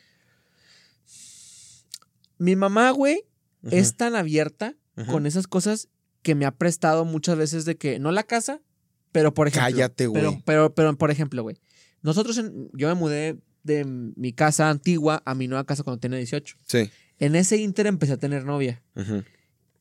Mi 2.39 2.57
mamá, 2.57 2.91
güey, 2.91 3.25
es 3.70 3.97
tan 3.97 4.16
abierta 4.16 4.75
con 5.11 5.26
esas 5.26 5.47
cosas 5.47 5.88
que 6.22 6.34
me 6.34 6.45
ha 6.47 6.51
prestado 6.53 7.05
muchas 7.05 7.36
veces 7.36 7.64
de 7.64 7.76
que, 7.76 7.99
no 7.99 8.11
la 8.12 8.22
casa, 8.22 8.61
pero 9.12 9.34
por 9.34 9.49
ejemplo. 9.49 9.70
Cállate, 9.70 10.07
güey. 10.07 10.22
Pero, 10.22 10.42
pero, 10.45 10.74
pero, 10.74 10.97
por 10.97 11.11
ejemplo, 11.11 11.42
güey. 11.42 11.59
Nosotros, 12.03 12.38
en- 12.38 12.70
yo 12.72 12.88
me 12.88 12.95
mudé 12.95 13.38
de 13.62 13.84
mi 13.84 14.32
casa 14.32 14.68
antigua 14.70 15.22
a 15.24 15.34
mi 15.34 15.49
nueva 15.49 15.64
casa 15.64 15.82
cuando 15.82 16.01
tenía 16.01 16.18
18. 16.18 16.57
Sí. 16.66 16.90
En 17.18 17.34
ese 17.34 17.57
inter 17.57 17.86
empecé 17.86 18.12
a 18.12 18.16
tener 18.18 18.45
novia. 18.45 18.82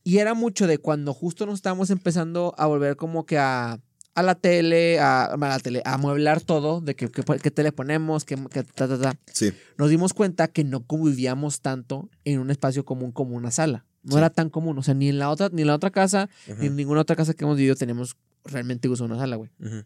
Y 0.03 0.17
era 0.17 0.33
mucho 0.33 0.67
de 0.67 0.77
cuando 0.77 1.13
justo 1.13 1.45
nos 1.45 1.55
estábamos 1.55 1.89
empezando 1.89 2.53
a 2.57 2.65
volver 2.65 2.95
como 2.97 3.25
que 3.25 3.37
a, 3.37 3.79
a 4.15 4.23
la 4.23 4.35
tele, 4.35 4.99
a, 4.99 5.25
a 5.25 5.37
la 5.37 5.59
tele, 5.59 5.81
a 5.85 5.93
amueblar 5.95 6.41
todo, 6.41 6.81
de 6.81 6.95
que, 6.95 7.09
que, 7.09 7.23
que 7.23 7.51
tele 7.51 7.71
ponemos, 7.71 8.25
que, 8.25 8.35
que 8.51 8.63
ta, 8.63 8.87
ta, 8.87 8.99
ta. 8.99 9.17
Sí. 9.31 9.51
Nos 9.77 9.89
dimos 9.89 10.13
cuenta 10.13 10.47
que 10.49 10.63
no 10.63 10.85
convivíamos 10.85 11.61
tanto 11.61 12.09
en 12.25 12.39
un 12.39 12.51
espacio 12.51 12.83
común 12.85 13.11
como 13.11 13.35
una 13.35 13.51
sala. 13.51 13.85
No 14.03 14.11
Sí. 14.13 14.17
era 14.17 14.29
tan 14.29 14.49
común. 14.49 14.77
O 14.77 14.83
sea, 14.83 14.93
ni 14.93 15.09
en 15.09 15.17
la 15.19 15.29
otra, 15.29 15.49
ni 15.51 15.61
en 15.61 15.67
la 15.67 15.75
otra 15.75 15.89
casa, 15.91 16.29
ni 16.47 16.53
Ujú, 16.53 16.63
en 16.65 16.75
ninguna 16.75 17.01
otra 17.01 17.15
casa 17.15 17.33
que 17.33 17.43
hemos 17.45 17.57
vivido 17.57 17.75
tenemos 17.75 18.15
realmente 18.45 18.89
uso 18.89 19.05
de 19.05 19.11
una 19.13 19.19
sala, 19.19 19.35
güey. 19.37 19.49
ujú. 19.59 19.83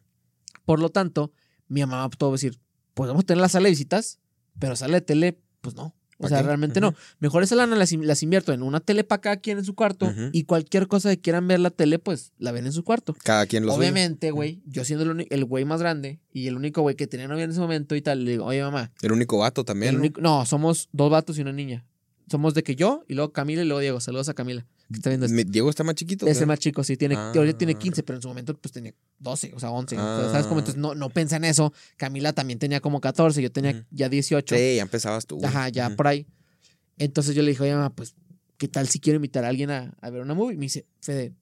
Por 0.65 0.79
lo 0.79 0.89
tanto, 0.89 1.31
mi 1.67 1.81
mamá 1.81 2.05
optó 2.05 2.29
a 2.29 2.31
decir, 2.31 2.59
pues 2.93 3.07
vamos 3.07 3.23
a 3.23 3.25
tener 3.27 3.41
la 3.41 3.49
sala 3.49 3.65
de 3.65 3.69
visitas, 3.71 4.19
pero 4.59 4.75
sala 4.75 4.95
de 4.95 5.01
tele, 5.01 5.39
pues 5.61 5.75
no. 5.75 5.93
O 6.19 6.23
¿Pa 6.23 6.29
sea, 6.29 6.39
qué? 6.39 6.45
realmente 6.47 6.79
Ujú. 6.79 6.89
no. 6.91 6.97
Mejor 7.19 7.43
esa 7.43 7.55
lana 7.55 7.75
las, 7.75 7.91
las 7.91 8.23
invierto 8.23 8.51
en 8.51 8.63
una 8.63 8.79
tele 8.79 9.03
para 9.03 9.21
cada 9.21 9.37
quien 9.37 9.59
en 9.59 9.63
su 9.65 9.75
cuarto 9.75 10.07
Ujú. 10.07 10.29
y 10.31 10.45
cualquier 10.45 10.87
cosa 10.87 11.11
que 11.11 11.21
quieran 11.21 11.47
ver 11.47 11.59
la 11.59 11.69
tele, 11.69 11.99
pues 11.99 12.33
la 12.39 12.51
ven 12.51 12.65
en 12.65 12.73
su 12.73 12.83
cuarto. 12.83 13.15
Cada 13.23 13.45
quien 13.45 13.67
lo. 13.67 13.73
Obviamente, 13.75 14.31
güey, 14.31 14.63
yo 14.65 14.83
siendo 14.83 15.09
el, 15.11 15.27
el 15.29 15.45
güey 15.45 15.63
más 15.65 15.79
grande 15.79 16.19
y 16.33 16.47
el 16.47 16.55
único 16.55 16.81
güey 16.81 16.95
que 16.95 17.05
tenía 17.05 17.27
novia 17.27 17.43
en 17.43 17.51
ese 17.51 17.59
momento 17.59 17.95
y 17.95 18.01
tal, 18.01 18.25
le 18.25 18.31
digo, 18.31 18.45
oye 18.45 18.63
mamá, 18.63 18.91
El 19.03 19.11
único 19.11 19.37
vato 19.37 19.63
también. 19.63 20.03
el 20.03 20.13
¿no? 20.13 20.39
no, 20.39 20.45
somos 20.47 20.89
dos 20.91 21.11
vatos 21.11 21.37
y 21.37 21.41
una 21.41 21.53
niña. 21.53 21.85
Somos 22.29 22.53
de 22.53 22.63
que 22.63 22.75
yo 22.75 23.03
y 23.07 23.13
luego 23.13 23.31
Camila 23.31 23.61
y 23.61 23.65
luego 23.65 23.79
Diego. 23.79 23.99
Saludos 24.01 24.27
a 24.29 24.33
Camila. 24.33 24.65
Que 24.89 24.95
está 24.95 25.09
viendo 25.09 25.25
esto. 25.25 25.49
Diego 25.49 25.69
está 25.69 25.83
más 25.83 25.95
chiquito. 25.95 26.27
Ese 26.27 26.45
más 26.45 26.59
chico, 26.59 26.83
sí, 26.83 26.97
tiene, 26.97 27.15
Ah. 27.15 27.31
ahorita 27.35 27.57
tiene 27.57 27.75
15, 27.75 28.03
pero 28.03 28.17
en 28.17 28.21
su 28.21 28.27
momento 28.27 28.57
pues 28.57 28.71
tenía 28.71 28.93
12, 29.19 29.53
o 29.55 29.59
sea, 29.59 29.71
11. 29.71 29.95
Entonces, 29.95 30.31
¿Sabes 30.31 30.45
cómo? 30.47 30.57
Ah. 30.57 30.59
Entonces 30.59 30.81
no, 30.81 30.93
no 30.95 31.09
pensa 31.09 31.37
en 31.37 31.45
eso. 31.45 31.73
Camila 31.97 32.33
también 32.33 32.59
tenía 32.59 32.79
como 32.81 32.99
14, 33.01 33.41
yo 33.41 33.51
tenía 33.51 33.85
ya 33.91 34.09
18. 34.09 34.55
Sí, 34.55 34.75
ya 34.75 34.81
empezabas 34.81 35.25
tú. 35.25 35.39
Ajá, 35.43 35.69
ya 35.69 35.89
por 35.95 36.07
ahí. 36.07 36.25
Entonces 36.97 37.35
yo 37.35 37.43
le 37.43 37.49
dije, 37.51 37.63
oye, 37.63 37.73
mamá, 37.75 37.93
pues, 37.93 38.15
¿qué 38.57 38.67
tal 38.67 38.87
si 38.87 38.99
quiero 38.99 39.17
invitar 39.17 39.45
a 39.45 39.49
alguien 39.49 39.69
a, 39.71 39.93
a 40.01 40.09
ver 40.09 40.21
una 40.21 40.33
movie? 40.33 40.57
Me 40.57 40.63
dice, 40.65 40.85
Fede, 41.01 41.33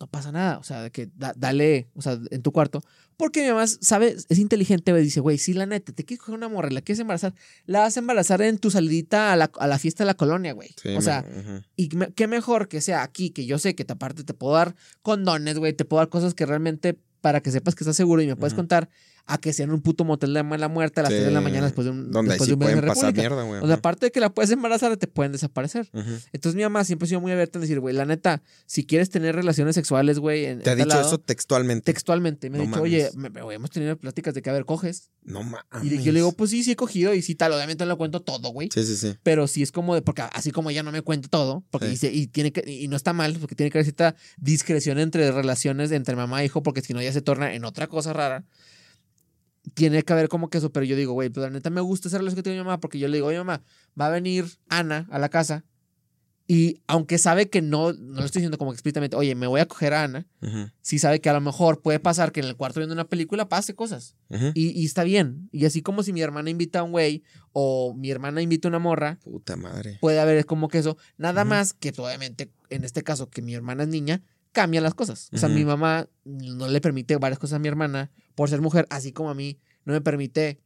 no 0.00 0.06
pasa 0.08 0.30
nada. 0.32 0.58
O 0.58 0.62
sea, 0.62 0.82
de 0.82 0.90
que 0.90 1.08
da- 1.16 1.32
dale, 1.36 1.88
o 1.94 2.02
sea, 2.02 2.18
en 2.30 2.42
tu 2.42 2.52
cuarto. 2.52 2.82
Porque 3.16 3.42
mi 3.42 3.48
mamá, 3.48 3.66
sabe, 3.66 4.14
es 4.28 4.38
inteligente, 4.38 4.92
güey. 4.92 5.02
Dice, 5.04 5.20
güey, 5.20 5.38
sí, 5.38 5.54
la 5.54 5.64
neta, 5.64 5.92
te 5.92 6.04
quieres 6.04 6.20
coger 6.20 6.34
una 6.34 6.48
morra, 6.48 6.68
la 6.70 6.82
quieres 6.82 7.00
embarazar, 7.00 7.34
la 7.64 7.80
vas 7.80 7.96
a 7.96 8.00
embarazar 8.00 8.42
en 8.42 8.58
tu 8.58 8.70
salidita 8.70 9.32
a 9.32 9.36
la, 9.36 9.50
a 9.58 9.66
la 9.66 9.78
fiesta 9.78 10.04
de 10.04 10.06
la 10.08 10.14
colonia, 10.14 10.52
güey. 10.52 10.74
Sí, 10.82 10.90
o 10.90 11.00
sea, 11.00 11.22
me- 11.22 11.62
y 11.76 11.88
me- 11.96 12.12
qué 12.12 12.26
mejor 12.26 12.68
que 12.68 12.82
sea 12.82 13.02
aquí, 13.02 13.30
que 13.30 13.46
yo 13.46 13.58
sé 13.58 13.74
que 13.74 13.84
te, 13.86 13.94
aparte 13.94 14.22
te 14.22 14.34
puedo 14.34 14.54
dar 14.54 14.74
condones, 15.02 15.58
güey, 15.58 15.72
te 15.72 15.84
puedo 15.86 16.00
dar 16.00 16.08
cosas 16.10 16.34
que 16.34 16.44
realmente 16.44 16.98
para 17.22 17.40
que 17.40 17.50
sepas 17.50 17.74
que 17.74 17.82
estás 17.84 17.96
seguro 17.96 18.20
y 18.22 18.26
me 18.26 18.36
puedes 18.36 18.52
contar, 18.54 18.88
a 19.28 19.38
que 19.38 19.52
sea 19.52 19.64
en 19.64 19.72
un 19.72 19.80
puto 19.82 20.04
motel 20.04 20.32
de 20.34 20.42
mala 20.44 20.68
muerte 20.68 21.00
a 21.00 21.02
las 21.02 21.10
Sí. 21.12 21.16
3 21.16 21.26
de 21.26 21.32
la 21.32 21.40
mañana 21.40 21.64
después 21.66 21.84
de 21.84 21.90
un, 21.90 22.12
Donde 22.12 22.30
después 22.30 22.46
sí 22.46 22.50
de 22.52 22.54
un 22.54 22.60
pueden 22.60 22.80
de 22.80 22.86
pasar 22.86 23.12
mierda, 23.12 23.42
güey. 23.42 23.60
O 23.60 23.66
sea, 23.66 23.76
aparte 23.76 24.06
de 24.06 24.12
que 24.12 24.20
la 24.20 24.30
puedes 24.30 24.50
embarazar, 24.52 24.96
te 24.96 25.06
pueden 25.08 25.32
desaparecer. 25.32 25.88
Entonces 26.32 26.54
mi 26.54 26.62
mamá 26.62 26.84
siempre 26.84 27.06
ha 27.06 27.08
sido 27.08 27.20
muy 27.20 27.32
abierta 27.32 27.58
en 27.58 27.62
decir, 27.62 27.80
güey, 27.80 27.94
la 27.94 28.04
neta, 28.04 28.42
si 28.66 28.86
quieres 28.86 29.10
tener 29.10 29.34
relaciones 29.34 29.74
sexuales, 29.74 30.18
güey, 30.20 30.44
Te 30.44 30.52
ha 30.52 30.62
tal 30.62 30.76
dicho 30.76 30.88
lado, 30.88 31.00
eso 31.06 31.18
textualmente. 31.18 31.84
textualmente. 31.92 32.50
Me 32.50 32.58
ha 32.58 32.60
No 32.62 32.66
dicho, 32.68 32.82
oye, 32.82 33.10
me, 33.16 33.30
me- 33.30 33.54
hemos 33.54 33.70
tenido 33.70 33.96
pláticas 33.96 34.32
de 34.34 34.42
que, 34.42 34.50
a 34.50 34.52
ver, 34.52 34.64
coges. 34.64 35.10
no 35.24 35.42
mames. 35.42 35.64
Y 35.82 35.88
yo 36.04 36.12
le 36.12 36.20
digo, 36.20 36.30
pues 36.32 36.50
sí, 36.50 36.62
sí 36.62 36.70
he 36.72 36.76
cogido 36.76 37.12
y 37.12 37.20
sí 37.22 37.34
tal. 37.34 37.52
Obviamente 37.52 37.84
no 37.84 37.90
le 37.90 37.96
cuento 37.96 38.20
todo, 38.22 38.50
güey. 38.50 38.68
Sí, 38.72 38.84
sí, 38.86 38.96
sí. 38.96 39.16
Pero 39.24 39.48
sí 39.48 39.62
es 39.62 39.72
como 39.72 39.96
de, 39.96 40.02
porque 40.02 40.22
así 40.22 40.52
como 40.52 40.70
ella 40.70 40.84
no 40.84 40.92
me 40.92 41.02
cuenta 41.02 41.26
todo, 41.28 41.64
porque 41.70 41.86
Sí. 41.86 41.90
dice, 41.92 42.12
y 42.12 42.28
tiene 42.28 42.52
que, 42.52 42.62
y 42.70 42.86
no 42.86 42.94
está 42.96 43.12
mal, 43.12 43.36
porque 43.40 43.56
tiene 43.56 43.70
que 43.72 43.78
haber 43.78 43.86
cierta 43.86 44.14
discreción 44.36 44.98
entre 45.00 45.32
relaciones 45.32 45.90
entre 45.90 46.14
mamá 46.14 46.42
e 46.42 46.44
hijo, 46.44 46.62
porque 46.62 46.80
si 46.80 46.92
no 46.94 47.02
ya 47.02 47.12
se 47.12 47.22
torna 47.22 47.54
en 47.54 47.64
otra 47.64 47.88
cosa 47.88 48.12
rara. 48.12 48.44
Tiene 49.74 50.02
que 50.02 50.12
haber 50.12 50.28
como 50.28 50.48
que 50.48 50.58
eso, 50.58 50.70
pero 50.72 50.84
yo 50.86 50.96
digo, 50.96 51.12
güey, 51.12 51.28
pues 51.28 51.44
la 51.44 51.50
neta 51.50 51.70
me 51.70 51.80
gusta 51.80 52.08
esa 52.08 52.18
relación 52.18 52.36
que 52.36 52.42
tiene 52.42 52.58
mi 52.58 52.64
mamá, 52.64 52.80
porque 52.80 52.98
yo 52.98 53.08
le 53.08 53.16
digo, 53.18 53.26
oye 53.26 53.38
mamá, 53.38 53.62
va 54.00 54.06
a 54.06 54.10
venir 54.10 54.46
Ana 54.68 55.06
a 55.10 55.18
la 55.18 55.28
casa, 55.28 55.64
y 56.48 56.80
aunque 56.86 57.18
sabe 57.18 57.50
que 57.50 57.60
no, 57.60 57.92
no 57.92 58.20
le 58.20 58.24
estoy 58.26 58.40
diciendo 58.40 58.56
como 58.56 58.72
explícitamente, 58.72 59.16
oye, 59.16 59.34
me 59.34 59.48
voy 59.48 59.60
a 59.60 59.66
coger 59.66 59.92
a 59.94 60.04
Ana, 60.04 60.28
Ujú, 60.40 60.70
sí 60.80 61.00
sabe 61.00 61.20
que 61.20 61.28
a 61.28 61.32
lo 61.32 61.40
mejor 61.40 61.82
puede 61.82 61.98
pasar 61.98 62.30
que 62.30 62.38
en 62.38 62.46
el 62.46 62.54
cuarto 62.54 62.78
viendo 62.78 62.92
una 62.94 63.08
película 63.08 63.48
pase 63.48 63.74
cosas. 63.74 64.14
Y, 64.54 64.70
y 64.80 64.84
está 64.84 65.02
bien. 65.02 65.48
Y 65.50 65.64
así 65.64 65.82
como 65.82 66.04
si 66.04 66.12
mi 66.12 66.20
hermana 66.22 66.48
invita 66.48 66.78
a 66.78 66.82
un 66.84 66.92
güey 66.92 67.24
o 67.52 67.94
mi 67.96 68.12
hermana 68.12 68.42
invita 68.42 68.68
a 68.68 68.70
una 68.70 68.78
morra, 68.78 69.18
Puta 69.24 69.56
madre. 69.56 69.98
puede 70.00 70.20
haber 70.20 70.46
como 70.46 70.68
que 70.68 70.78
eso. 70.78 70.96
Nada 71.18 71.44
más 71.44 71.72
que 71.74 71.92
obviamente, 71.96 72.52
en 72.70 72.84
este 72.84 73.02
caso, 73.02 73.28
que 73.28 73.42
mi 73.42 73.52
hermana 73.52 73.82
es 73.82 73.88
niña, 73.88 74.22
cambian 74.52 74.84
las 74.84 74.94
cosas. 74.94 75.30
O 75.32 75.38
sea, 75.38 75.48
mi 75.48 75.64
mamá 75.64 76.08
no 76.24 76.68
le 76.68 76.80
permite 76.80 77.16
varias 77.16 77.40
cosas 77.40 77.56
a 77.56 77.58
mi 77.58 77.66
hermana 77.66 78.12
por 78.36 78.48
ser 78.48 78.60
mujer, 78.60 78.86
así 78.90 79.10
como 79.10 79.30
a 79.30 79.34
mí 79.34 79.58
no 79.84 79.92
me 79.92 80.00
permite 80.00 80.60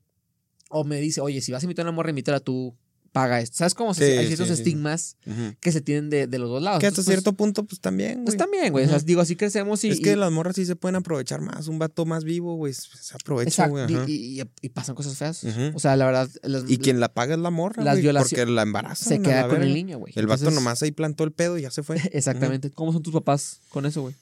o 0.68 0.84
me 0.84 1.00
dice, 1.00 1.20
oye, 1.22 1.40
si 1.40 1.50
vas 1.52 1.62
a 1.62 1.66
invitar 1.66 1.86
a 1.86 1.88
una 1.88 1.96
morra, 1.96 2.10
invítala 2.10 2.38
tú, 2.40 2.76
paga 3.12 3.40
esto. 3.40 3.56
¿Sabes 3.56 3.74
cómo? 3.74 3.92
Sí, 3.92 4.04
hay 4.04 4.26
ciertos 4.28 4.46
sí, 4.46 4.54
sí, 4.54 4.56
sí. 4.56 4.62
estigmas 4.62 5.16
que 5.58 5.72
se 5.72 5.80
tienen 5.80 6.10
de, 6.10 6.28
de 6.28 6.38
los 6.38 6.48
dos 6.48 6.62
lados. 6.62 6.78
Que 6.78 6.86
hasta 6.86 6.96
pues, 6.98 7.06
cierto 7.08 7.32
punto, 7.32 7.64
pues 7.64 7.80
también, 7.80 8.22
Pues 8.24 8.36
güey. 8.36 8.38
también, 8.38 8.72
güey. 8.72 8.84
O 8.84 8.88
sea, 8.88 8.98
Ujú. 8.98 9.06
digo, 9.06 9.20
así 9.20 9.34
crecemos 9.34 9.82
y. 9.82 9.88
es 9.88 9.98
que 10.00 10.12
y- 10.12 10.16
las 10.16 10.30
morras 10.30 10.54
sí 10.54 10.64
se 10.64 10.76
pueden 10.76 10.94
aprovechar 10.94 11.40
más. 11.40 11.66
Un 11.66 11.80
vato 11.80 12.06
más 12.06 12.22
vivo, 12.22 12.54
güey, 12.54 12.72
se 12.72 12.86
aprovecha, 13.14 13.48
Exacto. 13.66 13.72
güey. 14.04 14.44
y- 14.62 14.68
pasan 14.68 14.94
cosas 14.94 15.16
feas. 15.16 15.42
O 15.74 15.80
sea, 15.80 15.96
la 15.96 16.06
verdad. 16.06 16.30
las- 16.44 16.70
Y 16.70 16.78
quien 16.78 17.00
la 17.00 17.12
paga 17.12 17.34
es 17.34 17.40
la 17.40 17.50
morra, 17.50 17.82
Las 17.82 18.00
güey, 18.00 18.14
porque 18.16 18.46
la 18.46 18.62
embarazan. 18.62 19.08
se 19.08 19.20
queda 19.20 19.48
con 19.48 19.60
el 19.62 19.74
niño, 19.74 19.98
güey. 19.98 20.12
El 20.14 20.26
vato 20.28 20.42
Entonces, 20.42 20.54
nomás 20.54 20.80
ahí 20.84 20.92
plantó 20.92 21.24
el 21.24 21.32
pedo 21.32 21.58
y 21.58 21.62
ya 21.62 21.72
se 21.72 21.82
fue. 21.82 21.96
Exactamente. 22.12 22.70
¿Cómo 22.70 22.92
son 22.92 23.02
tus 23.02 23.12
papás 23.12 23.60
con 23.70 23.86
eso, 23.86 24.02
güey? 24.02 24.14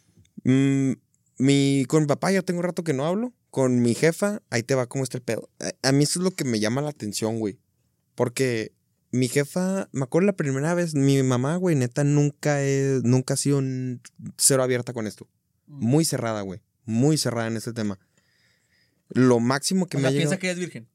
Mm, 0.45 0.93
mi, 1.39 1.85
con 1.89 2.03
mi 2.03 2.07
papá 2.07 2.31
ya 2.33 2.43
tengo 2.43 2.63
rato 2.63 2.85
que 2.85 2.93
no 2.93 3.07
hablo. 3.07 3.33
Con 3.51 3.81
mi 3.81 3.95
jefa, 3.95 4.43
ahí 4.51 4.63
te 4.63 4.75
va 4.75 4.87
cómo 4.87 5.05
está 5.05 5.17
el 5.17 5.23
pedo. 5.23 5.49
A, 5.61 5.89
a 5.89 5.93
mí 5.93 6.05
eso 6.05 6.19
es 6.19 6.25
lo 6.25 6.33
que 6.33 6.45
me 6.45 6.61
llama 6.61 6.83
la 6.83 6.91
atención, 6.91 7.39
güey. 7.39 7.59
Porque 8.15 8.73
mi 9.11 9.29
jefa, 9.29 9.89
me 9.93 10.03
acuerdo 10.03 10.27
la 10.27 10.37
primera 10.37 10.75
vez, 10.75 10.95
mi 10.95 11.23
mamá, 11.23 11.57
güey, 11.57 11.77
neta, 11.77 12.05
nunca, 12.05 12.63
es, 12.63 13.03
nunca 13.05 13.35
ha 13.35 13.37
sido 13.37 13.59
un 13.59 14.03
cero 14.37 14.63
abierta 14.63 14.93
con 14.93 15.07
esto. 15.07 15.27
Muy 15.67 16.05
cerrada, 16.05 16.43
güey. 16.43 16.61
Muy 16.85 17.17
cerrada 17.17 17.49
en 17.49 17.57
este 17.57 17.73
tema. 17.73 17.99
Lo 19.09 19.41
máximo 19.41 19.87
que 19.87 19.97
o 19.97 20.01
me 20.01 20.03
sea, 20.03 20.09
ha 20.09 20.13
llegado... 20.13 20.31
piensa 20.31 20.41
que 20.41 20.47
eres 20.49 20.59
virgen. 20.59 20.89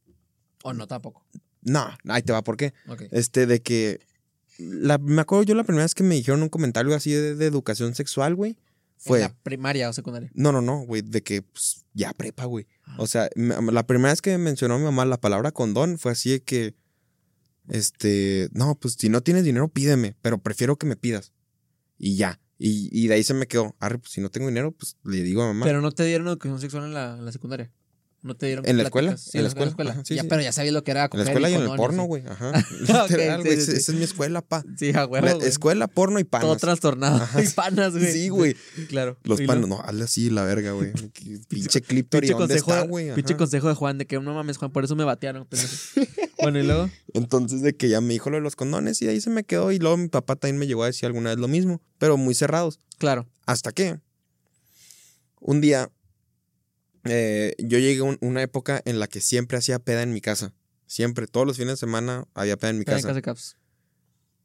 O 0.64 0.74
no, 0.74 0.88
tampoco. 0.88 1.26
No, 1.62 1.90
ahí 2.08 2.22
te 2.22 2.34
va, 2.34 2.44
¿por 2.44 2.58
qué? 2.58 2.74
Ok. 2.88 3.04
Este, 3.12 3.46
de 3.46 3.62
que. 3.62 4.00
La, 4.60 5.00
me 5.00 5.22
acuerdo 5.22 5.44
yo 5.44 5.56
la 5.56 5.64
primera 5.64 5.84
vez 5.86 5.96
que 5.96 6.04
me 6.04 6.16
dijeron 6.16 6.44
un 6.44 6.50
comentario 6.50 6.94
así 6.94 7.12
de, 7.12 7.36
de 7.36 7.46
educación 7.46 7.96
sexual, 7.96 8.36
güey. 8.36 8.58
Fue. 9.04 9.20
¿En 9.20 9.24
la 9.24 9.36
primaria 9.44 9.90
o 9.90 9.94
secundaria? 9.94 10.32
No, 10.34 10.52
no, 10.52 10.62
no, 10.62 10.80
güey, 10.86 11.02
de 11.02 11.22
que 11.22 11.42
pues, 11.42 11.86
ya 11.94 12.14
prepa, 12.14 12.46
güey. 12.46 12.68
O 12.98 13.06
sea, 13.06 13.30
la 13.36 13.86
primera 13.86 14.12
vez 14.12 14.22
que 14.22 14.38
mencionó 14.38 14.78
mi 14.78 14.86
mamá 14.86 15.06
la 15.06 15.20
palabra 15.20 15.52
condón 15.52 15.98
fue 15.98 16.14
así 16.14 16.32
de 16.32 16.44
que. 16.44 16.76
Este. 17.68 18.50
No, 18.54 18.76
pues 18.76 18.96
si 18.98 19.10
no 19.10 19.22
tienes 19.22 19.44
dinero, 19.44 19.68
pídeme, 19.68 20.16
pero 20.22 20.38
prefiero 20.38 20.78
que 20.78 20.86
me 20.86 20.96
pidas. 20.96 21.34
Y 21.98 22.16
ya. 22.16 22.40
Y, 22.58 22.90
y 22.92 23.08
de 23.08 23.16
ahí 23.16 23.24
se 23.24 23.34
me 23.34 23.48
quedó. 23.48 23.76
Arre, 23.80 24.00
pues 24.00 24.12
si 24.12 24.22
no 24.22 24.30
tengo 24.30 24.48
dinero, 24.48 24.72
pues 24.72 24.98
le 25.04 25.22
digo 25.22 25.44
a 25.44 25.48
mamá. 25.48 25.66
Pero 25.66 25.82
no 25.82 25.92
te 25.92 26.06
dieron 26.06 26.28
educación 26.28 26.62
sexual 26.62 26.86
en 26.86 26.94
la, 26.94 27.18
en 27.18 27.26
la 27.26 27.32
secundaria. 27.32 27.72
No 28.24 28.36
te 28.36 28.46
dieron 28.46 28.66
¿En 28.66 28.78
la 28.78 28.84
escuela? 28.84 29.18
Sí, 29.18 29.38
¿En 29.38 29.44
la 29.44 29.50
escuela? 29.50 29.92
Ajá, 29.92 30.02
sí, 30.06 30.16
Ya, 30.16 30.22
sí. 30.22 30.28
Pero 30.30 30.42
ya 30.42 30.54
sabías 30.54 30.74
lo 30.74 30.82
que 30.86 30.92
era 30.92 31.10
en 31.12 31.20
la 31.20 31.26
escuela 31.26 31.50
y 31.50 31.56
en 31.56 31.64
el 31.64 31.76
porno, 31.76 32.06
güey. 32.06 32.24
Ajá. 32.26 32.54
Literal, 32.80 33.42
güey. 33.44 33.54
Esa 33.54 33.74
es 33.74 33.94
mi 33.94 34.04
escuela, 34.04 34.42
pa. 34.42 34.64
Sí, 34.78 34.94
a 34.96 35.06
huevo, 35.06 35.40
La- 35.40 35.46
escuela, 35.46 35.88
porno 35.88 36.20
y 36.20 36.24
panas. 36.24 36.48
Todo 36.48 36.56
trastornado. 36.56 37.18
Ajá. 37.18 37.42
Y 37.44 37.48
panas, 37.50 37.92
güey. 37.92 38.14
Sí, 38.14 38.30
güey. 38.30 38.56
Claro. 38.88 39.18
Los 39.24 39.42
Y 39.42 39.46
panos, 39.46 39.68
no, 39.68 39.82
hazle 39.82 40.06
así 40.06 40.30
la 40.30 40.46
verga, 40.46 40.72
güey. 40.72 40.94
Qué 41.14 41.38
Pinche 41.50 41.82
Cliptor, 41.82 42.24
¿y 42.24 42.30
dónde 42.30 42.56
está, 42.56 42.84
güey? 42.84 43.14
Pinche 43.14 43.36
consejo 43.36 43.68
de 43.68 43.76
Juan 43.76 43.98
de 43.98 44.08
que 44.08 44.18
no 44.20 44.34
mames, 44.34 44.58
Juan, 44.58 44.72
por 44.72 44.86
eso 44.86 44.96
me 44.96 45.04
batearon. 45.04 45.46
bueno, 46.42 46.60
y 46.60 46.64
luego. 46.64 46.90
Entonces, 47.14 47.62
de 47.62 47.76
que 47.76 47.90
ya 47.90 48.00
me 48.00 48.14
dijo 48.14 48.30
lo 48.30 48.38
de 48.38 48.42
los 48.42 48.56
condones 48.56 49.02
y 49.02 49.08
ahí 49.10 49.20
se 49.20 49.30
me 49.30 49.44
quedó. 49.44 49.74
Y 49.74 49.80
luego 49.80 49.98
mi 49.98 50.08
papá 50.08 50.38
también 50.38 50.58
me 50.58 50.66
llegó 50.68 50.84
a 50.84 50.88
decir 50.88 51.08
alguna 51.08 51.32
vez 51.32 51.40
lo 51.40 51.50
mismo, 51.50 51.82
pero 51.98 52.16
muy 52.16 52.36
cerrados. 52.36 52.80
Claro. 53.00 53.28
Hasta 53.46 53.74
que 53.74 54.00
un 55.42 55.60
día 55.60 55.90
eh, 57.06 57.54
yo 57.60 57.80
llegué 57.80 58.00
a 58.02 58.04
un- 58.04 58.18
una 58.22 58.42
época 58.42 58.82
en 58.86 59.00
la 59.00 59.08
que 59.08 59.22
siempre 59.22 59.58
hacía 59.58 59.80
peda 59.80 60.02
en 60.04 60.14
mi 60.14 60.22
casa. 60.22 60.54
Siempre, 60.88 61.28
todos 61.28 61.48
los 61.48 61.58
fines 61.58 61.74
de 61.74 61.78
semana 61.78 62.28
había 62.34 62.58
peda 62.58 62.70
en 62.72 62.80
mi 62.80 62.86
Pero 62.86 62.98
en 62.98 63.02
casa. 63.04 63.08
casa 63.10 63.16
de 63.16 63.22
Caps. 63.22 63.58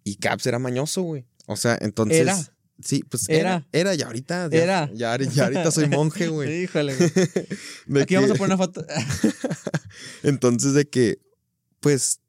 Y 0.04 0.16
Caps 0.16 0.46
era 0.46 0.58
mañoso, 0.58 1.02
güey. 1.02 1.26
O 1.46 1.56
sea, 1.56 1.76
entonces. 1.80 2.18
Era. 2.20 2.36
Sí, 2.80 3.02
pues 3.08 3.28
era. 3.28 3.66
Era, 3.72 3.94
y 3.94 4.02
ahorita. 4.02 4.48
Ya, 4.50 4.62
Era. 4.62 4.90
Ya, 4.94 5.16
ya 5.18 5.44
ahorita 5.44 5.70
soy 5.72 5.88
monje, 5.88 6.28
güey. 6.28 6.62
Híjole, 6.62 6.94
güey. 6.96 7.10
De 7.86 8.02
Aquí 8.02 8.14
vamos 8.14 8.30
a 8.30 8.34
poner 8.34 8.54
una 8.54 8.56
foto. 8.56 8.86
Entonces, 10.22 10.74
de 10.74 10.88
que, 10.88 11.18
pues, 11.80 12.20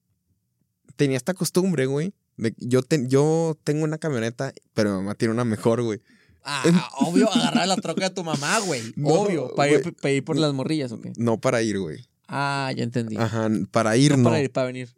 tenía 0.96 1.18
esta 1.18 1.34
costumbre, 1.34 1.86
güey. 1.86 2.14
De, 2.38 2.54
yo, 2.58 2.82
te- 2.82 3.08
yo 3.08 3.60
tengo 3.64 3.84
una 3.84 3.98
camioneta, 3.98 4.54
pero 4.74 4.92
mi 4.92 4.96
mamá 4.98 5.16
tiene 5.16 5.34
una 5.34 5.46
mejor, 5.46 5.82
güey. 5.84 6.02
Ah, 6.44 6.90
obvio, 7.00 7.32
agarrar 7.32 7.68
la 7.68 7.76
troca 7.76 8.10
de 8.10 8.16
tu 8.16 8.24
mamá, 8.24 8.60
güey. 8.60 8.82
No, 8.96 9.10
obvio. 9.10 9.54
Para 9.56 9.72
ir, 9.72 9.96
para 9.96 10.12
ir 10.12 10.24
por 10.24 10.38
las 10.38 10.54
morrillas, 10.54 10.92
¿o 10.92 11.00
qué? 11.02 11.14
No 11.18 11.40
para 11.40 11.62
ir, 11.62 11.80
güey. 11.80 12.08
Ah, 12.28 12.72
ya 12.76 12.84
entendí. 12.84 13.18
Ajá, 13.18 13.50
para 13.72 13.98
ir 13.98 14.12
no, 14.12 14.18
no. 14.18 14.24
para 14.26 14.42
ir, 14.42 14.52
para 14.52 14.68
venir. 14.68 14.90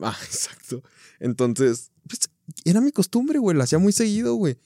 Ah, 0.00 0.16
exacto. 0.24 0.82
Entonces, 1.20 1.90
pues, 2.08 2.20
era 2.64 2.80
mi 2.80 2.92
costumbre, 2.92 3.38
güey. 3.38 3.56
Lo 3.56 3.62
hacía 3.62 3.78
muy 3.78 3.92
seguido, 3.92 4.34
güey. 4.34 4.58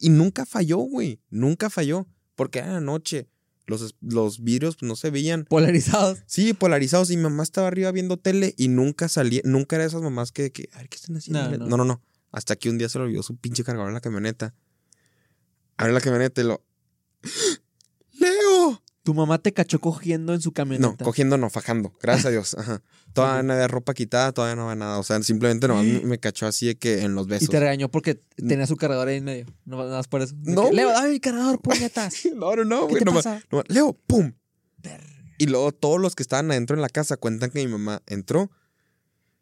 Y 0.00 0.10
nunca 0.10 0.46
falló, 0.46 0.78
güey. 0.78 1.20
Nunca 1.30 1.70
falló. 1.70 2.06
Porque 2.34 2.58
era 2.60 2.80
noche. 2.80 3.28
Los, 3.66 3.94
los 4.00 4.42
vidrios 4.42 4.76
pues, 4.76 4.88
no 4.88 4.96
se 4.96 5.10
veían. 5.10 5.44
Polarizados. 5.44 6.18
Sí, 6.26 6.54
polarizados. 6.54 7.10
Y 7.10 7.16
mi 7.16 7.24
mamá 7.24 7.42
estaba 7.42 7.68
arriba 7.68 7.92
viendo 7.92 8.16
tele 8.16 8.54
y 8.56 8.68
nunca 8.68 9.08
salía. 9.08 9.42
Nunca 9.44 9.76
era 9.76 9.84
esas 9.84 10.02
mamás 10.02 10.32
que, 10.32 10.50
que 10.50 10.68
a 10.72 10.78
ver, 10.78 10.88
¿qué 10.88 10.96
están 10.96 11.16
haciendo? 11.16 11.42
No, 11.42 11.50
No, 11.50 11.58
no. 11.58 11.66
no, 11.66 11.76
no. 11.76 11.84
no. 11.84 12.02
Hasta 12.32 12.56
que 12.56 12.70
un 12.70 12.78
día 12.78 12.88
se 12.88 12.98
le 12.98 13.04
olvidó 13.04 13.22
su 13.22 13.36
pinche 13.36 13.62
cargador 13.62 13.88
en 13.90 13.94
la 13.94 14.00
camioneta 14.00 14.54
abrió 15.80 15.94
la 15.94 16.00
camioneta 16.00 16.40
y 16.40 16.44
lo. 16.44 16.62
¡Leo! 18.12 18.82
Tu 19.02 19.14
mamá 19.14 19.38
te 19.38 19.52
cachó 19.52 19.80
cogiendo 19.80 20.34
en 20.34 20.42
su 20.42 20.52
camioneta. 20.52 20.88
No, 20.88 20.96
cogiendo 20.96 21.38
no, 21.38 21.48
fajando. 21.48 21.92
Gracias 22.02 22.26
a 22.26 22.30
Dios. 22.30 22.54
Ajá. 22.54 22.82
Todavía 23.14 23.42
no 23.42 23.54
había 23.54 23.66
ropa 23.66 23.92
quitada, 23.94 24.30
todavía 24.30 24.54
no 24.54 24.64
había 24.64 24.76
nada. 24.76 24.98
O 24.98 25.02
sea, 25.02 25.20
simplemente 25.22 25.66
nomás 25.66 25.84
me 25.84 26.18
cachó 26.20 26.46
así 26.46 26.66
de 26.66 26.78
que 26.78 27.02
en 27.02 27.16
los 27.16 27.26
besos. 27.26 27.48
Y 27.48 27.50
te 27.50 27.58
regañó 27.58 27.90
porque 27.90 28.22
tenía 28.36 28.68
su 28.68 28.76
cargador 28.76 29.08
ahí 29.08 29.16
en 29.16 29.24
medio. 29.24 29.46
No 29.64 29.78
nada 29.78 29.96
más 29.96 30.06
por 30.06 30.22
eso. 30.22 30.36
No. 30.44 30.70
Leo, 30.70 30.90
dame 30.90 31.08
mi 31.10 31.18
cargador, 31.18 31.58
puñetas. 31.62 32.14
no, 32.36 32.54
no, 32.54 32.64
no, 32.64 32.86
¿Qué 32.86 33.04
nomás, 33.04 33.26
Leo, 33.66 33.94
pum. 34.06 34.32
Y 35.38 35.46
luego 35.46 35.72
todos 35.72 36.00
los 36.00 36.14
que 36.14 36.22
estaban 36.22 36.50
adentro 36.52 36.76
en 36.76 36.82
la 36.82 36.88
casa 36.88 37.16
cuentan 37.16 37.50
que 37.50 37.64
mi 37.64 37.72
mamá 37.72 38.02
entró 38.06 38.50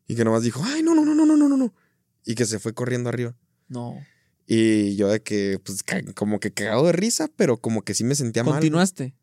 y 0.07 0.15
que 0.15 0.25
nomás 0.25 0.43
dijo, 0.45 0.63
ay, 0.65 0.83
no, 0.83 0.95
no, 0.95 1.05
no, 1.05 1.15
no, 1.15 1.27
no, 1.27 1.37
no, 1.37 1.57
no. 1.57 1.75
Y 2.25 2.37
que 2.37 2.47
se 2.47 2.59
fue 2.59 2.73
corriendo 2.73 3.11
arriba. 3.11 3.37
No. 3.69 3.97
Y 4.51 4.97
yo 4.97 5.09
de 5.09 5.21
que, 5.23 5.61
pues, 5.63 5.85
como 6.15 6.41
que 6.41 6.51
cagado 6.53 6.87
de 6.87 6.93
risa, 6.93 7.29
pero 7.37 7.59
como 7.59 7.83
que 7.83 7.93
sí 7.95 8.03
me 8.03 8.15
sentía 8.15 8.43
mal. 8.45 8.55
Continuaste 8.55 9.15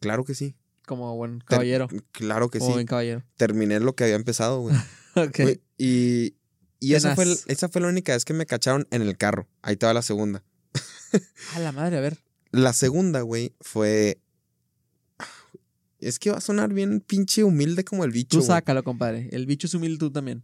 Claro 0.00 0.24
que 0.24 0.34
sí. 0.34 0.56
como 0.86 1.14
buen 1.16 1.38
Ter- 1.38 1.46
caballero. 1.46 1.86
Claro 2.10 2.50
que 2.50 2.58
Como 2.58 2.70
sí. 2.72 2.74
buen 2.74 2.86
caballero. 2.86 3.22
Terminé 3.36 3.78
lo 3.78 3.94
que 3.94 4.04
había 4.04 4.16
empezado, 4.16 4.60
güey. 4.60 4.74
Ok. 5.14 5.38
Güey, 5.42 5.60
Y, 5.78 6.34
y 6.80 6.94
esa, 6.94 7.14
fue, 7.14 7.26
esa 7.46 7.68
fue 7.68 7.80
la 7.80 7.88
única 7.88 8.12
vez 8.12 8.24
que 8.24 8.32
me 8.32 8.44
cacharon 8.46 8.86
en 8.90 9.02
el 9.02 9.16
carro. 9.16 9.48
Ahí 9.62 9.74
estaba 9.74 9.94
la 9.94 10.02
segunda. 10.02 10.42
A 11.54 11.60
la 11.60 11.70
madre, 11.72 11.96
a 11.98 12.00
ver. 12.00 12.18
La 12.52 12.72
segunda, 12.72 13.20
güey, 13.22 13.54
fue. 13.60 14.20
Es 16.00 16.18
que 16.18 16.30
va 16.30 16.38
a 16.38 16.40
sonar 16.40 16.72
bien 16.72 17.00
pinche 17.00 17.44
humilde 17.44 17.84
como 17.84 18.04
el 18.04 18.10
bicho. 18.10 18.30
Tú 18.30 18.36
güey. 18.38 18.46
sácalo, 18.46 18.82
compadre. 18.82 19.28
El 19.32 19.46
bicho 19.46 19.66
es 19.66 19.74
humilde 19.74 19.98
tú 19.98 20.10
también. 20.10 20.42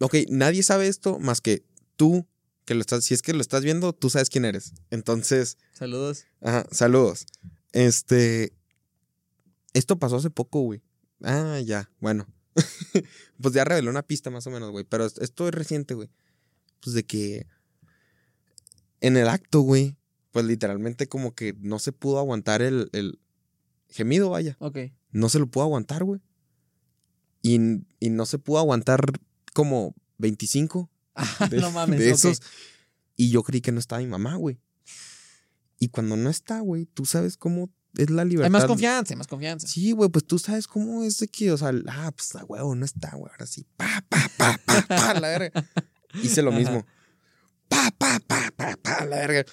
Ok, 0.00 0.14
nadie 0.28 0.62
sabe 0.62 0.86
esto 0.88 1.18
más 1.18 1.40
que 1.40 1.64
tú, 1.96 2.26
que 2.66 2.74
lo 2.74 2.80
estás. 2.82 3.04
Si 3.04 3.14
es 3.14 3.22
que 3.22 3.32
lo 3.32 3.40
estás 3.40 3.64
viendo, 3.64 3.94
tú 3.94 4.10
sabes 4.10 4.28
quién 4.28 4.44
eres. 4.44 4.74
Entonces, 4.90 5.56
Saludos. 5.72 6.26
ajá, 6.42 6.66
saludos. 6.70 7.24
Este. 7.72 8.52
Esto 9.72 9.98
pasó 9.98 10.16
hace 10.16 10.28
poco, 10.30 10.60
güey. 10.60 10.82
Ah, 11.22 11.60
ya, 11.64 11.90
bueno. 12.00 12.26
pues 13.40 13.54
ya 13.54 13.64
reveló 13.64 13.90
una 13.90 14.02
pista 14.02 14.30
más 14.30 14.46
o 14.46 14.50
menos, 14.50 14.70
güey. 14.70 14.84
Pero 14.84 15.06
esto 15.06 15.48
es 15.48 15.54
reciente, 15.54 15.94
güey. 15.94 16.10
Pues 16.80 16.94
de 16.94 17.04
que. 17.04 17.46
En 19.00 19.16
el 19.16 19.28
acto, 19.28 19.60
güey. 19.60 19.96
Pues 20.32 20.44
literalmente 20.44 21.06
como 21.08 21.34
que 21.34 21.54
no 21.60 21.78
se 21.78 21.92
pudo 21.92 22.18
aguantar 22.18 22.60
el, 22.60 22.90
el 22.92 23.18
gemido, 23.88 24.28
vaya. 24.30 24.56
Ok. 24.60 24.78
no 25.12 25.28
se 25.30 25.38
lo 25.38 25.46
pudo 25.46 25.64
aguantar, 25.64 26.04
güey. 26.04 26.20
Y, 27.40 27.58
y 28.00 28.10
no 28.10 28.26
se 28.26 28.38
pudo 28.38 28.58
aguantar 28.58 29.00
como 29.54 29.94
25 30.18 30.90
de, 31.50 31.60
no 31.60 31.70
mames. 31.70 31.98
de 31.98 32.10
esos. 32.10 32.40
Y 33.16 33.30
yo 33.30 33.42
creí 33.42 33.60
que 33.60 33.72
no 33.72 33.78
estaba 33.78 34.00
mi 34.00 34.08
mamá, 34.08 34.36
güey. 34.36 34.58
Y 35.78 35.88
cuando 35.88 36.16
no 36.16 36.30
está, 36.30 36.60
güey, 36.60 36.86
tú 36.86 37.04
sabes 37.04 37.36
cómo 37.36 37.70
es 37.96 38.10
la 38.10 38.24
libertad. 38.24 38.46
Hay 38.46 38.50
más 38.50 38.64
confianza, 38.64 39.14
hay 39.14 39.18
más 39.18 39.26
confianza. 39.26 39.66
Sí, 39.66 39.92
güey, 39.92 40.10
pues 40.10 40.26
tú 40.26 40.38
sabes 40.38 40.66
cómo 40.66 41.02
es 41.02 41.18
de 41.18 41.28
que, 41.28 41.52
o 41.52 41.58
sea, 41.58 41.72
ah, 41.88 42.12
pues 42.14 42.34
a 42.36 42.44
huevo, 42.44 42.74
no 42.74 42.84
está, 42.84 43.14
güey. 43.14 43.30
Ahora 43.30 43.46
sí, 43.46 43.66
pa, 43.76 44.04
pa, 44.08 44.30
pa, 44.36 44.58
pa, 44.64 44.82
pa, 44.86 45.14
la 45.20 45.28
verga. 45.28 45.64
Hice 46.22 46.42
lo 46.42 46.50
Ajá. 46.50 46.58
mismo. 46.58 46.86
Pa, 47.68 47.90
pa, 47.96 48.20
pa, 48.26 48.52
pa, 48.56 48.76
pa, 48.76 49.04
la 49.04 49.16
verga. 49.16 49.44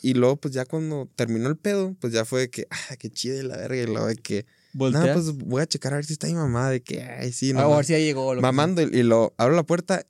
Y 0.00 0.14
luego, 0.14 0.36
pues 0.36 0.54
ya 0.54 0.64
cuando 0.64 1.10
terminó 1.16 1.48
el 1.48 1.56
pedo, 1.56 1.96
pues 2.00 2.12
ya 2.12 2.24
fue 2.24 2.40
de 2.40 2.50
que, 2.50 2.66
ah, 2.70 2.96
qué 2.96 3.10
chido 3.10 3.42
la 3.42 3.56
verga. 3.56 3.82
Y 3.82 3.86
luego 3.86 4.06
de 4.06 4.16
que, 4.16 4.46
no, 4.74 4.90
pues 5.12 5.32
voy 5.32 5.62
a 5.62 5.66
checar 5.66 5.92
a 5.92 5.96
ver 5.96 6.04
si 6.04 6.12
está 6.12 6.28
mi 6.28 6.34
mamá, 6.34 6.70
de 6.70 6.82
que, 6.82 7.02
ay, 7.02 7.32
sí, 7.32 7.52
no. 7.52 7.60
a 7.60 7.76
ver 7.76 7.84
si 7.84 7.92
ya 7.92 7.98
llegó. 7.98 8.34
lo 8.34 8.40
mamando, 8.40 8.82
y, 8.82 8.84
y 8.92 9.02
lo 9.02 9.34
abro 9.38 9.56
la 9.56 9.64
puerta, 9.64 10.06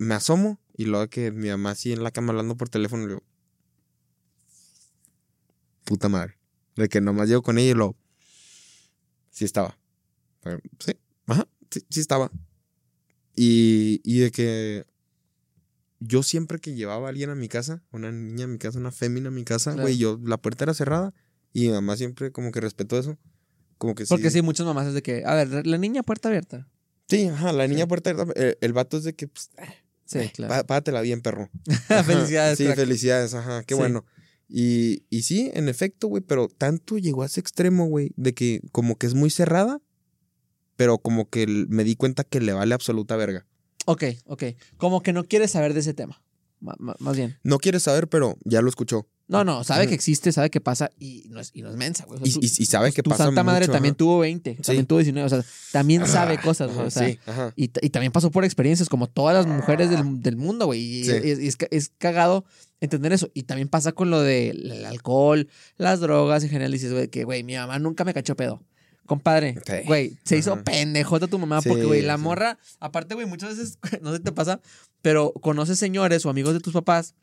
me 0.00 0.14
asomo, 0.14 0.58
y 0.76 0.86
luego 0.86 1.08
que 1.10 1.30
mi 1.30 1.48
mamá 1.50 1.72
así 1.72 1.92
en 1.92 2.02
la 2.02 2.10
cama 2.10 2.30
hablando 2.30 2.56
por 2.56 2.70
teléfono, 2.70 3.02
le 3.02 3.08
digo, 3.10 3.22
puta 5.84 6.08
madre. 6.08 6.38
De 6.76 6.88
que 6.88 7.00
nomás 7.00 7.28
llego 7.28 7.42
con 7.42 7.58
ella 7.58 7.70
y 7.72 7.74
lo, 7.74 7.96
sí 9.30 9.44
estaba. 9.44 9.76
Sí, 10.78 10.92
ajá, 11.26 11.46
sí, 11.70 11.84
sí 11.90 12.00
estaba. 12.00 12.30
Y, 13.36 14.00
y 14.04 14.20
de 14.20 14.30
que 14.30 14.86
yo 15.98 16.22
siempre 16.22 16.58
que 16.60 16.74
llevaba 16.74 17.08
a 17.08 17.10
alguien 17.10 17.28
a 17.30 17.34
mi 17.34 17.48
casa, 17.48 17.82
una 17.92 18.10
niña 18.10 18.44
a 18.44 18.48
mi 18.48 18.56
casa, 18.58 18.78
una 18.78 18.92
fémina 18.92 19.28
a 19.28 19.32
mi 19.32 19.44
casa, 19.44 19.72
Claro. 19.72 19.82
güey, 19.82 19.98
yo, 19.98 20.18
la 20.24 20.38
puerta 20.38 20.64
era 20.64 20.72
cerrada, 20.74 21.12
y 21.52 21.66
mi 21.66 21.72
mamá 21.74 21.96
siempre 21.96 22.32
como 22.32 22.52
que 22.52 22.60
respetó 22.60 22.98
eso. 22.98 23.18
Como 23.76 23.94
que 23.94 24.04
sí. 24.06 24.08
Porque 24.08 24.30
sí, 24.30 24.40
muchas 24.40 24.64
mamás 24.66 24.86
es 24.88 24.94
de 24.94 25.02
que, 25.02 25.24
a 25.26 25.34
ver, 25.34 25.66
la 25.66 25.76
niña 25.76 26.02
puerta 26.02 26.28
abierta. 26.28 26.68
Sí, 27.08 27.26
ajá, 27.26 27.52
la 27.52 27.66
niña 27.66 27.82
Sí. 27.84 27.88
puerta 27.88 28.10
abierta, 28.10 28.32
el, 28.40 28.56
el 28.60 28.72
vato 28.72 28.96
es 28.96 29.04
de 29.04 29.14
que, 29.14 29.26
pues, 29.28 29.50
Sí, 30.10 30.28
claro. 30.30 30.52
pá- 30.54 30.64
págatela 30.66 31.00
bien, 31.02 31.20
perro. 31.22 31.48
Ajá, 31.88 32.02
Felicidades, 32.34 32.58
Sí, 32.58 32.64
crack. 32.64 32.76
felicidades, 32.76 33.34
ajá, 33.34 33.62
qué 33.64 33.74
Sí. 33.74 33.78
bueno. 33.80 34.04
Y, 34.48 35.04
y 35.10 35.22
sí, 35.22 35.50
en 35.54 35.68
efecto, 35.68 36.08
güey, 36.08 36.22
pero 36.22 36.48
tanto 36.48 36.98
llegó 36.98 37.22
a 37.22 37.26
ese 37.26 37.38
extremo, 37.40 37.86
güey, 37.86 38.12
de 38.16 38.34
que 38.34 38.60
como 38.72 38.96
que 38.96 39.06
es 39.06 39.14
muy 39.14 39.30
cerrada, 39.30 39.80
pero 40.76 40.98
como 40.98 41.28
que 41.28 41.46
me 41.46 41.84
di 41.84 41.94
cuenta 41.94 42.24
que 42.24 42.40
le 42.40 42.52
vale 42.52 42.74
absoluta 42.74 43.16
verga. 43.16 43.46
Ok, 43.86 44.04
ok. 44.24 44.44
Como 44.76 45.02
que 45.02 45.12
no 45.12 45.24
quieres 45.24 45.52
saber 45.52 45.74
de 45.74 45.80
ese 45.80 45.94
tema. 45.94 46.20
Ma- 46.60 46.74
ma- 46.78 46.96
más 46.98 47.16
bien. 47.16 47.38
No 47.44 47.58
quiere 47.58 47.80
saber, 47.80 48.08
pero 48.08 48.36
ya 48.44 48.60
lo 48.62 48.68
escuchó. 48.68 49.06
No, 49.30 49.44
no, 49.44 49.62
sabe 49.62 49.86
que 49.86 49.94
existe, 49.94 50.32
sabe 50.32 50.50
que 50.50 50.60
pasa 50.60 50.90
y 50.98 51.24
no 51.30 51.38
es, 51.38 51.52
y 51.54 51.62
no 51.62 51.70
es 51.70 51.76
mensa, 51.76 52.04
güey. 52.04 52.20
O 52.20 52.26
sea, 52.26 52.40
Y, 52.42 52.48
sabe 52.66 52.92
que 52.92 53.02
tu 53.02 53.10
pasa 53.10 53.26
santa 53.26 53.44
madre 53.44 53.68
también 53.68 53.94
tuvo 53.94 54.18
20, 54.18 54.56
también 54.56 54.86
tuvo 54.86 54.98
19, 54.98 55.24
o 55.24 55.28
sea, 55.28 55.44
también 55.70 56.04
sabe 56.08 56.34
Ah, 56.36 56.42
cosas, 56.42 56.74
güey. 56.74 56.86
O 56.88 56.90
sea, 56.90 57.06
sí, 57.08 57.18
y, 57.54 57.70
y 57.80 57.90
también 57.90 58.10
pasó 58.10 58.32
por 58.32 58.44
experiencias 58.44 58.88
como 58.88 59.06
todas 59.06 59.34
las 59.36 59.46
mujeres 59.46 59.88
del, 59.88 60.20
del 60.20 60.36
mundo, 60.36 60.66
güey. 60.66 60.80
Y, 60.80 61.04
Sí. 61.04 61.12
es, 61.12 61.38
es 61.38 61.56
es 61.70 61.92
cagado 61.96 62.44
entender 62.80 63.12
eso. 63.12 63.30
Y 63.32 63.44
también 63.44 63.68
pasa 63.68 63.92
con 63.92 64.10
lo 64.10 64.20
del 64.20 64.72
el 64.72 64.84
alcohol, 64.84 65.48
las 65.76 66.00
drogas, 66.00 66.42
en 66.42 66.50
general 66.50 66.72
dices, 66.72 66.92
güey, 66.92 67.06
que, 67.08 67.22
güey, 67.22 67.44
mi 67.44 67.54
mamá 67.54 67.78
nunca 67.78 68.04
me 68.04 68.12
cachó 68.12 68.34
pedo. 68.34 68.60
Compadre, 69.06 69.56
güey, 69.86 70.16
se 70.24 70.36
hizo 70.38 70.52
Ajá. 70.52 70.62
pendejota 70.64 71.26
tu 71.26 71.38
mamá 71.38 71.62
porque, 71.62 71.84
güey, 71.84 72.02
la 72.02 72.16
morra, 72.16 72.58
aparte, 72.78 73.14
güey, 73.14 73.26
muchas 73.26 73.56
veces, 73.56 73.78
no 74.02 74.10
sé 74.12 74.18
si 74.18 74.22
te 74.22 74.32
pasa, 74.32 74.60
pero 75.02 75.32
conoces 75.40 75.78
señores 75.78 76.24
o 76.26 76.30
amigos 76.30 76.52
de 76.54 76.60
tus 76.60 76.72
papás 76.72 77.14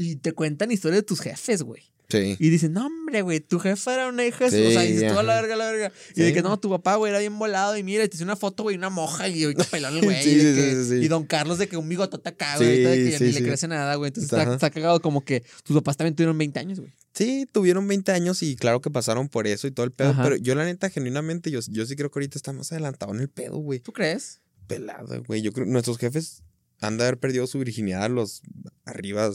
y 0.00 0.16
te 0.16 0.32
cuentan 0.32 0.70
historias 0.72 0.98
de 1.02 1.06
tus 1.06 1.20
jefes, 1.20 1.62
güey. 1.62 1.82
Sí. 2.08 2.36
Y 2.40 2.50
dicen, 2.50 2.72
no, 2.72 2.86
hombre, 2.86 3.22
güey, 3.22 3.38
tu 3.38 3.60
jefa 3.60 3.94
era 3.94 4.08
una 4.08 4.26
hija. 4.26 4.46
de 4.46 4.50
su-". 4.50 4.56
Sí, 4.56 4.66
o 4.66 4.70
sea, 4.72 4.84
y 4.84 4.92
dices, 4.94 5.12
tú 5.12 5.18
a 5.20 5.22
la 5.22 5.36
verga, 5.40 5.54
a 5.54 5.56
la 5.56 5.70
verga. 5.70 5.92
Y 6.10 6.14
Sí, 6.16 6.22
de 6.22 6.32
que 6.32 6.42
no, 6.42 6.58
tu 6.58 6.68
papá, 6.68 6.96
güey, 6.96 7.10
era 7.10 7.20
bien 7.20 7.38
volado. 7.38 7.76
Y 7.76 7.84
mira, 7.84 8.02
y 8.02 8.08
te 8.08 8.16
hice 8.16 8.24
una 8.24 8.34
foto, 8.34 8.64
güey, 8.64 8.74
una 8.76 8.90
moja. 8.90 9.28
Y 9.28 9.44
ahorita 9.44 9.62
pelón 9.70 9.96
el 9.96 10.02
güey. 10.04 10.20
Sí, 10.24 10.30
y, 10.30 10.34
que- 10.38 10.74
sí, 10.74 10.88
sí. 10.88 10.94
y 11.04 11.06
don 11.06 11.24
Carlos 11.24 11.58
de 11.58 11.68
que 11.68 11.76
un 11.76 11.88
bigotote 11.88 12.28
acá, 12.30 12.56
güey. 12.56 12.82
De 12.82 13.10
que 13.12 13.18
sí, 13.18 13.24
ni 13.26 13.32
le 13.32 13.42
crece 13.44 13.68
nada, 13.68 13.94
güey. 13.94 14.08
Entonces 14.08 14.32
está, 14.32 14.52
está 14.54 14.70
cagado 14.70 15.00
como 15.00 15.24
que 15.24 15.44
tus 15.62 15.76
papás 15.76 15.96
también 15.98 16.16
tuvieron 16.16 16.36
20 16.36 16.58
años, 16.58 16.80
güey. 16.80 16.92
Sí, 17.14 17.46
tuvieron 17.52 17.86
20 17.86 18.10
años 18.10 18.42
y 18.42 18.56
claro 18.56 18.80
que 18.80 18.90
pasaron 18.90 19.28
por 19.28 19.46
eso 19.46 19.68
y 19.68 19.70
todo 19.70 19.84
el 19.84 19.92
pedo, 19.92 20.10
Ajá. 20.10 20.22
pero 20.24 20.34
yo 20.36 20.56
la 20.56 20.64
neta, 20.64 20.90
genuinamente, 20.90 21.50
yo, 21.52 21.60
yo 21.68 21.86
sí 21.86 21.94
creo 21.94 22.10
que 22.10 22.18
ahorita 22.18 22.38
está 22.38 22.52
más 22.52 22.72
adelantado 22.72 23.14
en 23.14 23.20
el 23.20 23.28
pedo, 23.28 23.58
güey. 23.58 23.78
¿Tú 23.78 23.92
crees? 23.92 24.40
Pelado, 24.66 25.22
güey. 25.28 25.42
Yo 25.42 25.52
creo 25.52 25.64
nuestros 25.66 25.98
jefes 25.98 26.42
han 26.80 26.96
de 26.98 27.04
haber 27.04 27.18
perdido 27.18 27.46
su 27.46 27.58
virginidad 27.60 28.04
a 28.04 28.08
los 28.08 28.42
arriba. 28.84 29.30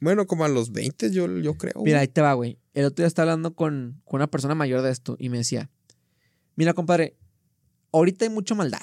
Bueno, 0.00 0.26
como 0.26 0.44
a 0.44 0.48
los 0.48 0.72
20, 0.72 1.10
yo, 1.12 1.28
yo 1.38 1.54
creo. 1.54 1.82
Mira, 1.84 2.00
ahí 2.00 2.08
te 2.08 2.20
va, 2.20 2.32
güey. 2.34 2.58
El 2.74 2.84
otro 2.86 3.02
día 3.02 3.06
estaba 3.08 3.32
hablando 3.32 3.54
con, 3.54 4.00
con 4.04 4.18
una 4.18 4.30
persona 4.30 4.54
mayor 4.54 4.82
de 4.82 4.90
esto 4.90 5.16
y 5.18 5.28
me 5.28 5.38
decía, 5.38 5.70
mira, 6.56 6.72
compadre, 6.74 7.16
ahorita 7.92 8.24
hay 8.24 8.30
mucha 8.30 8.54
maldad. 8.54 8.80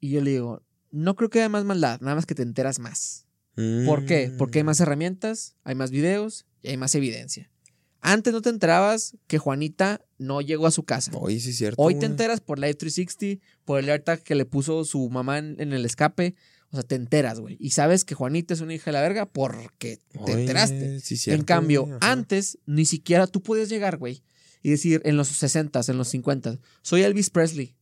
Y 0.00 0.10
yo 0.10 0.20
le 0.22 0.30
digo, 0.32 0.62
no 0.90 1.16
creo 1.16 1.28
que 1.30 1.40
haya 1.40 1.48
más 1.48 1.64
maldad, 1.64 2.00
nada 2.00 2.14
más 2.14 2.26
que 2.26 2.34
te 2.34 2.42
enteras 2.42 2.78
más. 2.78 3.26
¿Por 3.84 4.06
qué? 4.06 4.32
Porque 4.38 4.60
hay 4.60 4.62
Mm. 4.62 4.66
más 4.66 4.80
herramientas, 4.80 5.54
hay 5.64 5.74
más 5.74 5.90
videos 5.90 6.46
y 6.62 6.68
hay 6.68 6.76
más 6.76 6.94
evidencia. 6.94 7.50
Antes 8.00 8.32
no 8.32 8.40
te 8.40 8.48
enterabas 8.48 9.16
que 9.26 9.36
Juanita 9.38 10.00
no 10.16 10.40
llegó 10.40 10.66
a 10.66 10.70
su 10.70 10.84
casa. 10.84 11.10
Hoy 11.14 11.38
sí 11.40 11.50
es 11.50 11.58
cierto. 11.58 11.82
Hoy 11.82 11.96
te 11.96 12.06
enteras 12.06 12.40
por 12.40 12.58
Live 12.58 12.74
360, 12.74 13.44
por 13.66 13.78
el 13.80 13.90
AirTag 13.90 14.22
que 14.22 14.34
le 14.34 14.46
puso 14.46 14.84
su 14.86 15.10
mamá 15.10 15.36
en, 15.38 15.56
en 15.60 15.74
el 15.74 15.84
escape. 15.84 16.34
O 16.72 16.76
sea, 16.76 16.82
te 16.84 16.94
enteras, 16.94 17.40
güey. 17.40 17.56
Y 17.58 17.70
sabes 17.70 18.04
que 18.04 18.14
Juanita 18.14 18.54
es 18.54 18.60
una 18.60 18.74
hija 18.74 18.86
de 18.86 18.92
la 18.92 19.00
verga 19.02 19.26
porque 19.26 19.98
te 20.12 20.18
Oye, 20.20 20.40
enteraste. 20.42 21.00
sí, 21.00 21.14
en 21.14 21.18
cierto, 21.20 21.46
cambio, 21.46 21.82
güey, 21.82 21.96
ajá. 22.00 22.12
antes 22.12 22.58
ni 22.66 22.84
siquiera 22.84 23.26
tú 23.26 23.42
podías 23.42 23.68
llegar, 23.68 23.96
güey, 23.96 24.22
y 24.62 24.70
decir 24.70 25.00
en 25.04 25.16
los 25.16 25.28
60, 25.28 25.80
en 25.88 25.96
los 25.98 26.08
50, 26.08 26.58
soy 26.82 27.02
Elvis 27.02 27.30
Presley. 27.30 27.74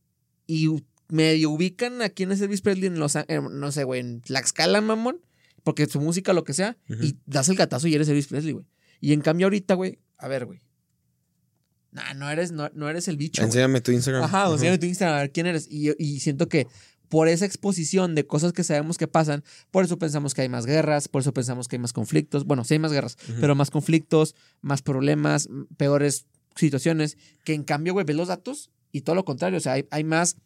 Y 0.47 0.69
medio 1.07 1.51
ubican 1.51 2.01
a 2.01 2.09
quién 2.09 2.31
es 2.31 2.41
Elvis 2.41 2.61
Presley 2.61 2.87
en 2.87 2.97
los, 2.99 3.15
en, 3.15 3.59
no 3.59 3.71
sé, 3.71 3.83
güey, 3.83 3.99
en 3.99 4.21
Tlaxcala, 4.21 4.81
mamón, 4.81 5.21
porque 5.63 5.85
su 5.85 6.01
música, 6.01 6.33
lo 6.33 6.43
que 6.43 6.53
sea, 6.53 6.77
y 6.87 7.17
das 7.27 7.49
el 7.49 7.55
gatazo 7.57 7.87
y 7.87 7.93
eres 7.93 8.07
Elvis 8.09 8.27
Presley, 8.27 8.53
güey. 8.53 8.65
Y 9.01 9.13
en 9.13 9.21
cambio 9.21 9.45
ahorita, 9.45 9.75
güey, 9.75 9.99
a 10.17 10.27
ver, 10.27 10.45
güey. 10.45 10.61
Nah, 11.91 12.13
no 12.13 12.29
eres, 12.29 12.51
no, 12.51 12.69
no 12.73 12.89
eres 12.89 13.07
el 13.07 13.17
bicho. 13.17 13.41
güey. 13.41 13.47
Enséñame 13.49 13.81
tu 13.81 13.91
Instagram. 13.91 14.23
Ajá, 14.23 14.45
Ajá. 14.45 14.57
sea, 14.57 14.79
tu 14.79 14.85
Instagram, 14.85 15.15
a 15.17 15.21
ver 15.21 15.31
quién 15.31 15.47
eres. 15.47 15.67
Y, 15.69 15.91
y 15.97 16.19
siento 16.19 16.47
que 16.47 16.67
por 17.09 17.27
esa 17.27 17.45
exposición 17.45 18.15
de 18.15 18.25
cosas 18.25 18.53
que 18.53 18.63
sabemos 18.63 18.97
que 18.97 19.07
pasan, 19.07 19.43
por 19.71 19.83
eso 19.83 19.97
pensamos 19.97 20.33
que 20.33 20.43
hay 20.43 20.49
más 20.49 20.65
guerras, 20.65 21.07
por 21.07 21.21
eso 21.21 21.33
pensamos 21.33 21.67
que 21.67 21.75
hay 21.75 21.81
más 21.81 21.93
conflictos. 21.93 22.45
Bueno, 22.45 22.63
sí 22.63 22.75
hay 22.75 22.79
más 22.79 22.93
guerras, 22.93 23.17
pero 23.41 23.55
más 23.55 23.71
conflictos, 23.71 24.35
más 24.61 24.81
problemas, 24.81 25.49
peores 25.77 26.27
situaciones, 26.55 27.17
que 27.43 27.53
en 27.53 27.63
cambio, 27.63 27.93
güey, 27.93 28.05
ves 28.05 28.15
los 28.15 28.27
datos 28.27 28.69
y 28.91 29.01
todo 29.01 29.15
lo 29.15 29.25
contrario. 29.25 29.57
O 29.57 29.61
sea, 29.61 29.73
hay, 29.73 29.87
hay 29.91 30.03
más, 30.03 30.37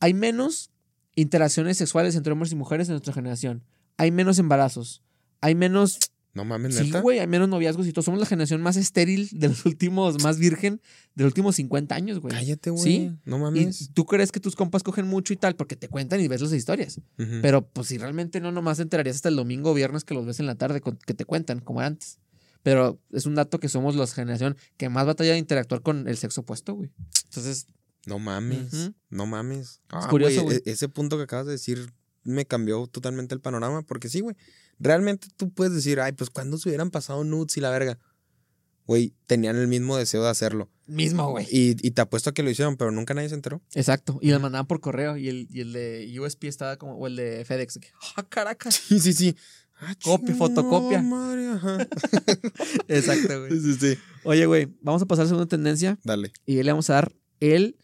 hay 0.00 0.12
menos 0.14 0.70
interacciones 1.14 1.76
sexuales 1.76 2.16
entre 2.16 2.32
hombres 2.32 2.52
y 2.52 2.56
mujeres 2.56 2.88
en 2.88 2.94
nuestra 2.94 3.12
generación. 3.12 3.62
Hay 3.96 4.10
menos 4.10 4.38
embarazos. 4.38 5.02
Hay 5.40 5.54
menos 5.54 5.98
No 6.32 6.44
mames, 6.44 6.76
Sí, 6.76 6.84
neta. 6.84 7.00
güey, 7.00 7.18
hay 7.18 7.26
menos 7.26 7.48
noviazgos 7.48 7.86
y 7.88 7.92
todo. 7.92 8.02
Somos 8.04 8.20
la 8.20 8.26
generación 8.26 8.60
más 8.62 8.76
estéril 8.76 9.28
de 9.32 9.48
los 9.48 9.66
últimos, 9.66 10.22
más 10.22 10.38
virgen 10.38 10.80
de 11.16 11.24
los 11.24 11.30
últimos 11.32 11.56
50 11.56 11.94
años, 11.94 12.20
güey. 12.20 12.32
Cállate, 12.32 12.70
güey. 12.70 12.82
Sí. 12.84 13.10
No 13.24 13.36
Y 13.36 13.40
mames. 13.40 13.90
tú 13.94 14.06
crees 14.06 14.30
que 14.30 14.38
tus 14.38 14.54
compas 14.54 14.84
cogen 14.84 15.08
mucho 15.08 15.32
y 15.32 15.36
tal 15.36 15.56
porque 15.56 15.74
te 15.74 15.88
cuentan 15.88 16.20
y 16.20 16.28
ves 16.28 16.40
las 16.40 16.52
historias. 16.52 17.00
Pero 17.42 17.66
pues 17.68 17.88
si 17.88 17.98
realmente 17.98 18.40
no, 18.40 18.52
nomás 18.52 18.76
te 18.76 18.84
enterarías 18.84 19.16
hasta 19.16 19.28
el 19.28 19.34
domingo 19.36 19.72
o 19.72 19.74
viernes 19.74 20.04
que 20.04 20.14
los 20.14 20.24
ves 20.24 20.38
en 20.38 20.46
la 20.46 20.54
tarde 20.54 20.80
con- 20.80 20.98
que 21.04 21.14
te 21.14 21.24
cuentan, 21.24 21.58
como 21.60 21.80
antes. 21.80 22.18
Pero 22.62 23.00
es 23.10 23.26
un 23.26 23.34
dato 23.34 23.58
que 23.58 23.68
somos 23.68 23.96
la 23.96 24.06
generación 24.06 24.56
que 24.76 24.88
más 24.88 25.06
batalla 25.06 25.32
de 25.32 25.38
interactuar 25.38 25.80
con 25.82 26.06
el 26.06 26.16
sexo 26.16 26.42
opuesto, 26.42 26.74
güey. 26.74 26.90
Entonces, 27.24 27.66
No 28.06 28.18
mames. 28.18 28.92
No 29.10 29.26
mames. 29.26 29.80
Ah, 29.90 30.06
curioso, 30.08 30.42
güey, 30.44 30.58
e- 30.64 30.70
Ese 30.70 30.88
punto 30.88 31.16
que 31.16 31.24
acabas 31.24 31.46
de 31.46 31.52
decir 31.52 31.92
me 32.22 32.44
cambió 32.46 32.86
totalmente 32.86 33.34
el 33.34 33.40
panorama. 33.40 33.82
Porque 33.82 34.08
sí, 34.08 34.20
güey. 34.20 34.36
Realmente 34.80 35.28
tú 35.36 35.50
puedes 35.52 35.74
decir, 35.74 36.00
ay, 36.00 36.12
pues 36.12 36.30
cuando 36.30 36.58
se 36.58 36.68
hubieran 36.68 36.90
pasado 36.90 37.22
nudes 37.22 37.56
y 37.56 37.60
la 37.60 37.70
verga. 37.70 37.98
Güey, 38.86 39.14
tenían 39.26 39.54
el 39.56 39.68
mismo 39.68 39.96
deseo 39.96 40.24
de 40.24 40.30
hacerlo. 40.30 40.68
mismo, 40.86 41.30
güey. 41.30 41.46
Y, 41.48 41.76
y 41.86 41.92
te 41.92 42.00
apuesto 42.02 42.30
a 42.30 42.34
que 42.34 42.42
lo 42.42 42.50
hicieron, 42.50 42.76
pero 42.76 42.90
nunca 42.90 43.14
nadie 43.14 43.28
se 43.28 43.36
enteró. 43.36 43.62
Exacto. 43.74 44.18
Y 44.20 44.30
los 44.30 44.40
mandaban 44.40 44.66
por 44.66 44.80
correo 44.80 45.16
y 45.16 45.28
el, 45.28 45.46
y 45.50 45.60
el 45.60 45.72
de 45.72 46.18
USP 46.18 46.44
estaba 46.44 46.76
como, 46.76 46.94
o 46.96 47.06
el 47.06 47.14
de 47.14 47.44
FedEx. 47.44 47.78
¡Ah, 48.16 48.24
caracas! 48.28 48.74
Sí, 48.88 48.98
sí, 48.98 49.12
sí. 49.12 49.36
Ah, 49.82 49.94
Copia, 50.02 50.34
fotocopia. 50.34 51.00
madre, 51.02 51.48
ajá. 51.50 51.86
Exacto, 52.88 53.40
güey. 53.40 53.52
Sí, 53.52 53.74
sí, 53.74 53.94
sí. 53.94 53.98
Oye, 54.24 54.46
güey, 54.46 54.68
vamos 54.82 55.02
a 55.02 55.06
pasar 55.06 55.22
a 55.22 55.24
la 55.26 55.28
segunda 55.28 55.48
tendencia. 55.48 55.98
Dale. 56.04 56.32
Y 56.44 56.62
le 56.62 56.70
vamos 56.72 56.90
a 56.90 56.94
dar 56.94 57.12
el, 57.40 57.76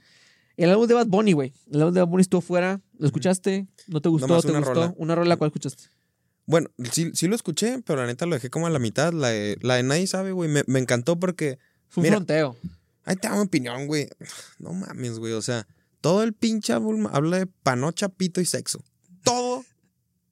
el 0.56 0.70
álbum 0.70 0.86
de 0.88 0.94
Bad 0.94 1.06
Bunny, 1.06 1.32
güey. 1.32 1.52
El 1.70 1.80
álbum 1.82 1.94
de 1.94 2.00
Bad 2.00 2.08
Bunny 2.08 2.22
estuvo 2.22 2.40
fuera. 2.40 2.80
¿Lo 2.98 3.06
escuchaste? 3.06 3.66
¿No 3.86 4.00
te 4.00 4.08
gustó? 4.08 4.26
Nomás 4.26 4.42
¿Te 4.44 4.50
una 4.50 4.58
gustó? 4.58 4.74
rola. 4.74 4.94
¿Una 4.96 5.14
rola 5.14 5.36
cuál 5.36 5.48
escuchaste? 5.48 5.84
Bueno, 6.46 6.70
sí, 6.92 7.10
sí 7.14 7.26
lo 7.26 7.34
escuché, 7.34 7.82
pero 7.84 8.00
la 8.00 8.06
neta 8.06 8.24
lo 8.26 8.34
dejé 8.36 8.50
como 8.50 8.66
a 8.66 8.70
la 8.70 8.78
mitad. 8.78 9.12
La 9.12 9.28
de, 9.28 9.58
la 9.60 9.74
de 9.76 9.82
Nadie 9.82 10.06
sabe, 10.06 10.32
güey. 10.32 10.48
Me, 10.48 10.62
me 10.66 10.78
encantó 10.78 11.18
porque. 11.18 11.58
Fue 11.88 12.00
un 12.02 12.04
Mira. 12.04 12.16
fronteo. 12.16 12.56
Ahí 13.04 13.16
te 13.16 13.28
da 13.28 13.34
mi 13.34 13.40
opinión, 13.42 13.86
güey. 13.86 14.08
No 14.58 14.72
mames, 14.72 15.18
güey. 15.18 15.32
O 15.32 15.42
sea, 15.42 15.66
todo 16.00 16.22
el 16.22 16.32
pinche 16.32 16.72
álbum 16.72 17.06
habla 17.12 17.38
de 17.38 17.46
panocha, 17.46 18.08
pito 18.08 18.40
y 18.40 18.44
sexo. 18.46 18.82
Todo 19.24 19.64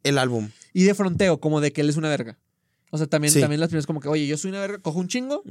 el 0.05 0.19
álbum. 0.19 0.51
Y 0.73 0.85
de 0.85 0.95
fronteo, 0.95 1.41
como 1.41 1.61
de 1.61 1.73
que 1.73 1.81
él 1.81 1.89
es 1.89 1.97
una 1.97 2.09
verga. 2.09 2.39
O 2.91 2.99
sea, 2.99 3.07
también, 3.09 3.33
Sí. 3.33 3.41
también 3.41 3.59
las 3.61 3.69
primeras 3.71 3.87
como 3.87 3.99
que, 4.01 4.09
oye, 4.09 4.27
yo 4.27 4.37
soy 4.37 4.51
una 4.51 4.61
verga, 4.61 4.79
cojo 4.79 5.01
un 5.01 5.09
chingo. 5.09 5.43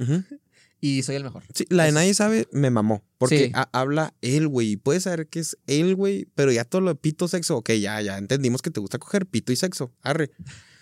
Y 0.86 1.02
soy 1.02 1.16
el 1.16 1.24
mejor. 1.24 1.42
Sí, 1.54 1.64
la 1.70 1.84
de. 1.84 1.92
Nadie 1.92 2.12
sabe 2.12 2.46
me 2.52 2.70
mamó. 2.70 3.02
Porque 3.16 3.46
Sí. 3.46 3.52
habla 3.72 4.12
él, 4.20 4.48
güey. 4.48 4.72
Y 4.72 4.76
puedes 4.76 5.04
saber 5.04 5.26
que 5.28 5.40
es 5.40 5.56
él, 5.66 5.94
güey. 5.94 6.26
Pero 6.34 6.52
ya 6.52 6.64
todo 6.64 6.82
lo 6.82 6.90
de 6.90 6.96
pito, 6.96 7.26
sexo. 7.26 7.56
Ok, 7.56 7.70
ya, 7.72 8.00
ya 8.02 8.18
entendimos 8.18 8.60
que 8.60 8.70
te 8.70 8.80
gusta 8.80 8.98
coger 8.98 9.24
pito 9.26 9.50
y 9.50 9.56
sexo. 9.56 9.92
Arre. 10.02 10.30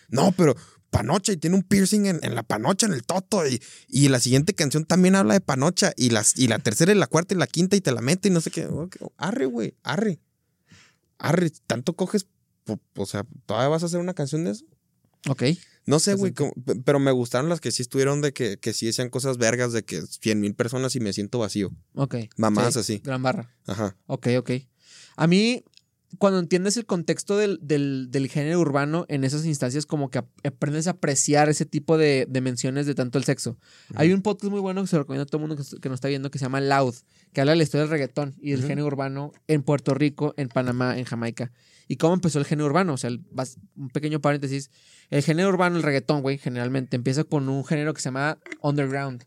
No, 0.08 0.32
pero 0.32 0.56
panocha 0.90 1.32
y 1.32 1.36
tiene 1.36 1.56
un 1.56 1.62
piercing 1.62 2.06
en, 2.06 2.18
en 2.22 2.34
la 2.34 2.42
panocha, 2.42 2.86
en 2.86 2.94
el 2.94 3.04
toto. 3.04 3.46
Y, 3.46 3.62
y 3.88 4.08
la 4.08 4.18
siguiente 4.18 4.54
canción 4.54 4.84
también 4.84 5.14
habla 5.14 5.34
de 5.34 5.40
panocha. 5.40 5.92
Y, 5.96 6.10
las, 6.10 6.36
y 6.36 6.48
la 6.48 6.58
tercera 6.58 6.90
y 6.92 6.96
la 6.96 7.06
cuarta 7.06 7.34
y 7.34 7.38
la 7.38 7.46
quinta 7.46 7.76
y 7.76 7.80
te 7.80 7.92
la 7.92 8.00
mete 8.00 8.26
y 8.28 8.32
no 8.32 8.40
sé 8.40 8.50
qué. 8.50 8.68
Arre, 9.18 9.46
güey. 9.46 9.74
Arre. 9.84 10.18
Arre. 11.18 11.50
Tanto 11.68 11.94
coges. 11.94 12.26
O 12.96 13.06
sea, 13.06 13.24
¿todavía 13.46 13.68
vas 13.68 13.82
a 13.84 13.86
hacer 13.86 14.00
una 14.00 14.14
canción 14.14 14.44
de 14.44 14.50
eso? 14.50 14.64
Ok. 15.28 15.42
No 15.84 15.98
sé, 15.98 16.16
Pues 16.16 16.32
güey, 16.34 16.52
pero 16.84 17.00
me 17.00 17.10
gustaron 17.10 17.48
las 17.48 17.60
que 17.60 17.72
sí 17.72 17.82
estuvieron 17.82 18.20
de 18.20 18.32
que, 18.32 18.56
que 18.58 18.72
sí 18.72 18.86
decían 18.86 19.10
cosas 19.10 19.36
vergas 19.36 19.72
de 19.72 19.84
que 19.84 20.00
100 20.02 20.40
mil 20.40 20.54
personas 20.54 20.94
y 20.94 21.00
me 21.00 21.12
siento 21.12 21.40
vacío. 21.40 21.72
Ok. 21.94 22.14
Sí, 22.74 22.78
así. 22.80 22.98
Gran 23.04 23.22
barra. 23.22 23.50
Ajá. 23.66 23.96
Ok, 24.06 24.28
ok. 24.38 24.50
A 25.16 25.26
mí, 25.26 25.64
cuando 26.18 26.38
entiendes 26.38 26.76
el 26.76 26.86
contexto 26.86 27.36
del, 27.36 27.58
del- 27.62 28.08
del 28.10 28.28
género 28.28 28.60
urbano 28.60 29.06
en 29.08 29.24
esas 29.24 29.44
instancias, 29.44 29.84
como 29.86 30.08
que 30.08 30.18
ap- 30.18 30.28
aprendes 30.46 30.86
a 30.86 30.90
apreciar 30.90 31.48
ese 31.48 31.66
tipo 31.66 31.98
de, 31.98 32.26
de 32.28 32.40
menciones 32.40 32.86
de 32.86 32.94
tanto 32.94 33.18
el 33.18 33.24
sexo. 33.24 33.58
Hay 33.96 34.12
un 34.12 34.22
podcast 34.22 34.52
muy 34.52 34.60
bueno 34.60 34.82
que 34.82 34.86
se 34.88 34.94
lo 34.96 35.02
recomiendo 35.02 35.22
a 35.24 35.26
todo 35.26 35.42
el 35.42 35.48
mundo 35.48 35.56
que, 35.62 35.80
que 35.80 35.88
nos 35.88 35.96
está 35.96 36.06
viendo 36.08 36.30
que 36.30 36.38
se 36.38 36.44
llama 36.44 36.60
Loud, 36.60 36.94
que 37.32 37.40
habla 37.40 37.52
de 37.52 37.56
la 37.56 37.62
historia 37.64 37.82
del 37.82 37.90
reggaetón 37.90 38.34
y 38.40 38.52
del 38.52 38.60
género 38.68 38.86
urbano 38.86 39.32
en 39.48 39.62
Puerto 39.64 39.94
Rico, 39.94 40.32
en 40.36 40.48
Panamá, 40.48 40.96
en 40.98 41.04
Jamaica. 41.06 41.50
Y 41.88 41.96
cómo 41.96 42.14
empezó 42.14 42.38
el 42.38 42.44
género 42.44 42.66
urbano. 42.66 42.94
O 42.94 42.96
sea, 42.98 43.08
el- 43.08 43.22
un 43.76 43.88
pequeño 43.88 44.20
paréntesis. 44.20 44.70
El 45.12 45.22
género 45.22 45.50
urbano, 45.50 45.76
el 45.76 45.82
reggaetón, 45.82 46.22
güey, 46.22 46.38
generalmente 46.38 46.96
empieza 46.96 47.24
con 47.24 47.48
un 47.48 47.64
género 47.64 47.92
que 47.92 48.00
se 48.00 48.06
llama 48.08 48.38
underground 48.62 49.24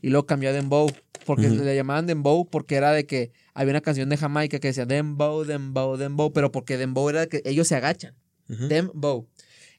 y 0.00 0.10
luego 0.10 0.26
cambió 0.26 0.50
a 0.50 0.52
Dembow. 0.52 0.90
Porque 1.26 1.46
Ujú. 1.48 1.64
le 1.64 1.74
llamaban 1.74 2.06
Dembow 2.06 2.48
porque 2.50 2.74
era 2.76 2.92
de 2.92 3.06
que 3.06 3.32
había 3.54 3.72
una 3.72 3.80
canción 3.80 4.08
de 4.10 4.16
Jamaica 4.18 4.58
que 4.60 4.68
decía 4.68 4.84
Dembow, 4.86 5.44
Dembow, 5.44 5.96
Dembow, 5.96 6.32
pero 6.32 6.52
porque 6.52 6.76
Dembow 6.76 7.08
era 7.08 7.20
de 7.20 7.28
que 7.28 7.42
ellos 7.46 7.66
se 7.66 7.74
agachan. 7.74 8.14
Ujú. 8.48 8.68
Dembow. 8.68 9.26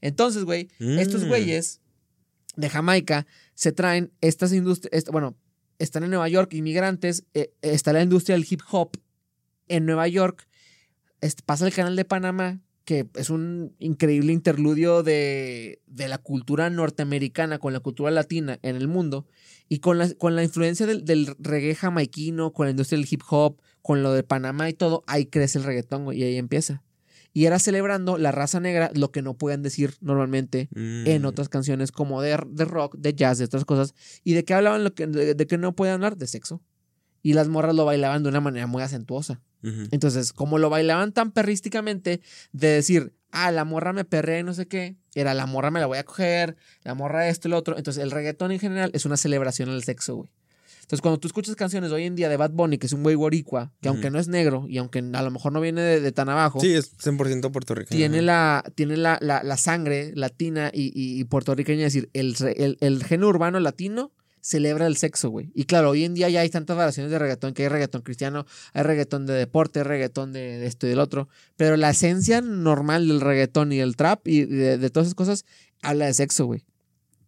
Entonces, 0.02 0.44
güey, 0.44 0.68
estos 0.80 1.24
Mm. 1.24 1.28
güeyes 1.28 1.82
de 2.58 2.70
Jamaica 2.70 3.28
se 3.54 3.72
traen 3.72 4.12
estas 4.22 4.52
industrias, 4.54 5.06
bueno, 5.06 5.38
están 5.80 6.04
en 6.04 6.10
Nueva 6.10 6.28
York, 6.30 6.52
inmigrantes, 6.54 7.24
eh, 7.34 7.54
está 7.62 7.94
la 7.94 8.02
industria 8.02 8.36
del 8.36 8.48
hip 8.50 8.62
hop 8.72 8.98
en 9.68 9.86
Nueva 9.86 10.08
York, 10.08 10.48
pasa 11.46 11.66
el 11.68 11.74
canal 11.74 11.96
de 11.96 12.06
Panamá, 12.06 12.60
que 12.86 13.08
es 13.16 13.30
un 13.30 13.76
increíble 13.80 14.32
interludio 14.32 15.04
de, 15.04 15.82
de 15.88 16.08
la 16.08 16.20
cultura 16.20 16.70
norteamericana 16.70 17.58
con 17.60 17.74
la 17.74 17.80
cultura 17.80 18.12
latina 18.12 18.60
en 18.62 18.76
el 18.76 18.88
mundo, 18.88 19.26
y 19.68 19.80
con 19.80 19.98
la, 19.98 20.14
con 20.14 20.36
la 20.36 20.44
influencia 20.44 20.86
del, 20.86 21.04
del 21.04 21.36
reggae 21.40 21.74
jamaiquino, 21.76 22.54
con 22.54 22.68
la 22.68 22.72
industria 22.72 23.00
del 23.00 23.08
hip 23.10 23.24
hop, 23.30 23.60
con 23.82 24.04
lo 24.04 24.14
de 24.14 24.24
Panamá 24.24 24.70
y 24.70 24.74
todo, 24.74 25.04
ahí 25.08 25.26
crece 25.26 25.58
el 25.58 25.64
reggaetón, 25.64 26.14
y 26.14 26.24
ahí 26.24 26.38
empieza. 26.38 26.84
Y 27.34 27.46
era 27.48 27.60
celebrando 27.60 28.18
la 28.18 28.32
raza 28.32 28.62
negra, 28.62 28.92
lo 28.94 29.12
que 29.12 29.22
no 29.22 29.34
pueden 29.34 29.62
decir 29.62 29.96
normalmente 30.00 30.70
en 30.74 31.22
Mm. 31.24 31.26
otras 31.26 31.50
canciones 31.50 31.92
como 31.92 32.22
de, 32.22 32.40
de 32.50 32.64
rock, 32.66 32.96
de 32.98 33.14
jazz, 33.14 33.40
de 33.40 33.46
otras 33.46 33.66
cosas. 33.66 33.94
¿Y 34.24 34.36
de 34.36 34.46
qué 34.46 34.54
hablaban? 34.54 34.86
Lo 34.86 34.94
que, 34.94 35.06
de, 35.06 35.34
de 35.36 35.48
que 35.48 35.58
no 35.58 35.76
podían 35.76 35.96
hablar? 35.96 36.16
De 36.16 36.28
sexo. 36.28 36.62
Y 37.26 37.34
las 37.34 37.48
morras 37.48 37.74
lo 37.74 37.86
bailaban 37.86 38.22
de 38.22 38.30
una 38.30 38.40
manera 38.40 38.68
muy 38.68 38.84
acentuosa. 38.84 39.42
Entonces, 39.92 40.32
como 40.32 40.60
lo 40.60 40.70
bailaban 40.70 41.12
tan 41.12 41.32
perrísticamente, 41.32 42.22
de 42.52 42.68
decir, 42.68 43.14
ah, 43.32 43.52
la 43.52 43.66
morra 43.66 43.94
me 43.94 44.06
perrea 44.06 44.40
y 44.42 44.44
no 44.44 44.54
sé 44.54 44.68
qué, 44.68 44.96
era 45.16 45.34
la 45.34 45.48
morra 45.48 45.72
me 45.72 45.80
la 45.80 45.88
voy 45.88 45.98
a 45.98 46.04
coger, 46.04 46.56
la 46.84 46.94
morra 46.94 47.28
esto 47.28 47.48
y 47.48 47.52
lo 47.52 47.58
otro. 47.58 47.76
Entonces, 47.78 48.04
el 48.04 48.12
reggaetón 48.12 48.52
en 48.52 48.60
general 48.60 48.92
es 48.94 49.06
una 49.06 49.18
celebración 49.18 49.70
al 49.70 49.84
sexo, 49.84 50.18
güey. 50.18 50.30
Entonces, 50.82 51.02
cuando 51.02 51.20
tú 51.20 51.28
escuchas 51.28 51.56
canciones 51.56 51.92
hoy 51.92 52.04
en 52.04 52.14
día 52.16 52.30
de 52.30 52.38
Bad 52.38 52.52
Bunny, 52.52 52.78
que 52.78 52.86
es 52.86 52.94
un 52.94 53.02
güey 53.02 53.16
boricua, 53.16 53.72
que 53.82 53.90
aunque 53.90 54.12
no 54.12 54.20
es 54.20 54.28
negro 54.28 54.68
y 54.70 54.78
aunque 54.78 55.00
a 55.00 55.22
lo 55.24 55.32
mejor 55.32 55.52
no 55.52 55.60
viene 55.62 55.82
de, 55.82 56.00
de 56.00 56.12
tan 56.12 56.30
abajo, 56.30 56.60
Sí, 56.60 56.74
es 56.76 56.96
100% 57.00 57.52
puertorriqueño. 57.52 57.98
tiene, 57.98 58.22
la, 58.22 58.64
tiene 58.76 58.98
la, 58.98 59.18
la- 59.20 59.42
la 59.42 59.58
sangre 59.58 60.12
latina 60.14 60.70
y, 60.72 60.92
y- 60.94 61.20
y 61.20 61.24
puertorriqueña, 61.24 61.88
es 61.88 61.94
decir, 61.96 62.12
el, 62.14 62.36
el, 62.56 62.78
el 62.82 63.04
género 63.04 63.30
urbano 63.30 63.60
latino 63.60 64.12
celebra 64.46 64.86
el 64.86 64.96
sexo, 64.96 65.32
güey. 65.32 65.50
Y 65.56 65.64
claro, 65.64 65.90
hoy 65.90 66.06
en 66.06 66.14
día 66.14 66.30
ya 66.30 66.42
hay 66.42 66.50
tantas 66.52 66.78
variaciones 66.78 67.12
de 67.12 67.18
reggaetón, 67.18 67.56
que 67.56 67.64
hay 67.64 67.70
reggaetón 67.70 68.04
cristiano, 68.04 68.46
hay 68.74 68.84
reggaetón 68.84 69.26
de 69.26 69.34
deporte, 69.34 69.80
hay 69.80 69.86
reggaetón 69.86 70.34
de, 70.34 70.68
esto 70.68 70.86
y 70.86 70.92
del 70.92 71.00
otro, 71.00 71.28
pero 71.58 71.78
la 71.78 71.90
esencia 71.90 72.42
normal 72.42 73.08
del 73.08 73.22
reggaetón 73.22 73.72
y 73.72 73.78
del 73.78 73.96
trap 73.96 74.28
y 74.28 74.46
de, 74.46 74.78
de 74.78 74.90
todas 74.92 75.08
esas 75.08 75.16
cosas 75.16 75.46
habla 75.82 76.06
de 76.06 76.14
sexo, 76.14 76.46
güey. 76.46 76.64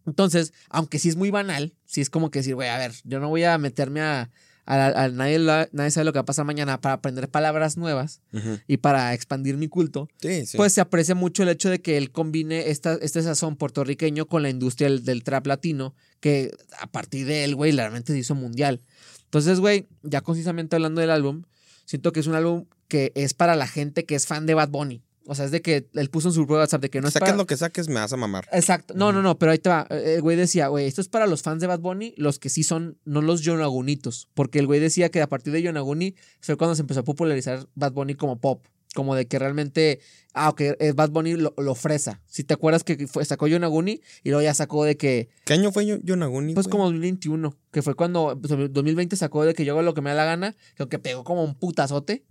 Entonces, 0.06 0.52
aunque 0.68 1.00
sí 1.00 1.08
es 1.08 1.16
muy 1.16 1.32
banal, 1.32 1.74
sí 1.86 2.00
es 2.00 2.08
como 2.08 2.30
que 2.30 2.38
decir, 2.38 2.54
güey, 2.54 2.68
a 2.68 2.78
ver, 2.78 2.92
yo 3.02 3.18
no 3.18 3.28
voy 3.28 3.42
a 3.42 3.58
meterme 3.58 4.00
a... 4.00 4.30
a- 4.76 5.04
a- 5.04 5.08
nadie, 5.08 5.38
la- 5.38 5.68
nadie 5.72 5.90
sabe 5.90 6.04
lo 6.04 6.12
que 6.12 6.18
va 6.18 6.22
a 6.22 6.26
pasar 6.26 6.44
mañana 6.44 6.80
para 6.80 6.94
aprender 6.94 7.28
palabras 7.28 7.76
nuevas 7.76 8.20
y 8.66 8.76
para 8.76 9.14
expandir 9.14 9.56
mi 9.56 9.68
culto 9.68 10.08
Sí, 10.20 10.44
sí. 10.46 10.56
pues 10.56 10.72
se 10.74 10.80
aprecia 10.80 11.14
mucho 11.14 11.42
el 11.42 11.48
hecho 11.48 11.70
de 11.70 11.80
que 11.80 11.96
él 11.96 12.10
combine 12.12 12.68
esta, 12.70 12.94
este 13.00 13.22
sazón 13.22 13.56
puertorriqueño 13.56 14.26
con 14.26 14.42
la 14.42 14.50
industria 14.50 14.88
del, 14.90 15.04
del 15.04 15.24
trap 15.24 15.46
latino, 15.46 15.94
que 16.20 16.50
a 16.80 16.86
partir 16.86 17.26
de 17.26 17.44
él, 17.44 17.54
güey, 17.54 17.72
realmente 17.72 18.12
se 18.12 18.18
hizo 18.18 18.34
mundial. 18.34 18.80
Entonces, 19.24 19.60
güey, 19.60 19.88
ya 20.02 20.20
concisamente 20.20 20.76
hablando 20.76 21.00
del 21.00 21.10
álbum, 21.10 21.44
siento 21.84 22.12
que 22.12 22.20
es 22.20 22.26
un 22.26 22.34
álbum 22.34 22.66
que 22.88 23.12
es 23.14 23.34
para 23.34 23.56
la 23.56 23.66
gente 23.66 24.04
que 24.04 24.14
es 24.14 24.26
fan 24.26 24.46
de 24.46 24.54
Bad 24.54 24.68
Bunny. 24.70 25.02
O 25.30 25.34
sea, 25.34 25.44
es 25.44 25.50
de 25.50 25.60
que 25.60 25.86
él 25.92 26.08
puso 26.08 26.28
en 26.28 26.32
su 26.34 26.40
grupo 26.40 26.54
de 26.54 26.60
WhatsApp 26.60 26.80
de 26.80 26.88
que 26.88 27.02
no 27.02 27.08
es 27.08 27.12
Saques 27.12 27.26
para... 27.28 27.36
lo 27.36 27.46
que 27.46 27.56
saques, 27.58 27.86
me 27.88 27.96
vas 27.96 28.12
a 28.12 28.16
mamar. 28.16 28.48
Exacto. 28.50 28.94
No, 28.96 29.12
no, 29.12 29.20
no, 29.20 29.38
pero 29.38 29.52
ahí 29.52 29.58
te 29.58 29.68
va. 29.68 29.86
Eh, 29.90 30.14
El 30.16 30.22
güey 30.22 30.38
decía, 30.38 30.68
güey, 30.68 30.86
esto 30.86 31.02
es 31.02 31.08
para 31.08 31.26
los 31.26 31.42
fans 31.42 31.60
de 31.60 31.66
Bad 31.66 31.80
Bunny, 31.80 32.14
los 32.16 32.38
que 32.38 32.48
sí 32.48 32.62
son, 32.62 32.98
no 33.04 33.20
los 33.20 33.42
Yonagunitos. 33.42 34.28
Porque 34.32 34.58
el 34.58 34.66
güey 34.66 34.80
decía 34.80 35.10
que 35.10 35.20
a 35.20 35.28
partir 35.28 35.52
de 35.52 35.60
Yonaguni 35.62 36.14
fue 36.40 36.56
cuando 36.56 36.74
se 36.74 36.80
empezó 36.80 37.00
a 37.00 37.04
popularizar 37.04 37.68
Bad 37.74 37.92
Bunny 37.92 38.14
como 38.14 38.40
pop. 38.40 38.64
Como 38.94 39.14
de 39.14 39.26
que 39.28 39.38
realmente, 39.38 40.00
ah, 40.32 40.48
ok, 40.48 40.60
eh, 40.62 40.92
Bad 40.96 41.10
Bunny 41.10 41.34
lo, 41.34 41.52
lo 41.58 41.74
fresa. 41.74 42.22
Si 42.26 42.42
te 42.42 42.54
acuerdas 42.54 42.84
que 42.84 43.06
fue, 43.06 43.22
sacó 43.26 43.46
Yonaguni 43.46 44.00
y 44.24 44.30
luego 44.30 44.40
ya 44.42 44.54
sacó 44.54 44.82
de 44.84 44.96
que, 44.96 45.28
¿Qué 45.44 45.52
año 45.52 45.70
fue 45.72 45.84
Yo- 45.84 45.98
Yonaguni? 46.02 46.54
pues 46.54 46.66
güey? 46.68 46.70
como 46.72 46.84
2021, 46.84 47.54
que 47.70 47.82
fue 47.82 47.94
cuando, 47.94 48.38
pues, 48.40 48.50
2020 48.72 49.14
sacó 49.16 49.44
de 49.44 49.52
que 49.52 49.66
yo 49.66 49.74
hago 49.74 49.82
lo 49.82 49.92
que 49.92 50.00
me 50.00 50.08
da 50.08 50.16
la 50.16 50.24
gana, 50.24 50.56
creo 50.74 50.88
que 50.88 50.98
pegó 50.98 51.22
como 51.22 51.44
un 51.44 51.54
putazote. 51.54 52.24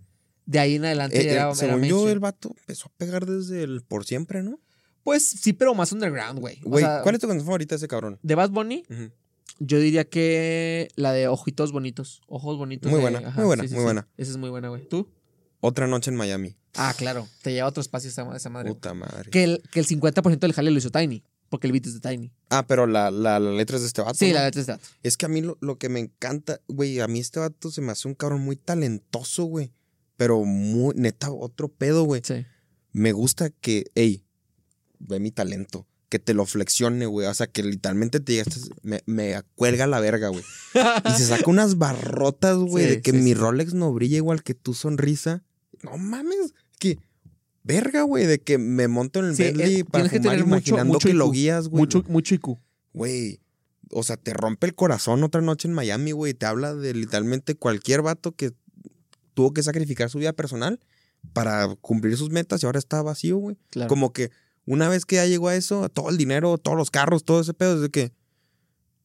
De 0.48 0.58
ahí 0.58 0.76
en 0.76 0.84
adelante 0.86 1.20
Eh, 1.20 1.24
ya 1.24 1.30
eh, 1.30 1.34
era, 1.34 1.42
era 1.42 1.54
según 1.54 1.82
yo, 1.84 2.08
el 2.08 2.20
vato 2.20 2.54
empezó 2.58 2.86
a 2.88 2.92
pegar 2.96 3.26
desde 3.26 3.62
el 3.62 3.82
por 3.82 4.06
siempre, 4.06 4.42
¿no? 4.42 4.58
Pues 5.04 5.28
sí, 5.28 5.52
pero 5.52 5.74
más 5.74 5.92
underground, 5.92 6.40
güey. 6.40 6.58
O 6.64 6.70
Güey, 6.70 6.84
sea, 6.84 7.02
¿cuál 7.02 7.14
es 7.14 7.20
tu 7.20 7.26
canción 7.28 7.44
favorita 7.44 7.74
de 7.74 7.76
ese 7.76 7.86
cabrón? 7.88 8.18
De 8.22 8.34
Bad 8.34 8.50
Bunny. 8.50 8.82
Yo 9.58 9.78
diría 9.78 10.08
que 10.08 10.88
la 10.96 11.12
de 11.12 11.28
Ojitos 11.28 11.70
Bonitos. 11.70 12.22
Ojos 12.28 12.56
Bonitos. 12.56 12.90
Muy 12.90 12.98
de- 12.98 13.02
buena, 13.10 13.30
muy 13.30 13.44
buena, 13.44 13.62
muy 13.64 13.82
buena. 13.84 14.08
Esa 14.16 14.30
es 14.30 14.36
muy 14.38 14.48
buena, 14.50 14.68
güey. 14.70 14.88
¿Tú? 14.88 15.10
Otra 15.60 15.86
noche 15.86 16.10
en 16.10 16.16
Miami. 16.16 16.56
Ah, 16.76 16.94
claro. 16.96 17.28
Te 17.42 17.52
lleva 17.52 17.66
a 17.66 17.68
otro 17.70 17.80
espacio 17.80 18.08
esa, 18.08 18.34
esa 18.36 18.48
madre. 18.48 18.70
güey. 18.70 18.74
Puta 18.80 18.94
madre. 18.94 19.30
Que 19.30 19.44
el, 19.44 19.62
que 19.70 19.80
el 19.80 19.86
50% 19.86 20.38
del 20.38 20.52
jale 20.52 20.70
lo 20.70 20.78
hizo 20.78 20.90
Tiny. 20.90 21.24
Porque 21.50 21.66
el 21.66 21.72
beat 21.72 21.86
es 21.86 21.94
de 21.94 22.00
Tiny. 22.08 22.30
Ah, 22.50 22.66
pero 22.66 22.86
la, 22.86 23.10
la, 23.10 23.40
la 23.40 23.50
letra 23.50 23.76
es 23.76 23.82
de 23.82 23.88
este 23.88 24.02
vato. 24.02 24.14
Sí, 24.14 24.28
¿no? 24.28 24.34
la 24.34 24.44
letra 24.44 24.60
es 24.60 24.66
de 24.66 24.74
Tiny. 24.74 24.84
Es 25.02 25.16
que 25.16 25.26
a 25.26 25.28
mí 25.28 25.40
lo, 25.42 25.58
lo 25.60 25.78
que 25.78 25.88
me 25.88 25.98
encanta, 26.00 26.60
güey, 26.68 27.00
a 27.00 27.08
mí 27.08 27.18
este 27.18 27.40
vato 27.40 27.70
se 27.70 27.80
me 27.80 27.90
hace 27.92 28.06
un 28.06 28.14
cabrón 28.14 28.42
muy 28.42 28.56
talentoso, 28.56 29.44
güey. 29.44 29.72
Pero 30.18 30.44
muy, 30.44 30.94
neta, 30.96 31.30
otro 31.32 31.68
pedo, 31.68 32.02
güey. 32.02 32.20
Sí. 32.22 32.44
Me 32.92 33.12
gusta 33.12 33.48
que, 33.48 33.86
ey, 33.94 34.26
ve 34.98 35.20
mi 35.20 35.30
talento. 35.30 35.86
Que 36.10 36.18
te 36.18 36.34
lo 36.34 36.44
flexione, 36.46 37.06
güey. 37.06 37.26
O 37.26 37.34
sea, 37.34 37.46
que 37.46 37.62
literalmente 37.62 38.18
te 38.20 38.32
diga, 38.32 38.42
"Este 38.46 38.58
es- 38.60 38.70
me, 38.82 39.02
me 39.06 39.40
cuelga 39.54 39.86
la 39.86 40.00
verga, 40.00 40.28
güey. 40.28 40.42
Y 41.06 41.10
se 41.12 41.24
saca 41.26 41.50
unas 41.50 41.78
barrotas, 41.78 42.56
güey, 42.58 42.84
Sí, 42.84 42.90
de 42.96 43.02
que 43.02 43.10
sí, 43.12 43.16
mi. 43.18 43.32
Rolex 43.34 43.72
no 43.74 43.92
brilla 43.94 44.16
igual 44.16 44.42
que 44.42 44.54
tu 44.54 44.74
sonrisa. 44.74 45.44
No 45.82 45.96
mames, 45.98 46.52
que 46.78 46.98
verga, 47.62 48.02
güey, 48.02 48.26
de 48.26 48.40
que 48.40 48.58
me 48.58 48.88
monto 48.88 49.20
en 49.20 49.26
el 49.26 49.36
Sí, 49.36 49.42
Bentley 49.44 49.76
eh, 49.80 49.84
para 49.84 50.04
tienes 50.04 50.10
que 50.12 50.18
fumar 50.18 50.32
tener 50.32 50.46
mucho- 50.46 50.56
imaginando 50.70 50.92
mucho 50.94 51.08
que 51.08 51.14
lo 51.14 51.30
guías, 51.30 51.68
güey. 51.68 51.80
Mucho, 51.82 52.02
mucho 52.08 52.34
IQ. 52.34 52.58
Güey, 52.94 53.40
o 53.92 54.02
sea, 54.02 54.16
te 54.16 54.32
rompe 54.32 54.66
el 54.66 54.74
corazón 54.74 55.22
otra 55.22 55.42
noche 55.42 55.68
en 55.68 55.74
Miami, 55.74 56.12
güey. 56.12 56.32
Te 56.34 56.46
habla 56.46 56.74
de 56.74 56.94
literalmente 56.94 57.54
cualquier 57.54 58.00
vato 58.02 58.32
que 58.34 58.52
tuvo 59.38 59.52
que 59.54 59.62
sacrificar 59.62 60.10
su 60.10 60.18
vida 60.18 60.32
personal 60.32 60.80
para 61.32 61.68
cumplir 61.80 62.16
sus 62.16 62.30
metas 62.30 62.60
y 62.60 62.66
ahora 62.66 62.80
está 62.80 63.02
vacío, 63.02 63.36
güey. 63.36 63.56
Claro. 63.70 63.88
Como 63.88 64.12
que 64.12 64.32
una 64.66 64.88
vez 64.88 65.06
que 65.06 65.14
ya 65.14 65.26
llegó 65.26 65.46
a 65.46 65.54
eso, 65.54 65.88
todo 65.90 66.10
el 66.10 66.16
dinero, 66.16 66.58
todos 66.58 66.76
los 66.76 66.90
carros, 66.90 67.22
todo 67.24 67.40
ese 67.40 67.54
pedo, 67.54 67.76
es 67.76 67.80
de 67.82 67.88
que. 67.90 68.10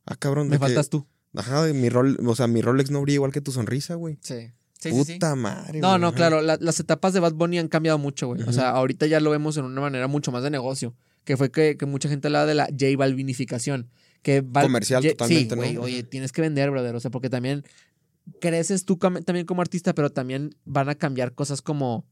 Ah, 0.07 0.15
cabrón, 0.15 0.47
Me 0.49 0.55
que- 0.55 0.59
faltas 0.61 0.89
tú. 0.89 1.05
Ajá, 1.35 1.65
mi 1.67 1.89
rol, 1.89 2.17
o 2.25 2.35
sea, 2.35 2.47
mi 2.47 2.63
Rolex 2.63 2.89
no 2.89 2.99
brilla 3.01 3.15
igual 3.17 3.31
que 3.31 3.41
tu 3.41 3.51
sonrisa, 3.51 3.93
güey. 3.93 4.17
Sí. 4.21 4.49
Sí, 4.79 4.89
sí, 4.91 5.03
sí. 5.05 5.13
Puta 5.13 5.35
madre, 5.35 5.79
No, 5.79 5.89
güey, 5.89 6.01
no, 6.01 6.13
claro. 6.15 6.41
la- 6.41 6.57
las 6.59 6.79
etapas 6.79 7.13
de 7.13 7.19
Bad 7.19 7.33
Bunny 7.33 7.59
han 7.59 7.67
cambiado 7.67 7.99
mucho, 7.99 8.25
güey. 8.27 8.41
O 8.41 8.51
sea, 8.53 8.71
ahorita 8.71 9.05
ya 9.05 9.19
lo 9.19 9.29
vemos 9.29 9.55
en 9.57 9.65
una 9.65 9.81
manera 9.81 10.07
mucho 10.07 10.31
más 10.31 10.41
de 10.41 10.49
negocio. 10.49 10.95
Que 11.25 11.37
fue 11.37 11.51
que, 11.51 11.77
que 11.77 11.85
mucha 11.85 12.09
gente 12.09 12.27
hablaba 12.27 12.47
de 12.47 12.55
la 12.55 12.65
J 12.65 12.97
Balvinificación. 12.97 13.91
Que 14.23 14.41
Val- 14.41 14.63
Comercial 14.65 15.03
J- 15.03 15.11
totalmente, 15.15 15.53
Sí, 15.53 15.55
güey. 15.55 15.77
Oye, 15.77 16.03
tienes 16.03 16.31
que 16.31 16.41
vender, 16.41 16.71
brother. 16.71 16.95
O 16.95 16.99
sea, 16.99 17.11
porque 17.11 17.29
también 17.29 17.63
creces 18.39 18.85
tú 18.85 18.97
también 18.97 19.45
como 19.45 19.61
artista, 19.61 19.93
pero 19.93 20.09
también 20.11 20.55
van 20.65 20.89
a 20.89 20.95
cambiar 20.95 21.33
cosas 21.33 21.61
como, 21.61 22.05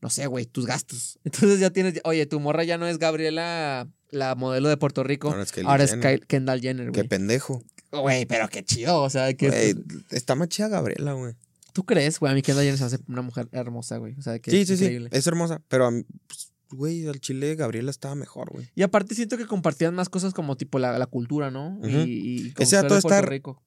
no 0.00 0.10
sé, 0.10 0.26
güey, 0.26 0.46
tus 0.46 0.66
gastos. 0.66 1.18
Entonces 1.24 1.60
ya 1.60 1.70
tienes, 1.70 2.00
oye, 2.04 2.26
tu 2.26 2.40
morra 2.40 2.64
ya 2.64 2.78
no 2.78 2.86
es 2.86 2.98
Gabriela, 2.98 3.88
la 4.10 4.34
modelo 4.34 4.68
de 4.68 4.76
Puerto 4.76 5.02
Rico. 5.04 5.28
Ahora 5.30 5.42
es 5.42 5.52
Ahora 5.64 5.84
es 5.84 6.20
Kendall 6.26 6.60
Jenner, 6.60 6.86
Qué 6.92 7.00
güey. 7.00 7.08
pendejo. 7.08 7.62
Güey, 7.90 8.24
pero 8.26 8.48
qué 8.48 8.64
chido. 8.64 9.02
O 9.02 9.10
sea, 9.10 9.32
que. 9.34 9.48
Güey, 9.48 9.74
está 10.10 10.34
más 10.34 10.48
chida 10.48 10.68
Gabriela, 10.68 11.12
güey. 11.12 11.34
¿Tú 11.74 11.84
crees, 11.84 12.18
güey? 12.20 12.32
A 12.32 12.34
mí 12.34 12.42
Kendall 12.42 12.64
Jenner 12.64 12.78
se 12.78 12.84
hace 12.84 12.98
una 13.08 13.22
mujer 13.22 13.48
hermosa, 13.52 13.96
güey. 13.98 14.14
O 14.18 14.22
sea, 14.22 14.38
que 14.38 14.50
Sí, 14.50 14.64
sí, 14.66 14.74
increíble. 14.74 15.08
sí. 15.12 15.18
Es 15.18 15.26
hermosa. 15.26 15.60
Pero, 15.68 15.86
a 15.86 15.90
mí, 15.90 16.02
pues, 16.26 16.52
güey, 16.70 17.06
al 17.06 17.20
chile 17.20 17.54
Gabriela 17.54 17.90
estaba 17.90 18.14
mejor, 18.14 18.50
güey. 18.50 18.70
Y 18.74 18.82
aparte 18.82 19.14
siento 19.14 19.36
que 19.38 19.46
compartían 19.46 19.94
más 19.94 20.08
cosas 20.08 20.32
como 20.34 20.56
tipo 20.56 20.78
la, 20.78 20.98
la 20.98 21.06
cultura, 21.06 21.50
¿no? 21.50 21.76
Ujú. 21.78 21.88
Y, 21.88 22.46
y 22.48 22.52
como 22.52 22.64
Ese 22.64 22.76
dato 22.76 22.94
de 22.94 23.02
Puerto 23.02 23.26
Rico. 23.26 23.62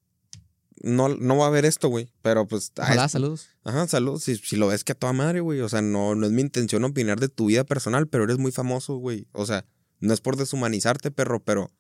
No, 0.86 1.10
no 1.10 1.38
va 1.38 1.46
a 1.46 1.48
haber 1.48 1.66
esto, 1.66 1.90
güey. 1.90 2.10
Pero 2.22 2.48
pues. 2.48 2.72
Ojalá, 2.78 3.06
es- 3.06 3.12
saludos. 3.12 3.48
Ajá, 3.64 3.88
salud. 3.88 4.20
Si, 4.20 4.36
si 4.38 4.56
lo 4.56 4.68
ves 4.68 4.84
que 4.84 4.92
a 4.92 4.96
toda 4.96 5.14
madre, 5.14 5.40
güey. 5.42 5.60
O 5.62 5.70
sea, 5.70 5.82
no, 5.82 6.16
no 6.16 6.26
es 6.26 6.32
mi 6.32 6.42
intención 6.42 6.84
opinar 6.84 7.20
de 7.20 7.28
tu 7.30 7.48
vida 7.48 7.64
personal, 7.64 8.08
pero 8.08 8.24
eres 8.26 8.38
muy 8.38 8.52
famoso, 8.52 8.96
güey. 8.98 9.28
O 9.32 9.46
sea, 9.46 9.66
no 10.00 10.14
es 10.14 10.22
por 10.22 10.36
deshumanizarte, 10.38 11.12
perro, 11.12 11.40
pero 11.44 11.72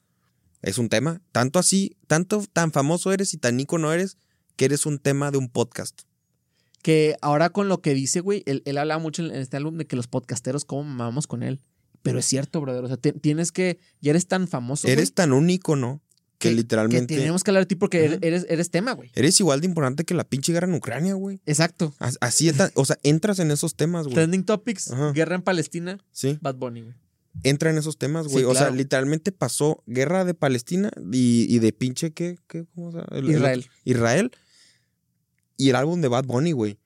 es 0.61 0.77
un 0.77 0.89
tema. 0.89 1.21
Tanto 1.31 1.59
así, 1.59 1.95
tanto 2.07 2.43
tan 2.51 2.71
famoso 2.71 3.11
eres 3.13 3.33
y 3.33 3.37
tan 3.37 3.59
ícono 3.59 3.93
eres 3.93 4.17
que 4.55 4.65
eres 4.65 4.85
un 4.85 4.99
tema 4.99 5.29
de 5.31 5.37
un 5.37 5.49
podcast. 5.49 6.01
Que 6.81 7.15
ahora 7.21 7.49
con 7.49 7.67
lo 7.67 7.81
que 7.81 7.93
dice, 7.93 8.19
güey, 8.21 8.43
él, 8.45 8.61
él 8.65 8.77
hablaba 8.77 9.01
mucho 9.01 9.23
en 9.23 9.31
este 9.35 9.57
álbum 9.57 9.77
de 9.77 9.85
que 9.85 9.95
los 9.95 10.07
podcasteros, 10.07 10.65
cómo 10.65 10.83
mamamos 10.83 11.27
con 11.27 11.43
él. 11.43 11.59
Pero 12.03 12.19
es 12.19 12.25
cierto, 12.25 12.61
brother. 12.61 12.83
O 12.83 12.87
sea, 12.87 12.97
te- 12.97 13.13
tienes 13.13 13.51
que. 13.51 13.79
Ya 13.99 14.11
eres 14.11 14.27
tan 14.27 14.47
famoso. 14.47 14.87
eres 14.87 15.13
tan 15.13 15.33
un 15.33 15.49
ícono 15.49 16.01
que, 16.37 16.49
que 16.49 16.55
literalmente. 16.55 17.15
tenemos 17.15 17.43
que 17.43 17.51
hablar 17.51 17.63
de 17.63 17.67
ti 17.67 17.75
porque 17.75 18.05
eres, 18.05 18.19
eres, 18.21 18.45
eres 18.49 18.69
tema, 18.71 18.91
güey. 18.93 19.11
Eres 19.15 19.39
igual 19.39 19.61
de 19.61 19.67
importante 19.67 20.03
que 20.03 20.13
la 20.13 20.23
pinche 20.23 20.51
guerra 20.53 20.67
en 20.67 20.73
Ucrania, 20.73 21.13
güey. 21.13 21.39
Exacto. 21.45 21.93
As- 21.99 22.17
Así, 22.21 22.49
es 22.49 22.57
tan- 22.57 22.71
o 22.75 22.85
sea, 22.85 22.97
entras 23.03 23.39
en 23.39 23.51
esos 23.51 23.75
temas, 23.75 24.03
güey. 24.05 24.15
Trending 24.15 24.43
Topics, 24.43 24.91
Ajá. 24.91 25.11
guerra 25.13 25.35
en 25.35 25.41
Palestina, 25.41 25.97
Sí, 26.11 26.37
Bad 26.41 26.55
Bunny, 26.55 26.81
güey. 26.81 26.93
entra 27.43 27.69
en 27.69 27.77
esos 27.77 27.97
temas, 27.97 28.25
Sí, 28.27 28.31
güey. 28.33 28.43
O 28.45 28.53
sea, 28.53 28.69
literalmente 28.69 29.31
pasó 29.31 29.83
guerra 29.87 30.25
de 30.25 30.33
Palestina 30.33 30.91
y, 31.11 31.45
y 31.49 31.59
de 31.59 31.71
pinche, 31.73 32.11
¿qué? 32.11 32.37
¿Qué? 32.47 32.65
¿Cómo 32.75 32.91
se 32.91 32.97
llama? 32.99 33.07
El- 33.11 33.25
el 33.25 33.31
Israel. 33.31 33.65
Israel. 33.85 34.31
Y 35.57 35.69
el 35.69 35.75
álbum 35.75 36.01
de 36.01 36.07
Bad 36.09 36.25
Bunny, 36.25 36.51
güey. 36.51 36.77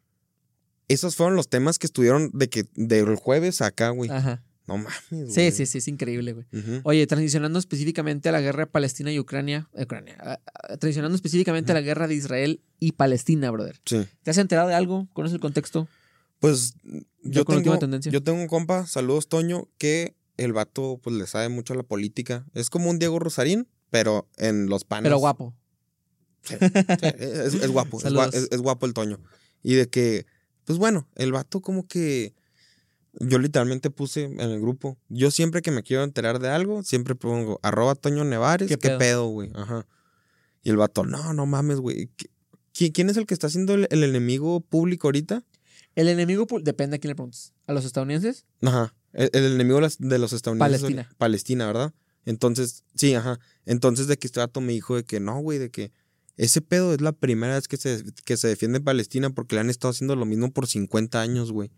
Esos 0.87 1.15
fueron 1.15 1.35
los 1.35 1.49
temas 1.49 1.77
que 1.79 1.85
estuvieron 1.87 2.31
de 2.33 2.49
que 2.49 2.65
del 2.75 3.15
jueves 3.15 3.61
a 3.61 3.67
acá, 3.67 3.89
güey. 3.89 4.09
Ajá. 4.09 4.43
No 4.69 4.77
mames, 4.77 5.01
güey. 5.11 5.29
Sí, 5.29 5.51
sí, 5.51 5.65
sí, 5.65 5.77
es 5.79 5.87
increíble, 5.87 6.33
güey. 6.33 6.45
Oye, 6.83 7.05
transicionando 7.07 7.59
específicamente 7.59 8.29
a 8.29 8.31
la 8.31 8.39
guerra 8.41 8.65
de 8.65 8.67
Palestina 8.71 9.11
y 9.11 9.19
Ucrania, 9.19 9.69
eh, 9.73 9.83
Ucrania, 9.83 10.39
transicionando 10.79 11.15
específicamente 11.15 11.71
a 11.71 11.75
la 11.75 11.81
guerra 11.81 12.07
de 12.07 12.15
Israel 12.15 12.61
y 12.79 12.93
Palestina, 12.93 13.51
brother. 13.51 13.79
Sí. 13.85 14.05
¿Te 14.23 14.31
has 14.31 14.37
enterado 14.37 14.67
de 14.69 14.75
algo? 14.75 15.07
¿Conoces 15.13 15.33
el 15.35 15.41
contexto? 15.41 15.87
Pues 16.39 16.73
yo 17.23 17.41
última 17.41 17.61
tengo, 17.63 17.79
tendencia. 17.79 18.11
yo 18.11 18.23
tengo 18.23 18.39
un 18.39 18.47
compa, 18.47 18.87
saludos 18.87 19.27
Toño, 19.27 19.67
que 19.77 20.15
el 20.37 20.53
vato 20.53 20.99
pues 21.03 21.15
le 21.17 21.27
sabe 21.27 21.49
mucho 21.49 21.73
a 21.73 21.75
la 21.75 21.83
política. 21.83 22.45
Es 22.53 22.69
como 22.69 22.89
un 22.89 22.97
Diego 22.97 23.19
Rosarín, 23.19 23.67
pero 23.89 24.29
en 24.37 24.67
los 24.67 24.85
panes. 24.85 25.03
Pero 25.03 25.17
guapo. 25.17 25.53
Sí, 26.43 26.55
es, 26.61 27.53
es 27.55 27.67
guapo, 27.71 27.99
es- 28.33 28.47
es 28.51 28.61
guapo 28.61 28.85
el 28.85 28.93
Toño. 28.93 29.19
Y 29.61 29.73
de 29.73 29.89
que, 29.89 30.25
pues 30.63 30.79
bueno, 30.79 31.09
el 31.15 31.33
vato 31.33 31.59
como 31.61 31.87
que 31.87 32.33
yo 33.13 33.39
literalmente 33.39 33.89
puse 33.89 34.23
en 34.23 34.39
el 34.39 34.59
grupo. 34.61 34.97
Yo 35.09 35.31
siempre 35.31 35.61
que 35.61 35.71
me 35.71 35.83
quiero 35.83 36.03
enterar 36.03 36.39
de 36.39 36.49
algo, 36.49 36.83
siempre 36.83 37.15
pongo 37.15 37.59
arroba 37.63 37.95
Toño 37.95 38.23
Nevares, 38.23 38.67
¿Qué 38.67 38.77
¿qué, 38.77 38.91
pedo? 38.91 39.27
güey? 39.27 39.49
Ajá. 39.55 39.85
Y 40.63 40.69
el 40.69 40.77
vato, 40.77 41.03
no, 41.05 41.33
no 41.33 41.45
mames, 41.45 41.79
güey. 41.79 42.09
¿Qui- 42.75 42.91
¿Quién, 42.93 43.09
es 43.09 43.17
el 43.17 43.25
que 43.25 43.33
está 43.33 43.47
haciendo 43.47 43.73
el, 43.73 43.87
el 43.89 44.03
enemigo 44.03 44.61
público 44.61 45.07
ahorita? 45.07 45.43
El 45.95 46.07
enemigo 46.07 46.45
depende 46.61 46.97
a 46.97 46.99
quién 46.99 47.09
le 47.09 47.15
preguntes. 47.15 47.53
¿A 47.67 47.73
los 47.73 47.83
estadounidenses? 47.85 48.45
Ajá. 48.61 48.93
El, 49.13 49.29
el 49.33 49.45
enemigo 49.53 49.79
de 49.81 50.19
los 50.19 50.33
estadounidenses. 50.33 50.81
Palestina. 50.81 51.09
Palestina, 51.17 51.67
¿verdad? 51.67 51.93
Entonces, 52.25 52.83
sí, 52.95 53.15
ajá. 53.15 53.39
Entonces 53.65 54.07
de 54.07 54.17
que 54.17 54.27
este 54.27 54.39
vato 54.39 54.61
me 54.61 54.71
dijo 54.73 54.95
de 54.95 55.03
que 55.03 55.19
no, 55.19 55.39
güey, 55.39 55.57
de 55.57 55.71
que 55.71 55.91
ese 56.37 56.61
pedo 56.61 56.93
es 56.93 57.01
la 57.01 57.11
primera 57.11 57.55
vez 57.55 57.67
que 57.67 57.77
se, 57.77 58.03
que 58.23 58.37
se 58.37 58.47
defiende 58.47 58.79
Palestina 58.79 59.29
porque 59.31 59.55
le 59.55 59.61
han 59.61 59.69
estado 59.69 59.91
haciendo 59.91 60.15
lo 60.15 60.25
mismo 60.25 60.51
por 60.51 60.67
50 60.67 61.19
años, 61.19 61.51
güey. 61.51 61.71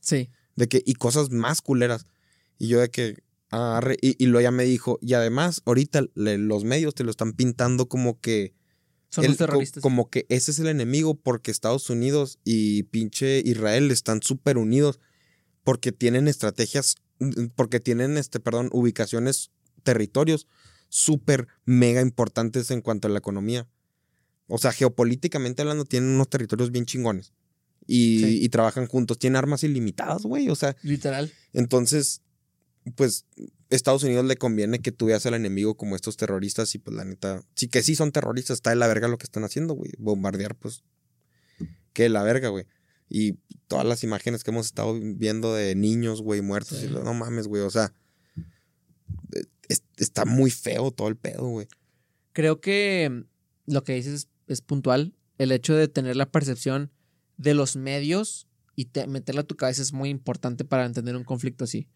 Sí. 0.00 0.30
De 0.56 0.68
que, 0.68 0.82
y 0.84 0.94
cosas 0.94 1.30
más 1.30 1.60
culeras. 1.62 2.06
Y 2.58 2.68
yo 2.68 2.80
de 2.80 2.90
que, 2.90 3.22
arre, 3.50 3.96
y, 4.00 4.22
y 4.22 4.26
luego 4.26 4.42
ya 4.42 4.50
me 4.50 4.64
dijo, 4.64 4.98
y 5.00 5.14
además, 5.14 5.62
ahorita 5.64 6.04
le- 6.14 6.38
los 6.38 6.64
medios 6.64 6.94
te 6.94 7.04
lo 7.04 7.10
están 7.10 7.32
pintando 7.32 7.88
como 7.88 8.20
que 8.20 8.54
Son 9.10 9.24
el- 9.24 9.30
los 9.32 9.38
terroristas. 9.38 9.80
co- 9.82 9.88
como 9.88 10.10
que 10.10 10.26
ese 10.28 10.50
es 10.50 10.58
el 10.58 10.68
enemigo 10.68 11.14
porque 11.14 11.50
Estados 11.50 11.88
Unidos 11.90 12.38
y 12.44 12.84
pinche 12.84 13.42
Israel 13.44 13.90
están 13.90 14.22
súper 14.22 14.58
unidos 14.58 15.00
porque 15.62 15.92
tienen 15.92 16.28
estrategias, 16.28 16.96
mm, 17.20 17.46
porque 17.56 17.80
tienen, 17.80 18.16
este, 18.18 18.38
perdón, 18.40 18.70
ubicaciones, 18.72 19.50
territorios 19.82 20.46
súper 20.88 21.48
mega 21.64 22.00
importantes 22.00 22.70
en 22.70 22.80
cuanto 22.80 23.08
a 23.08 23.10
la 23.10 23.18
economía. 23.18 23.68
O 24.46 24.58
sea, 24.58 24.72
geopolíticamente 24.72 25.62
hablando, 25.62 25.84
tienen 25.84 26.10
unos 26.10 26.28
territorios 26.28 26.70
bien 26.70 26.84
chingones. 26.86 27.32
Y, 27.86 28.18
Sí. 28.20 28.44
y 28.44 28.48
trabajan 28.48 28.86
juntos. 28.86 29.18
Tienen 29.18 29.36
armas 29.36 29.62
ilimitadas, 29.64 30.22
güey. 30.22 30.48
O 30.48 30.54
sea, 30.54 30.76
Literal. 30.82 31.30
entonces, 31.52 32.22
pues, 32.96 33.26
Estados 33.70 34.02
Unidos 34.04 34.24
le 34.26 34.36
conviene 34.36 34.78
que 34.80 34.92
tú 34.92 35.06
veas 35.06 35.26
al 35.26 35.34
enemigo 35.34 35.76
como 35.76 35.96
estos 35.96 36.16
terroristas 36.16 36.74
y 36.74 36.78
pues 36.78 36.96
la 36.96 37.04
neta, 37.04 37.42
sí 37.56 37.68
que 37.68 37.82
sí 37.82 37.94
son 37.96 38.12
terroristas, 38.12 38.56
está 38.58 38.70
de 38.70 38.76
la 38.76 38.86
verga 38.86 39.08
lo 39.08 39.18
que 39.18 39.24
están 39.24 39.42
haciendo, 39.44 39.74
güey. 39.74 39.90
Bombardear, 39.98 40.54
pues, 40.54 40.82
que 41.92 42.04
de 42.04 42.08
la 42.10 42.22
verga, 42.22 42.48
güey. 42.50 42.66
Y 43.08 43.34
todas 43.68 43.84
las 43.86 44.02
imágenes 44.04 44.44
que 44.44 44.50
hemos 44.50 44.66
estado 44.66 44.98
viendo 45.00 45.54
de 45.54 45.74
niños, 45.74 46.22
güey, 46.22 46.40
muertos. 46.40 46.78
Sí. 46.78 46.86
Y 46.86 46.90
no 46.90 47.14
mames, 47.14 47.46
güey. 47.48 47.62
O 47.62 47.70
sea, 47.70 47.92
eh, 49.34 49.44
es- 49.68 49.82
está 49.96 50.24
muy 50.24 50.50
feo 50.50 50.90
todo 50.90 51.08
el 51.08 51.16
pedo, 51.16 51.46
güey. 51.48 51.66
Creo 52.32 52.60
que 52.60 53.24
lo 53.66 53.84
que 53.84 53.94
dices 53.94 54.12
es, 54.14 54.28
es 54.46 54.60
puntual. 54.60 55.14
El 55.38 55.52
hecho 55.52 55.74
de 55.74 55.88
tener 55.88 56.16
la 56.16 56.30
percepción 56.30 56.90
de 57.36 57.54
los 57.54 57.76
medios 57.76 58.46
y 58.76 58.86
te- 58.86 59.06
meterla 59.06 59.42
a 59.42 59.44
tu 59.44 59.54
cabeza 59.56 59.82
es 59.82 59.92
muy 59.92 60.08
importante 60.08 60.64
para 60.64 60.84
entender 60.84 61.14
un 61.16 61.22
conflicto 61.24 61.64
así. 61.64 61.86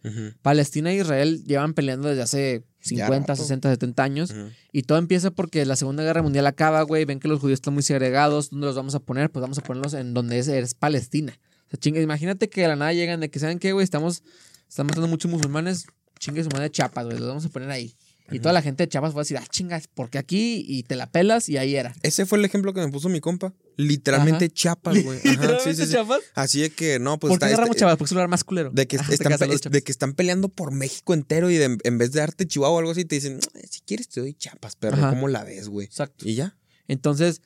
Palestina 0.43 0.93
e 0.93 0.97
Israel 0.97 1.43
llevan 1.45 1.75
peleando 1.75 2.09
desde 2.09 2.23
hace 2.23 2.65
Ya 2.83 3.07
50, 3.07 3.33
rato. 3.33 3.43
60, 3.43 3.71
70 3.71 4.03
años. 4.05 4.35
Y 4.73 4.83
todo 4.83 4.99
empieza 4.99 5.31
porque 5.33 5.65
la 5.67 5.75
Segunda 5.77 6.05
Guerra 6.05 6.23
Mundial 6.23 6.47
acaba, 6.47 6.83
güey. 6.83 7.05
Ven 7.05 7.19
que 7.21 7.27
los 7.29 7.41
judíos 7.41 7.57
están 7.59 7.75
muy 7.75 7.83
segregados. 7.83 8.51
¿Dónde 8.51 8.67
los 8.67 8.77
vamos 8.77 8.95
a 8.95 9.01
poner? 9.01 9.31
Pues 9.31 9.41
vamos 9.41 9.59
a 9.59 9.63
ponerlos 9.63 9.95
en 9.95 10.15
donde 10.15 10.39
es, 10.39 10.47
es 10.49 10.75
Palestina. 10.75 11.39
O 11.73 11.77
sea, 11.81 12.01
imagínate 12.03 12.49
que 12.49 12.63
de 12.63 12.69
la 12.69 12.77
nada 12.77 12.93
llegan 12.93 13.21
de 13.21 13.29
que, 13.31 13.39
¿saben 13.41 13.59
qué, 13.59 13.73
güey? 13.73 13.83
Estamos, 13.85 14.23
están 14.69 14.87
matando 14.87 15.09
muchos 15.09 15.31
musulmanes. 15.31 15.87
Chingue 16.21 16.43
su 16.45 16.49
madre 16.51 16.65
de 16.65 16.71
Chiapas, 16.71 17.07
güey. 17.07 17.19
Los 17.19 17.29
vamos 17.29 17.45
a 17.45 17.49
poner 17.49 17.71
ahí. 17.71 17.95
Y 18.31 18.41
toda 18.41 18.53
la 18.53 18.63
gente 18.63 18.85
de 18.85 18.89
Chiapas 18.89 19.13
va 19.15 19.21
a 19.21 19.23
decir, 19.23 19.37
ah, 19.39 19.45
chingas, 19.51 19.89
porque 19.89 20.19
aquí 20.19 20.65
y 20.69 20.83
te 20.83 20.97
la 20.97 21.11
pelas 21.11 21.49
y 21.49 21.57
ahí 21.57 21.75
era. 21.77 21.95
Ese 22.03 22.27
fue 22.27 22.39
el 22.39 22.45
ejemplo 22.45 22.73
que 22.75 22.81
me 22.81 22.89
puso 22.89 23.09
mi 23.09 23.21
compa. 23.21 23.53
Literalmente 23.79 24.47
Ajá. 24.47 24.55
Chiapas, 24.55 25.03
güey. 25.05 25.19
Ajá, 25.19 25.23
sí, 25.23 25.29
Literalmente 25.31 25.75
sí, 25.77 25.85
sí. 25.87 25.91
Chiapas. 25.93 26.21
Así 26.35 26.61
de 26.61 26.71
que, 26.71 26.99
no, 26.99 27.19
pues 27.19 27.31
¿Por 27.31 27.39
qué 27.39 27.45
está- 27.45 27.47
agarramos 27.47 27.69
este- 27.71 27.79
Chiapas? 27.79 27.97
Porque 27.97 28.09
es 28.09 28.13
un 28.13 28.17
lugar 28.17 28.29
más 28.29 28.45
culero. 28.45 28.71
De 28.73 28.87
que, 28.89 28.99
Ah, 28.99 29.07
están, 29.09 29.39
de 29.71 29.83
que 29.83 29.93
están 29.93 30.13
peleando 30.15 30.49
por 30.49 30.73
México 30.73 31.15
entero 31.15 31.49
y 31.51 31.57
de- 31.57 31.79
en 31.83 31.99
vez 31.99 32.11
de 32.13 32.21
darte 32.21 32.47
Chihuahua 32.47 32.75
o 32.77 32.79
algo 32.81 32.91
así, 32.91 33.05
te 33.05 33.15
dicen, 33.15 33.39
"Eh, 33.55 33.67
si 33.71 33.81
quieres 33.81 34.09
te 34.09 34.21
doy 34.21 34.35
chapas, 34.35 34.75
pero. 34.77 34.99
¿cómo 34.99 35.29
la 35.29 35.45
ves, 35.45 35.69
güey? 35.69 35.87
Exacto. 35.87 36.29
Y 36.29 36.35
ya. 36.35 36.57
Entonces, 36.89 37.41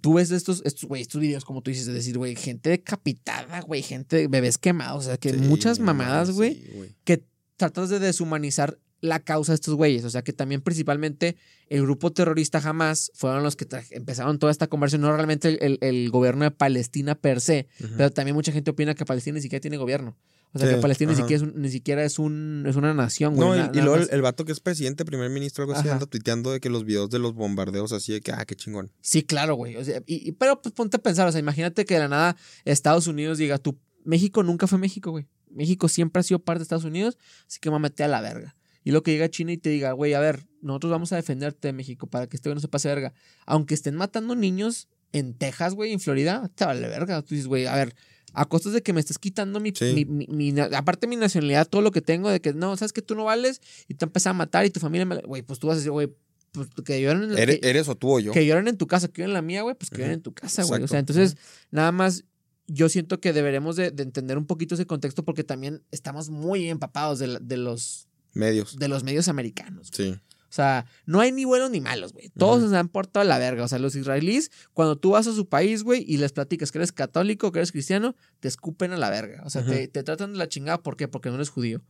tú 0.00 0.14
ves 0.14 0.30
estos, 0.30 0.62
estos, 0.64 0.88
güey, 0.88 1.02
estos 1.02 1.20
videos, 1.20 1.44
como 1.44 1.60
tú 1.62 1.70
dices, 1.70 1.86
de 1.86 1.92
decir, 1.92 2.16
güey, 2.16 2.36
gente 2.36 2.70
decapitada, 2.70 3.60
güey, 3.60 3.82
gente, 3.82 4.28
bebés 4.28 4.56
quemados, 4.58 5.04
o 5.04 5.08
sea, 5.08 5.16
que 5.18 5.30
Sí, 5.30 5.36
muchas 5.38 5.78
mamadas, 5.78 6.28
mames, 6.28 6.36
güey, 6.36 6.54
sí, 6.54 6.70
güey. 6.74 6.94
que 7.04 7.24
tratas 7.56 7.88
de 7.90 7.98
deshumanizar 7.98 8.78
la 9.00 9.20
causa 9.20 9.52
de 9.52 9.54
estos 9.56 9.74
güeyes. 9.74 10.04
O 10.04 10.10
sea, 10.10 10.22
que 10.22 10.32
también 10.32 10.60
principalmente 10.60 11.36
el 11.68 11.82
grupo 11.82 12.12
terrorista 12.12 12.58
Hamas 12.58 13.10
fueron 13.14 13.42
los 13.42 13.56
que 13.56 13.66
empezaron 13.92 14.38
toda 14.38 14.52
esta 14.52 14.66
conversión, 14.66 15.00
no 15.02 15.12
realmente 15.14 15.48
el, 15.48 15.58
el- 15.60 15.78
el 15.80 16.10
gobierno 16.10 16.44
de 16.44 16.50
Palestina 16.50 17.14
per 17.14 17.40
se, 17.40 17.66
pero 17.96 18.10
también 18.10 18.34
mucha 18.34 18.52
gente 18.52 18.70
opina 18.70 18.94
que 18.94 19.04
Palestina 19.04 19.36
ni 19.36 19.42
siquiera 19.42 19.60
tiene 19.60 19.76
gobierno. 19.76 20.16
O 20.52 20.58
sea, 20.58 20.68
Sí, 20.68 20.74
que 20.74 20.80
Palestina 20.80 21.12
ni 21.12 21.16
siquiera, 21.16 21.36
es, 21.44 21.48
un- 21.48 21.62
ni 21.62 21.68
siquiera 21.70 22.04
es, 22.04 22.18
un, 22.18 22.64
es 22.66 22.74
una 22.74 22.92
nación, 22.92 23.36
güey. 23.36 23.48
No, 23.60 23.70
y, 23.72 23.80
luego 23.82 23.96
el, 24.10 24.20
vato 24.20 24.44
que 24.44 24.50
es 24.50 24.58
presidente, 24.58 25.04
primer 25.04 25.30
ministro, 25.30 25.62
algo 25.62 25.74
así, 25.74 25.86
Ajá. 25.86 25.92
anda 25.94 26.06
tuiteando 26.06 26.50
de 26.50 26.58
que 26.58 26.68
los 26.70 26.84
videos 26.84 27.08
de 27.08 27.20
los 27.20 27.34
bombardeos 27.34 27.92
así 27.92 28.12
de 28.12 28.20
que, 28.20 28.32
ah, 28.32 28.44
qué 28.44 28.56
chingón. 28.56 28.90
Sí, 29.00 29.22
claro, 29.22 29.54
güey. 29.54 29.76
O 29.76 29.84
sea, 29.84 30.02
y, 30.06 30.28
y- 30.28 30.32
pero 30.32 30.60
pues 30.60 30.74
ponte 30.74 30.96
a 30.96 31.00
pensar, 31.00 31.28
o 31.28 31.30
sea, 31.32 31.38
imagínate 31.40 31.84
que 31.84 31.94
de 31.94 32.00
la 32.00 32.08
nada 32.08 32.36
Estados 32.64 33.06
Unidos 33.06 33.38
diga, 33.38 33.58
tú, 33.58 33.78
México 34.04 34.42
nunca 34.42 34.66
fue 34.66 34.78
México, 34.78 35.12
güey. 35.12 35.28
México 35.52 35.88
siempre 35.88 36.18
ha 36.18 36.22
sido 36.24 36.40
parte 36.40 36.58
de 36.58 36.62
Estados 36.64 36.84
Unidos, 36.84 37.16
así 37.46 37.58
que 37.60 37.70
mamete 37.70 38.02
a 38.02 38.08
la 38.08 38.20
verga. 38.20 38.56
Y 38.84 38.92
lo 38.92 39.02
que 39.02 39.12
llega 39.12 39.28
China 39.28 39.52
y 39.52 39.58
te 39.58 39.68
diga, 39.70 39.92
güey, 39.92 40.14
a 40.14 40.20
ver, 40.20 40.46
nosotros 40.62 40.90
vamos 40.90 41.12
a 41.12 41.16
defenderte 41.16 41.68
de 41.68 41.72
México 41.72 42.06
para 42.06 42.26
que 42.26 42.36
este 42.36 42.48
güey 42.48 42.54
no 42.54 42.60
se 42.60 42.68
pase 42.68 42.88
verga. 42.88 43.12
Aunque 43.46 43.74
estén 43.74 43.94
matando 43.94 44.34
niños 44.34 44.88
en 45.12 45.34
Texas, 45.34 45.74
güey, 45.74 45.92
en 45.92 46.00
Florida, 46.00 46.50
te 46.54 46.64
vale 46.64 46.88
verga. 46.88 47.20
Tú 47.22 47.34
dices, 47.34 47.46
güey, 47.46 47.66
a 47.66 47.74
ver, 47.74 47.94
a 48.32 48.44
costas 48.46 48.72
de 48.72 48.82
que 48.82 48.92
me 48.92 49.00
estés 49.00 49.18
quitando 49.18 49.58
mi, 49.60 49.72
Sí. 49.74 50.06
mi- 50.08 50.26
mi- 50.26 50.52
mi 50.52 50.60
aparte 50.60 51.06
mi 51.06 51.16
nacionalidad, 51.16 51.66
todo 51.68 51.82
lo 51.82 51.90
que 51.90 52.00
tengo, 52.00 52.30
de 52.30 52.40
que 52.40 52.54
no, 52.54 52.76
sabes 52.76 52.92
que 52.92 53.02
tú 53.02 53.14
no 53.14 53.24
vales 53.24 53.60
y 53.88 53.94
te 53.94 54.04
empiezas 54.04 54.30
a 54.30 54.34
matar 54.34 54.64
y 54.64 54.70
tu 54.70 54.78
familia, 54.80 55.04
güey, 55.26 55.42
pues 55.42 55.58
tú 55.58 55.66
vas 55.66 55.74
a 55.74 55.78
decir, 55.78 55.90
güey, 55.90 56.08
pues 56.52 56.68
que 56.84 57.00
lloren 57.02 57.24
en 57.24 57.38
¿Eres, 57.38 57.58
que- 57.60 57.68
eres 57.70 57.88
o 57.88 57.96
tú 57.96 58.10
o 58.16 58.20
yo? 58.20 58.32
que 58.32 58.46
lloren 58.46 58.66
en 58.68 58.76
tu 58.76 58.86
casa, 58.86 59.08
que 59.08 59.22
lloren 59.22 59.30
en 59.30 59.34
la 59.34 59.42
mía, 59.42 59.62
güey, 59.62 59.74
pues 59.74 59.90
que 59.90 59.96
Ujú. 59.96 60.02
lloren 60.02 60.14
en 60.14 60.22
tu 60.22 60.32
casa, 60.32 60.62
güey. 60.64 60.82
O 60.82 60.88
sea, 60.88 60.98
entonces, 61.00 61.36
nada 61.70 61.90
más, 61.92 62.24
yo 62.66 62.88
siento 62.88 63.20
que 63.20 63.32
deberemos 63.32 63.74
de, 63.76 63.90
de 63.90 64.02
entender 64.04 64.38
un 64.38 64.46
poquito 64.46 64.74
ese 64.76 64.86
contexto 64.86 65.24
porque 65.24 65.42
también 65.44 65.82
estamos 65.90 66.30
muy 66.30 66.68
empapados 66.68 67.18
de, 67.18 67.26
la- 67.26 67.38
de 67.40 67.56
los, 67.56 68.06
Medios. 68.32 68.78
de 68.78 68.88
los 68.88 69.02
medios 69.04 69.28
americanos. 69.28 69.90
güey. 69.96 70.12
Sí. 70.12 70.20
O 70.50 70.52
sea, 70.52 70.84
no 71.06 71.20
hay 71.20 71.30
ni 71.30 71.44
buenos 71.44 71.70
ni 71.70 71.80
malos, 71.80 72.12
güey. 72.12 72.28
Todos 72.36 72.68
se 72.68 72.76
han 72.76 72.88
portado 72.88 73.22
a 73.22 73.24
la 73.24 73.38
verga. 73.38 73.62
O 73.62 73.68
sea, 73.68 73.78
los 73.78 73.94
israelíes, 73.94 74.50
cuando 74.72 74.96
tú 74.98 75.10
vas 75.10 75.28
a 75.28 75.32
su 75.32 75.48
país, 75.48 75.84
güey, 75.84 76.04
y 76.08 76.16
les 76.16 76.32
platicas 76.32 76.72
que 76.72 76.78
eres 76.78 76.90
católico, 76.90 77.52
que 77.52 77.60
eres 77.60 77.70
cristiano, 77.70 78.16
te 78.40 78.48
escupen 78.48 78.92
a 78.92 78.96
la 78.96 79.10
verga. 79.10 79.44
O 79.46 79.50
sea, 79.50 79.64
te, 79.64 79.86
te 79.86 80.02
tratan 80.02 80.32
de 80.32 80.38
la 80.38 80.48
chingada. 80.48 80.82
¿Por 80.82 80.96
qué? 80.96 81.06
Porque 81.06 81.28
no 81.28 81.36
eres 81.36 81.50
judío. 81.50 81.82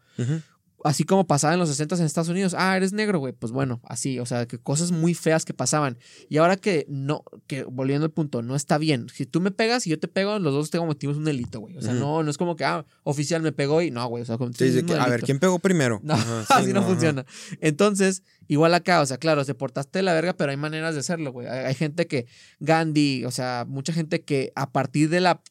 Así 0.85 1.05
como 1.05 1.27
pasaba 1.27 1.55
en 1.55 1.61
los 1.61 1.69
60 1.69 1.97
en 1.97 2.03
Estados 2.05 2.29
Unidos, 2.29 2.55
ah, 2.57 2.77
eres 2.77 2.93
negro, 2.93 3.19
güey, 3.19 3.33
pues 3.33 3.53
bueno, 3.53 3.81
así, 3.85 4.19
o 4.19 4.27
sea, 4.27 4.47
que 4.47 4.59
cosas 4.59 4.93
muy 4.93 5.15
feas 5.15 5.45
que 5.45 5.55
pasaban. 5.55 5.99
Y 6.29 6.39
ahora 6.39 6.57
que 6.57 6.87
no, 6.89 7.25
que 7.47 7.65
volviendo 7.65 8.07
al 8.07 8.13
punto, 8.13 8.43
no 8.43 8.57
está 8.57 8.79
bien. 8.79 9.07
Si 9.13 9.27
tú 9.27 9.41
me 9.41 9.51
pegas 9.51 9.87
y 9.87 9.91
yo 9.91 9.99
te 9.99 10.09
pego, 10.09 10.39
los 10.39 10.53
dos 10.53 10.71
tengo 10.71 10.87
motivos 10.87 11.17
un 11.17 11.25
delito, 11.25 11.61
güey. 11.61 11.77
O 11.77 11.83
sea, 11.83 11.93
no, 11.93 12.23
no 12.23 12.31
es 12.31 12.39
como 12.39 12.57
que, 12.57 12.65
ah, 12.65 12.85
oficial 13.03 13.43
me 13.43 13.53
pegó 13.53 13.83
y 13.83 13.91
no, 13.91 14.07
güey, 14.09 14.23
o 14.23 14.27
sea, 14.27 14.39
como 14.39 14.53
Sí, 14.53 14.65
dice 14.65 14.85
que, 14.85 14.95
a 14.95 15.07
ver, 15.07 15.23
¿quién 15.23 15.39
pegó 15.39 15.59
primero? 15.59 16.01
No, 16.03 16.15
Ajá, 16.15 16.45
sí, 16.47 16.53
así 16.55 16.73
no, 16.73 16.83
funciona. 16.83 17.25
Entonces, 17.61 18.23
igual 18.49 18.75
acá, 18.75 19.01
o 19.01 19.07
sea, 19.07 19.19
claro, 19.19 19.45
se 19.45 19.55
portaste 19.55 19.99
de 19.99 20.03
la 20.03 20.13
verga, 20.13 20.35
pero 20.35 20.51
hay 20.51 20.57
maneras 20.57 20.95
de 20.95 21.01
hacerlo, 21.01 21.33
güey. 21.33 21.47
Hay, 21.47 21.67
hay 21.67 21.75
gente 21.75 22.07
que, 22.07 22.27
Gandhi, 22.59 23.25
o 23.25 23.31
sea, 23.31 23.65
mucha 23.69 23.93
gente 23.93 24.23
que 24.23 24.53
a 24.55 24.71
partir 24.71 25.09
de 25.09 25.21
la 25.21 25.43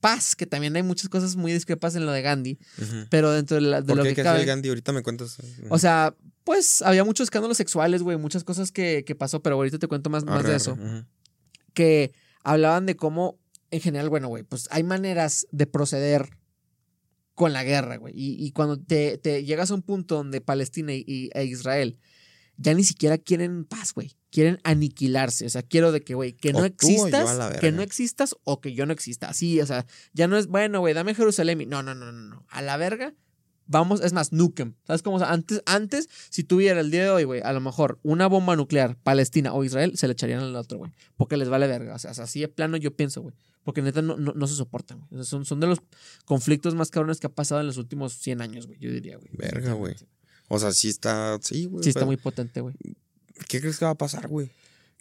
paz, 0.00 0.36
que 0.36 0.46
también 0.46 0.74
hay 0.76 0.82
muchas 0.82 1.08
cosas 1.08 1.36
muy 1.36 1.52
discrepas 1.52 1.94
en 1.96 2.06
lo 2.06 2.12
de 2.12 2.22
Gandhi, 2.22 2.58
pero 3.10 3.32
dentro 3.32 3.56
de, 3.56 3.60
la- 3.62 3.80
de 3.80 3.86
¿Por 3.88 3.96
lo 3.96 4.02
qué? 4.04 4.10
que 4.10 4.14
¿Qué 4.16 4.22
cabe. 4.22 4.40
el 4.40 4.46
Gandhi? 4.46 4.68
Ahorita 4.68 4.92
me 4.92 5.02
cuentas. 5.02 5.36
O 5.70 5.78
sea, 5.78 6.14
pues 6.44 6.82
había 6.82 7.04
muchos 7.04 7.24
escándalos 7.26 7.56
sexuales, 7.56 8.02
güey, 8.02 8.16
muchas 8.16 8.44
cosas 8.44 8.72
que, 8.72 9.04
que 9.06 9.14
pasó, 9.14 9.42
pero 9.42 9.56
ahorita 9.56 9.78
te 9.78 9.86
cuento 9.88 10.08
más, 10.10 10.24
más 10.24 10.36
Arre, 10.40 10.48
de 10.48 10.54
arre, 10.54 10.56
eso. 10.56 10.78
Que 11.74 12.12
hablaban 12.44 12.86
de 12.86 12.96
cómo, 12.96 13.38
en 13.70 13.80
general, 13.80 14.08
bueno, 14.08 14.28
güey, 14.28 14.42
pues 14.44 14.66
hay 14.70 14.82
maneras 14.82 15.46
de 15.52 15.66
proceder 15.66 16.30
con 17.34 17.52
la 17.52 17.62
guerra, 17.64 17.96
güey. 17.98 18.14
Y, 18.16 18.44
y 18.44 18.50
cuando 18.52 18.78
te, 18.80 19.18
te 19.18 19.44
llegas 19.44 19.70
a 19.70 19.74
un 19.74 19.82
punto 19.82 20.16
donde 20.16 20.40
Palestina 20.40 20.92
y, 20.94 21.04
y- 21.06 21.30
e 21.34 21.44
Israel 21.44 21.98
ya 22.56 22.74
ni 22.74 22.82
siquiera 22.82 23.18
quieren 23.18 23.64
paz, 23.64 23.92
güey. 23.94 24.16
Quieren 24.30 24.58
aniquilarse. 24.62 25.46
O 25.46 25.50
sea, 25.50 25.62
quiero 25.62 25.90
de 25.92 26.02
que, 26.02 26.14
güey, 26.14 26.34
que 26.34 26.52
no 26.52 26.60
O 26.60 26.64
existas, 26.64 27.58
que 27.60 27.72
no 27.72 27.82
existas 27.82 28.34
o 28.44 28.60
que 28.60 28.74
yo 28.74 28.84
no 28.84 28.92
exista. 28.92 29.28
Así, 29.28 29.60
o 29.60 29.66
sea, 29.66 29.86
ya 30.12 30.28
no 30.28 30.36
es, 30.36 30.48
bueno, 30.48 30.80
güey, 30.80 30.94
dame 30.94 31.14
Jerusalén. 31.14 31.68
No, 31.68 31.82
no, 31.82 31.94
no, 31.94 32.12
no, 32.12 32.20
no. 32.20 32.46
A 32.48 32.62
la 32.62 32.76
verga. 32.76 33.14
Vamos, 33.70 34.00
es 34.00 34.14
más, 34.14 34.32
nukem. 34.32 34.74
¿Sabes 34.86 35.02
cómo? 35.02 35.16
O 35.16 35.18
sea, 35.18 35.30
antes, 35.30 35.62
antes, 35.66 36.08
si 36.30 36.42
tuviera 36.42 36.80
el 36.80 36.90
día 36.90 37.02
de 37.02 37.10
hoy, 37.10 37.24
güey, 37.24 37.42
a 37.42 37.52
lo 37.52 37.60
mejor 37.60 38.00
una 38.02 38.26
bomba 38.26 38.56
nuclear, 38.56 38.96
Palestina 39.02 39.52
o 39.52 39.62
Israel, 39.62 39.92
se 39.96 40.06
le 40.06 40.14
echarían 40.14 40.40
al 40.40 40.56
otro, 40.56 40.78
güey. 40.78 40.90
Porque 41.16 41.36
les 41.36 41.50
vale 41.50 41.66
verga. 41.66 41.94
O 41.94 41.98
sea, 41.98 42.12
así 42.12 42.40
de 42.40 42.48
plano 42.48 42.78
yo 42.78 42.96
pienso, 42.96 43.20
güey. 43.20 43.34
Porque 43.64 43.82
neta 43.82 44.00
no, 44.00 44.16
no, 44.16 44.32
no 44.32 44.46
se 44.46 44.54
soportan, 44.54 45.00
güey. 45.00 45.08
O 45.12 45.16
sea, 45.16 45.24
son, 45.24 45.44
son 45.44 45.60
de 45.60 45.66
los 45.66 45.80
conflictos 46.24 46.74
más 46.74 46.90
cabrones 46.90 47.20
que 47.20 47.26
ha 47.26 47.34
pasado 47.34 47.60
en 47.60 47.66
los 47.66 47.76
últimos 47.76 48.14
100 48.14 48.40
años, 48.40 48.66
güey. 48.66 48.78
Yo 48.78 48.90
diría, 48.90 49.18
güey. 49.18 49.28
Verga, 49.32 49.74
güey. 49.74 49.94
O 50.48 50.58
sea, 50.58 50.72
sí 50.72 50.88
está. 50.88 51.38
Sí, 51.42 51.66
güey. 51.66 51.84
Sí, 51.84 51.90
está 51.90 52.06
muy 52.06 52.16
potente, 52.16 52.62
güey. 52.62 52.74
¿Qué 53.46 53.60
crees 53.60 53.78
que 53.78 53.84
va 53.84 53.92
a 53.92 53.96
pasar, 53.96 54.28
güey? 54.28 54.50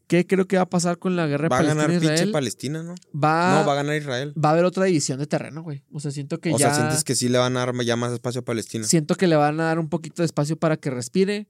¿Qué 0.07 0.25
creo 0.25 0.47
que 0.47 0.55
va 0.55 0.63
a 0.63 0.69
pasar 0.69 0.99
con 0.99 1.15
la 1.17 1.27
guerra 1.27 1.43
de 1.43 1.49
Va 1.49 1.57
a 1.59 1.63
ganar 1.63 1.87
Palestina 1.87 2.13
e 2.13 2.17
pinche? 2.17 2.31
Palestina, 2.31 2.83
¿no? 2.83 2.95
Va, 3.13 3.59
No, 3.59 3.65
va 3.67 3.73
a 3.73 3.75
ganar 3.75 3.97
Israel. 3.97 4.33
va 4.41 4.49
a 4.49 4.51
haber 4.53 4.63
otra 4.63 4.85
división 4.85 5.19
de 5.19 5.27
terreno, 5.27 5.63
güey. 5.63 5.83
O 5.91 5.99
sea, 5.99 6.11
siento 6.11 6.39
que 6.39 6.53
O 6.53 6.57
ya. 6.57 6.67
sea, 6.67 6.75
sientes 6.75 7.03
que 7.03 7.13
sí 7.15 7.27
le 7.27 7.37
van 7.37 7.57
a 7.57 7.65
dar 7.65 7.75
ya 7.83 7.95
más 7.97 8.13
espacio 8.13 8.39
a 8.39 8.45
Palestina. 8.45 8.85
Siento 8.87 9.15
que 9.15 9.27
le 9.27 9.35
van 9.35 9.59
a 9.59 9.65
dar 9.65 9.79
un 9.79 9.89
poquito 9.89 10.21
de 10.21 10.25
espacio 10.27 10.55
para 10.57 10.77
que 10.77 10.89
respire. 10.89 11.49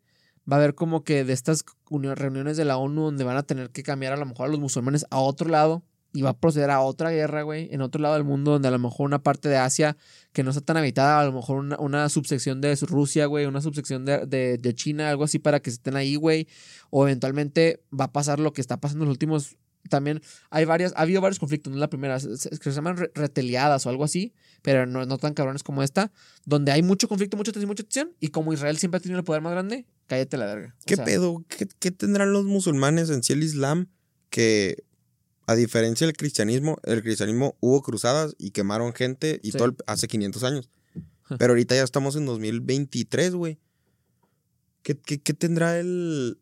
Va 0.52 0.56
a 0.56 0.60
haber 0.60 0.74
como 0.76 1.04
que 1.04 1.24
de 1.24 1.34
estas 1.34 1.66
uni- 1.90 2.14
reuniones 2.16 2.58
de 2.58 2.66
la 2.66 2.78
ONU 2.78 3.04
donde 3.04 3.24
van 3.24 3.38
a 3.38 3.44
tener 3.44 3.70
que 3.70 3.84
cambiar 3.84 4.14
a 4.14 4.18
lo 4.18 4.26
mejor 4.26 4.48
a 4.48 4.50
los 4.50 4.60
musulmanes 4.60 5.06
a 5.12 5.20
otro 5.20 5.50
lado 5.50 5.84
y 6.14 6.22
va 6.22 6.32
a 6.32 6.38
proceder 6.38 6.70
a 6.72 6.82
otra 6.82 7.12
guerra, 7.12 7.44
güey, 7.44 7.68
en 7.72 7.82
otro 7.82 8.02
lado 8.02 8.16
del 8.16 8.24
mundo 8.24 8.52
donde 8.52 8.68
a 8.68 8.72
lo 8.72 8.80
mejor 8.80 9.06
una 9.06 9.22
parte 9.22 9.50
de 9.50 9.58
Asia 9.58 9.98
que 10.32 10.44
no 10.44 10.50
está 10.52 10.62
tan 10.62 10.78
habitada, 10.78 11.20
a 11.20 11.26
lo 11.26 11.32
mejor 11.34 11.58
una, 11.58 11.78
una 11.80 12.10
subsección 12.10 12.62
de 12.62 12.76
Rusia, 12.76 13.26
güey, 13.28 13.46
una 13.46 13.62
subsección 13.62 14.06
de, 14.06 14.26
de, 14.26 14.58
de 14.58 14.76
China, 14.76 15.10
algo 15.10 15.24
así 15.26 15.38
para 15.40 15.60
que 15.60 15.70
estén 15.70 15.96
ahí, 15.96 16.16
güey, 16.16 16.48
o 16.90 17.04
eventualmente 17.08 17.84
va 17.98 18.06
a 18.06 18.12
pasar 18.14 18.40
lo 18.40 18.54
que 18.54 18.62
está 18.62 18.78
pasando 18.80 19.04
en 19.04 19.10
los 19.10 19.16
últimos 19.16 19.58
también 19.90 20.20
hay 20.50 20.66
varias, 20.66 20.92
ha 20.98 21.04
habido 21.04 21.22
varios 21.22 21.40
conflictos, 21.40 21.72
no 21.72 21.78
es 21.78 21.80
la 21.80 21.90
primera, 21.90 22.20
se, 22.20 22.36
se- 22.36 22.54
se 22.58 22.72
llaman 22.72 22.98
re- 22.98 23.12
reteliadas 23.16 23.86
o 23.86 23.90
algo 23.90 24.04
así, 24.04 24.34
pero 24.62 24.86
no, 24.86 25.06
no 25.06 25.18
tan 25.18 25.34
cabrones 25.34 25.64
como 25.64 25.82
esta, 25.82 26.12
donde 26.44 26.74
hay 26.74 26.84
mucho 26.84 27.08
conflicto, 27.08 27.38
mucha 27.38 27.54
tensión, 27.54 27.70
mucha 27.70 27.84
tensión, 27.84 28.12
y 28.20 28.28
como 28.28 28.52
Israel 28.52 28.78
siempre 28.78 28.98
ha 28.98 29.02
tenido 29.02 29.20
el 29.20 29.24
poder 29.24 29.42
más 29.42 29.54
grande, 29.54 29.86
cállate 30.08 30.36
la 30.36 30.46
verga. 30.48 30.76
O 30.82 30.86
¿Qué 30.86 30.98
sea, 30.98 31.06
pedo? 31.06 31.46
¿Qué, 31.48 31.70
qué 31.80 31.92
tendrán 31.92 32.34
los 32.34 32.44
musulmanes 32.44 33.10
en 33.12 33.24
sí 33.24 33.32
el 33.32 33.44
Islam 33.44 33.88
que, 34.30 34.84
a 35.48 35.56
diferencia 35.56 36.06
del 36.06 36.16
cristianismo, 36.16 36.78
el 36.84 37.02
cristianismo 37.02 37.56
hubo 37.62 37.82
cruzadas 37.82 38.36
y 38.38 38.52
quemaron 38.52 38.94
gente 38.94 39.40
y 39.44 39.52
Sí. 39.52 39.58
todo 39.58 39.70
el- 39.70 39.76
hace 39.88 40.08
500 40.08 40.44
años? 40.44 40.70
Pero 41.40 41.52
ahorita 41.54 41.76
ya 41.76 41.84
estamos 41.84 42.16
en 42.16 42.26
2023, 42.26 43.34
güey. 43.34 43.58
¿Qué, 44.84 44.98
qué, 44.98 45.20
qué 45.22 45.34
tendrá 45.34 45.78
el...? 45.80 46.40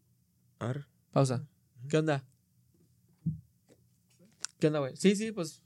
A 0.60 0.68
ver. 0.68 0.88
Pausa. 1.11 1.48
¿Qué 1.90 1.98
onda? 1.98 2.23
¿Qué 4.60 4.68
onda, 4.68 4.80
güey? 4.80 4.95
Sí, 4.98 5.15
sí, 5.15 5.32
pues. 5.32 5.61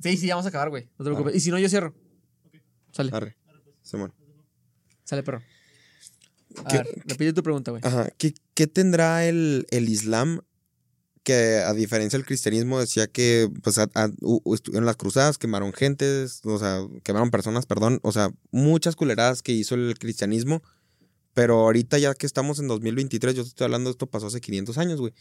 Sí, 0.00 0.16
sí, 0.16 0.26
ya 0.26 0.34
vamos 0.34 0.46
a 0.46 0.48
acabar, 0.48 0.68
güey. 0.70 0.84
No 0.98 1.04
te 1.04 1.10
preocupes. 1.10 1.30
Arre. 1.30 1.36
Y 1.36 1.40
si 1.40 1.50
no, 1.50 1.58
yo 1.58 1.68
cierro. 1.68 1.94
Sale, 2.90 3.10
Arre. 3.14 3.36
Simón. 3.82 4.12
sale, 5.04 5.22
perro. 5.22 5.42
A 6.64 6.68
¿Qué- 6.68 6.76
ver, 6.78 6.86
repite 7.06 7.32
tu 7.32 7.42
pregunta, 7.42 7.70
güey. 7.70 7.82
Ajá. 7.84 8.08
¿Qué, 8.18 8.34
qué 8.54 8.66
tendrá 8.66 9.26
el, 9.26 9.66
el 9.70 9.88
Islam 9.88 10.40
que 11.24 11.58
a 11.64 11.72
diferencia 11.72 12.18
del 12.18 12.26
cristianismo 12.26 12.80
decía 12.80 13.06
que 13.06 13.48
pues 13.62 13.78
a- 13.78 13.88
a- 13.94 14.10
u- 14.20 14.40
u- 14.44 14.54
estu- 14.56 14.76
en 14.76 14.84
las 14.84 14.96
cruzadas 14.96 15.38
quemaron 15.38 15.72
gentes, 15.72 16.40
o 16.44 16.58
sea, 16.58 16.80
quemaron 17.04 17.30
personas, 17.30 17.64
perdón, 17.64 18.00
o 18.02 18.10
sea, 18.10 18.32
muchas 18.50 18.96
culeradas 18.96 19.40
que 19.42 19.52
hizo 19.52 19.76
el 19.76 19.96
cristianismo, 19.98 20.62
pero 21.32 21.60
ahorita 21.60 21.98
ya 21.98 22.14
que 22.14 22.26
estamos 22.26 22.58
en 22.58 22.66
2023, 22.66 23.36
yo 23.36 23.42
estoy 23.42 23.64
hablando, 23.66 23.90
esto 23.90 24.08
pasó 24.08 24.26
hace 24.26 24.40
500 24.40 24.78
años, 24.78 25.00
güey. 25.00 25.12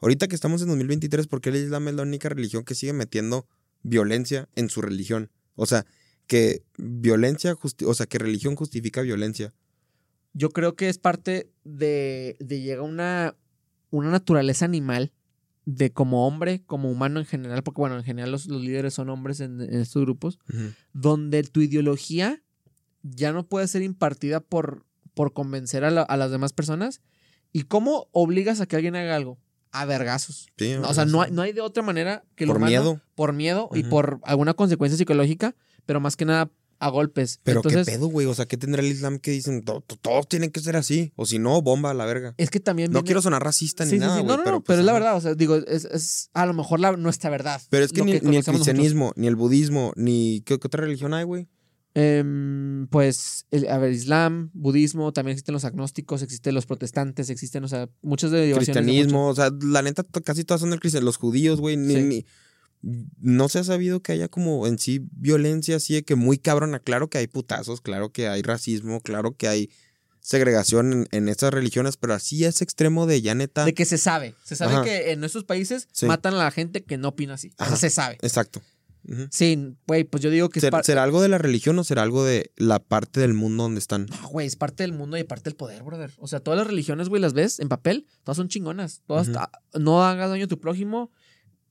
Ahorita 0.00 0.28
que 0.28 0.36
estamos 0.36 0.62
en 0.62 0.68
2023, 0.68 1.26
¿por 1.26 1.40
qué 1.40 1.48
el 1.50 1.56
Islam 1.56 1.88
es 1.88 1.94
la 1.94 2.02
única 2.02 2.28
religión 2.28 2.62
que 2.62 2.76
sigue 2.76 2.92
metiendo 2.92 3.48
violencia 3.82 4.48
en 4.54 4.70
su 4.70 4.80
religión? 4.80 5.30
O 5.56 5.66
sea, 5.66 5.84
que 6.28 6.62
violencia, 6.76 7.56
o 7.84 7.94
sea, 7.94 8.06
que 8.06 8.18
religión 8.18 8.54
justifica 8.54 9.02
violencia. 9.02 9.52
Yo 10.32 10.50
creo 10.50 10.76
que 10.76 10.88
es 10.88 10.98
parte 10.98 11.50
de, 11.64 12.36
de 12.40 12.60
llegar 12.60 12.78
a 12.80 12.82
una, 12.82 13.36
una 13.90 14.10
naturaleza 14.10 14.64
animal 14.64 15.12
de 15.64 15.92
como 15.92 16.26
hombre, 16.26 16.62
como 16.64 16.90
humano 16.90 17.20
en 17.20 17.26
general, 17.26 17.62
porque 17.62 17.80
bueno, 17.80 17.96
en 17.96 18.04
general 18.04 18.30
los, 18.30 18.46
los 18.46 18.62
líderes 18.62 18.94
son 18.94 19.10
hombres 19.10 19.40
en, 19.40 19.60
en 19.60 19.74
estos 19.80 20.02
grupos, 20.02 20.38
donde 20.92 21.42
tu 21.42 21.60
ideología 21.60 22.42
ya 23.02 23.32
no 23.32 23.46
puede 23.46 23.68
ser 23.68 23.82
impartida 23.82 24.40
por, 24.40 24.84
por 25.14 25.32
convencer 25.32 25.84
a, 25.84 25.90
la- 25.90 26.02
a 26.02 26.16
las 26.16 26.30
demás 26.30 26.52
personas. 26.52 27.00
¿Y 27.52 27.62
cómo 27.64 28.08
obligas 28.12 28.60
a 28.60 28.66
que 28.66 28.76
alguien 28.76 28.96
haga 28.96 29.16
algo? 29.16 29.38
A 29.72 29.84
vergazos. 29.84 30.48
Sí, 30.56 30.74
o 30.74 30.94
sea, 30.94 31.04
no 31.04 31.22
hay, 31.22 31.30
no 31.30 31.42
hay 31.42 31.52
de 31.52 31.60
otra 31.60 31.82
manera 31.82 32.24
que 32.34 32.46
por 32.46 32.56
humano- 32.56 32.70
miedo. 32.70 33.00
Por 33.14 33.32
miedo 33.32 33.68
y 33.74 33.82
por 33.90 34.20
alguna 34.24 34.54
consecuencia 34.54 34.96
psicológica, 34.96 35.54
pero 35.84 36.00
más 36.00 36.16
que 36.16 36.24
nada 36.24 36.50
a 36.80 36.88
golpes. 36.90 37.40
Pero 37.42 37.58
Entonces, 37.60 37.86
qué 37.86 37.92
pedo, 37.92 38.06
güey. 38.06 38.26
O 38.26 38.34
sea, 38.34 38.46
¿qué 38.46 38.56
tendrá 38.56 38.80
el 38.82 38.88
Islam 38.88 39.18
que 39.18 39.30
dicen? 39.32 39.62
"To- 39.64 39.80
to- 39.80 39.96
Todos 39.96 40.28
tienen 40.28 40.50
que 40.50 40.60
ser 40.60 40.76
así. 40.76 41.12
O 41.16 41.26
si 41.26 41.38
no, 41.38 41.60
bomba 41.62 41.90
a 41.90 41.94
la 41.94 42.04
verga. 42.06 42.34
es 42.38 42.50
que 42.50 42.60
también 42.60 42.90
No 42.92 42.98
viene- 43.00 43.06
quiero 43.06 43.22
sonar 43.22 43.42
racista 43.42 43.84
ni 43.84 43.90
Sí, 43.92 43.98
nada, 43.98 44.18
sí. 44.18 44.22
No, 44.24 44.36
no, 44.36 44.42
pero, 44.44 44.56
no, 44.56 44.60
pues, 44.60 44.66
pero 44.66 44.80
es 44.80 44.86
la 44.86 44.92
verdad. 44.92 45.16
O 45.16 45.20
sea, 45.20 45.34
digo, 45.34 45.56
es, 45.56 45.84
es 45.86 46.30
a 46.34 46.46
lo 46.46 46.54
mejor 46.54 46.80
la, 46.80 46.92
nuestra 46.96 47.30
verdad. 47.30 47.60
Pero 47.70 47.84
es 47.84 47.92
que 47.92 48.02
ni, 48.02 48.12
ni 48.12 48.16
el 48.18 48.24
nosotros. 48.24 48.56
cristianismo, 48.62 49.12
ni 49.16 49.26
el 49.26 49.36
budismo, 49.36 49.92
ni. 49.96 50.42
¿Qué, 50.46 50.58
qué 50.58 50.66
otra 50.66 50.82
religión 50.84 51.14
hay, 51.14 51.24
güey? 51.24 51.48
Em, 51.94 52.86
pues, 52.88 53.46
el- 53.50 53.68
a 53.68 53.78
ver, 53.78 53.92
Islam, 53.92 54.50
budismo, 54.52 55.12
también 55.12 55.32
existen 55.32 55.52
los 55.54 55.64
agnósticos, 55.64 56.22
existen 56.22 56.54
los 56.54 56.64
protestantes, 56.66 57.28
existen, 57.28 57.64
o 57.64 57.68
sea, 57.68 57.88
derivaciones. 58.02 58.66
de 58.68 58.72
Cristianismo. 58.82 59.28
O 59.28 59.34
sea, 59.34 59.50
la 59.62 59.82
neta, 59.82 60.04
casi 60.24 60.44
todas 60.44 60.60
son 60.60 60.70
del 60.70 60.78
cristianismo. 60.80 61.06
Los 61.08 61.16
judíos, 61.16 61.60
güey. 61.60 61.76
Ni- 61.76 62.24
no 62.82 63.48
se 63.48 63.58
ha 63.58 63.64
sabido 63.64 64.00
que 64.02 64.12
haya 64.12 64.28
como 64.28 64.66
en 64.66 64.78
sí 64.78 65.00
violencia 65.12 65.76
así 65.76 65.94
de 65.94 66.02
que 66.04 66.14
muy 66.14 66.38
cabrona. 66.38 66.78
Claro 66.78 67.08
que 67.10 67.18
hay 67.18 67.26
putazos, 67.26 67.80
claro 67.80 68.10
que 68.12 68.28
hay 68.28 68.42
racismo, 68.42 69.00
claro 69.00 69.36
que 69.36 69.48
hay 69.48 69.70
segregación 70.20 70.92
en, 70.92 71.08
en 71.10 71.28
estas 71.28 71.52
religiones, 71.54 71.96
pero 71.96 72.14
así 72.14 72.44
es 72.44 72.60
extremo 72.62 73.06
de 73.06 73.22
ya 73.22 73.34
neta. 73.34 73.64
De 73.64 73.74
que 73.74 73.84
se 73.84 73.98
sabe. 73.98 74.34
Se 74.44 74.56
sabe 74.56 74.74
Ajá. 74.74 74.84
que 74.84 75.12
en 75.12 75.20
nuestros 75.20 75.44
países 75.44 75.88
Sí. 75.92 76.06
matan 76.06 76.34
a 76.34 76.38
la 76.38 76.50
gente 76.50 76.84
que 76.84 76.98
no 76.98 77.08
opina 77.08 77.34
así. 77.34 77.52
Ajá. 77.58 77.76
se 77.76 77.90
sabe. 77.90 78.18
Exacto. 78.22 78.60
Sí, 79.30 79.74
güey, 79.86 80.04
pues 80.04 80.22
yo 80.22 80.28
digo 80.28 80.50
que 80.50 80.58
es 80.58 80.62
¿Ser- 80.62 80.70
par- 80.70 80.84
¿Será 80.84 81.02
algo 81.02 81.22
de 81.22 81.28
la 81.28 81.38
religión 81.38 81.78
o 81.78 81.84
será 81.84 82.02
algo 82.02 82.24
de 82.24 82.52
la 82.56 82.78
parte 82.78 83.20
del 83.20 83.32
mundo 83.32 83.62
donde 83.62 83.78
están? 83.78 84.04
No, 84.04 84.28
güey, 84.28 84.46
es 84.46 84.56
parte 84.56 84.82
del 84.82 84.92
mundo 84.92 85.16
y 85.16 85.24
parte 85.24 85.44
del 85.44 85.56
poder, 85.56 85.82
brother. 85.82 86.12
O 86.18 86.26
sea, 86.28 86.40
todas 86.40 86.58
las 86.58 86.66
religiones, 86.66 87.08
güey, 87.08 87.22
las 87.22 87.32
ves 87.32 87.58
en 87.58 87.70
papel, 87.70 88.06
todas 88.22 88.36
son 88.36 88.48
chingonas. 88.48 89.00
Todas, 89.06 89.30
no 89.78 90.04
hagas 90.04 90.28
daño 90.28 90.44
a 90.44 90.48
tu 90.48 90.60
prójimo. 90.60 91.10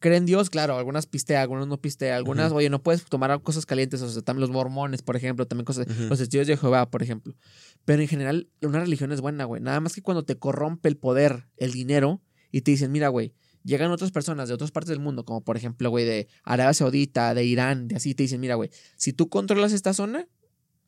Creen 0.08 0.24
en 0.24 0.26
Dios, 0.26 0.50
claro, 0.50 0.78
algunas 0.78 1.06
pistea, 1.06 1.42
algunas 1.42 1.68
no 1.68 1.82
pistea, 1.82 2.16
algunas, 2.16 2.48
Ujú. 2.48 2.60
oye, 2.60 2.70
no 2.70 2.82
puedes 2.82 3.04
tomar 3.04 3.42
cosas 3.42 3.66
calientes, 3.66 4.02
o 4.02 4.10
sea, 4.10 4.22
también 4.22 4.42
los 4.42 4.50
mormones, 4.50 5.02
por 5.02 5.18
ejemplo, 5.18 5.46
también 5.46 5.66
cosas, 5.66 5.86
Ujú. 5.86 6.04
los 6.10 6.18
testigos 6.20 6.48
de 6.48 6.56
Jehová, 6.56 6.90
por 6.90 7.04
ejemplo. 7.04 7.36
Pero 7.84 8.02
en 8.02 8.08
general, 8.08 8.50
una 8.62 8.80
religión 8.80 9.12
es 9.12 9.20
buena, 9.20 9.44
güey. 9.44 9.62
Nada 9.62 9.82
más 9.82 9.94
que 9.94 10.02
cuando 10.02 10.24
te 10.24 10.38
corrompe 10.38 10.88
el 10.88 10.96
poder, 10.96 11.48
el 11.58 11.74
dinero, 11.74 12.22
y 12.52 12.62
te 12.62 12.72
dicen, 12.72 12.92
mira, 12.92 13.10
güey, 13.10 13.34
llegan 13.64 13.92
otras 13.92 14.12
personas 14.12 14.48
de 14.48 14.54
otras 14.54 14.72
partes 14.72 14.90
del 14.90 15.00
mundo, 15.00 15.26
como 15.26 15.44
por 15.44 15.58
ejemplo, 15.58 15.90
güey, 15.90 16.06
de 16.06 16.28
Arabia 16.44 16.74
Saudita, 16.74 17.34
de 17.34 17.44
Irán, 17.44 17.90
de 17.90 17.98
así, 17.98 18.16
te 18.16 18.24
dicen, 18.24 18.40
mira, 18.40 18.56
güey, 18.56 18.70
si 18.96 19.12
tú 19.12 19.28
controlas 19.28 19.74
esta 19.74 19.94
zona, 19.94 20.28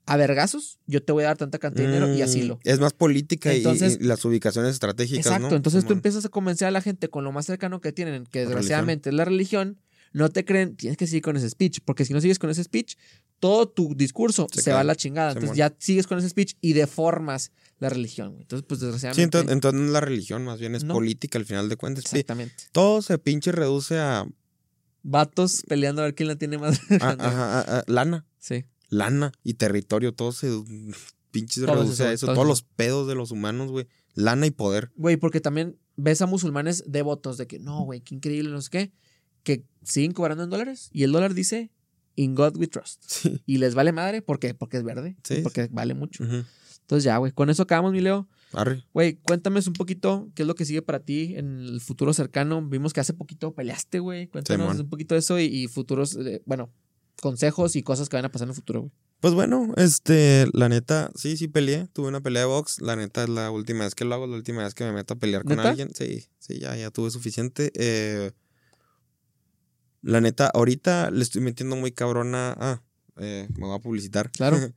a 0.06 0.18
vergazos, 0.18 0.80
yo 0.88 1.04
te 1.04 1.12
voy 1.12 1.24
a 1.24 1.28
dar 1.28 1.38
tanta 1.38 1.60
cantidad 1.60 1.86
de 1.88 1.94
dinero 1.94 2.14
y 2.14 2.20
Mm, 2.20 2.24
asilo. 2.24 2.60
Es 2.64 2.80
más 2.80 2.94
política 2.94 3.54
y- 3.54 3.58
Entonces- 3.58 3.98
y, 4.02 4.06
las 4.06 4.24
ubicaciones 4.26 4.72
estratégicas, 4.74 5.26
Exacto, 5.28 5.50
¿no? 5.50 5.56
entonces 5.56 5.86
tú 5.86 5.94
empiezas 5.94 6.26
a 6.26 6.30
convencer 6.30 6.68
a 6.68 6.72
la 6.72 6.82
gente 6.82 7.10
con 7.10 7.24
lo 7.24 7.32
más 7.32 7.46
cercano 7.46 7.80
que 7.82 7.92
tienen, 7.92 8.26
que 8.26 8.40
La 8.40 8.46
desgraciadamente 8.46 9.10
es 9.10 9.16
la 9.16 9.26
religión, 9.26 9.78
no 10.12 10.30
te 10.30 10.44
creen, 10.46 10.76
tienes 10.76 10.98
que 10.98 11.06
seguir 11.06 11.22
con 11.22 11.38
ese 11.38 11.48
speech, 11.52 11.82
porque 11.86 12.04
si 12.06 12.14
no 12.14 12.22
sigues 12.22 12.40
con 12.40 12.50
ese 12.50 12.64
speech, 12.64 12.96
todo 13.40 13.70
tu 13.70 13.94
discurso 13.96 14.48
se, 14.52 14.64
Se 14.64 14.74
va 14.74 14.80
a 14.80 14.84
la 14.84 14.96
chingada. 14.96 15.34
Entonces 15.34 15.56
ya 15.56 15.76
sigues 15.78 16.08
con 16.08 16.18
ese 16.18 16.28
speech 16.30 16.56
y 16.60 16.74
deformas 16.74 17.52
la 17.78 17.90
religión. 17.90 18.36
Entonces, 18.40 18.66
pues 18.68 18.80
Sí, 18.80 18.88
desgraciadamente. 18.88 19.24
entonces, 19.38 19.52
entonces 19.54 19.80
no 19.80 19.86
es 19.86 19.94
la 19.94 20.02
religión, 20.02 20.44
más 20.44 20.60
bien 20.60 20.74
es 20.74 20.84
No. 20.84 20.96
política 20.96 21.38
al 21.38 21.46
final 21.46 21.70
de 21.70 21.76
cuentas. 21.78 22.06
Sí, 22.06 22.16
exactamente. 22.18 22.56
todo 22.72 23.04
se 23.04 23.20
pinche 23.20 23.52
reduce 23.52 24.00
a, 24.00 24.26
Vatos 25.04 25.64
peleando 25.68 26.02
a 26.02 26.06
ver 26.06 26.16
quién 26.16 26.28
la 26.28 26.36
tiene 26.36 26.58
más 26.58 26.80
a- 27.00 27.16
a- 27.18 27.80
a 27.80 27.84
lana, 27.88 28.26
Sí. 28.40 28.66
Lana 28.90 29.32
y 29.44 29.56
territorio, 29.56 30.14
todo 30.14 30.32
se 30.32 30.50
pinche 31.32 31.62
Todo 31.62 31.76
reduce 31.76 31.94
eso, 32.04 32.08
a 32.08 32.14
eso, 32.14 32.26
todo 32.28 32.36
todos 32.36 32.46
eso. 32.46 32.50
los 32.50 32.62
pedos 32.64 33.08
de 33.08 33.16
los 33.16 33.32
humanos, 33.32 33.72
güey, 33.72 33.88
lana 34.16 34.46
y 34.48 34.52
poder. 34.52 34.92
Güey, 34.96 35.18
porque 35.18 35.42
también 35.42 35.78
ves 35.96 36.22
a 36.22 36.26
musulmanes 36.26 36.84
devotos 36.88 37.38
de 37.38 37.48
que 37.48 37.60
no, 37.60 37.84
güey, 37.84 38.02
qué 38.02 38.16
increíble, 38.16 38.50
no 38.50 38.62
sé 38.62 38.70
qué, 38.70 38.92
que 39.44 39.64
siguen 39.84 40.12
cobrando 40.12 40.44
en 40.44 40.50
dólares 40.50 40.90
y 40.92 41.04
el 41.04 41.12
dólar 41.12 41.34
dice 41.34 41.72
In 42.16 42.36
God 42.36 42.58
we 42.58 42.68
trust. 42.68 43.02
Sí. 43.08 43.42
Y 43.46 43.60
les 43.60 43.76
vale 43.76 43.94
madre, 43.94 44.22
¿por 44.22 44.40
qué? 44.40 44.54
Porque 44.54 44.76
es 44.76 44.84
verde. 44.84 45.16
Sí, 45.24 45.40
porque 45.42 45.70
vale 45.72 45.94
mucho. 45.94 46.26
Ujú. 46.26 46.44
Entonces 46.82 47.06
ya, 47.06 47.16
güey, 47.18 47.32
con 47.32 47.50
eso 47.50 47.64
acabamos, 47.64 47.94
mi 47.94 48.02
Leo. 48.02 48.28
Arre. 48.52 48.84
Güey, 48.94 49.16
cuéntame 49.22 49.62
un 49.66 49.74
poquito 49.74 50.30
qué 50.36 50.42
es 50.42 50.48
lo 50.48 50.56
que 50.56 50.66
sigue 50.66 50.82
para 50.82 51.00
ti 51.00 51.36
en 51.38 51.60
el 51.60 51.80
futuro 51.80 52.12
cercano. 52.14 52.62
Vimos 52.68 52.92
que 52.92 53.00
hace 53.00 53.14
poquito 53.14 53.54
peleaste, 53.54 54.00
güey. 54.00 54.28
Cuéntanos 54.28 54.80
un 54.80 54.90
poquito 54.90 55.16
de 55.16 55.20
eso 55.20 55.40
y, 55.40 55.46
y 55.46 55.68
futuros, 55.68 56.18
eh, 56.18 56.42
bueno, 56.46 56.70
consejos 57.22 57.76
y 57.76 57.84
cosas 57.84 58.10
que 58.10 58.18
van 58.18 58.26
a 58.26 58.32
pasar 58.32 58.46
en 58.46 58.50
el 58.50 58.56
futuro, 58.56 58.82
güey. 58.82 58.92
Pues 59.20 59.34
bueno, 59.34 59.74
este, 59.76 60.48
la 60.54 60.70
neta, 60.70 61.12
sí, 61.14 61.36
sí 61.36 61.50
peleé. 61.50 61.88
Tuve 61.92 62.08
una 62.08 62.22
pelea 62.22 62.44
de 62.44 62.48
box. 62.48 62.80
La 62.80 62.96
neta 62.96 63.24
es 63.24 63.30
la 63.30 63.52
última 63.52 63.84
vez 63.84 63.94
que 63.94 64.06
lo 64.06 64.16
hago, 64.16 64.28
la 64.28 64.38
última 64.38 64.64
vez 64.64 64.74
que 64.74 64.86
me 64.86 64.94
meto 64.94 65.16
a 65.16 65.18
pelear 65.18 65.44
con 65.44 65.58
¿Neta? 65.58 65.70
alguien. 65.70 65.94
Sí, 65.94 66.28
sí, 66.40 66.60
ya, 66.60 66.76
ya 66.78 66.90
tuve 66.90 67.12
suficiente. 67.12 67.72
Eh, 67.76 68.32
la 70.02 70.22
neta, 70.22 70.48
ahorita 70.48 71.12
le 71.12 71.22
estoy 71.22 71.42
metiendo 71.42 71.76
muy 71.76 71.92
cabrona. 71.92 72.56
Ah, 72.58 72.82
eh, 73.18 73.50
me 73.58 73.68
voy 73.68 73.76
a 73.76 73.80
publicitar. 73.80 74.32
Claro. 74.32 74.58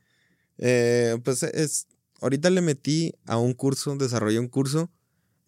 Eh, 0.59 1.19
pues 1.25 1.43
es. 1.43 1.89
Ahorita 2.21 2.49
le 2.51 2.61
metí 2.61 3.15
a 3.25 3.37
un 3.39 3.53
curso, 3.53 3.97
desarrollé 3.97 4.39
un 4.39 4.47
curso 4.49 4.93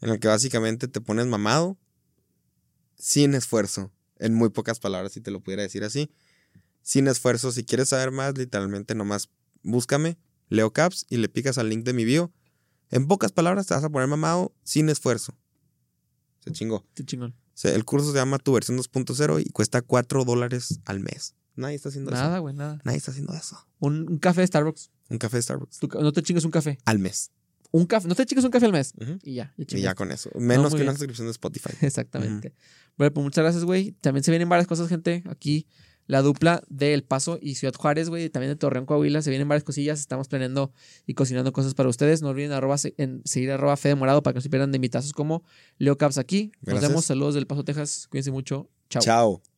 en 0.00 0.10
el 0.10 0.18
que 0.18 0.26
básicamente 0.26 0.88
te 0.88 1.00
pones 1.00 1.26
mamado 1.26 1.78
sin 2.96 3.34
esfuerzo. 3.34 3.92
En 4.18 4.34
muy 4.34 4.48
pocas 4.48 4.80
palabras, 4.80 5.12
si 5.12 5.20
te 5.20 5.30
lo 5.30 5.40
pudiera 5.40 5.62
decir 5.62 5.84
así. 5.84 6.10
Sin 6.84 7.08
esfuerzo. 7.08 7.50
Si 7.50 7.64
quieres 7.64 7.88
saber 7.88 8.12
más, 8.12 8.38
literalmente 8.38 8.94
nomás 8.94 9.30
búscame, 9.64 10.18
Leo 10.48 10.72
Caps, 10.72 11.06
y 11.08 11.16
le 11.16 11.28
picas 11.28 11.58
al 11.58 11.68
link 11.68 11.84
de 11.84 11.94
mi 11.94 12.04
bio. 12.04 12.32
En 12.90 13.08
pocas 13.08 13.32
palabras, 13.32 13.66
te 13.66 13.74
vas 13.74 13.82
a 13.82 13.88
poner 13.90 14.06
mamado 14.06 14.54
sin 14.62 14.88
esfuerzo. 14.90 15.36
Se 16.44 16.52
chingó. 16.52 16.86
O 16.86 17.32
sea, 17.54 17.74
el 17.74 17.84
curso 17.84 18.12
se 18.12 18.18
llama 18.18 18.38
Tu 18.38 18.52
versión 18.52 18.78
2.0 18.78 19.42
y 19.44 19.50
cuesta 19.50 19.80
4 19.82 20.24
dólares 20.24 20.80
al 20.84 21.00
mes. 21.00 21.34
Nadie 21.56 21.76
está 21.76 21.88
haciendo 21.88 22.10
Nada, 22.10 22.34
eso. 22.34 22.42
güey, 22.42 22.54
nada. 22.54 22.80
Nadie 22.84 22.98
está 22.98 23.12
haciendo 23.12 23.32
eso. 23.32 23.56
Un, 23.78 24.06
un 24.10 24.18
café 24.18 24.42
de 24.42 24.46
Starbucks. 24.48 24.90
Un 25.08 25.18
café 25.18 25.38
de 25.38 25.42
Starbucks. 25.42 25.78
Tú 25.78 25.88
no 25.88 26.12
te 26.12 26.22
chingues 26.22 26.44
un 26.44 26.50
café. 26.50 26.78
Al 26.84 26.98
mes. 26.98 27.30
Un 27.70 27.86
café. 27.86 28.08
No 28.08 28.14
te 28.14 28.26
chingues 28.26 28.44
un 28.44 28.50
café 28.50 28.66
al 28.66 28.72
mes. 28.72 28.92
Y 29.22 29.34
ya. 29.34 29.54
Y 29.56 29.80
ya 29.80 29.94
con 29.94 30.12
eso. 30.12 30.30
Menos 30.34 30.74
que 30.74 30.82
una 30.82 30.92
suscripción 30.92 31.26
de 31.28 31.30
Spotify. 31.30 31.70
Exactamente. 31.80 32.54
Bueno, 32.98 33.14
pues 33.14 33.24
muchas 33.24 33.42
gracias, 33.42 33.64
güey. 33.64 33.92
También 34.00 34.22
se 34.24 34.30
vienen 34.30 34.48
varias 34.48 34.66
cosas, 34.66 34.88
gente. 34.88 35.22
Aquí 35.28 35.66
la 36.06 36.22
dupla 36.22 36.62
de 36.68 36.94
El 36.94 37.04
Paso 37.04 37.38
y 37.40 37.54
Ciudad 37.54 37.74
Juárez, 37.74 38.08
güey. 38.08 38.28
También 38.30 38.52
de 38.52 38.56
Torreón, 38.56 38.86
Coahuila. 38.86 39.22
Se 39.22 39.30
vienen 39.30 39.48
varias 39.48 39.64
cosillas. 39.64 40.00
Estamos 40.00 40.28
planeando 40.28 40.72
y 41.06 41.14
cocinando 41.14 41.52
cosas 41.52 41.74
para 41.74 41.88
ustedes. 41.88 42.22
No 42.22 42.28
olviden 42.28 42.52
arroba, 42.52 42.76
en 42.96 43.22
seguir 43.24 43.52
arroba 43.52 43.76
Fede 43.76 43.94
Morado 43.94 44.22
para 44.22 44.34
que 44.34 44.38
no 44.38 44.42
se 44.42 44.50
pierdan 44.50 44.72
de 44.72 44.76
invitazos 44.76 45.12
como 45.12 45.44
Leo 45.78 45.96
Caps 45.96 46.18
aquí. 46.18 46.52
Nos 46.62 46.80
vemos. 46.80 47.04
Saludos 47.04 47.34
del 47.34 47.46
Paso, 47.46 47.64
Texas. 47.64 48.06
Cuídense 48.10 48.30
mucho. 48.30 48.68
Chao. 48.90 49.02
Chao. 49.02 49.53